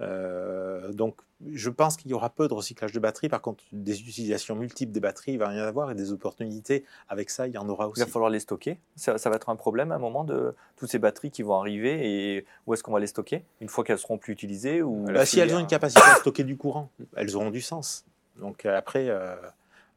Euh, 0.00 0.92
donc, 0.92 1.16
je 1.52 1.70
pense 1.70 1.96
qu'il 1.96 2.10
y 2.10 2.14
aura 2.14 2.30
peu 2.30 2.48
de 2.48 2.54
recyclage 2.54 2.92
de 2.92 3.00
batteries. 3.00 3.28
Par 3.28 3.40
contre, 3.40 3.62
des 3.72 4.00
utilisations 4.00 4.54
multiples 4.56 4.92
des 4.92 5.00
batteries, 5.00 5.32
il 5.32 5.38
va 5.38 5.54
y 5.54 5.60
en 5.60 5.64
avoir 5.64 5.90
et 5.90 5.94
des 5.94 6.12
opportunités 6.12 6.84
avec 7.08 7.30
ça, 7.30 7.46
il 7.46 7.54
y 7.54 7.58
en 7.58 7.68
aura 7.68 7.88
aussi. 7.88 8.00
Il 8.00 8.04
va 8.04 8.10
falloir 8.10 8.30
les 8.30 8.40
stocker. 8.40 8.78
Ça, 8.96 9.16
va 9.16 9.36
être 9.36 9.48
un 9.48 9.56
problème 9.56 9.92
à 9.92 9.96
un 9.96 10.00
moment 10.00 10.24
de 10.24 10.54
toutes 10.76 10.90
ces 10.90 10.98
batteries 10.98 11.30
qui 11.30 11.42
vont 11.42 11.54
arriver 11.54 12.36
et 12.36 12.46
où 12.66 12.74
est-ce 12.74 12.82
qu'on 12.82 12.92
va 12.92 13.00
les 13.00 13.06
stocker? 13.06 13.44
Une 13.60 13.68
fois 13.68 13.84
qu'elles 13.84 13.98
seront 13.98 14.18
plus 14.18 14.32
utilisées 14.32 14.82
ou 14.82 15.04
bah, 15.04 15.26
Si 15.26 15.40
elles 15.40 15.54
ont 15.54 15.60
une 15.60 15.66
capacité 15.66 16.02
à 16.04 16.16
stocker 16.16 16.44
du 16.44 16.56
courant, 16.56 16.90
elles 17.16 17.36
auront 17.36 17.50
du 17.50 17.60
sens. 17.60 18.04
Donc 18.40 18.66
euh, 18.66 18.76
après. 18.76 19.08
Euh, 19.08 19.36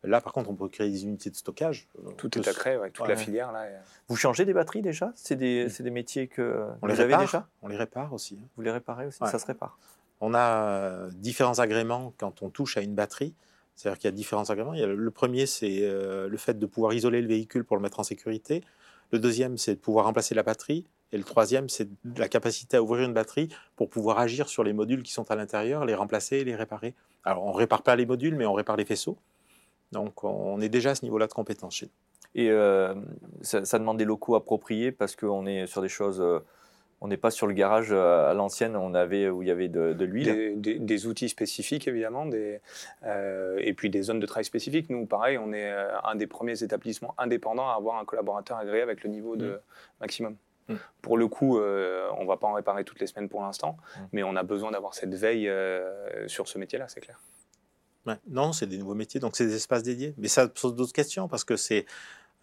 là, 0.04 0.22
par 0.22 0.34
contre, 0.34 0.50
on 0.50 0.56
peut 0.56 0.68
créer 0.68 0.90
des 0.90 1.04
unités 1.04 1.30
de 1.30 1.36
stockage. 1.36 1.88
Tout 2.18 2.38
est 2.38 2.48
à 2.48 2.54
créer, 2.54 2.78
toute 2.94 3.08
la 3.08 3.16
filière. 3.16 3.52
Là. 3.52 3.68
Vous 4.08 4.16
changez 4.16 4.46
des 4.46 4.54
batteries 4.54 4.82
déjà? 4.82 5.12
C'est 5.16 5.36
des, 5.36 5.68
des, 5.68 5.90
métiers 5.92 6.28
que 6.28 6.66
on 6.82 6.88
vous 6.88 6.94
les 6.94 7.00
avez 7.00 7.16
déjà? 7.18 7.48
On 7.62 7.68
les 7.68 7.78
répare 7.78 8.14
aussi. 8.14 8.40
Hein. 8.42 8.48
Vous 8.56 8.64
les 8.64 8.72
réparez 8.72 9.08
aussi? 9.08 9.20
Ça 9.20 9.40
se 9.40 9.46
répare 9.46 9.78
On 10.20 10.34
a 10.34 11.10
différents 11.12 11.60
agréments 11.60 12.14
quand 12.18 12.42
on 12.42 12.50
touche 12.50 12.78
à 12.78 12.82
une 12.82 12.96
batterie. 12.96 13.34
C'est-à-dire 13.76 13.98
qu'il 14.00 14.08
y 14.10 14.14
a 14.14 14.16
différents 14.16 14.50
agréments. 14.50 14.74
Il 14.74 14.80
y 14.80 14.84
a 14.84 14.88
le 14.88 15.12
premier, 15.12 15.46
c'est 15.46 15.82
le 15.82 16.38
fait 16.38 16.58
de 16.58 16.66
pouvoir 16.66 16.94
isoler 16.94 17.22
le 17.22 17.28
véhicule 17.28 17.64
pour 17.64 17.78
le 17.78 17.82
mettre 17.82 18.00
en 18.00 18.04
sécurité. 18.04 18.64
Le 19.12 19.20
deuxième, 19.20 19.58
c'est 19.58 19.76
de 19.76 19.80
pouvoir 19.80 20.06
remplacer 20.06 20.36
la 20.36 20.44
batterie. 20.44 20.86
Et 21.12 21.18
le 21.18 21.24
troisième, 21.24 21.68
c'est 21.68 21.90
la 22.16 22.30
capacité 22.30 22.78
à 22.78 22.84
ouvrir 22.84 23.06
une 23.06 23.14
batterie 23.14 23.50
pour 23.76 23.90
pouvoir 23.90 24.20
agir 24.20 24.48
sur 24.48 24.64
les 24.64 24.72
modules 24.72 25.04
qui 25.04 25.12
sont 25.12 25.30
à 25.30 25.36
l'intérieur, 25.36 25.86
les 25.86 25.96
remplacer 25.96 26.38
et 26.38 26.44
les 26.46 26.56
réparer. 26.56 26.94
Alors, 27.26 27.44
on 27.44 27.52
ne 27.52 27.58
répare 27.58 27.84
pas 27.84 27.96
les 27.96 28.06
modules, 28.06 28.36
mais 28.36 28.46
on 28.46 28.54
répare 28.54 28.78
les 28.78 28.86
faisceaux. 28.86 29.18
Donc, 29.92 30.24
on 30.24 30.60
est 30.62 30.70
déjà 30.70 30.92
à 30.92 30.96
ce 30.96 31.04
niveau-là 31.04 31.28
de 31.28 31.34
compétence 31.34 31.76
chez 31.76 31.86
nous. 31.88 31.92
Et 32.34 32.50
euh, 32.50 32.96
ça, 33.42 33.80
demande 33.80 33.98
des 33.98 34.06
locaux 34.06 34.36
appropriés 34.36 34.92
parce 34.92 35.16
qu'on 35.16 35.46
est 35.46 35.68
sur 35.68 35.82
des 35.82 35.90
choses. 35.90 36.22
Euh, 36.22 36.40
on 37.04 37.08
n'est 37.08 37.18
pas 37.18 37.32
sur 37.32 37.48
le 37.48 37.54
garage 37.54 37.88
euh, 37.92 38.30
à 38.30 38.34
l'ancienne 38.36 38.76
on 38.76 38.94
avait, 38.94 39.28
où 39.28 39.42
il 39.42 39.48
y 39.48 39.52
avait 39.52 39.68
de, 39.68 40.06
l'huile. 40.06 40.62
Des, 40.62 41.08
outils 41.08 41.30
spécifiques, 41.30 41.88
évidemment, 41.88 42.28
des, 42.28 42.62
et 43.58 43.74
puis 43.74 43.90
des 43.90 44.04
zones 44.04 44.20
de 44.20 44.26
travail 44.28 44.46
spécifiques. 44.46 44.90
Nous, 44.90 45.08
pareil, 45.08 45.38
on 45.40 45.52
est 45.52 45.72
un 46.04 46.16
des 46.16 46.28
premiers 46.28 46.64
établissements 46.64 47.16
indépendants 47.18 47.70
à 47.70 47.74
avoir 47.74 47.98
un 47.98 48.06
collaborateur 48.06 48.58
agréé 48.58 48.82
avec 48.82 49.04
le 49.04 49.10
niveau 49.10 49.36
de 49.36 49.48
mmh. 49.48 49.60
maximum. 50.00 50.36
Mmh. 50.68 50.76
Pour 51.02 51.18
le 51.18 51.28
coup, 51.28 51.58
on 51.58 52.22
ne 52.22 52.28
va 52.28 52.38
pas 52.38 52.48
en 52.48 52.54
réparer 52.54 52.84
toutes 52.84 53.00
les 53.00 53.08
semaines 53.08 53.30
pour 53.30 53.42
l'instant, 53.42 53.78
mmh. 53.80 54.00
mais 54.14 54.24
on 54.24 54.36
a 54.36 54.44
besoin 54.44 54.70
d'avoir 54.70 54.94
cette 54.94 55.16
veille 55.16 55.52
sur 56.28 56.48
ce 56.48 56.60
métier-là, 56.60 56.86
c'est 56.88 57.02
clair. 57.02 57.20
Non, 58.30 58.54
c'est 58.54 58.68
des 58.68 58.78
nouveaux 58.78 58.96
métiers, 58.96 59.20
donc 59.20 59.36
c'est 59.36 59.46
des 59.46 59.56
espaces 59.56 59.84
dédiés. 59.84 60.14
Mais 60.18 60.28
ça 60.28 60.48
pose 60.48 60.76
d'autres 60.76 60.94
questions 60.94 61.28
parce 61.28 61.44
que 61.44 61.56
c'est 61.56 61.86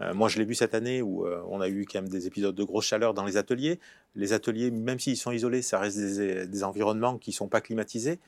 euh, 0.00 0.14
moi, 0.14 0.28
je 0.28 0.38
l'ai 0.38 0.44
vu 0.44 0.54
cette 0.54 0.74
année 0.74 1.02
où 1.02 1.26
euh, 1.26 1.42
on 1.48 1.60
a 1.60 1.68
eu 1.68 1.84
quand 1.84 2.00
même 2.00 2.08
des 2.08 2.26
épisodes 2.26 2.54
de 2.54 2.64
grosse 2.64 2.86
chaleur 2.86 3.14
dans 3.14 3.24
les 3.24 3.36
ateliers. 3.36 3.80
Les 4.14 4.32
ateliers, 4.32 4.70
même 4.70 4.98
s'ils 4.98 5.16
sont 5.16 5.32
isolés, 5.32 5.62
ça 5.62 5.78
reste 5.78 5.98
des, 5.98 6.64
environnements 6.64 7.18
qui 7.18 7.30
ne 7.30 7.34
sont 7.34 7.48
pas 7.48 7.60
climatisés. 7.60 8.20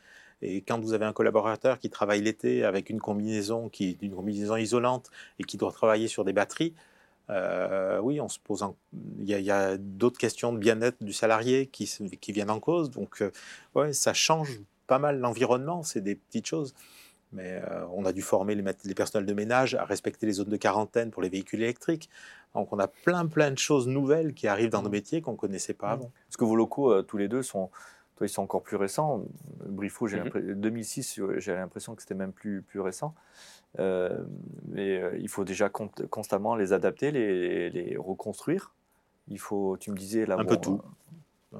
Et 0.42 0.62
quand 0.62 0.80
vous 0.80 0.94
avez 0.94 1.04
un 1.04 1.12
collaborateur 1.12 1.78
qui 1.78 1.90
travaille 1.90 2.22
l'été 2.22 2.64
avec 2.64 2.90
une 2.90 3.00
combinaison 3.00 3.68
qui 3.68 3.98
une 4.00 4.14
combinaison 4.14 4.56
isolante 4.56 5.10
et 5.38 5.44
qui 5.44 5.58
doit 5.58 5.70
travailler 5.70 6.08
sur 6.08 6.24
des 6.24 6.32
batteries, 6.32 6.74
euh, 7.28 8.00
oui, 8.00 8.20
on 8.20 8.28
se 8.28 8.38
pose. 8.38 8.64
Il 9.20 9.28
y 9.28 9.50
a, 9.50 9.76
d'autres 9.76 10.18
questions 10.18 10.52
de 10.52 10.58
bien-être 10.58 11.02
du 11.04 11.12
salarié 11.12 11.66
qui, 11.66 11.88
qui, 12.20 12.32
viennent 12.32 12.50
en 12.50 12.58
cause. 12.58 12.90
Donc, 12.90 13.22
ouais, 13.74 13.92
ça 13.92 14.14
change 14.14 14.60
pas 14.86 14.98
mal 14.98 15.20
l'environnement. 15.20 15.82
C'est 15.82 16.00
des 16.00 16.16
petites 16.16 16.46
choses. 16.46 16.74
Mais 17.32 17.62
euh, 17.62 17.86
on 17.92 18.04
a 18.04 18.12
dû 18.12 18.22
former 18.22 18.54
les, 18.54 18.94
personnels 18.94 19.26
de 19.26 19.34
ménage 19.34 19.74
à 19.74 19.84
respecter 19.84 20.26
les 20.26 20.32
zones 20.32 20.48
de 20.48 20.56
quarantaine 20.56 21.10
pour 21.10 21.22
les 21.22 21.28
véhicules 21.28 21.62
électriques. 21.62 22.10
Donc 22.54 22.72
on 22.72 22.78
a 22.78 22.88
plein 22.88 23.26
plein 23.26 23.50
de 23.52 23.58
choses 23.58 23.86
nouvelles 23.86 24.34
qui 24.34 24.48
arrivent 24.48 24.70
dans 24.70 24.82
nos 24.82 24.88
mmh. 24.88 24.92
métiers 24.92 25.22
qu'on 25.22 25.32
ne 25.32 25.36
connaissait 25.36 25.74
pas 25.74 25.90
avant. 25.90 26.10
Parce 26.26 26.36
que 26.36 26.44
vos 26.44 26.56
locaux, 26.56 26.92
euh, 26.92 27.02
tous 27.02 27.18
les 27.18 27.28
deux, 27.28 27.42
sont, 27.42 27.70
toi, 28.16 28.26
ils 28.26 28.30
sont 28.30 28.42
encore 28.42 28.62
plus 28.62 28.76
récents. 28.76 29.22
J'ai 30.06 30.20
2006, 30.54 31.18
mmh. 31.18 31.38
j'ai 31.38 31.54
l'impression 31.54 31.94
que 31.94 32.02
c'était 32.02 32.14
même 32.14 32.32
plus, 32.32 32.62
plus 32.62 32.80
récent. 32.80 33.14
Euh, 33.78 34.24
mais 34.68 35.00
il 35.20 35.28
faut 35.28 35.44
déjà 35.44 35.68
constamment 35.68 36.56
les 36.56 36.72
adapter, 36.72 37.12
les, 37.12 37.70
les, 37.70 37.96
reconstruire. 37.96 38.74
Il 39.28 39.38
faut, 39.38 39.76
tu 39.78 39.92
me 39.92 39.96
disais 39.96 40.26
là. 40.26 40.36
Un 40.36 40.44
peu 40.44 40.56
tout. 40.56 40.80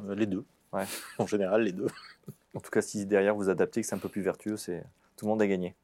les 0.08 0.26
deux. 0.26 0.44
Ouais. 0.72 0.84
en 1.18 1.26
général, 1.26 1.62
les 1.62 1.72
deux. 1.72 1.86
En 2.54 2.60
tout 2.60 2.70
cas, 2.70 2.82
si 2.82 3.06
derrière 3.06 3.36
vous 3.36 3.48
adaptez, 3.48 3.80
que 3.80 3.86
c'est 3.86 3.94
un 3.94 3.98
peu 3.98 4.08
plus 4.08 4.22
vertueux, 4.22 4.56
c'est 4.56 4.82
tout 5.20 5.26
le 5.26 5.32
monde 5.32 5.42
a 5.42 5.46
gagné. 5.46 5.74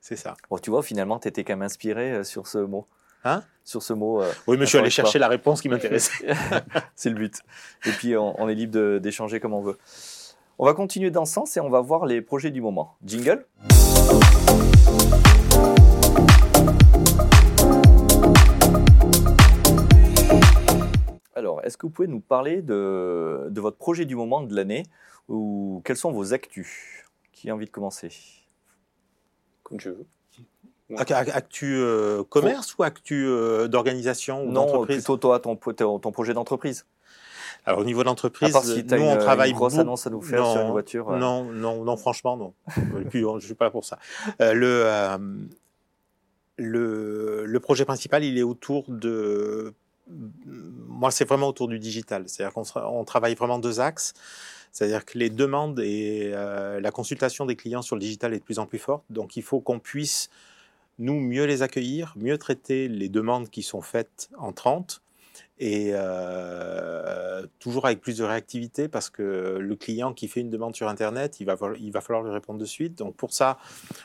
C'est 0.00 0.16
ça. 0.16 0.36
Bon, 0.50 0.58
tu 0.58 0.70
vois, 0.70 0.82
finalement, 0.82 1.20
tu 1.20 1.28
étais 1.28 1.44
quand 1.44 1.52
même 1.52 1.62
inspiré 1.62 2.10
euh, 2.10 2.24
sur 2.24 2.48
ce 2.48 2.58
mot. 2.58 2.88
Hein? 3.22 3.44
Sur 3.62 3.84
ce 3.84 3.92
mot. 3.92 4.20
Euh, 4.20 4.32
oui, 4.48 4.56
mais 4.58 4.64
je 4.64 4.70
suis 4.70 4.78
allé 4.78 4.90
chercher 4.90 5.20
la 5.20 5.28
réponse 5.28 5.62
qui 5.62 5.68
m'intéressait. 5.68 6.26
c'est 6.96 7.10
le 7.10 7.14
but. 7.14 7.36
Et 7.86 7.92
puis, 7.92 8.16
on, 8.16 8.48
est 8.48 8.54
libre 8.56 8.98
d'échanger 8.98 9.38
comme 9.38 9.54
on 9.54 9.60
veut. 9.60 9.78
On 10.58 10.66
va 10.66 10.74
continuer 10.74 11.12
dans 11.12 11.24
ce 11.24 11.34
sens 11.34 11.56
et 11.56 11.60
on 11.60 11.70
va 11.70 11.80
voir 11.80 12.04
les 12.04 12.20
projets 12.20 12.50
du 12.50 12.60
moment. 12.60 12.96
Jingle 13.04 13.46
Alors, 21.36 21.62
est-ce 21.62 21.76
que 21.76 21.86
vous 21.86 21.92
pouvez 21.92 22.08
nous 22.08 22.18
parler 22.18 22.60
de, 22.60 23.46
de 23.50 23.60
votre 23.60 23.76
projet 23.76 24.04
du 24.04 24.16
moment 24.16 24.40
de 24.40 24.52
l'année 24.52 24.82
ou 25.28 25.80
quels 25.84 25.96
sont 25.96 26.10
vos 26.10 26.34
actus? 26.34 27.04
Qui 27.30 27.50
a 27.50 27.54
envie 27.54 27.66
de 27.66 27.70
commencer? 27.70 28.39
Actu 30.96 31.76
euh, 31.76 32.24
commerce 32.24 32.76
ou 32.76 32.82
actu 32.82 33.26
euh, 33.26 33.68
d'organisation 33.68 34.42
ou 34.44 34.50
Non, 34.50 34.84
plutôt 34.84 35.16
toi, 35.16 35.38
ton, 35.38 35.56
ton 35.56 36.12
projet 36.12 36.34
d'entreprise. 36.34 36.86
Alors 37.66 37.80
au 37.80 37.84
niveau 37.84 38.00
de 38.00 38.06
l'entreprise, 38.06 38.54
nous 38.54 39.02
on 39.02 39.16
travaille 39.18 39.50
une 39.50 39.56
grosse 39.56 39.78
annonce 39.78 40.06
à 40.06 40.10
nous 40.10 40.22
faire 40.22 40.46
sur 40.46 40.62
une 40.62 40.70
voiture. 40.70 41.10
Euh. 41.10 41.18
Non, 41.18 41.44
non, 41.44 41.84
non, 41.84 41.96
franchement 41.96 42.36
non. 42.36 42.54
Et 43.00 43.04
puis 43.04 43.22
je 43.38 43.44
suis 43.44 43.54
pas 43.54 43.66
là 43.66 43.70
pour 43.70 43.84
ça. 43.84 43.98
le, 44.38 44.88
le, 46.56 47.44
le 47.44 47.60
projet 47.60 47.84
principal, 47.84 48.24
il 48.24 48.38
est 48.38 48.42
autour 48.42 48.84
de. 48.88 49.74
Moi, 50.08 51.10
c'est 51.10 51.24
vraiment 51.24 51.48
autour 51.48 51.68
du 51.68 51.78
digital. 51.78 52.24
C'est-à-dire 52.26 52.52
qu'on 52.54 53.04
travaille 53.04 53.34
vraiment 53.34 53.58
deux 53.58 53.80
axes. 53.80 54.12
C'est-à-dire 54.72 55.04
que 55.04 55.18
les 55.18 55.30
demandes 55.30 55.80
et 55.80 56.32
euh, 56.34 56.80
la 56.80 56.90
consultation 56.90 57.46
des 57.46 57.56
clients 57.56 57.82
sur 57.82 57.96
le 57.96 58.00
digital 58.00 58.34
est 58.34 58.38
de 58.38 58.44
plus 58.44 58.58
en 58.58 58.66
plus 58.66 58.78
forte. 58.78 59.04
Donc 59.10 59.36
il 59.36 59.42
faut 59.42 59.60
qu'on 59.60 59.78
puisse, 59.78 60.30
nous, 60.98 61.20
mieux 61.20 61.44
les 61.44 61.62
accueillir, 61.62 62.14
mieux 62.16 62.38
traiter 62.38 62.88
les 62.88 63.08
demandes 63.08 63.50
qui 63.50 63.62
sont 63.62 63.82
faites 63.82 64.30
en 64.38 64.52
30 64.52 65.02
et 65.60 65.90
euh, 65.92 67.46
toujours 67.58 67.84
avec 67.84 68.00
plus 68.00 68.16
de 68.16 68.24
réactivité 68.24 68.88
parce 68.88 69.10
que 69.10 69.58
le 69.60 69.76
client 69.76 70.14
qui 70.14 70.26
fait 70.26 70.40
une 70.40 70.48
demande 70.48 70.74
sur 70.74 70.88
Internet, 70.88 71.38
il 71.38 71.44
va, 71.44 71.56
il 71.78 71.92
va 71.92 72.00
falloir 72.00 72.24
lui 72.24 72.32
répondre 72.32 72.58
de 72.58 72.64
suite. 72.64 72.96
Donc 72.96 73.14
pour 73.14 73.34
ça, 73.34 73.58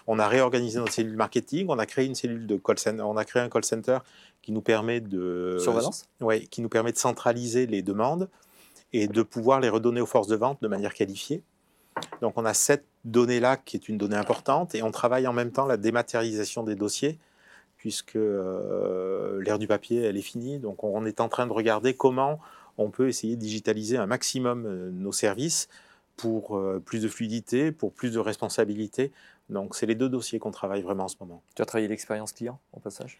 on 0.05 0.19
a 0.19 0.27
réorganisé 0.27 0.79
notre 0.79 0.91
cellule 0.91 1.15
marketing, 1.15 1.67
on 1.69 1.79
a 1.79 1.85
créé 1.85 2.05
une 2.05 2.15
cellule 2.15 2.45
de 2.45 2.57
call 2.57 2.77
center, 2.77 3.03
on 3.03 3.15
a 3.15 3.23
créé 3.23 3.41
un 3.41 3.49
call 3.49 3.63
center 3.63 3.99
qui 4.41 4.51
nous 4.51 4.61
permet 4.61 4.99
de 4.99 5.57
surveillance, 5.59 6.05
ouais, 6.19 6.41
qui 6.41 6.61
nous 6.61 6.69
permet 6.69 6.91
de 6.91 6.97
centraliser 6.97 7.67
les 7.67 7.81
demandes 7.81 8.29
et 8.95 9.07
de 9.09 9.23
pouvoir 9.23 9.59
les 9.59 9.67
redonner 9.67 9.99
aux 9.99 10.05
forces 10.05 10.29
de 10.29 10.37
vente 10.37 10.61
de 10.61 10.69
manière 10.69 10.93
qualifiée. 10.93 11.43
Donc 12.21 12.33
on 12.37 12.45
a 12.45 12.53
cette 12.53 12.85
donnée-là 13.03 13.57
qui 13.57 13.75
est 13.75 13.89
une 13.89 13.97
donnée 13.97 14.15
importante 14.15 14.73
et 14.73 14.83
on 14.83 14.91
travaille 14.91 15.27
en 15.27 15.33
même 15.33 15.51
temps 15.51 15.65
la 15.65 15.75
dématérialisation 15.75 16.63
des 16.63 16.75
dossiers 16.75 17.19
puisque 17.75 18.15
euh, 18.15 19.43
l'ère 19.43 19.59
du 19.59 19.67
papier, 19.67 20.01
elle 20.01 20.15
est 20.15 20.21
finie. 20.21 20.59
Donc 20.59 20.85
on 20.85 21.05
est 21.05 21.19
en 21.19 21.27
train 21.27 21.45
de 21.45 21.51
regarder 21.51 21.93
comment 21.93 22.39
on 22.77 22.89
peut 22.89 23.09
essayer 23.09 23.35
de 23.35 23.41
digitaliser 23.41 23.97
un 23.97 24.05
maximum 24.05 24.65
euh, 24.65 24.89
nos 24.91 25.11
services 25.11 25.67
pour 26.15 26.57
euh, 26.57 26.81
plus 26.83 27.01
de 27.01 27.09
fluidité, 27.09 27.73
pour 27.73 27.91
plus 27.91 28.13
de 28.13 28.19
responsabilité. 28.19 29.11
Donc 29.49 29.75
c'est 29.75 29.85
les 29.85 29.95
deux 29.95 30.09
dossiers 30.09 30.39
qu'on 30.39 30.51
travaille 30.51 30.81
vraiment 30.81 31.03
en 31.03 31.09
ce 31.09 31.17
moment. 31.19 31.43
Tu 31.53 31.61
as 31.61 31.65
travaillé 31.65 31.89
l'expérience 31.89 32.31
client 32.31 32.59
au 32.71 32.79
passage? 32.79 33.19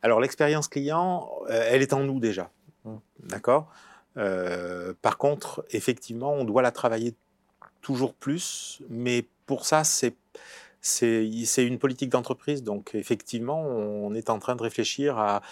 Alors 0.00 0.20
l'expérience 0.20 0.68
client, 0.68 1.30
elle 1.48 1.82
est 1.82 1.92
en 1.92 2.02
nous 2.02 2.18
déjà. 2.18 2.50
Hum. 2.86 2.98
D'accord? 3.20 3.70
Euh, 4.16 4.92
par 5.02 5.18
contre, 5.18 5.64
effectivement, 5.70 6.32
on 6.32 6.44
doit 6.44 6.62
la 6.62 6.70
travailler 6.70 7.14
toujours 7.80 8.14
plus, 8.14 8.82
mais 8.88 9.26
pour 9.46 9.64
ça, 9.66 9.82
c'est 9.84 10.14
une 11.58 11.78
politique 11.78 12.10
d'entreprise. 12.10 12.62
Donc, 12.62 12.94
effectivement, 12.94 13.60
on 13.60 14.14
est 14.14 14.30
en 14.30 14.38
train 14.38 14.56
de 14.56 14.62
réfléchir 14.62 15.18
à 15.18 15.42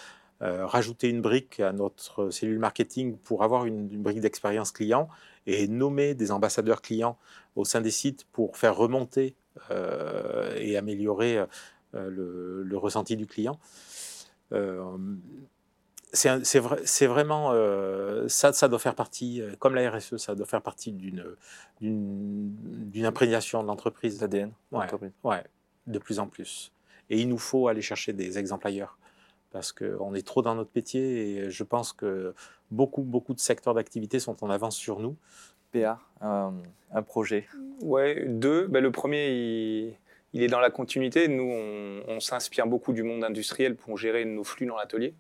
euh, 0.43 0.67
rajouter 0.67 1.09
une 1.09 1.21
brique 1.21 1.61
à 1.61 1.73
notre 1.73 2.31
cellule 2.31 2.59
marketing 2.59 3.17
pour 3.19 3.43
avoir 3.43 3.67
une, 3.67 3.89
brique 3.89 4.21
d'expérience 4.21 4.73
client 4.73 5.09
et 5.47 5.69
nommer 5.69 6.15
des 6.15 6.33
ambassadeurs 6.33 6.81
clients 6.81 7.19
au 7.57 7.65
sein 7.65 7.81
des 7.81 7.91
sites 7.91 8.27
pour 8.33 8.57
faire 8.57 8.77
remonter 8.77 9.35
euh, 9.71 10.55
et 10.57 10.77
améliorer 10.77 11.45
le, 11.93 12.77
ressenti 12.77 13.17
du 13.17 13.27
client 13.27 13.59
c'est 16.13 17.07
vraiment 17.07 17.51
euh, 17.53 18.29
ça, 18.29 18.53
ça 18.53 18.69
doit 18.69 18.79
faire 18.79 18.95
partie, 18.95 19.41
euh, 19.41 19.55
comme 19.59 19.75
la 19.75 19.91
RSE, 19.91 20.17
ça 20.17 20.35
doit 20.35 20.47
faire 20.47 20.63
partie 20.63 20.93
d'une 20.93 21.25
d'une 21.81 23.05
imprégnation 23.05 23.63
de 23.63 23.69
l'entreprise. 23.69 24.19
D'ADN. 24.19 24.53
Ouais, 24.73 24.87
ouais, 25.25 25.45
de 25.87 25.99
plus 25.99 26.19
en 26.19 26.27
plus. 26.27 26.73
Et 27.09 27.21
il 27.21 27.29
nous 27.29 27.39
faut 27.39 27.69
aller 27.69 27.83
chercher 27.83 28.13
des 28.13 28.39
exemples 28.39 28.67
ailleurs 28.67 28.99
parce 29.51 29.73
qu'on 29.73 30.15
est 30.15 30.27
trop 30.27 30.43
dans 30.43 30.55
notre 30.55 30.71
métier 30.75 31.39
et 31.39 31.51
je 31.51 31.65
pense 31.65 31.93
que 31.93 32.35
beaucoup 32.71 33.03
beaucoup 33.03 33.35
de 33.35 33.41
secteurs 33.41 33.75
d'activité 33.75 34.21
sont 34.21 34.45
en 34.45 34.51
avance 34.51 34.77
sur 34.77 35.01
nous. 35.01 35.17
PA, 35.73 36.01
un, 36.21 37.03
projet. 37.03 37.47
Ouais, 37.81 38.25
deux. 38.27 38.67
Ben, 38.67 38.83
le 38.83 38.91
premier, 38.91 39.97
il, 40.33 40.43
est 40.43 40.49
dans 40.49 40.59
la 40.59 40.71
continuité. 40.71 41.29
Nous, 41.29 41.49
on 42.09 42.19
s'inspire 42.19 42.67
beaucoup 42.67 42.93
du 42.93 43.05
monde 43.05 43.23
industriel 43.23 43.77
pour 43.77 43.97
gérer 43.97 44.25
nos 44.25 44.43
flux 44.43 44.67
dans 44.67 44.77
l'atelier. 44.77 45.15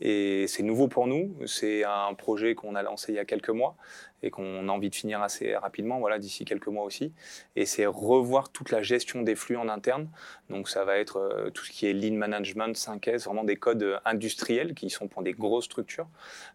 Et 0.00 0.46
c'est 0.46 0.62
nouveau 0.62 0.88
pour 0.88 1.06
nous. 1.06 1.36
C'est 1.46 1.84
un 1.84 2.14
projet 2.14 2.54
qu'on 2.54 2.74
a 2.74 2.82
lancé 2.82 3.12
il 3.12 3.16
y 3.16 3.18
a 3.18 3.24
quelques 3.24 3.50
mois 3.50 3.76
et 4.22 4.30
qu'on 4.30 4.68
a 4.68 4.72
envie 4.72 4.90
de 4.90 4.94
finir 4.94 5.22
assez 5.22 5.54
rapidement, 5.54 5.98
voilà, 5.98 6.18
d'ici 6.18 6.44
quelques 6.44 6.68
mois 6.68 6.84
aussi. 6.84 7.12
Et 7.54 7.66
c'est 7.66 7.86
revoir 7.86 8.50
toute 8.50 8.70
la 8.70 8.82
gestion 8.82 9.22
des 9.22 9.34
flux 9.34 9.56
en 9.56 9.68
interne. 9.68 10.08
Donc 10.50 10.68
ça 10.68 10.84
va 10.84 10.98
être 10.98 11.18
euh, 11.18 11.50
tout 11.50 11.64
ce 11.64 11.70
qui 11.70 11.86
est 11.86 11.92
lean 11.92 12.14
management, 12.14 12.76
5S, 12.76 13.24
vraiment 13.24 13.44
des 13.44 13.56
codes 13.56 14.00
industriels 14.04 14.74
qui 14.74 14.90
sont 14.90 15.08
pour 15.08 15.22
des 15.22 15.32
grosses 15.32 15.66
structures. 15.66 16.08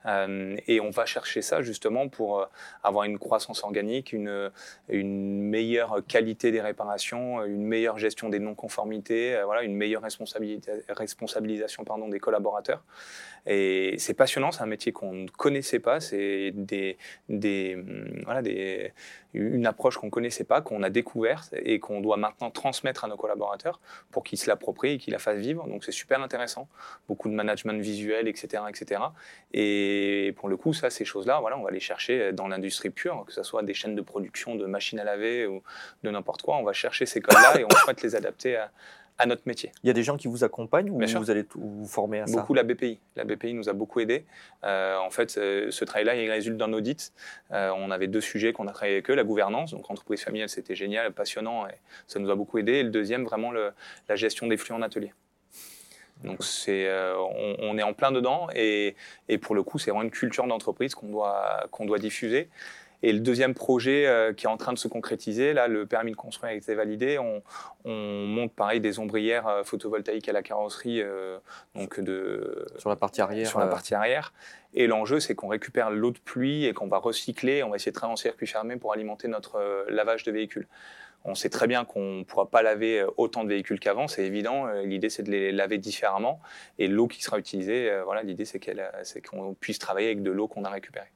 Euh, 0.06 0.58
et 0.68 0.80
on 0.80 0.90
va 0.90 1.06
chercher 1.06 1.42
ça 1.42 1.62
justement 1.62 2.10
pour 2.10 2.40
euh, 2.40 2.46
avoir 2.84 3.06
une 3.06 3.20
croissance 3.20 3.64
organique, 3.64 4.14
une, 4.14 4.52
une 4.90 5.42
meilleure 5.42 6.02
qualité 6.08 6.52
des 6.52 6.62
réparations, 6.62 7.44
une 7.44 7.64
meilleure 7.64 7.98
gestion 7.98 8.30
des 8.30 8.40
non-conformités, 8.40 9.40
voilà, 9.46 9.64
une 9.64 9.76
meilleure 9.76 10.02
responsabilisation 10.02 11.84
pardon, 11.84 12.08
des 12.08 12.20
collaborateurs. 12.20 12.84
Et 13.46 13.96
c'est 13.98 14.14
passionnant, 14.14 14.52
c'est 14.52 14.62
un 14.62 14.68
métier 14.68 14.92
qu'on 14.92 15.14
ne 15.14 15.28
connaissait 15.28 15.80
pas, 15.80 16.00
c'est 16.00 16.52
des, 16.54 16.98
des, 17.28 17.76
hum, 17.76 18.22
voilà, 18.26 18.42
des, 18.42 18.94
une 19.34 19.66
approche 19.66 19.98
qu'on 19.98 20.08
ne 20.08 20.12
connaissait 20.12 20.44
pas, 20.44 20.62
qu'on 20.62 20.84
a 20.84 20.90
découverte 20.90 21.54
et 21.54 21.80
qu'on 21.80 22.02
doit 22.02 22.18
maintenant 22.18 22.52
transmettre 22.52 23.06
à 23.06 23.08
nos 23.08 23.18
collaborateurs 23.18 23.80
pour 24.12 24.24
qu'ils 24.24 24.38
se 24.38 24.48
l'approprient 24.48 24.94
et 24.94 24.98
qu'ils 24.98 25.14
la 25.14 25.20
fassent 25.20 25.40
vivre. 25.40 25.68
Donc 25.68 25.84
c'est 25.84 25.92
super 25.92 26.22
intéressant, 26.22 26.68
beaucoup 27.08 27.30
de 27.30 27.34
management 27.34 27.82
visuel, 27.82 28.28
etc. 28.28 28.64
etc. 28.70 29.02
Et 29.54 30.34
pour 30.38 30.50
le 30.50 30.58
coup, 30.58 30.74
ça, 30.74 30.90
ces 30.90 31.06
choses-là, 31.06 31.40
voilà, 31.40 31.58
on 31.58 31.64
va 31.64 31.72
les 31.72 31.80
chercher 31.80 32.34
dans 32.34 32.48
l'industrie 32.48 32.90
pure, 32.90 33.24
que 33.26 33.34
ce 33.34 33.44
soit 33.44 33.64
des 33.64 33.74
chaînes 33.74 33.96
de 33.96 34.02
production 34.02 34.56
de 34.56 34.66
machines 34.66 35.00
à 35.00 35.04
laver 35.04 35.48
ou 35.48 35.64
de 36.04 36.10
n'importe 36.10 36.42
quoi, 36.42 36.58
on 36.58 36.64
va 36.64 36.74
chercher 36.74 37.06
ces 37.06 37.22
codes-là 37.22 37.60
et 37.60 37.66
on 37.66 37.70
souhaite 37.84 38.02
les 38.02 38.16
adapter 38.16 38.58
à, 38.58 38.72
à 39.18 39.26
notre 39.26 39.44
métier. 39.46 39.72
Il 39.84 39.88
y 39.88 39.90
a 39.90 39.94
des 39.94 40.04
gens 40.04 40.18
qui 40.18 40.28
vous 40.28 40.44
accompagnent 40.44 40.90
ou 40.90 41.00
vous 41.00 41.32
allez 41.32 41.46
vous 41.56 41.88
former 41.88 42.22
à 42.22 42.28
ça? 42.28 42.40
Beaucoup 42.40 42.54
la 42.54 42.64
BPI. 42.64 43.00
La 43.16 43.24
BPI 43.24 43.54
nous 43.54 43.70
a 43.70 43.74
beaucoup 43.74 44.00
aidé. 44.00 44.26
Euh, 44.64 44.98
en 44.98 45.10
fait, 45.10 45.30
ce 45.32 45.86
travail-là, 45.86 46.16
il 46.16 46.30
résulte 46.30 46.58
d'un 46.58 46.74
audit. 46.74 47.14
Euh, 47.52 47.72
on 47.76 47.92
avait 47.92 48.08
deux 48.08 48.22
sujets 48.22 48.54
qu'on 48.54 48.68
a 48.68 48.72
travaillé 48.72 48.96
avec 48.96 49.10
eux, 49.10 49.16
la 49.16 49.24
gouvernance, 49.24 49.72
donc 49.72 49.90
entreprise 49.90 50.22
familiale, 50.22 50.50
c'était 50.50 50.76
génial, 50.76 51.12
passionnant, 51.12 51.68
et 51.68 51.76
ça 52.08 52.20
nous 52.20 52.30
a 52.30 52.36
beaucoup 52.36 52.58
aidé. 52.58 52.74
Et 52.74 52.84
le 52.84 52.90
deuxième, 52.90 53.26
vraiment 53.26 53.52
le, 53.52 53.72
la 54.10 54.16
gestion 54.16 54.48
des 54.48 54.58
flux 54.58 54.74
en 54.74 54.82
atelier. 54.82 55.14
Donc 56.24 56.44
c'est, 56.44 56.88
euh, 56.88 57.16
on, 57.18 57.56
on, 57.60 57.78
est 57.80 57.84
en 57.84 57.94
plein 57.94 58.12
dedans 58.12 58.48
et, 58.54 58.96
et 59.28 59.38
pour 59.40 59.56
le 59.56 59.64
coup, 59.64 59.80
c'est 59.80 59.90
vraiment 59.90 60.04
une 60.04 60.12
culture 60.12 60.46
d'entreprise 60.46 60.94
qu'on 60.94 61.10
doit, 61.10 61.68
qu'on 61.72 61.86
doit 61.86 61.98
diffuser. 61.98 62.50
Et 63.04 63.14
le 63.14 63.20
deuxième 63.20 63.54
projet 63.54 64.06
euh, 64.06 64.34
qui 64.34 64.46
est 64.46 64.50
en 64.50 64.58
train 64.58 64.74
de 64.74 64.78
se 64.78 64.88
concrétiser, 64.88 65.54
là, 65.54 65.68
le 65.68 65.86
permis 65.86 66.12
de 66.12 66.16
construire 66.16 66.52
a 66.52 66.56
été 66.56 66.76
validé. 66.76 67.18
On, 67.18 67.42
on 67.84 68.26
monte 68.28 68.54
pareil 68.54 68.80
des 68.80 69.00
ombrières 69.00 69.48
euh, 69.48 69.64
photovoltaïques 69.64 70.30
à 70.30 70.34
la 70.34 70.44
carrosserie, 70.44 71.02
euh, 71.02 71.40
donc 71.76 72.00
de 72.00 72.68
sur 72.78 72.90
la 72.90 72.96
partie 72.96 73.22
arrière. 73.22 73.48
Sur 73.48 73.60
la 73.60 73.68
partie 73.68 73.96
arrière. 73.96 74.34
Et 74.74 74.88
l'enjeu, 74.88 75.20
c'est 75.20 75.34
qu'on 75.36 75.48
récupère 75.48 75.90
l'eau 75.90 76.12
de 76.12 76.20
pluie 76.20 76.66
et 76.66 76.74
qu'on 76.74 76.88
va 76.88 76.98
recycler. 76.98 77.64
On 77.64 77.70
va 77.70 77.78
essayer 77.78 77.92
de 77.92 77.96
travailler 77.96 78.14
en 78.14 78.18
circuit 78.18 78.48
fermé 78.48 78.76
pour 78.78 78.94
alimenter 78.94 79.28
notre 79.28 79.86
lavage 79.90 80.24
de 80.24 80.32
véhicules. 80.32 80.68
On 81.24 81.36
sait 81.36 81.50
très 81.50 81.68
bien 81.68 81.86
qu'on 81.86 82.20
ne 82.20 82.24
pourra 82.24 82.50
pas 82.50 82.62
laver 82.64 83.06
autant 83.18 83.44
de 83.44 83.50
véhicules 83.50 83.80
qu'avant, 83.80 84.08
c'est 84.08 84.26
évident. 84.26 84.68
L'idée, 84.84 85.10
c'est 85.10 85.22
de 85.24 85.30
les 85.30 85.52
laver 85.52 85.78
différemment. 85.78 86.40
Et 86.80 86.88
l'eau 86.88 87.08
qui 87.08 87.22
sera 87.22 87.38
utilisée, 87.38 87.92
voilà, 88.06 88.24
l'idée, 88.24 88.46
c'est 88.46 88.60
qu'on 89.22 89.54
puisse 89.54 89.78
travailler 89.78 90.08
avec 90.08 90.24
de 90.24 90.32
l'eau 90.32 90.48
qu'on 90.48 90.64
a 90.64 90.70
récupérée 90.70 91.12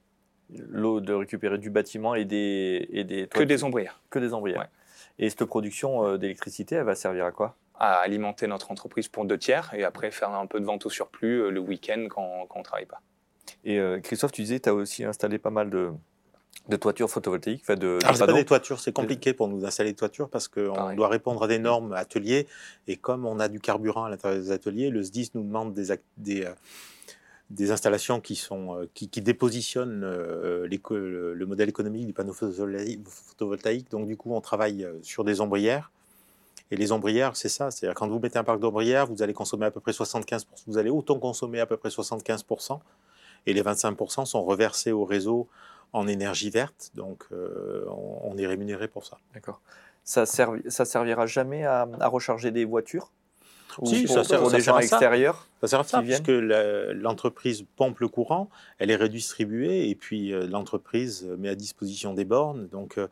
l'eau 0.50 1.02
de 1.02 1.14
récupérer 1.14 1.58
du 1.58 1.70
bâtiment 1.70 2.16
et 2.16 2.26
des, 2.26 2.88
et 2.92 3.04
des 3.04 3.28
Que 3.28 3.44
des 3.44 3.64
ombrières. 3.64 4.02
Que 4.10 4.20
des 4.20 4.34
ombrières. 4.34 4.68
Et 5.20 5.30
cette 5.30 5.46
production 5.46 6.06
euh, 6.06 6.18
d'électricité, 6.18 6.76
elle 6.76 6.84
va 6.84 6.96
servir 6.96 7.26
à 7.26 7.32
quoi? 7.32 7.56
À 7.78 7.96
alimenter 7.96 8.48
notre 8.48 8.72
entreprise 8.72 9.08
pour 9.08 9.26
deux 9.26 9.38
tiers 9.38 9.74
et 9.74 9.84
après 9.84 10.12
faire 10.12 10.30
un 10.30 10.46
peu 10.46 10.60
de 10.60 10.66
vente 10.66 10.86
au 10.86 10.90
surplus 10.90 11.42
euh, 11.42 11.50
le 11.50 11.60
week-end 11.60 12.08
quand, 12.10 12.48
on 12.54 12.60
ne 12.60 12.64
travaille 12.64 12.86
pas. 12.86 13.02
Et 13.64 13.80
euh, 13.80 14.00
Christophe, 14.00 14.32
tu 14.32 14.42
disais, 14.42 14.60
tu 14.60 14.70
as 14.70 14.74
aussi 14.74 15.04
installé 15.04 15.38
pas 15.38 15.50
mal 15.50 15.70
de, 15.70 15.92
de 16.68 16.76
toitures 16.76 17.10
photovoltaïques 17.10 17.62
enfin 17.64 17.76
de, 17.76 18.00
Alors, 18.04 18.18
pas 18.18 18.34
des 18.34 18.46
toitures, 18.46 18.80
c'est 18.80 18.92
compliqué 18.94 19.34
pour 19.34 19.48
nous 19.48 19.62
d'installer 19.62 19.92
des 19.92 19.96
toitures 19.96 20.30
parce 20.30 20.48
qu'on 20.48 20.94
doit 20.96 21.10
répondre 21.10 21.44
à 21.44 21.48
des 21.48 21.60
normes 21.60 21.94
ateliers 21.94 22.48
et 22.88 22.98
comme 22.98 23.26
on 23.26 23.40
a 23.40 23.48
du 23.48 23.60
carburant 23.60 24.06
à 24.06 24.10
l'intérieur 24.10 24.40
des 24.40 24.52
ateliers, 24.52 24.90
le 24.90 25.02
SDIS 25.02 25.32
nous 25.34 25.44
demande 25.44 25.74
des, 25.74 25.96
des, 26.18 26.48
des 27.50 27.72
installations 27.72 28.22
qui, 28.22 28.36
sont, 28.36 28.76
euh, 28.76 28.90
qui, 28.94 29.08
dépositionnent 29.22 30.04
euh, 30.04 30.68
le, 30.68 31.46
modèle 31.46 31.70
économique 31.70 32.08
du 32.08 32.14
panneau 32.14 32.34
photovoltaïque. 32.34 33.92
Donc, 33.92 34.08
du 34.08 34.18
coup, 34.18 34.34
on 34.34 34.42
travaille 34.42 34.84
euh, 34.84 34.98
sur 35.04 35.24
des 35.24 35.42
ombrières. 35.42 35.92
Et 36.72 36.76
les 36.76 36.92
ombrières, 36.92 37.36
c'est 37.36 37.50
ça. 37.50 37.70
C'est-à-dire, 37.70 37.94
quand 37.94 38.08
vous 38.08 38.20
mettez 38.20 38.40
un 38.40 38.44
parc 38.44 38.60
d'ombrières, 38.60 39.06
vous 39.06 39.22
allez 39.22 39.34
consommer 39.34 39.68
à 39.68 39.72
peu 39.72 39.80
près 39.80 39.92
75%. 39.92 40.46
Vous 40.66 40.78
allez 40.80 40.90
autant 40.90 41.20
consommer 41.20 41.60
à 41.60 41.68
peu 41.68 41.78
près 41.78 41.90
75%. 41.90 42.80
Et 43.46 43.54
les 43.54 43.62
25% 43.62 44.26
sont 44.26 44.44
reversés 44.44 44.92
au 44.92 45.06
réseau 45.06 45.48
en 45.94 46.08
énergie 46.08 46.50
verte. 46.50 46.90
Donc, 46.96 47.26
on, 47.32 48.36
est 48.40 48.48
rémunéré 48.48 48.88
pour 48.88 49.06
ça. 49.06 49.20
D'accord. 49.36 49.62
Ça, 50.04 50.26
ça 50.26 50.86
servira 50.86 51.28
jamais 51.28 51.64
à 51.64 51.86
recharger 52.08 52.50
des 52.50 52.66
voitures? 52.66 53.12
Si, 53.84 54.08
ça 54.08 54.24
sert, 54.24 54.50
des 54.50 54.62
gens 54.62 54.78
extérieurs 54.78 55.48
Ça 55.62 55.68
sert 55.68 55.80
à 55.80 55.84
ça, 55.84 56.02
puisque 56.02 56.30
l'entreprise 56.30 57.66
pompe 57.76 58.00
le 58.00 58.08
courant, 58.08 58.50
elle 58.80 58.92
est 58.92 58.96
redistribuée, 58.96 59.90
et 59.90 59.96
puis 59.96 60.32
euh, 60.32 60.48
l'entreprise 60.48 61.24
met 61.38 61.50
à 61.50 61.56
disposition 61.56 62.14
des 62.14 62.26
bornes. 62.26 62.68
Donc, 62.68 62.98
euh, 62.98 63.08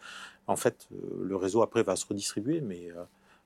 en 0.47 0.55
fait, 0.55 0.87
euh, 0.91 1.23
le 1.23 1.35
réseau 1.35 1.61
après 1.61 1.83
va 1.83 1.95
se 1.95 2.05
redistribuer, 2.05 2.61
mais 2.61 2.89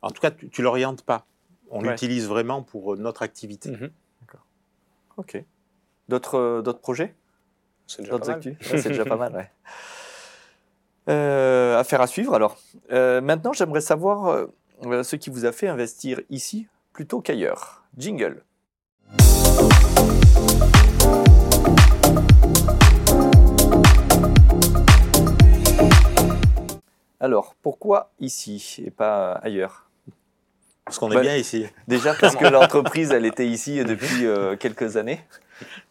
en 0.01 0.11
tout 0.11 0.21
cas, 0.21 0.31
tu, 0.31 0.49
ne 0.57 0.63
l'orientes 0.63 1.03
pas. 1.03 1.25
On 1.69 1.81
l'utilise 1.81 2.27
vraiment 2.27 2.61
pour 2.61 2.95
notre 2.97 3.23
activité. 3.23 3.71
Mhm. 3.71 3.89
D'accord. 4.21 4.45
Ok. 5.17 5.43
D'autres 6.07 6.79
projets? 6.81 7.15
C'est 7.87 8.01
déjà, 8.01 8.19
pas 8.19 8.27
mal. 8.27 8.55
C'est 8.61 8.89
déjà 8.89 9.05
pas 9.05 9.15
mal, 9.15 9.33
ouais. 9.33 9.49
affaire 11.75 12.01
à 12.01 12.07
suivre 12.07 12.33
alors. 12.33 12.57
maintenant, 12.89 13.53
j'aimerais 13.53 13.81
savoir 13.81 14.47
ce 14.83 15.15
qui 15.15 15.29
vous 15.29 15.45
a 15.45 15.51
fait 15.51 15.67
investir 15.67 16.21
ici 16.29 16.67
plutôt 16.97 17.21
qu'ailleurs. 17.21 17.83
Jingle. 17.95 18.41
Alors, 27.19 27.53
pourquoi 27.61 28.09
ici 28.19 28.83
et 28.83 28.89
pas 28.89 29.33
ailleurs? 29.33 29.87
Parce 30.85 30.97
qu'on 30.97 31.11
est 31.11 31.15
bah, 31.15 31.21
bien 31.21 31.35
ici. 31.35 31.67
Déjà 31.87 32.15
parce 32.15 32.35
que 32.35 32.45
l'entreprise, 32.45 33.11
elle 33.11 33.27
était 33.27 33.45
ici 33.45 33.83
depuis 33.85 34.25
euh, 34.25 34.55
quelques 34.55 34.97
années. 34.97 35.21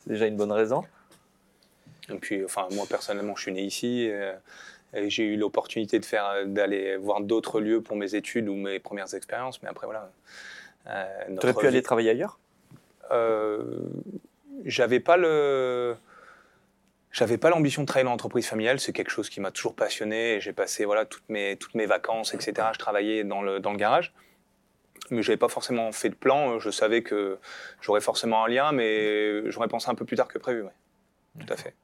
C'est 0.00 0.10
déjà 0.10 0.26
une 0.26 0.36
bonne 0.36 0.50
raison. 0.50 0.82
Et 2.08 2.16
puis, 2.16 2.44
enfin, 2.44 2.66
moi 2.72 2.84
personnellement, 2.90 3.36
je 3.36 3.42
suis 3.42 3.52
né 3.52 3.62
ici. 3.62 4.08
Euh, 4.10 4.34
et 4.92 5.08
j'ai 5.08 5.22
eu 5.22 5.36
l'opportunité 5.36 6.00
de 6.00 6.04
faire, 6.04 6.44
d'aller 6.46 6.96
voir 6.96 7.20
d'autres 7.20 7.60
lieux 7.60 7.80
pour 7.80 7.94
mes 7.94 8.16
études 8.16 8.48
ou 8.48 8.56
mes 8.56 8.80
premières 8.80 9.14
expériences. 9.14 9.62
Mais 9.62 9.68
après, 9.68 9.86
voilà, 9.86 10.10
tu 10.86 11.46
aurais 11.46 11.54
pu 11.54 11.66
aller 11.66 11.82
travailler 11.82 12.10
ailleurs? 12.10 12.38
Euh, 13.10 13.80
J'avais 14.64 15.00
pas 15.00 15.16
le. 15.16 15.96
J'avais 17.12 17.38
pas 17.38 17.48
l'ambition 17.48 17.82
de 17.82 17.86
travailler 17.86 18.04
dans 18.04 18.10
l'entreprise 18.10 18.46
familiale, 18.46 18.78
c'est 18.78 18.92
quelque 18.92 19.10
chose 19.10 19.30
qui 19.30 19.40
m'a 19.40 19.50
toujours 19.50 19.74
passionné. 19.74 20.38
J'ai 20.40 20.52
passé 20.52 20.84
voilà 20.84 21.06
toutes 21.06 21.28
mes 21.30 21.56
toutes 21.56 21.74
mes 21.74 21.86
vacances, 21.86 22.34
etc. 22.34 22.68
Je 22.74 22.78
travaillais 22.78 23.24
dans 23.24 23.40
le 23.40 23.58
dans 23.58 23.72
le 23.72 23.78
garage, 23.78 24.12
mais 25.10 25.22
j'avais 25.22 25.38
pas 25.38 25.48
forcément 25.48 25.92
fait 25.92 26.10
de 26.10 26.14
plan. 26.14 26.58
Je 26.58 26.70
savais 26.70 27.02
que 27.02 27.38
j'aurais 27.80 28.02
forcément 28.02 28.44
un 28.44 28.48
lien, 28.48 28.72
mais 28.72 29.50
j'aurais 29.50 29.68
pensé 29.68 29.88
un 29.88 29.94
peu 29.94 30.04
plus 30.04 30.16
tard 30.16 30.28
que 30.28 30.38
prévu. 30.38 30.64
Tout 31.40 31.52
à 31.52 31.56
fait. 31.56 31.74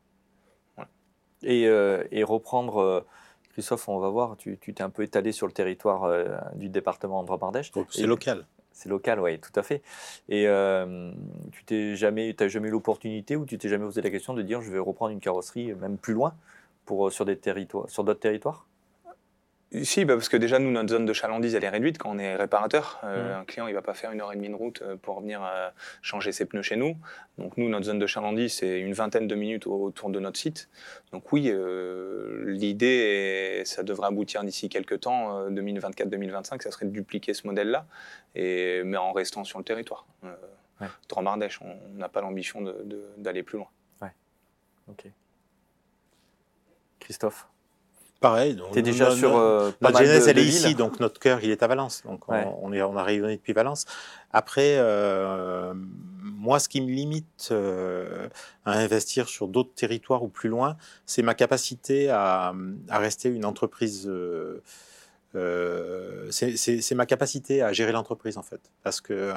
Et, 1.45 1.67
euh, 1.67 2.05
et, 2.11 2.23
reprendre. 2.25 3.05
Christophe, 3.53 3.89
on 3.89 3.99
va 3.99 4.09
voir, 4.09 4.37
tu 4.39 4.57
t'es 4.59 4.83
un 4.83 4.89
peu 4.89 5.03
étalé 5.03 5.31
sur 5.31 5.47
le 5.47 5.53
territoire 5.53 6.11
du 6.55 6.71
département 6.71 7.23
de 7.23 7.31
ardèche 7.31 7.71
C'est 7.91 8.07
local. 8.07 8.47
C'est 8.73 8.89
local, 8.89 9.21
oui, 9.21 9.39
tout 9.41 9.53
à 9.55 9.63
fait. 9.63 9.83
Et 10.29 10.47
euh, 10.49 11.13
tu 11.53 11.65
t'es 11.65 11.97
jamais, 11.97 12.35
jamais 12.49 12.69
eu 12.69 12.71
l'opportunité 12.71 13.37
ou 13.37 13.45
tu 13.47 13.59
t'es 13.59 13.69
jamais 13.69 13.85
posé 13.85 14.03
la 14.03 14.11
question 14.11 14.35
de 14.35 14.43
dire 14.43 14.61
je 14.63 14.71
vais 14.73 14.79
reprendre 14.79 15.13
une 15.13 15.21
carrosserie 15.21 15.75
même 15.75 15.99
plus 15.99 16.15
loin 16.15 16.35
pour 16.87 17.09
euh, 17.09 17.11
sur 17.11 17.25
des 17.25 17.39
territoires, 17.39 17.89
sur 17.91 18.05
d'autres 18.05 18.21
territoires? 18.21 18.67
Si, 19.85 20.05
bah, 20.05 20.15
parce 20.15 20.29
que 20.29 20.37
déjà, 20.37 20.59
nous, 20.59 20.71
notre 20.71 20.91
zone 20.91 21.07
de 21.07 21.13
chalandise, 21.13 21.55
elle 21.55 21.65
est 21.65 21.69
réduite 21.69 21.97
quand 21.97 22.11
on 22.11 22.19
est 22.19 22.37
réparateur. 22.37 23.01
Euh, 23.05 23.37
mmh. 23.37 23.41
Un 23.41 23.45
client, 23.45 23.67
il 23.69 23.75
va 23.75 23.81
pas 23.81 23.95
faire 23.95 24.13
une 24.13 24.21
heure 24.21 24.33
et 24.33 24.37
demie 24.37 24.51
de 24.51 24.55
route 24.55 24.83
euh, 24.83 24.97
pour 24.97 25.21
venir 25.21 25.43
euh, 25.43 25.71
changer 26.03 26.31
ses 26.33 26.45
pneus 26.45 26.63
chez 26.63 26.77
nous. 26.77 26.97
Donc, 27.39 27.57
nous, 27.57 27.69
notre 27.71 27.87
zone 27.87 27.99
de 27.99 28.07
chalandise, 28.07 28.53
c'est 28.55 28.81
une 28.81 28.93
vingtaine 28.93 29.27
de 29.27 29.35
minutes 29.35 29.67
autour 29.67 30.11
de 30.11 30.21
notre 30.21 30.39
site. 30.39 30.69
Donc, 31.13 31.33
oui, 31.33 31.53
l'idée, 32.47 33.63
ça 33.65 33.83
devrait 33.83 34.09
aboutir 34.09 34.45
d'ici 34.45 34.69
quelques 34.69 35.01
temps, 35.01 35.49
2024-2025, 35.49 36.63
ça 36.63 36.71
serait 36.71 36.87
de 36.87 36.91
dupliquer 36.91 37.33
ce 37.33 37.47
modèle-là, 37.47 37.87
mais 38.35 38.97
en 38.97 39.13
restant 39.13 39.45
sur 39.45 39.59
le 39.59 39.65
territoire. 39.65 40.07
Ouais. 40.23 40.89
on 41.17 41.23
n'a 41.95 42.09
pas 42.09 42.21
l'ambition 42.21 42.63
d'aller 43.17 43.43
plus 43.43 43.59
loin. 43.59 43.69
Ouais. 44.01 44.13
Ok. 44.89 45.07
Christophe? 47.01 47.47
Pareil. 48.23 48.57
Tu 48.73 48.79
es 48.79 48.83
déjà 48.83 49.15
sur. 49.15 49.37
Euh, 49.37 49.73
notre 49.81 49.99
genèse, 49.99 50.29
elle 50.29 50.39
est 50.39 50.45
ici, 50.45 50.75
donc 50.75 51.01
notre 51.01 51.21
cœur, 51.21 51.41
il 51.43 51.51
est 51.51 51.63
à 51.63 51.67
Valence. 51.67 52.03
Donc 52.07 52.29
on, 52.29 52.73
est, 52.73 52.83
on 52.83 52.97
a 52.97 53.03
rayonné 53.03 53.37
depuis 53.37 53.53
Valence. 53.53 53.85
Après, 54.33 54.77
euh, 54.79 55.75
moi, 56.23 56.59
ce 56.61 56.69
qui 56.69 56.81
me 56.81 56.91
limite 56.91 57.49
euh, 57.51 58.29
à 58.65 58.79
investir 58.79 59.29
sur 59.29 59.49
d'autres 59.49 59.75
territoires 59.75 60.23
ou 60.23 60.29
plus 60.29 60.49
loin, 60.49 60.77
c'est 61.05 61.23
ma 61.23 61.35
capacité 61.35 62.09
à, 62.09 62.55
à, 62.89 62.99
rester 62.99 63.29
une 63.29 63.45
entreprise. 63.45 64.07
Euh, 64.09 64.63
euh 65.35 66.31
c'est 66.31 66.95
ma 66.95 67.07
capacité 67.07 67.61
à 67.61 67.73
gérer 67.73 67.93
l'entreprise, 67.93 68.39
en 68.39 68.43
fait. 68.43 68.61
Parce 68.85 69.01
que 69.01 69.33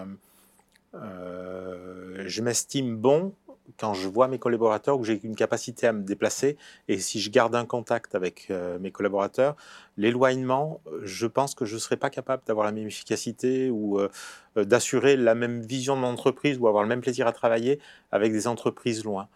je 0.94 2.42
m'estime 2.42 2.96
bon 2.96 3.34
quand 3.78 3.94
je 3.94 4.08
vois 4.08 4.28
mes 4.28 4.40
collaborateurs, 4.40 4.98
où 5.00 5.04
j'ai 5.04 5.20
une 5.24 5.36
capacité 5.36 5.88
à 5.88 5.94
me 5.94 6.04
déplacer, 6.04 6.58
et 6.88 7.00
si 7.00 7.20
je 7.20 7.30
garde 7.30 7.56
un 7.56 7.66
contact 7.66 8.16
avec 8.16 8.48
euh, 8.50 8.80
mes 8.80 8.92
collaborateurs, 8.92 9.56
l'éloignement, 9.98 10.82
je 11.02 11.28
pense 11.28 11.56
que 11.56 11.66
je 11.66 11.76
ne 11.76 11.80
serais 11.80 11.98
pas 11.98 12.10
capable 12.10 12.44
d'avoir 12.46 12.66
la 12.66 12.72
même 12.72 12.88
efficacité 12.88 13.70
ou 13.70 14.00
euh, 14.00 14.10
euh, 14.58 14.66
d'assurer 14.66 15.18
la 15.18 15.36
même 15.36 15.62
vision 15.62 15.96
de 15.96 16.02
mon 16.02 16.08
entreprise 16.08 16.58
ou 16.58 16.68
avoir 16.68 16.84
le 16.84 16.90
même 16.90 17.02
plaisir 17.02 17.28
à 17.28 17.32
travailler 17.32 17.80
avec 18.12 18.32
des 18.32 18.48
entreprises 18.48 19.04
loin. 19.04 19.28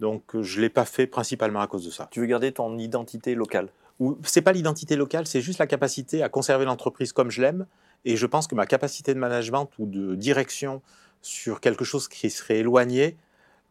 Donc 0.00 0.22
je 0.40 0.56
ne 0.56 0.62
l'ai 0.62 0.70
pas 0.70 0.84
fait 0.84 1.06
principalement 1.06 1.60
à 1.60 1.66
cause 1.66 1.84
de 1.84 1.90
ça. 1.90 2.08
Tu 2.10 2.20
veux 2.20 2.26
garder 2.26 2.52
ton 2.52 2.78
identité 2.78 3.34
locale? 3.34 3.68
Ce 4.00 4.38
n'est 4.38 4.44
pas 4.44 4.52
l'identité 4.52 4.94
locale, 4.94 5.26
c'est 5.26 5.40
juste 5.40 5.58
la 5.58 5.66
capacité 5.66 6.22
à 6.22 6.28
conserver 6.28 6.64
l'entreprise 6.64 7.12
comme 7.12 7.30
je 7.30 7.42
l'aime. 7.42 7.66
Et 8.04 8.16
je 8.16 8.26
pense 8.26 8.46
que 8.46 8.54
ma 8.54 8.66
capacité 8.66 9.12
de 9.12 9.18
management 9.18 9.68
ou 9.78 9.86
de 9.86 10.14
direction 10.14 10.82
sur 11.20 11.60
quelque 11.60 11.84
chose 11.84 12.06
qui 12.06 12.30
serait 12.30 12.58
éloigné, 12.58 13.16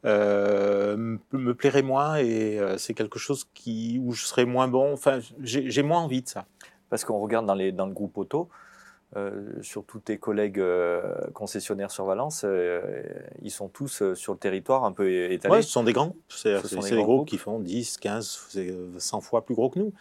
euh, 0.07 1.17
me 1.33 1.53
plairait 1.53 1.81
moins 1.81 2.15
et 2.15 2.59
euh, 2.59 2.77
c'est 2.77 2.93
quelque 2.93 3.19
chose 3.19 3.45
qui, 3.53 3.99
où 4.03 4.13
je 4.13 4.25
serais 4.25 4.45
moins 4.45 4.67
bon. 4.67 4.93
Enfin, 4.93 5.19
j'ai 5.41 5.83
moins 5.83 5.99
envie 5.99 6.21
de 6.21 6.27
ça. 6.27 6.45
Parce 6.89 7.03
qu'on 7.03 7.19
regarde 7.19 7.45
dans, 7.45 7.55
les, 7.55 7.73
dans 7.73 7.85
le 7.85 7.93
groupe 7.93 8.17
auto, 8.17 8.49
euh, 9.15 9.61
sur 9.61 9.85
tous 9.85 9.99
tes 9.99 10.17
collègues 10.17 10.61
concessionnaires 11.33 11.91
sur 11.91 12.05
Valence, 12.05 12.45
ils 13.41 13.51
sont 13.51 13.69
tous 13.69 14.13
sur 14.13 14.33
le 14.33 14.39
territoire 14.39 14.83
un 14.83 14.91
peu 14.91 15.09
étalés. 15.31 15.55
Oui, 15.55 15.63
ce 15.63 15.69
sont 15.69 15.83
des 15.83 15.93
grands. 15.93 16.13
C'est 16.27 16.61
des, 16.61 17.01
groupes, 17.01 17.27
qui 17.27 17.37
font 17.37 17.59
10, 17.59 17.97
15, 17.97 18.57
100 18.97 19.21
fois 19.21 19.45
plus 19.45 19.55
gros 19.55 19.69
que 19.69 19.79
nous. 19.79 19.93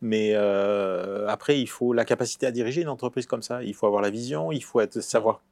Mais 0.00 0.34
après, 0.34 1.60
il 1.60 1.66
faut 1.66 1.92
la 1.92 2.04
capacité 2.04 2.46
à 2.46 2.50
diriger 2.50 2.82
une 2.82 2.88
entreprise 2.88 3.26
comme 3.26 3.42
ça. 3.42 3.62
Il 3.62 3.74
faut 3.74 3.86
avoir 3.86 4.02
la 4.02 4.10
vision, 4.10 4.50
il 4.50 4.64
faut 4.64 4.80
être, 4.80 5.00
savoir 5.00 5.42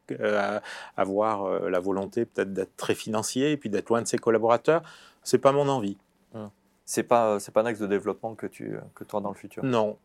avoir 0.96 1.68
la 1.68 1.80
volonté 1.80 2.24
peut-être 2.24 2.52
d'être 2.52 2.76
très 2.76 2.94
financier 2.94 3.52
et 3.52 3.56
puis 3.56 3.68
d'être 3.68 3.88
loin 3.90 4.02
de 4.02 4.06
ses 4.06 4.18
collaborateurs. 4.18 4.82
C'est 5.22 5.38
pas 5.38 5.52
mon 5.52 5.68
envie. 5.68 5.96
Hum. 6.34 6.50
C'est 6.84 7.04
pas 7.04 7.38
pas 7.52 7.62
un 7.62 7.66
axe 7.66 7.78
de 7.78 7.86
développement 7.86 8.34
que 8.34 8.46
tu 8.46 8.76
que 8.94 9.04
tu 9.04 9.16
as 9.16 9.20
dans 9.20 9.28
le 9.28 9.36
futur? 9.36 9.64
Non, 9.64 9.98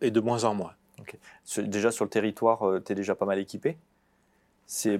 et 0.00 0.10
de 0.10 0.20
moins 0.20 0.44
en 0.44 0.54
moins. 0.54 0.74
Déjà 1.58 1.90
sur 1.90 2.04
le 2.04 2.10
territoire, 2.10 2.68
euh, 2.68 2.82
tu 2.84 2.92
es 2.92 2.94
déjà 2.94 3.14
pas 3.14 3.26
mal 3.26 3.38
équipé 3.38 3.76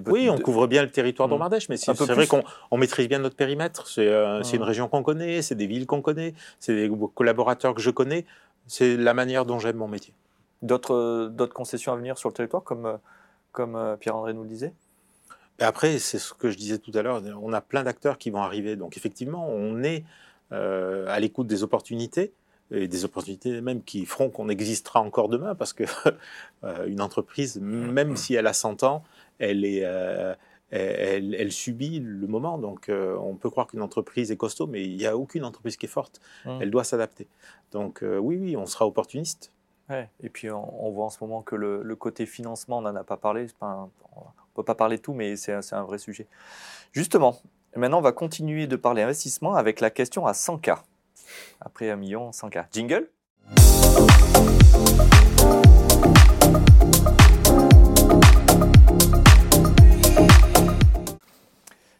oui, 0.05 0.29
on 0.29 0.37
couvre 0.37 0.67
bien 0.67 0.83
le 0.83 0.91
territoire 0.91 1.27
mmh. 1.27 1.49
mais 1.69 1.77
c'est 1.77 1.93
vrai 1.93 2.27
qu'on 2.27 2.77
maîtrise 2.77 3.07
bien 3.07 3.17
notre 3.17 3.35
périmètre. 3.35 3.87
C'est 3.87 4.07
euh, 4.07 4.41
mmh. 4.41 4.55
une 4.55 4.61
région 4.61 4.87
qu'on 4.87 5.01
connaît, 5.01 5.41
c'est 5.41 5.55
des 5.55 5.65
villes 5.65 5.87
qu'on 5.87 6.01
connaît, 6.01 6.35
c'est 6.59 6.75
des 6.75 6.91
collaborateurs 7.15 7.73
que 7.73 7.81
je 7.81 7.89
connais. 7.89 8.25
C'est 8.67 8.95
la 8.95 9.15
manière 9.15 9.45
dont 9.45 9.57
j'aime 9.57 9.77
mon 9.77 9.87
métier. 9.87 10.13
D'autres 10.61 11.31
concessions 11.53 11.91
à 11.91 11.95
venir 11.95 12.19
sur 12.19 12.29
le 12.29 12.33
territoire, 12.33 12.63
comme, 12.63 12.99
comme 13.51 13.97
Pierre-André 13.99 14.33
nous 14.33 14.43
le 14.43 14.49
disait? 14.49 14.73
Après, 15.59 15.99
c'est 15.99 16.19
ce 16.19 16.33
que 16.33 16.49
je 16.49 16.57
disais 16.57 16.77
tout 16.77 16.91
à 16.93 17.01
l'heure, 17.01 17.21
on 17.41 17.53
a 17.53 17.61
plein 17.61 17.83
d'acteurs 17.83 18.17
qui 18.17 18.29
vont 18.29 18.41
arriver. 18.41 18.75
Donc 18.75 18.97
effectivement, 18.97 19.47
on 19.49 19.81
est 19.83 20.03
euh, 20.51 21.05
à 21.07 21.19
l'écoute 21.19 21.47
des 21.47 21.63
opportunités 21.63 22.31
et 22.71 22.87
des 22.87 23.05
opportunités 23.05 23.61
même 23.61 23.83
qui 23.83 24.05
feront 24.05 24.29
qu'on 24.29 24.49
existera 24.49 25.01
encore 25.01 25.29
demain, 25.29 25.55
parce 25.55 25.73
que 25.73 25.83
euh, 26.63 26.87
une 26.87 27.01
entreprise, 27.01 27.59
même 27.59 28.15
si 28.15 28.33
elle 28.33 28.47
a 28.47 28.53
100 28.53 28.83
ans, 28.83 29.03
elle, 29.39 29.65
est, 29.65 29.81
euh, 29.83 30.33
elle, 30.71 31.35
elle, 31.35 31.51
subit 31.51 31.99
le 31.99 32.27
moment. 32.27 32.57
Donc 32.57 32.89
euh, 32.89 33.15
on 33.17 33.35
peut 33.35 33.49
croire 33.49 33.67
qu'une 33.67 33.81
entreprise 33.81 34.31
est 34.31 34.37
costaud, 34.37 34.67
mais 34.67 34.83
il 34.83 34.97
n'y 34.97 35.05
a 35.05 35.17
aucune 35.17 35.43
entreprise 35.43 35.77
qui 35.77 35.85
est 35.85 35.89
forte. 35.89 36.19
Mmh. 36.45 36.59
Elle 36.61 36.71
doit 36.71 36.83
s'adapter. 36.83 37.27
Donc 37.71 38.03
oui, 38.03 38.37
oui, 38.37 38.57
on 38.57 38.65
sera 38.65 38.85
opportuniste. 38.85 39.51
Ouais. 39.89 40.09
Et 40.21 40.29
puis 40.29 40.49
on, 40.49 40.91
voit 40.91 41.05
en 41.05 41.09
ce 41.09 41.17
moment 41.21 41.41
que 41.41 41.55
le, 41.55 41.95
côté 41.95 42.25
financement, 42.25 42.77
on 42.77 42.81
n'en 42.81 42.95
a 42.95 43.03
pas 43.03 43.17
parlé. 43.17 43.47
Pas 43.59 43.89
on 44.15 44.21
ne 44.21 44.55
peut 44.55 44.63
pas 44.63 44.75
parler 44.75 44.97
de 44.97 45.01
tout, 45.01 45.13
mais 45.13 45.35
c'est 45.35 45.53
un 45.53 45.83
vrai 45.83 45.97
sujet. 45.97 46.27
Justement, 46.91 47.37
maintenant 47.75 47.97
on 47.97 48.01
va 48.01 48.13
continuer 48.13 48.67
de 48.67 48.75
parler 48.75 49.01
investissement 49.01 49.55
avec 49.55 49.81
la 49.81 49.89
question 49.89 50.25
à 50.25 50.31
100K. 50.31 50.79
Après 51.61 51.89
un 51.89 51.95
million, 51.95 52.31
100K. 52.31 52.65
Jingle 52.71 53.09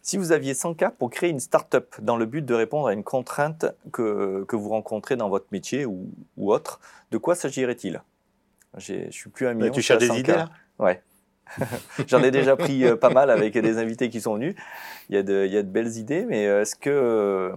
Si 0.02 0.18
vous 0.18 0.32
aviez 0.32 0.54
100K 0.54 0.92
pour 0.92 1.10
créer 1.10 1.30
une 1.30 1.40
start-up 1.40 1.96
dans 2.02 2.18
le 2.18 2.26
but 2.26 2.46
de 2.46 2.54
répondre 2.54 2.88
à 2.88 2.94
une 2.94 3.04
contrainte 3.04 3.66
que, 3.92 4.44
que 4.48 4.56
vous 4.56 4.70
rencontrez 4.70 5.16
dans 5.16 5.30
votre 5.30 5.48
métier 5.52 5.86
ou, 5.86 6.12
ou 6.38 6.52
autre, 6.52 6.80
de 7.12 7.18
quoi 7.18 7.36
s'agirait-il? 7.36 8.04
Je 8.78 9.10
suis 9.12 9.30
plus 9.30 9.48
un 9.48 9.52
bah, 9.52 9.56
million. 9.56 9.74
tu 9.74 9.82
cherches 9.82 10.08
des 10.08 10.20
idées 10.20 10.34
là? 10.34 10.50
Ouais. 10.80 11.02
J'en 12.08 12.24
ai 12.24 12.32
déjà 12.32 12.56
pris 12.56 12.86
euh, 12.86 12.96
pas 12.96 13.10
mal 13.10 13.30
avec 13.30 13.58
des 13.58 13.78
invités 13.78 14.10
qui 14.10 14.22
sont 14.22 14.36
venus. 14.36 14.56
Il 15.10 15.16
y 15.16 15.18
a 15.18 15.24
de, 15.24 15.46
il 15.46 15.54
y 15.54 15.58
a 15.58 15.64
de 15.64 15.68
belles 15.68 15.98
idées, 15.98 16.26
mais 16.26 16.48
euh, 16.48 16.62
est-ce 16.62 16.76
que 16.76 16.90
euh, 16.90 17.56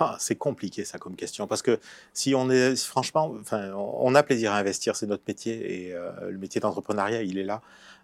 ah, 0.00 0.16
c'est 0.20 0.36
compliqué 0.36 0.84
ça 0.84 0.98
comme 0.98 1.16
question 1.16 1.46
parce 1.48 1.62
que 1.62 1.80
si 2.12 2.34
on 2.34 2.50
est 2.50 2.76
franchement, 2.76 3.34
enfin, 3.40 3.72
on 3.74 4.14
a 4.14 4.22
plaisir 4.22 4.52
à 4.52 4.58
investir, 4.58 4.94
c'est 4.94 5.06
notre 5.06 5.24
métier 5.26 5.88
et 5.88 5.94
euh, 5.94 6.12
le 6.30 6.38
métier 6.38 6.60
d'entrepreneuriat, 6.60 7.22
il 7.22 7.38
est 7.38 7.44
là. 7.44 7.62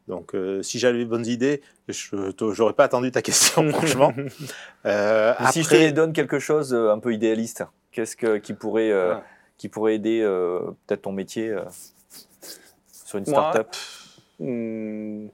Donc, 0.08 0.34
euh, 0.34 0.60
si 0.62 0.78
j'avais 0.78 0.98
de 0.98 1.04
bonnes 1.04 1.26
idées, 1.26 1.62
je 1.88 2.34
n'aurais 2.58 2.72
pas 2.74 2.84
attendu 2.84 3.10
ta 3.10 3.22
question, 3.22 3.68
franchement. 3.70 4.12
Euh, 4.86 5.34
si 5.52 5.62
je 5.62 5.68
te 5.68 5.90
donne 5.92 6.12
quelque 6.12 6.40
chose 6.40 6.74
un 6.74 6.98
peu 6.98 7.14
idéaliste, 7.14 7.64
qu'est-ce 7.92 8.16
que, 8.16 8.38
qui, 8.38 8.54
pourrait, 8.54 8.92
qui 9.56 9.68
pourrait 9.68 9.94
aider 9.94 10.20
peut-être 10.86 11.02
ton 11.02 11.12
métier 11.12 11.56
sur 12.90 13.18
une 13.18 13.24
start-up? 13.24 13.68
hmm, 14.40 15.28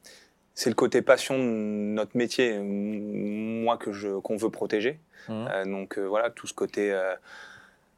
C'est 0.55 0.71
le 0.71 0.77
côté 0.77 1.01
passion 1.01 1.39
de 1.39 1.43
notre 1.43 2.17
métier, 2.17 2.59
moi, 2.61 3.79
que 3.79 3.93
je, 3.93 4.21
qu'on 4.21 4.37
veut 4.37 4.51
protéger. 4.51 5.01
Mmh. 5.29 5.47
Euh, 5.51 5.65
donc 5.65 5.99
euh, 5.99 6.05
voilà, 6.07 6.31
tout 6.31 6.47
ce 6.47 6.55
côté 6.55 6.93
euh, 6.93 7.15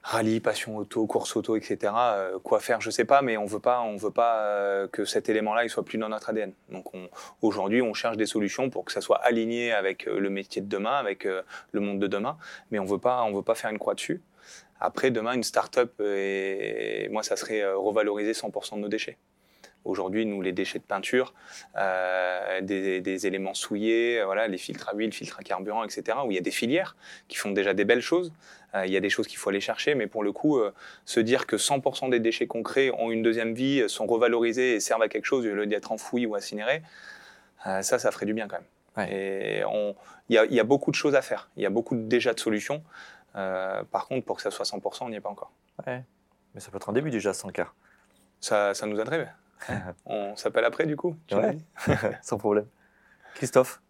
rallye, 0.03 0.41
passion 0.41 0.77
auto, 0.77 1.07
course 1.07 1.37
auto, 1.37 1.57
etc. 1.57 1.93
quoi 2.43 2.61
faire, 2.61 2.81
je 2.81 2.91
sais 2.91 3.05
pas, 3.05 3.23
mais 3.23 3.37
on 3.37 3.47
veut 3.47 3.61
pas, 3.61 3.81
on 3.83 3.97
veut 3.97 4.11
pas 4.11 4.89
que 4.91 5.05
cet 5.05 5.29
élément-là 5.29 5.69
soit 5.69 5.85
plus 5.85 5.99
dans 5.99 6.09
notre 6.09 6.31
ADN. 6.31 6.53
Donc 6.71 6.87
aujourd'hui, 7.41 7.83
on 7.83 7.95
cherche 7.95 8.17
des 8.17 8.27
solutions 8.27 8.69
pour 8.69 8.85
que 8.85 8.91
ça 8.91 9.01
soit 9.01 9.19
aligné 9.19 9.73
avec 9.73 10.07
le 10.07 10.29
métier 10.29 10.61
de 10.61 10.69
demain, 10.69 10.99
avec 10.99 11.25
le 11.25 11.81
monde 11.81 12.01
de 12.01 12.09
demain, 12.09 12.37
mais 12.73 12.81
on 12.81 12.85
veut 12.85 12.99
pas, 12.99 13.23
on 13.23 13.33
veut 13.33 13.43
pas 13.43 13.55
faire 13.55 13.71
une 13.71 13.79
croix 13.79 13.95
dessus. 13.95 14.21
Après, 14.81 15.13
demain, 15.13 15.35
une 15.35 15.45
start-up, 15.45 16.01
et 16.01 17.09
moi, 17.13 17.23
ça 17.23 17.37
serait 17.37 17.65
revaloriser 17.73 18.33
100% 18.33 18.75
de 18.75 18.81
nos 18.81 18.89
déchets. 18.89 19.19
Aujourd'hui, 19.85 20.27
nous, 20.27 20.41
les 20.43 20.53
déchets 20.53 20.79
de 20.79 20.85
peinture, 20.85 21.35
euh, 21.77 22.61
des, 22.61 23.27
éléments 23.27 23.55
souillés, 23.55 24.21
euh, 24.21 24.25
voilà, 24.25 24.47
les 24.47 24.59
filtres 24.59 24.89
à 24.89 24.95
huile, 24.95 25.13
filtres 25.13 25.41
à 25.41 25.43
carburant, 25.43 25.83
etc., 25.83 26.19
où 26.25 26.31
il 26.31 26.35
y 26.35 26.39
a 26.39 26.43
des 26.43 26.53
filières 26.53 26.97
qui 27.29 27.37
font 27.37 27.51
déjà 27.51 27.75
des 27.75 27.85
belles 27.85 28.01
choses. 28.01 28.33
Euh, 28.75 28.87
il 28.87 28.93
y 28.93 28.97
a 28.97 29.01
des 29.01 29.11
choses 29.11 29.27
qu'il 29.27 29.39
faut 29.39 29.51
aller 29.51 29.61
chercher, 29.61 29.95
mais 29.95 30.07
pour 30.07 30.23
le 30.23 30.33
coup, 30.33 30.61
se 31.05 31.21
dire 31.21 31.47
que 31.47 31.57
100% 31.57 32.11
des 32.11 32.21
déchets 32.21 32.47
crée 32.47 32.91
ont 32.93 33.11
une 33.11 33.23
deuxième 33.23 33.55
vie, 33.55 33.89
sont 33.89 34.07
revalorisés 34.07 34.75
et 34.75 34.81
servent 34.81 35.03
à 35.03 35.09
quelque 35.09 35.27
chose 35.27 35.47
au 35.47 35.55
lieu 35.55 35.67
d'être 35.67 35.91
enfouis 35.91 36.27
ou 36.27 36.35
incinérés, 36.35 36.83
ça, 37.65 37.83
ça 37.83 38.11
ferait 38.11 38.27
du 38.27 38.35
bien 38.35 38.49
quand 38.49 38.57
même. 38.57 39.09
Et 39.11 39.63
il 40.29 40.37
y, 40.37 40.61
a 40.61 40.65
beaucoup 40.65 40.91
de 40.91 40.97
choses 40.97 41.15
à 41.15 41.23
faire. 41.23 41.51
Il 41.57 41.63
y 41.63 41.67
a 41.67 41.71
beaucoup 41.71 41.97
déjà 41.97 42.35
de 42.35 42.41
solutions. 42.41 42.83
par 43.35 44.07
contre, 44.09 44.25
pour 44.25 44.37
que 44.37 44.43
ça 44.43 44.51
soit 44.51 44.65
100%, 44.65 45.05
on 45.05 45.09
n'y 45.11 45.17
est 45.17 45.21
pas 45.21 45.31
encore. 45.31 45.53
Ouais. 45.87 46.03
Mais 46.55 46.61
ça 46.61 46.71
peut 46.71 46.77
être 46.77 46.89
un 46.89 46.93
début 46.93 47.11
déjà, 47.11 47.33
100 47.35 47.51
cas. 47.51 47.69
Ça, 48.41 48.75
ça 48.75 48.87
nous 48.87 48.99
aiderait. 48.99 49.33
On 50.07 50.37
s'appelle 50.37 50.65
après, 50.65 50.87
du 50.87 50.97
coup 50.97 51.17
sans 52.23 52.39
problème. 52.39 52.67
Christophe? 53.35 53.81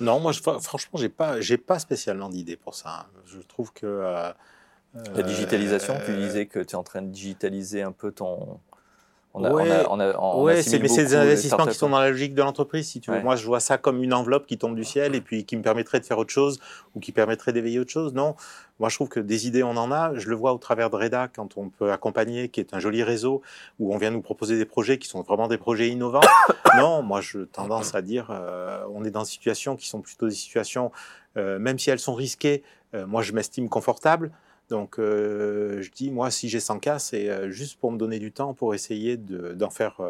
Non, 0.00 0.18
moi, 0.18 0.32
je, 0.32 0.40
franchement, 0.40 0.98
j'ai 0.98 1.10
pas, 1.10 1.40
j'ai 1.40 1.58
pas 1.58 1.78
spécialement 1.78 2.28
d'idée 2.28 2.56
pour 2.56 2.74
ça. 2.74 3.06
Je 3.26 3.38
trouve 3.40 3.72
que. 3.72 3.86
Euh, 3.86 4.32
la 5.14 5.22
digitalisation, 5.22 5.94
tu 6.04 6.16
disais 6.16 6.46
que 6.46 6.58
tu 6.58 6.72
es 6.72 6.74
en 6.74 6.82
train 6.82 7.02
de 7.02 7.10
digitaliser 7.10 7.82
un 7.82 7.92
peu 7.92 8.10
ton, 8.10 8.58
on 9.32 9.44
a, 9.44 9.52
ouais, 9.52 9.86
on 9.88 10.00
a, 10.00 10.44
mais 10.44 10.62
c'est 10.62 10.78
des 10.78 11.14
investissements 11.14 11.66
qui 11.66 11.74
sont 11.74 11.88
dans 11.88 12.00
la 12.00 12.10
logique 12.10 12.34
de 12.34 12.42
l'entreprise. 12.42 12.88
Si 12.88 13.00
tu 13.00 13.12
veux. 13.12 13.20
Moi, 13.20 13.36
je 13.36 13.46
vois 13.46 13.60
ça 13.60 13.78
comme 13.78 14.02
une 14.02 14.12
enveloppe 14.12 14.46
qui 14.46 14.58
tombe 14.58 14.74
du 14.74 14.84
ciel 14.84 15.14
et 15.14 15.20
puis 15.20 15.44
qui 15.44 15.56
me 15.56 15.62
permettrait 15.62 16.00
de 16.00 16.04
faire 16.04 16.18
autre 16.18 16.32
chose 16.32 16.58
ou 16.96 17.00
qui 17.00 17.12
permettrait 17.12 17.52
d'éveiller 17.52 17.78
autre 17.78 17.92
chose. 17.92 18.12
Non, 18.12 18.34
moi, 18.80 18.88
je 18.88 18.96
trouve 18.96 19.08
que 19.08 19.20
des 19.20 19.46
idées, 19.46 19.62
on 19.62 19.76
en 19.76 19.92
a. 19.92 20.14
Je 20.14 20.28
le 20.28 20.34
vois 20.34 20.52
au 20.52 20.58
travers 20.58 20.90
de 20.90 20.96
Reda 20.96 21.28
quand 21.28 21.56
on 21.56 21.68
peut 21.68 21.92
accompagner, 21.92 22.48
qui 22.48 22.58
est 22.58 22.74
un 22.74 22.80
joli 22.80 23.04
réseau 23.04 23.40
où 23.78 23.94
on 23.94 23.98
vient 23.98 24.10
nous 24.10 24.22
proposer 24.22 24.58
des 24.58 24.64
projets 24.64 24.98
qui 24.98 25.06
sont 25.06 25.22
vraiment 25.22 25.46
des 25.46 25.58
projets 25.58 25.88
innovants. 25.88 26.20
non, 26.76 27.02
moi, 27.02 27.20
je 27.20 27.40
tendance 27.40 27.94
à 27.94 28.02
dire, 28.02 28.30
euh, 28.30 28.82
on 28.92 29.04
est 29.04 29.10
dans 29.10 29.22
des 29.22 29.28
situations 29.28 29.76
qui 29.76 29.88
sont 29.88 30.00
plutôt 30.00 30.26
des 30.26 30.34
situations, 30.34 30.90
euh, 31.36 31.58
même 31.60 31.78
si 31.78 31.90
elles 31.90 32.00
sont 32.00 32.14
risquées. 32.14 32.64
Euh, 32.94 33.06
moi, 33.06 33.22
je 33.22 33.32
m'estime 33.32 33.68
confortable. 33.68 34.32
Donc, 34.70 34.98
euh, 34.98 35.82
je 35.82 35.90
dis, 35.90 36.10
moi, 36.12 36.30
si 36.30 36.48
j'ai 36.48 36.60
100 36.60 36.78
cas, 36.78 37.00
c'est 37.00 37.28
euh, 37.28 37.50
juste 37.50 37.78
pour 37.78 37.90
me 37.90 37.98
donner 37.98 38.20
du 38.20 38.30
temps 38.30 38.54
pour 38.54 38.72
essayer 38.72 39.16
d'en 39.16 39.68
faire 39.68 40.00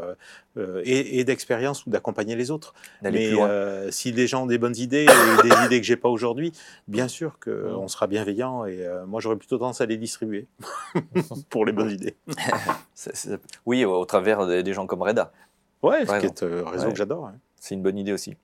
euh, 0.56 0.82
et, 0.84 1.24
d'expérience 1.24 1.86
ou 1.86 1.90
d'accompagner 1.90 2.36
les 2.36 2.50
autres. 2.50 2.74
Mais 3.02 3.32
si 3.90 4.12
les 4.12 4.26
gens 4.26 4.44
ont 4.44 4.46
des 4.46 4.58
bonnes 4.58 4.76
idées 4.76 5.06
et 5.06 5.42
des 5.42 5.54
idées 5.66 5.80
que 5.80 5.86
j'ai 5.86 5.96
pas 5.96 6.10
aujourd'hui, 6.10 6.52
bien 6.88 7.08
sûr 7.08 7.38
qu'on 7.42 7.88
sera 7.88 8.06
bienveillant 8.06 8.66
et 8.66 8.86
moi, 9.06 9.20
j'aurais 9.20 9.36
plutôt 9.36 9.56
tendance 9.58 9.80
à 9.80 9.86
les 9.86 9.96
distribuer 9.96 10.46
pour 11.50 11.64
les 11.64 11.72
bonnes 11.72 11.90
idées. 11.90 12.16
Oui, 13.64 13.84
au 13.84 14.04
travers 14.04 14.46
des 14.46 14.72
gens 14.74 14.86
comme 14.86 15.02
Reda. 15.02 15.32
Ouais, 15.82 16.04
ce 16.04 16.18
qui 16.20 16.26
est 16.26 16.42
un 16.42 16.68
réseau 16.68 16.90
que 16.90 16.96
j'adore. 16.96 17.26
Hein. 17.26 17.34
C'est 17.58 17.74
une 17.74 17.82
bonne 17.82 17.96
idée 17.96 18.12
aussi. 18.12 18.36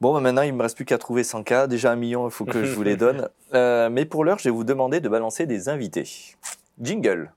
Bon, 0.00 0.14
bah, 0.14 0.20
maintenant, 0.20 0.40
il 0.40 0.52
ne 0.52 0.56
me 0.56 0.62
reste 0.62 0.76
plus 0.76 0.86
qu'à 0.86 0.96
trouver 0.96 1.24
100 1.24 1.42
cas. 1.42 1.66
Déjà 1.66 1.92
un 1.92 1.96
million, 1.96 2.26
il 2.26 2.30
faut 2.30 2.46
que 2.46 2.64
je 2.64 2.74
vous 2.74 2.82
les 2.82 2.96
donne. 2.96 3.28
Euh, 3.52 3.90
mais 3.90 4.04
pour 4.04 4.24
l'heure, 4.24 4.38
je 4.38 4.44
vais 4.44 4.50
vous 4.50 4.62
demander 4.62 5.00
de 5.00 5.08
balancer 5.08 5.44
des 5.44 5.68
invités. 5.68 6.08
Jingle. 6.80 7.32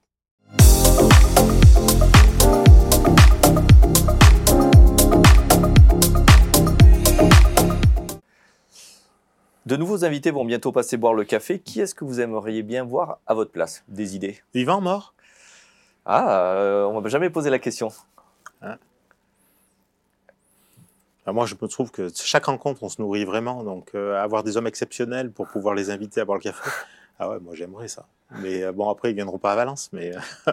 De 9.65 9.75
nouveaux 9.75 10.05
invités 10.05 10.29
vont 10.29 10.45
bientôt 10.45 10.71
passer 10.71 10.97
boire 10.97 11.15
le 11.15 11.23
café. 11.23 11.57
Qui 11.57 11.81
est-ce 11.81 11.95
que 11.95 12.05
vous 12.05 12.21
aimeriez 12.21 12.61
bien 12.61 12.83
voir 12.83 13.17
à 13.25 13.33
votre 13.33 13.49
place? 13.49 13.83
Des 13.87 14.15
idées? 14.15 14.43
Vivant, 14.53 14.81
mort? 14.81 15.15
Ah, 16.05 16.51
euh, 16.57 16.83
on 16.83 17.01
m'a 17.01 17.09
jamais 17.09 17.31
posé 17.31 17.49
la 17.49 17.57
question. 17.57 17.89
Hein? 18.61 18.77
Moi, 21.31 21.45
je 21.45 21.55
me 21.59 21.67
trouve 21.67 21.91
que 21.91 22.09
chaque 22.13 22.45
rencontre, 22.45 22.83
on 22.83 22.89
se 22.89 23.01
nourrit 23.01 23.23
vraiment. 23.23 23.63
Donc, 23.63 23.91
euh, 23.95 24.21
avoir 24.21 24.43
des 24.43 24.57
hommes 24.57 24.67
exceptionnels 24.67 25.31
pour 25.31 25.47
pouvoir 25.47 25.73
les 25.73 25.89
inviter 25.89 26.19
à 26.19 26.25
boire 26.25 26.37
le 26.37 26.43
café, 26.43 26.69
ah 27.19 27.29
ouais, 27.29 27.39
moi 27.39 27.55
j'aimerais 27.55 27.87
ça. 27.87 28.07
Mais 28.41 28.63
euh, 28.63 28.73
bon, 28.73 28.89
après, 28.89 29.11
ils 29.11 29.15
viendront 29.15 29.37
pas 29.37 29.53
à 29.53 29.55
Valence, 29.55 29.89
mais. 29.93 30.11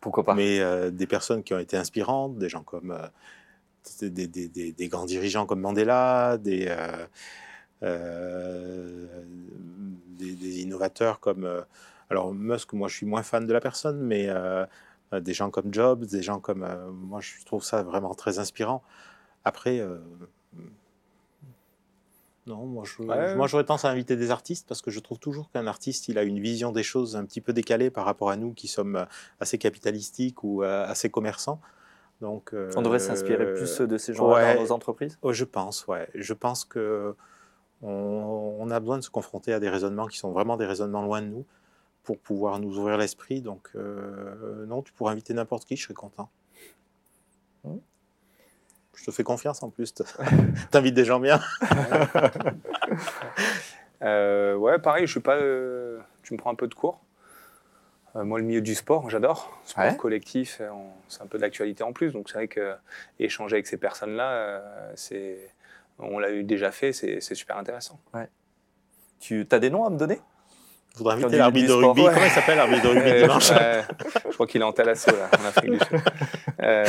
Pourquoi 0.00 0.22
pas? 0.22 0.34
Mais 0.34 0.60
euh, 0.60 0.90
des 0.90 1.08
personnes 1.08 1.42
qui 1.42 1.54
ont 1.54 1.58
été 1.58 1.76
inspirantes, 1.76 2.38
des 2.38 2.48
gens 2.48 2.62
comme. 2.62 2.96
Des, 4.00 4.10
des, 4.10 4.28
des, 4.28 4.72
des, 4.72 4.88
grands 4.88 5.06
dirigeants 5.06 5.46
comme 5.46 5.60
Mandela, 5.60 6.36
des, 6.36 6.66
des, 7.80 7.88
innovateurs 10.60 11.20
comme. 11.20 11.64
alors, 12.10 12.34
Musk, 12.34 12.74
moi 12.74 12.88
je 12.88 12.96
suis 12.96 13.06
moins 13.06 13.22
fan 13.22 13.46
de 13.46 13.52
la 13.52 13.60
personne, 13.60 14.00
mais 14.00 14.28
des 15.12 15.32
gens 15.32 15.50
comme 15.50 15.72
Jobs, 15.72 16.04
des 16.04 16.22
gens 16.22 16.38
comme. 16.38 16.68
moi 16.92 17.20
je 17.20 17.42
trouve 17.46 17.64
ça 17.64 17.82
vraiment 17.82 18.14
très 18.14 18.38
inspirant. 18.38 18.82
Après, 19.44 19.80
euh, 19.80 19.98
non, 22.46 22.66
moi, 22.66 22.84
moi 23.36 23.46
j'aurais 23.46 23.64
tendance 23.64 23.84
à 23.84 23.90
inviter 23.90 24.16
des 24.16 24.30
artistes 24.30 24.66
parce 24.68 24.82
que 24.82 24.90
je 24.90 25.00
trouve 25.00 25.18
toujours 25.18 25.50
qu'un 25.50 25.66
artiste, 25.66 26.08
il 26.08 26.18
a 26.18 26.22
une 26.22 26.40
vision 26.40 26.72
des 26.72 26.82
choses 26.82 27.16
un 27.16 27.24
petit 27.24 27.40
peu 27.40 27.52
décalée 27.52 27.90
par 27.90 28.04
rapport 28.04 28.30
à 28.30 28.36
nous 28.36 28.52
qui 28.52 28.68
sommes 28.68 28.96
euh, 28.96 29.04
assez 29.40 29.58
capitalistiques 29.58 30.44
ou 30.44 30.62
euh, 30.62 30.86
assez 30.86 31.10
commerçants. 31.10 31.60
Donc, 32.20 32.52
on 32.74 32.82
devrait 32.82 32.98
s'inspirer 32.98 33.54
plus 33.54 33.80
de 33.80 33.96
ces 33.96 34.12
gens-là 34.12 34.56
dans 34.56 34.62
nos 34.62 34.72
entreprises? 34.72 35.18
Oh, 35.22 35.32
je 35.32 35.44
pense, 35.44 35.86
ouais. 35.86 36.08
Je 36.14 36.34
pense 36.34 36.64
que 36.64 37.14
on, 37.80 38.68
a 38.72 38.80
besoin 38.80 38.98
de 38.98 39.04
se 39.04 39.10
confronter 39.10 39.52
à 39.52 39.60
des 39.60 39.68
raisonnements 39.68 40.08
qui 40.08 40.18
sont 40.18 40.32
vraiment 40.32 40.56
des 40.56 40.66
raisonnements 40.66 41.02
loin 41.02 41.22
de 41.22 41.28
nous 41.28 41.44
pour 42.02 42.18
pouvoir 42.18 42.58
nous 42.58 42.76
ouvrir 42.76 42.98
l'esprit. 42.98 43.40
Donc, 43.40 43.70
non, 44.66 44.82
tu 44.82 44.92
pourrais 44.94 45.12
inviter 45.12 45.32
n'importe 45.32 45.64
qui, 45.64 45.76
je 45.76 45.84
serais 45.84 45.94
content. 45.94 46.28
Je 48.98 49.04
te 49.04 49.10
fais 49.10 49.22
confiance 49.22 49.62
en 49.62 49.70
plus. 49.70 49.94
T'invites 50.70 50.94
des 50.94 51.04
gens 51.04 51.20
bien. 51.20 51.40
euh, 54.02 54.54
ouais, 54.56 54.78
pareil, 54.78 55.06
je 55.06 55.12
suis 55.12 55.20
pas. 55.20 55.36
Euh, 55.36 55.98
tu 56.22 56.34
me 56.34 56.38
prends 56.38 56.50
un 56.50 56.56
peu 56.56 56.66
de 56.66 56.74
cours. 56.74 57.00
Euh, 58.16 58.24
moi, 58.24 58.38
le 58.38 58.44
milieu 58.44 58.60
du 58.60 58.74
sport, 58.74 59.08
j'adore. 59.10 59.60
Sport 59.64 59.96
collectif, 59.96 60.60
c'est 61.08 61.22
un 61.22 61.26
peu 61.26 61.38
d'actualité 61.38 61.84
en 61.84 61.92
plus. 61.92 62.12
Donc, 62.12 62.28
c'est 62.28 62.38
vrai 62.38 62.48
que 62.48 62.74
échanger 63.18 63.54
avec 63.54 63.66
ces 63.66 63.76
personnes-là, 63.76 64.62
c'est, 64.96 65.50
on 65.98 66.18
l'a 66.18 66.42
déjà 66.42 66.72
fait, 66.72 66.92
c'est, 66.92 67.20
super 67.20 67.56
intéressant. 67.56 68.00
Ouais. 68.14 68.28
Tu 69.20 69.46
as 69.50 69.58
des 69.58 69.70
noms 69.70 69.84
à 69.84 69.90
me 69.90 69.98
donner? 69.98 70.20
Je 70.94 70.98
voudrais 70.98 71.14
inviter 71.14 71.36
l'arbitre 71.36 71.68
de 71.68 71.72
rugby. 71.74 72.02
Comment 72.02 72.24
il 72.24 72.30
s'appelle 72.30 72.56
l'arbitre 72.56 72.82
de 72.82 72.88
rugby 72.88 73.12
dimanche? 73.22 73.52
Je 73.52 74.34
crois 74.34 74.46
qu'il 74.46 74.60
est 74.60 74.64
en 74.64 74.72
Talasso, 74.72 75.12
là, 75.12 75.30
en 75.38 75.44
Afrique 75.44 75.72
du 75.72 75.78
Sud. 75.78 76.00
Euh, 76.60 76.84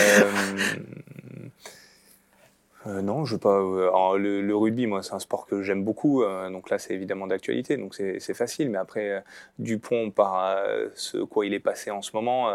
non, 3.02 3.26
je 3.26 3.34
veux 3.34 3.40
pas. 3.40 3.60
Euh, 3.60 4.18
le, 4.18 4.56
rugby, 4.56 4.88
moi, 4.88 5.04
c'est 5.04 5.14
un 5.14 5.20
sport 5.20 5.46
que 5.46 5.62
j'aime 5.62 5.84
beaucoup. 5.84 6.24
Euh, 6.24 6.50
donc 6.50 6.70
là, 6.70 6.78
c'est 6.80 6.94
évidemment 6.94 7.28
d'actualité, 7.28 7.78
donc 7.78 7.94
c'est 7.96 8.34
facile. 8.34 8.70
Mais 8.70 8.78
après, 8.78 9.24
Dupont, 9.58 10.12
par 10.12 10.58
ce 10.96 11.18
quoi 11.18 11.46
il 11.46 11.54
est 11.54 11.60
passé 11.60 11.92
en 11.92 12.02
ce 12.02 12.12
moment, 12.14 12.52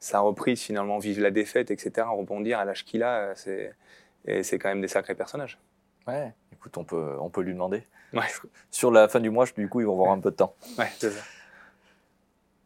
sa 0.00 0.20
reprise, 0.20 0.60
finalement, 0.60 0.98
vivre 0.98 1.22
la 1.22 1.30
défaite, 1.30 1.70
etc., 1.70 2.06
rebondir 2.10 2.58
à 2.58 2.64
l'âge 2.64 2.84
qu'il 2.84 3.02
a, 3.02 3.34
c'est 3.34 4.58
quand 4.58 4.68
même 4.68 4.80
des 4.80 4.88
sacrés 4.88 5.14
personnages. 5.14 5.58
Ouais, 6.06 6.32
écoute, 6.52 6.76
on 6.78 6.84
peut, 6.84 7.16
on 7.20 7.28
peut 7.28 7.42
lui 7.42 7.52
demander. 7.52 7.82
Ouais. 8.14 8.22
Sur 8.70 8.90
la 8.90 9.08
fin 9.08 9.20
du 9.20 9.30
mois, 9.30 9.44
du 9.56 9.68
coup, 9.68 9.80
ils 9.80 9.86
vont 9.86 9.92
avoir 9.92 10.12
un 10.12 10.20
peu 10.20 10.30
de 10.30 10.36
temps. 10.36 10.54
Ouais, 10.78 10.90
c'est 10.98 11.10
ça. 11.10 11.22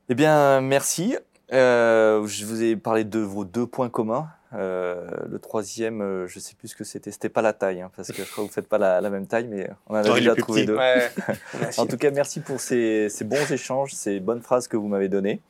Eh 0.09 0.15
bien, 0.15 0.61
merci. 0.61 1.17
je 1.51 2.45
vous 2.45 2.63
ai 2.63 2.77
parlé 2.77 3.05
de 3.05 3.19
vos 3.19 3.45
deux 3.45 3.67
points 3.67 3.91
communs. 3.91 4.29
Euh, 4.55 5.09
le 5.31 5.39
troisième, 5.39 6.03
euh, 6.03 6.27
je 6.27 6.39
ne 6.39 6.41
sais 6.41 6.55
plus 6.55 6.69
ce 6.69 6.77
que 6.77 6.85
c'était. 6.85 7.11
C'était 7.11 7.29
pas 7.29 7.43
la 7.43 7.53
taille, 7.53 7.81
hein, 7.81 7.91
parce 7.97 8.13
que 8.13 8.23
je 8.23 8.31
crois 8.31 8.45
que 8.45 8.49
vous 8.49 8.55
faites 8.55 8.69
pas 8.69 8.79
la, 8.79 9.11
même 9.11 9.27
taille, 9.27 9.47
mais 9.49 9.69
on 9.87 9.95
a 9.95 10.03
déjà 10.03 10.35
trouvé 10.35 10.67
deux. 10.67 10.79
en 11.79 11.87
tout 11.87 11.97
cas, 11.97 12.11
merci 12.11 12.41
pour 12.41 12.61
ces, 12.61 13.09
bons 13.25 13.51
échanges, 13.51 13.93
ces 13.95 14.21
bonnes 14.21 14.43
phrases 14.43 14.69
que 14.69 14.77
vous 14.77 14.89
m'avez 14.89 15.09
données. 15.09 15.41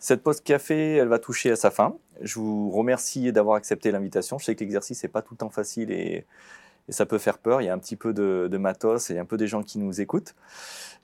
Cette 0.00 0.22
pause 0.22 0.40
café, 0.40 0.96
elle 0.96 1.08
va 1.08 1.18
toucher 1.18 1.50
à 1.50 1.56
sa 1.56 1.70
fin. 1.70 1.96
Je 2.20 2.38
vous 2.38 2.70
remercie 2.70 3.32
d'avoir 3.32 3.56
accepté 3.56 3.90
l'invitation. 3.90 4.38
Je 4.38 4.44
sais 4.44 4.54
que 4.54 4.60
l'exercice 4.60 5.02
n'est 5.02 5.08
pas 5.08 5.22
tout 5.22 5.34
le 5.34 5.38
temps 5.38 5.50
facile 5.50 5.90
et, 5.90 6.24
ça 6.90 7.04
peut 7.04 7.18
faire 7.18 7.36
peur. 7.36 7.60
Il 7.60 7.66
y 7.66 7.68
a 7.68 7.74
un 7.74 7.78
petit 7.78 7.96
peu 7.96 8.14
de, 8.14 8.56
matos 8.56 9.10
et 9.10 9.18
un 9.18 9.26
peu 9.26 9.36
des 9.36 9.46
gens 9.46 9.62
qui 9.62 9.78
nous 9.78 10.00
écoutent. 10.00 10.34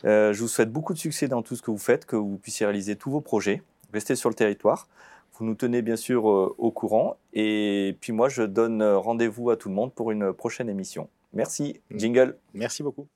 Euh, 0.07 0.33
je 0.33 0.41
vous 0.41 0.49
souhaite 0.49 0.73
beaucoup 0.73 0.95
de 0.95 0.99
succès 0.99 1.29
dans 1.29 1.43
tout 1.43 1.57
ce 1.57 1.63
que 1.63 1.71
vous 1.71 1.79
faites, 1.79 2.07
que 2.07 2.17
vous 2.17 2.39
puissiez 2.39 2.65
réaliser 2.65 2.97
tous 2.97 3.11
vos 3.11 3.21
projets. 3.21 3.63
Restez 3.93 4.17
sur 4.17 4.31
le 4.31 4.35
territoire. 4.35 4.89
Vous 5.35 5.45
nous 5.45 5.55
tenez 5.55 5.83
bien 5.83 5.97
sûr 5.97 6.31
euh, 6.31 6.55
au 6.59 6.71
courant. 6.71 7.17
Et 7.33 7.97
puis 8.01 8.13
moi, 8.13 8.29
je 8.29 8.43
donne 8.43 8.83
rendez-vous 8.83 9.51
à 9.51 9.57
tout 9.57 9.69
le 9.69 9.75
monde 9.75 9.93
pour 9.93 10.11
une 10.11 10.33
prochaine 10.33 10.69
émission. 10.69 11.09
Merci. 11.33 11.81
Jingle. 11.91 12.37
Merci 12.55 12.83
beaucoup. 12.83 13.09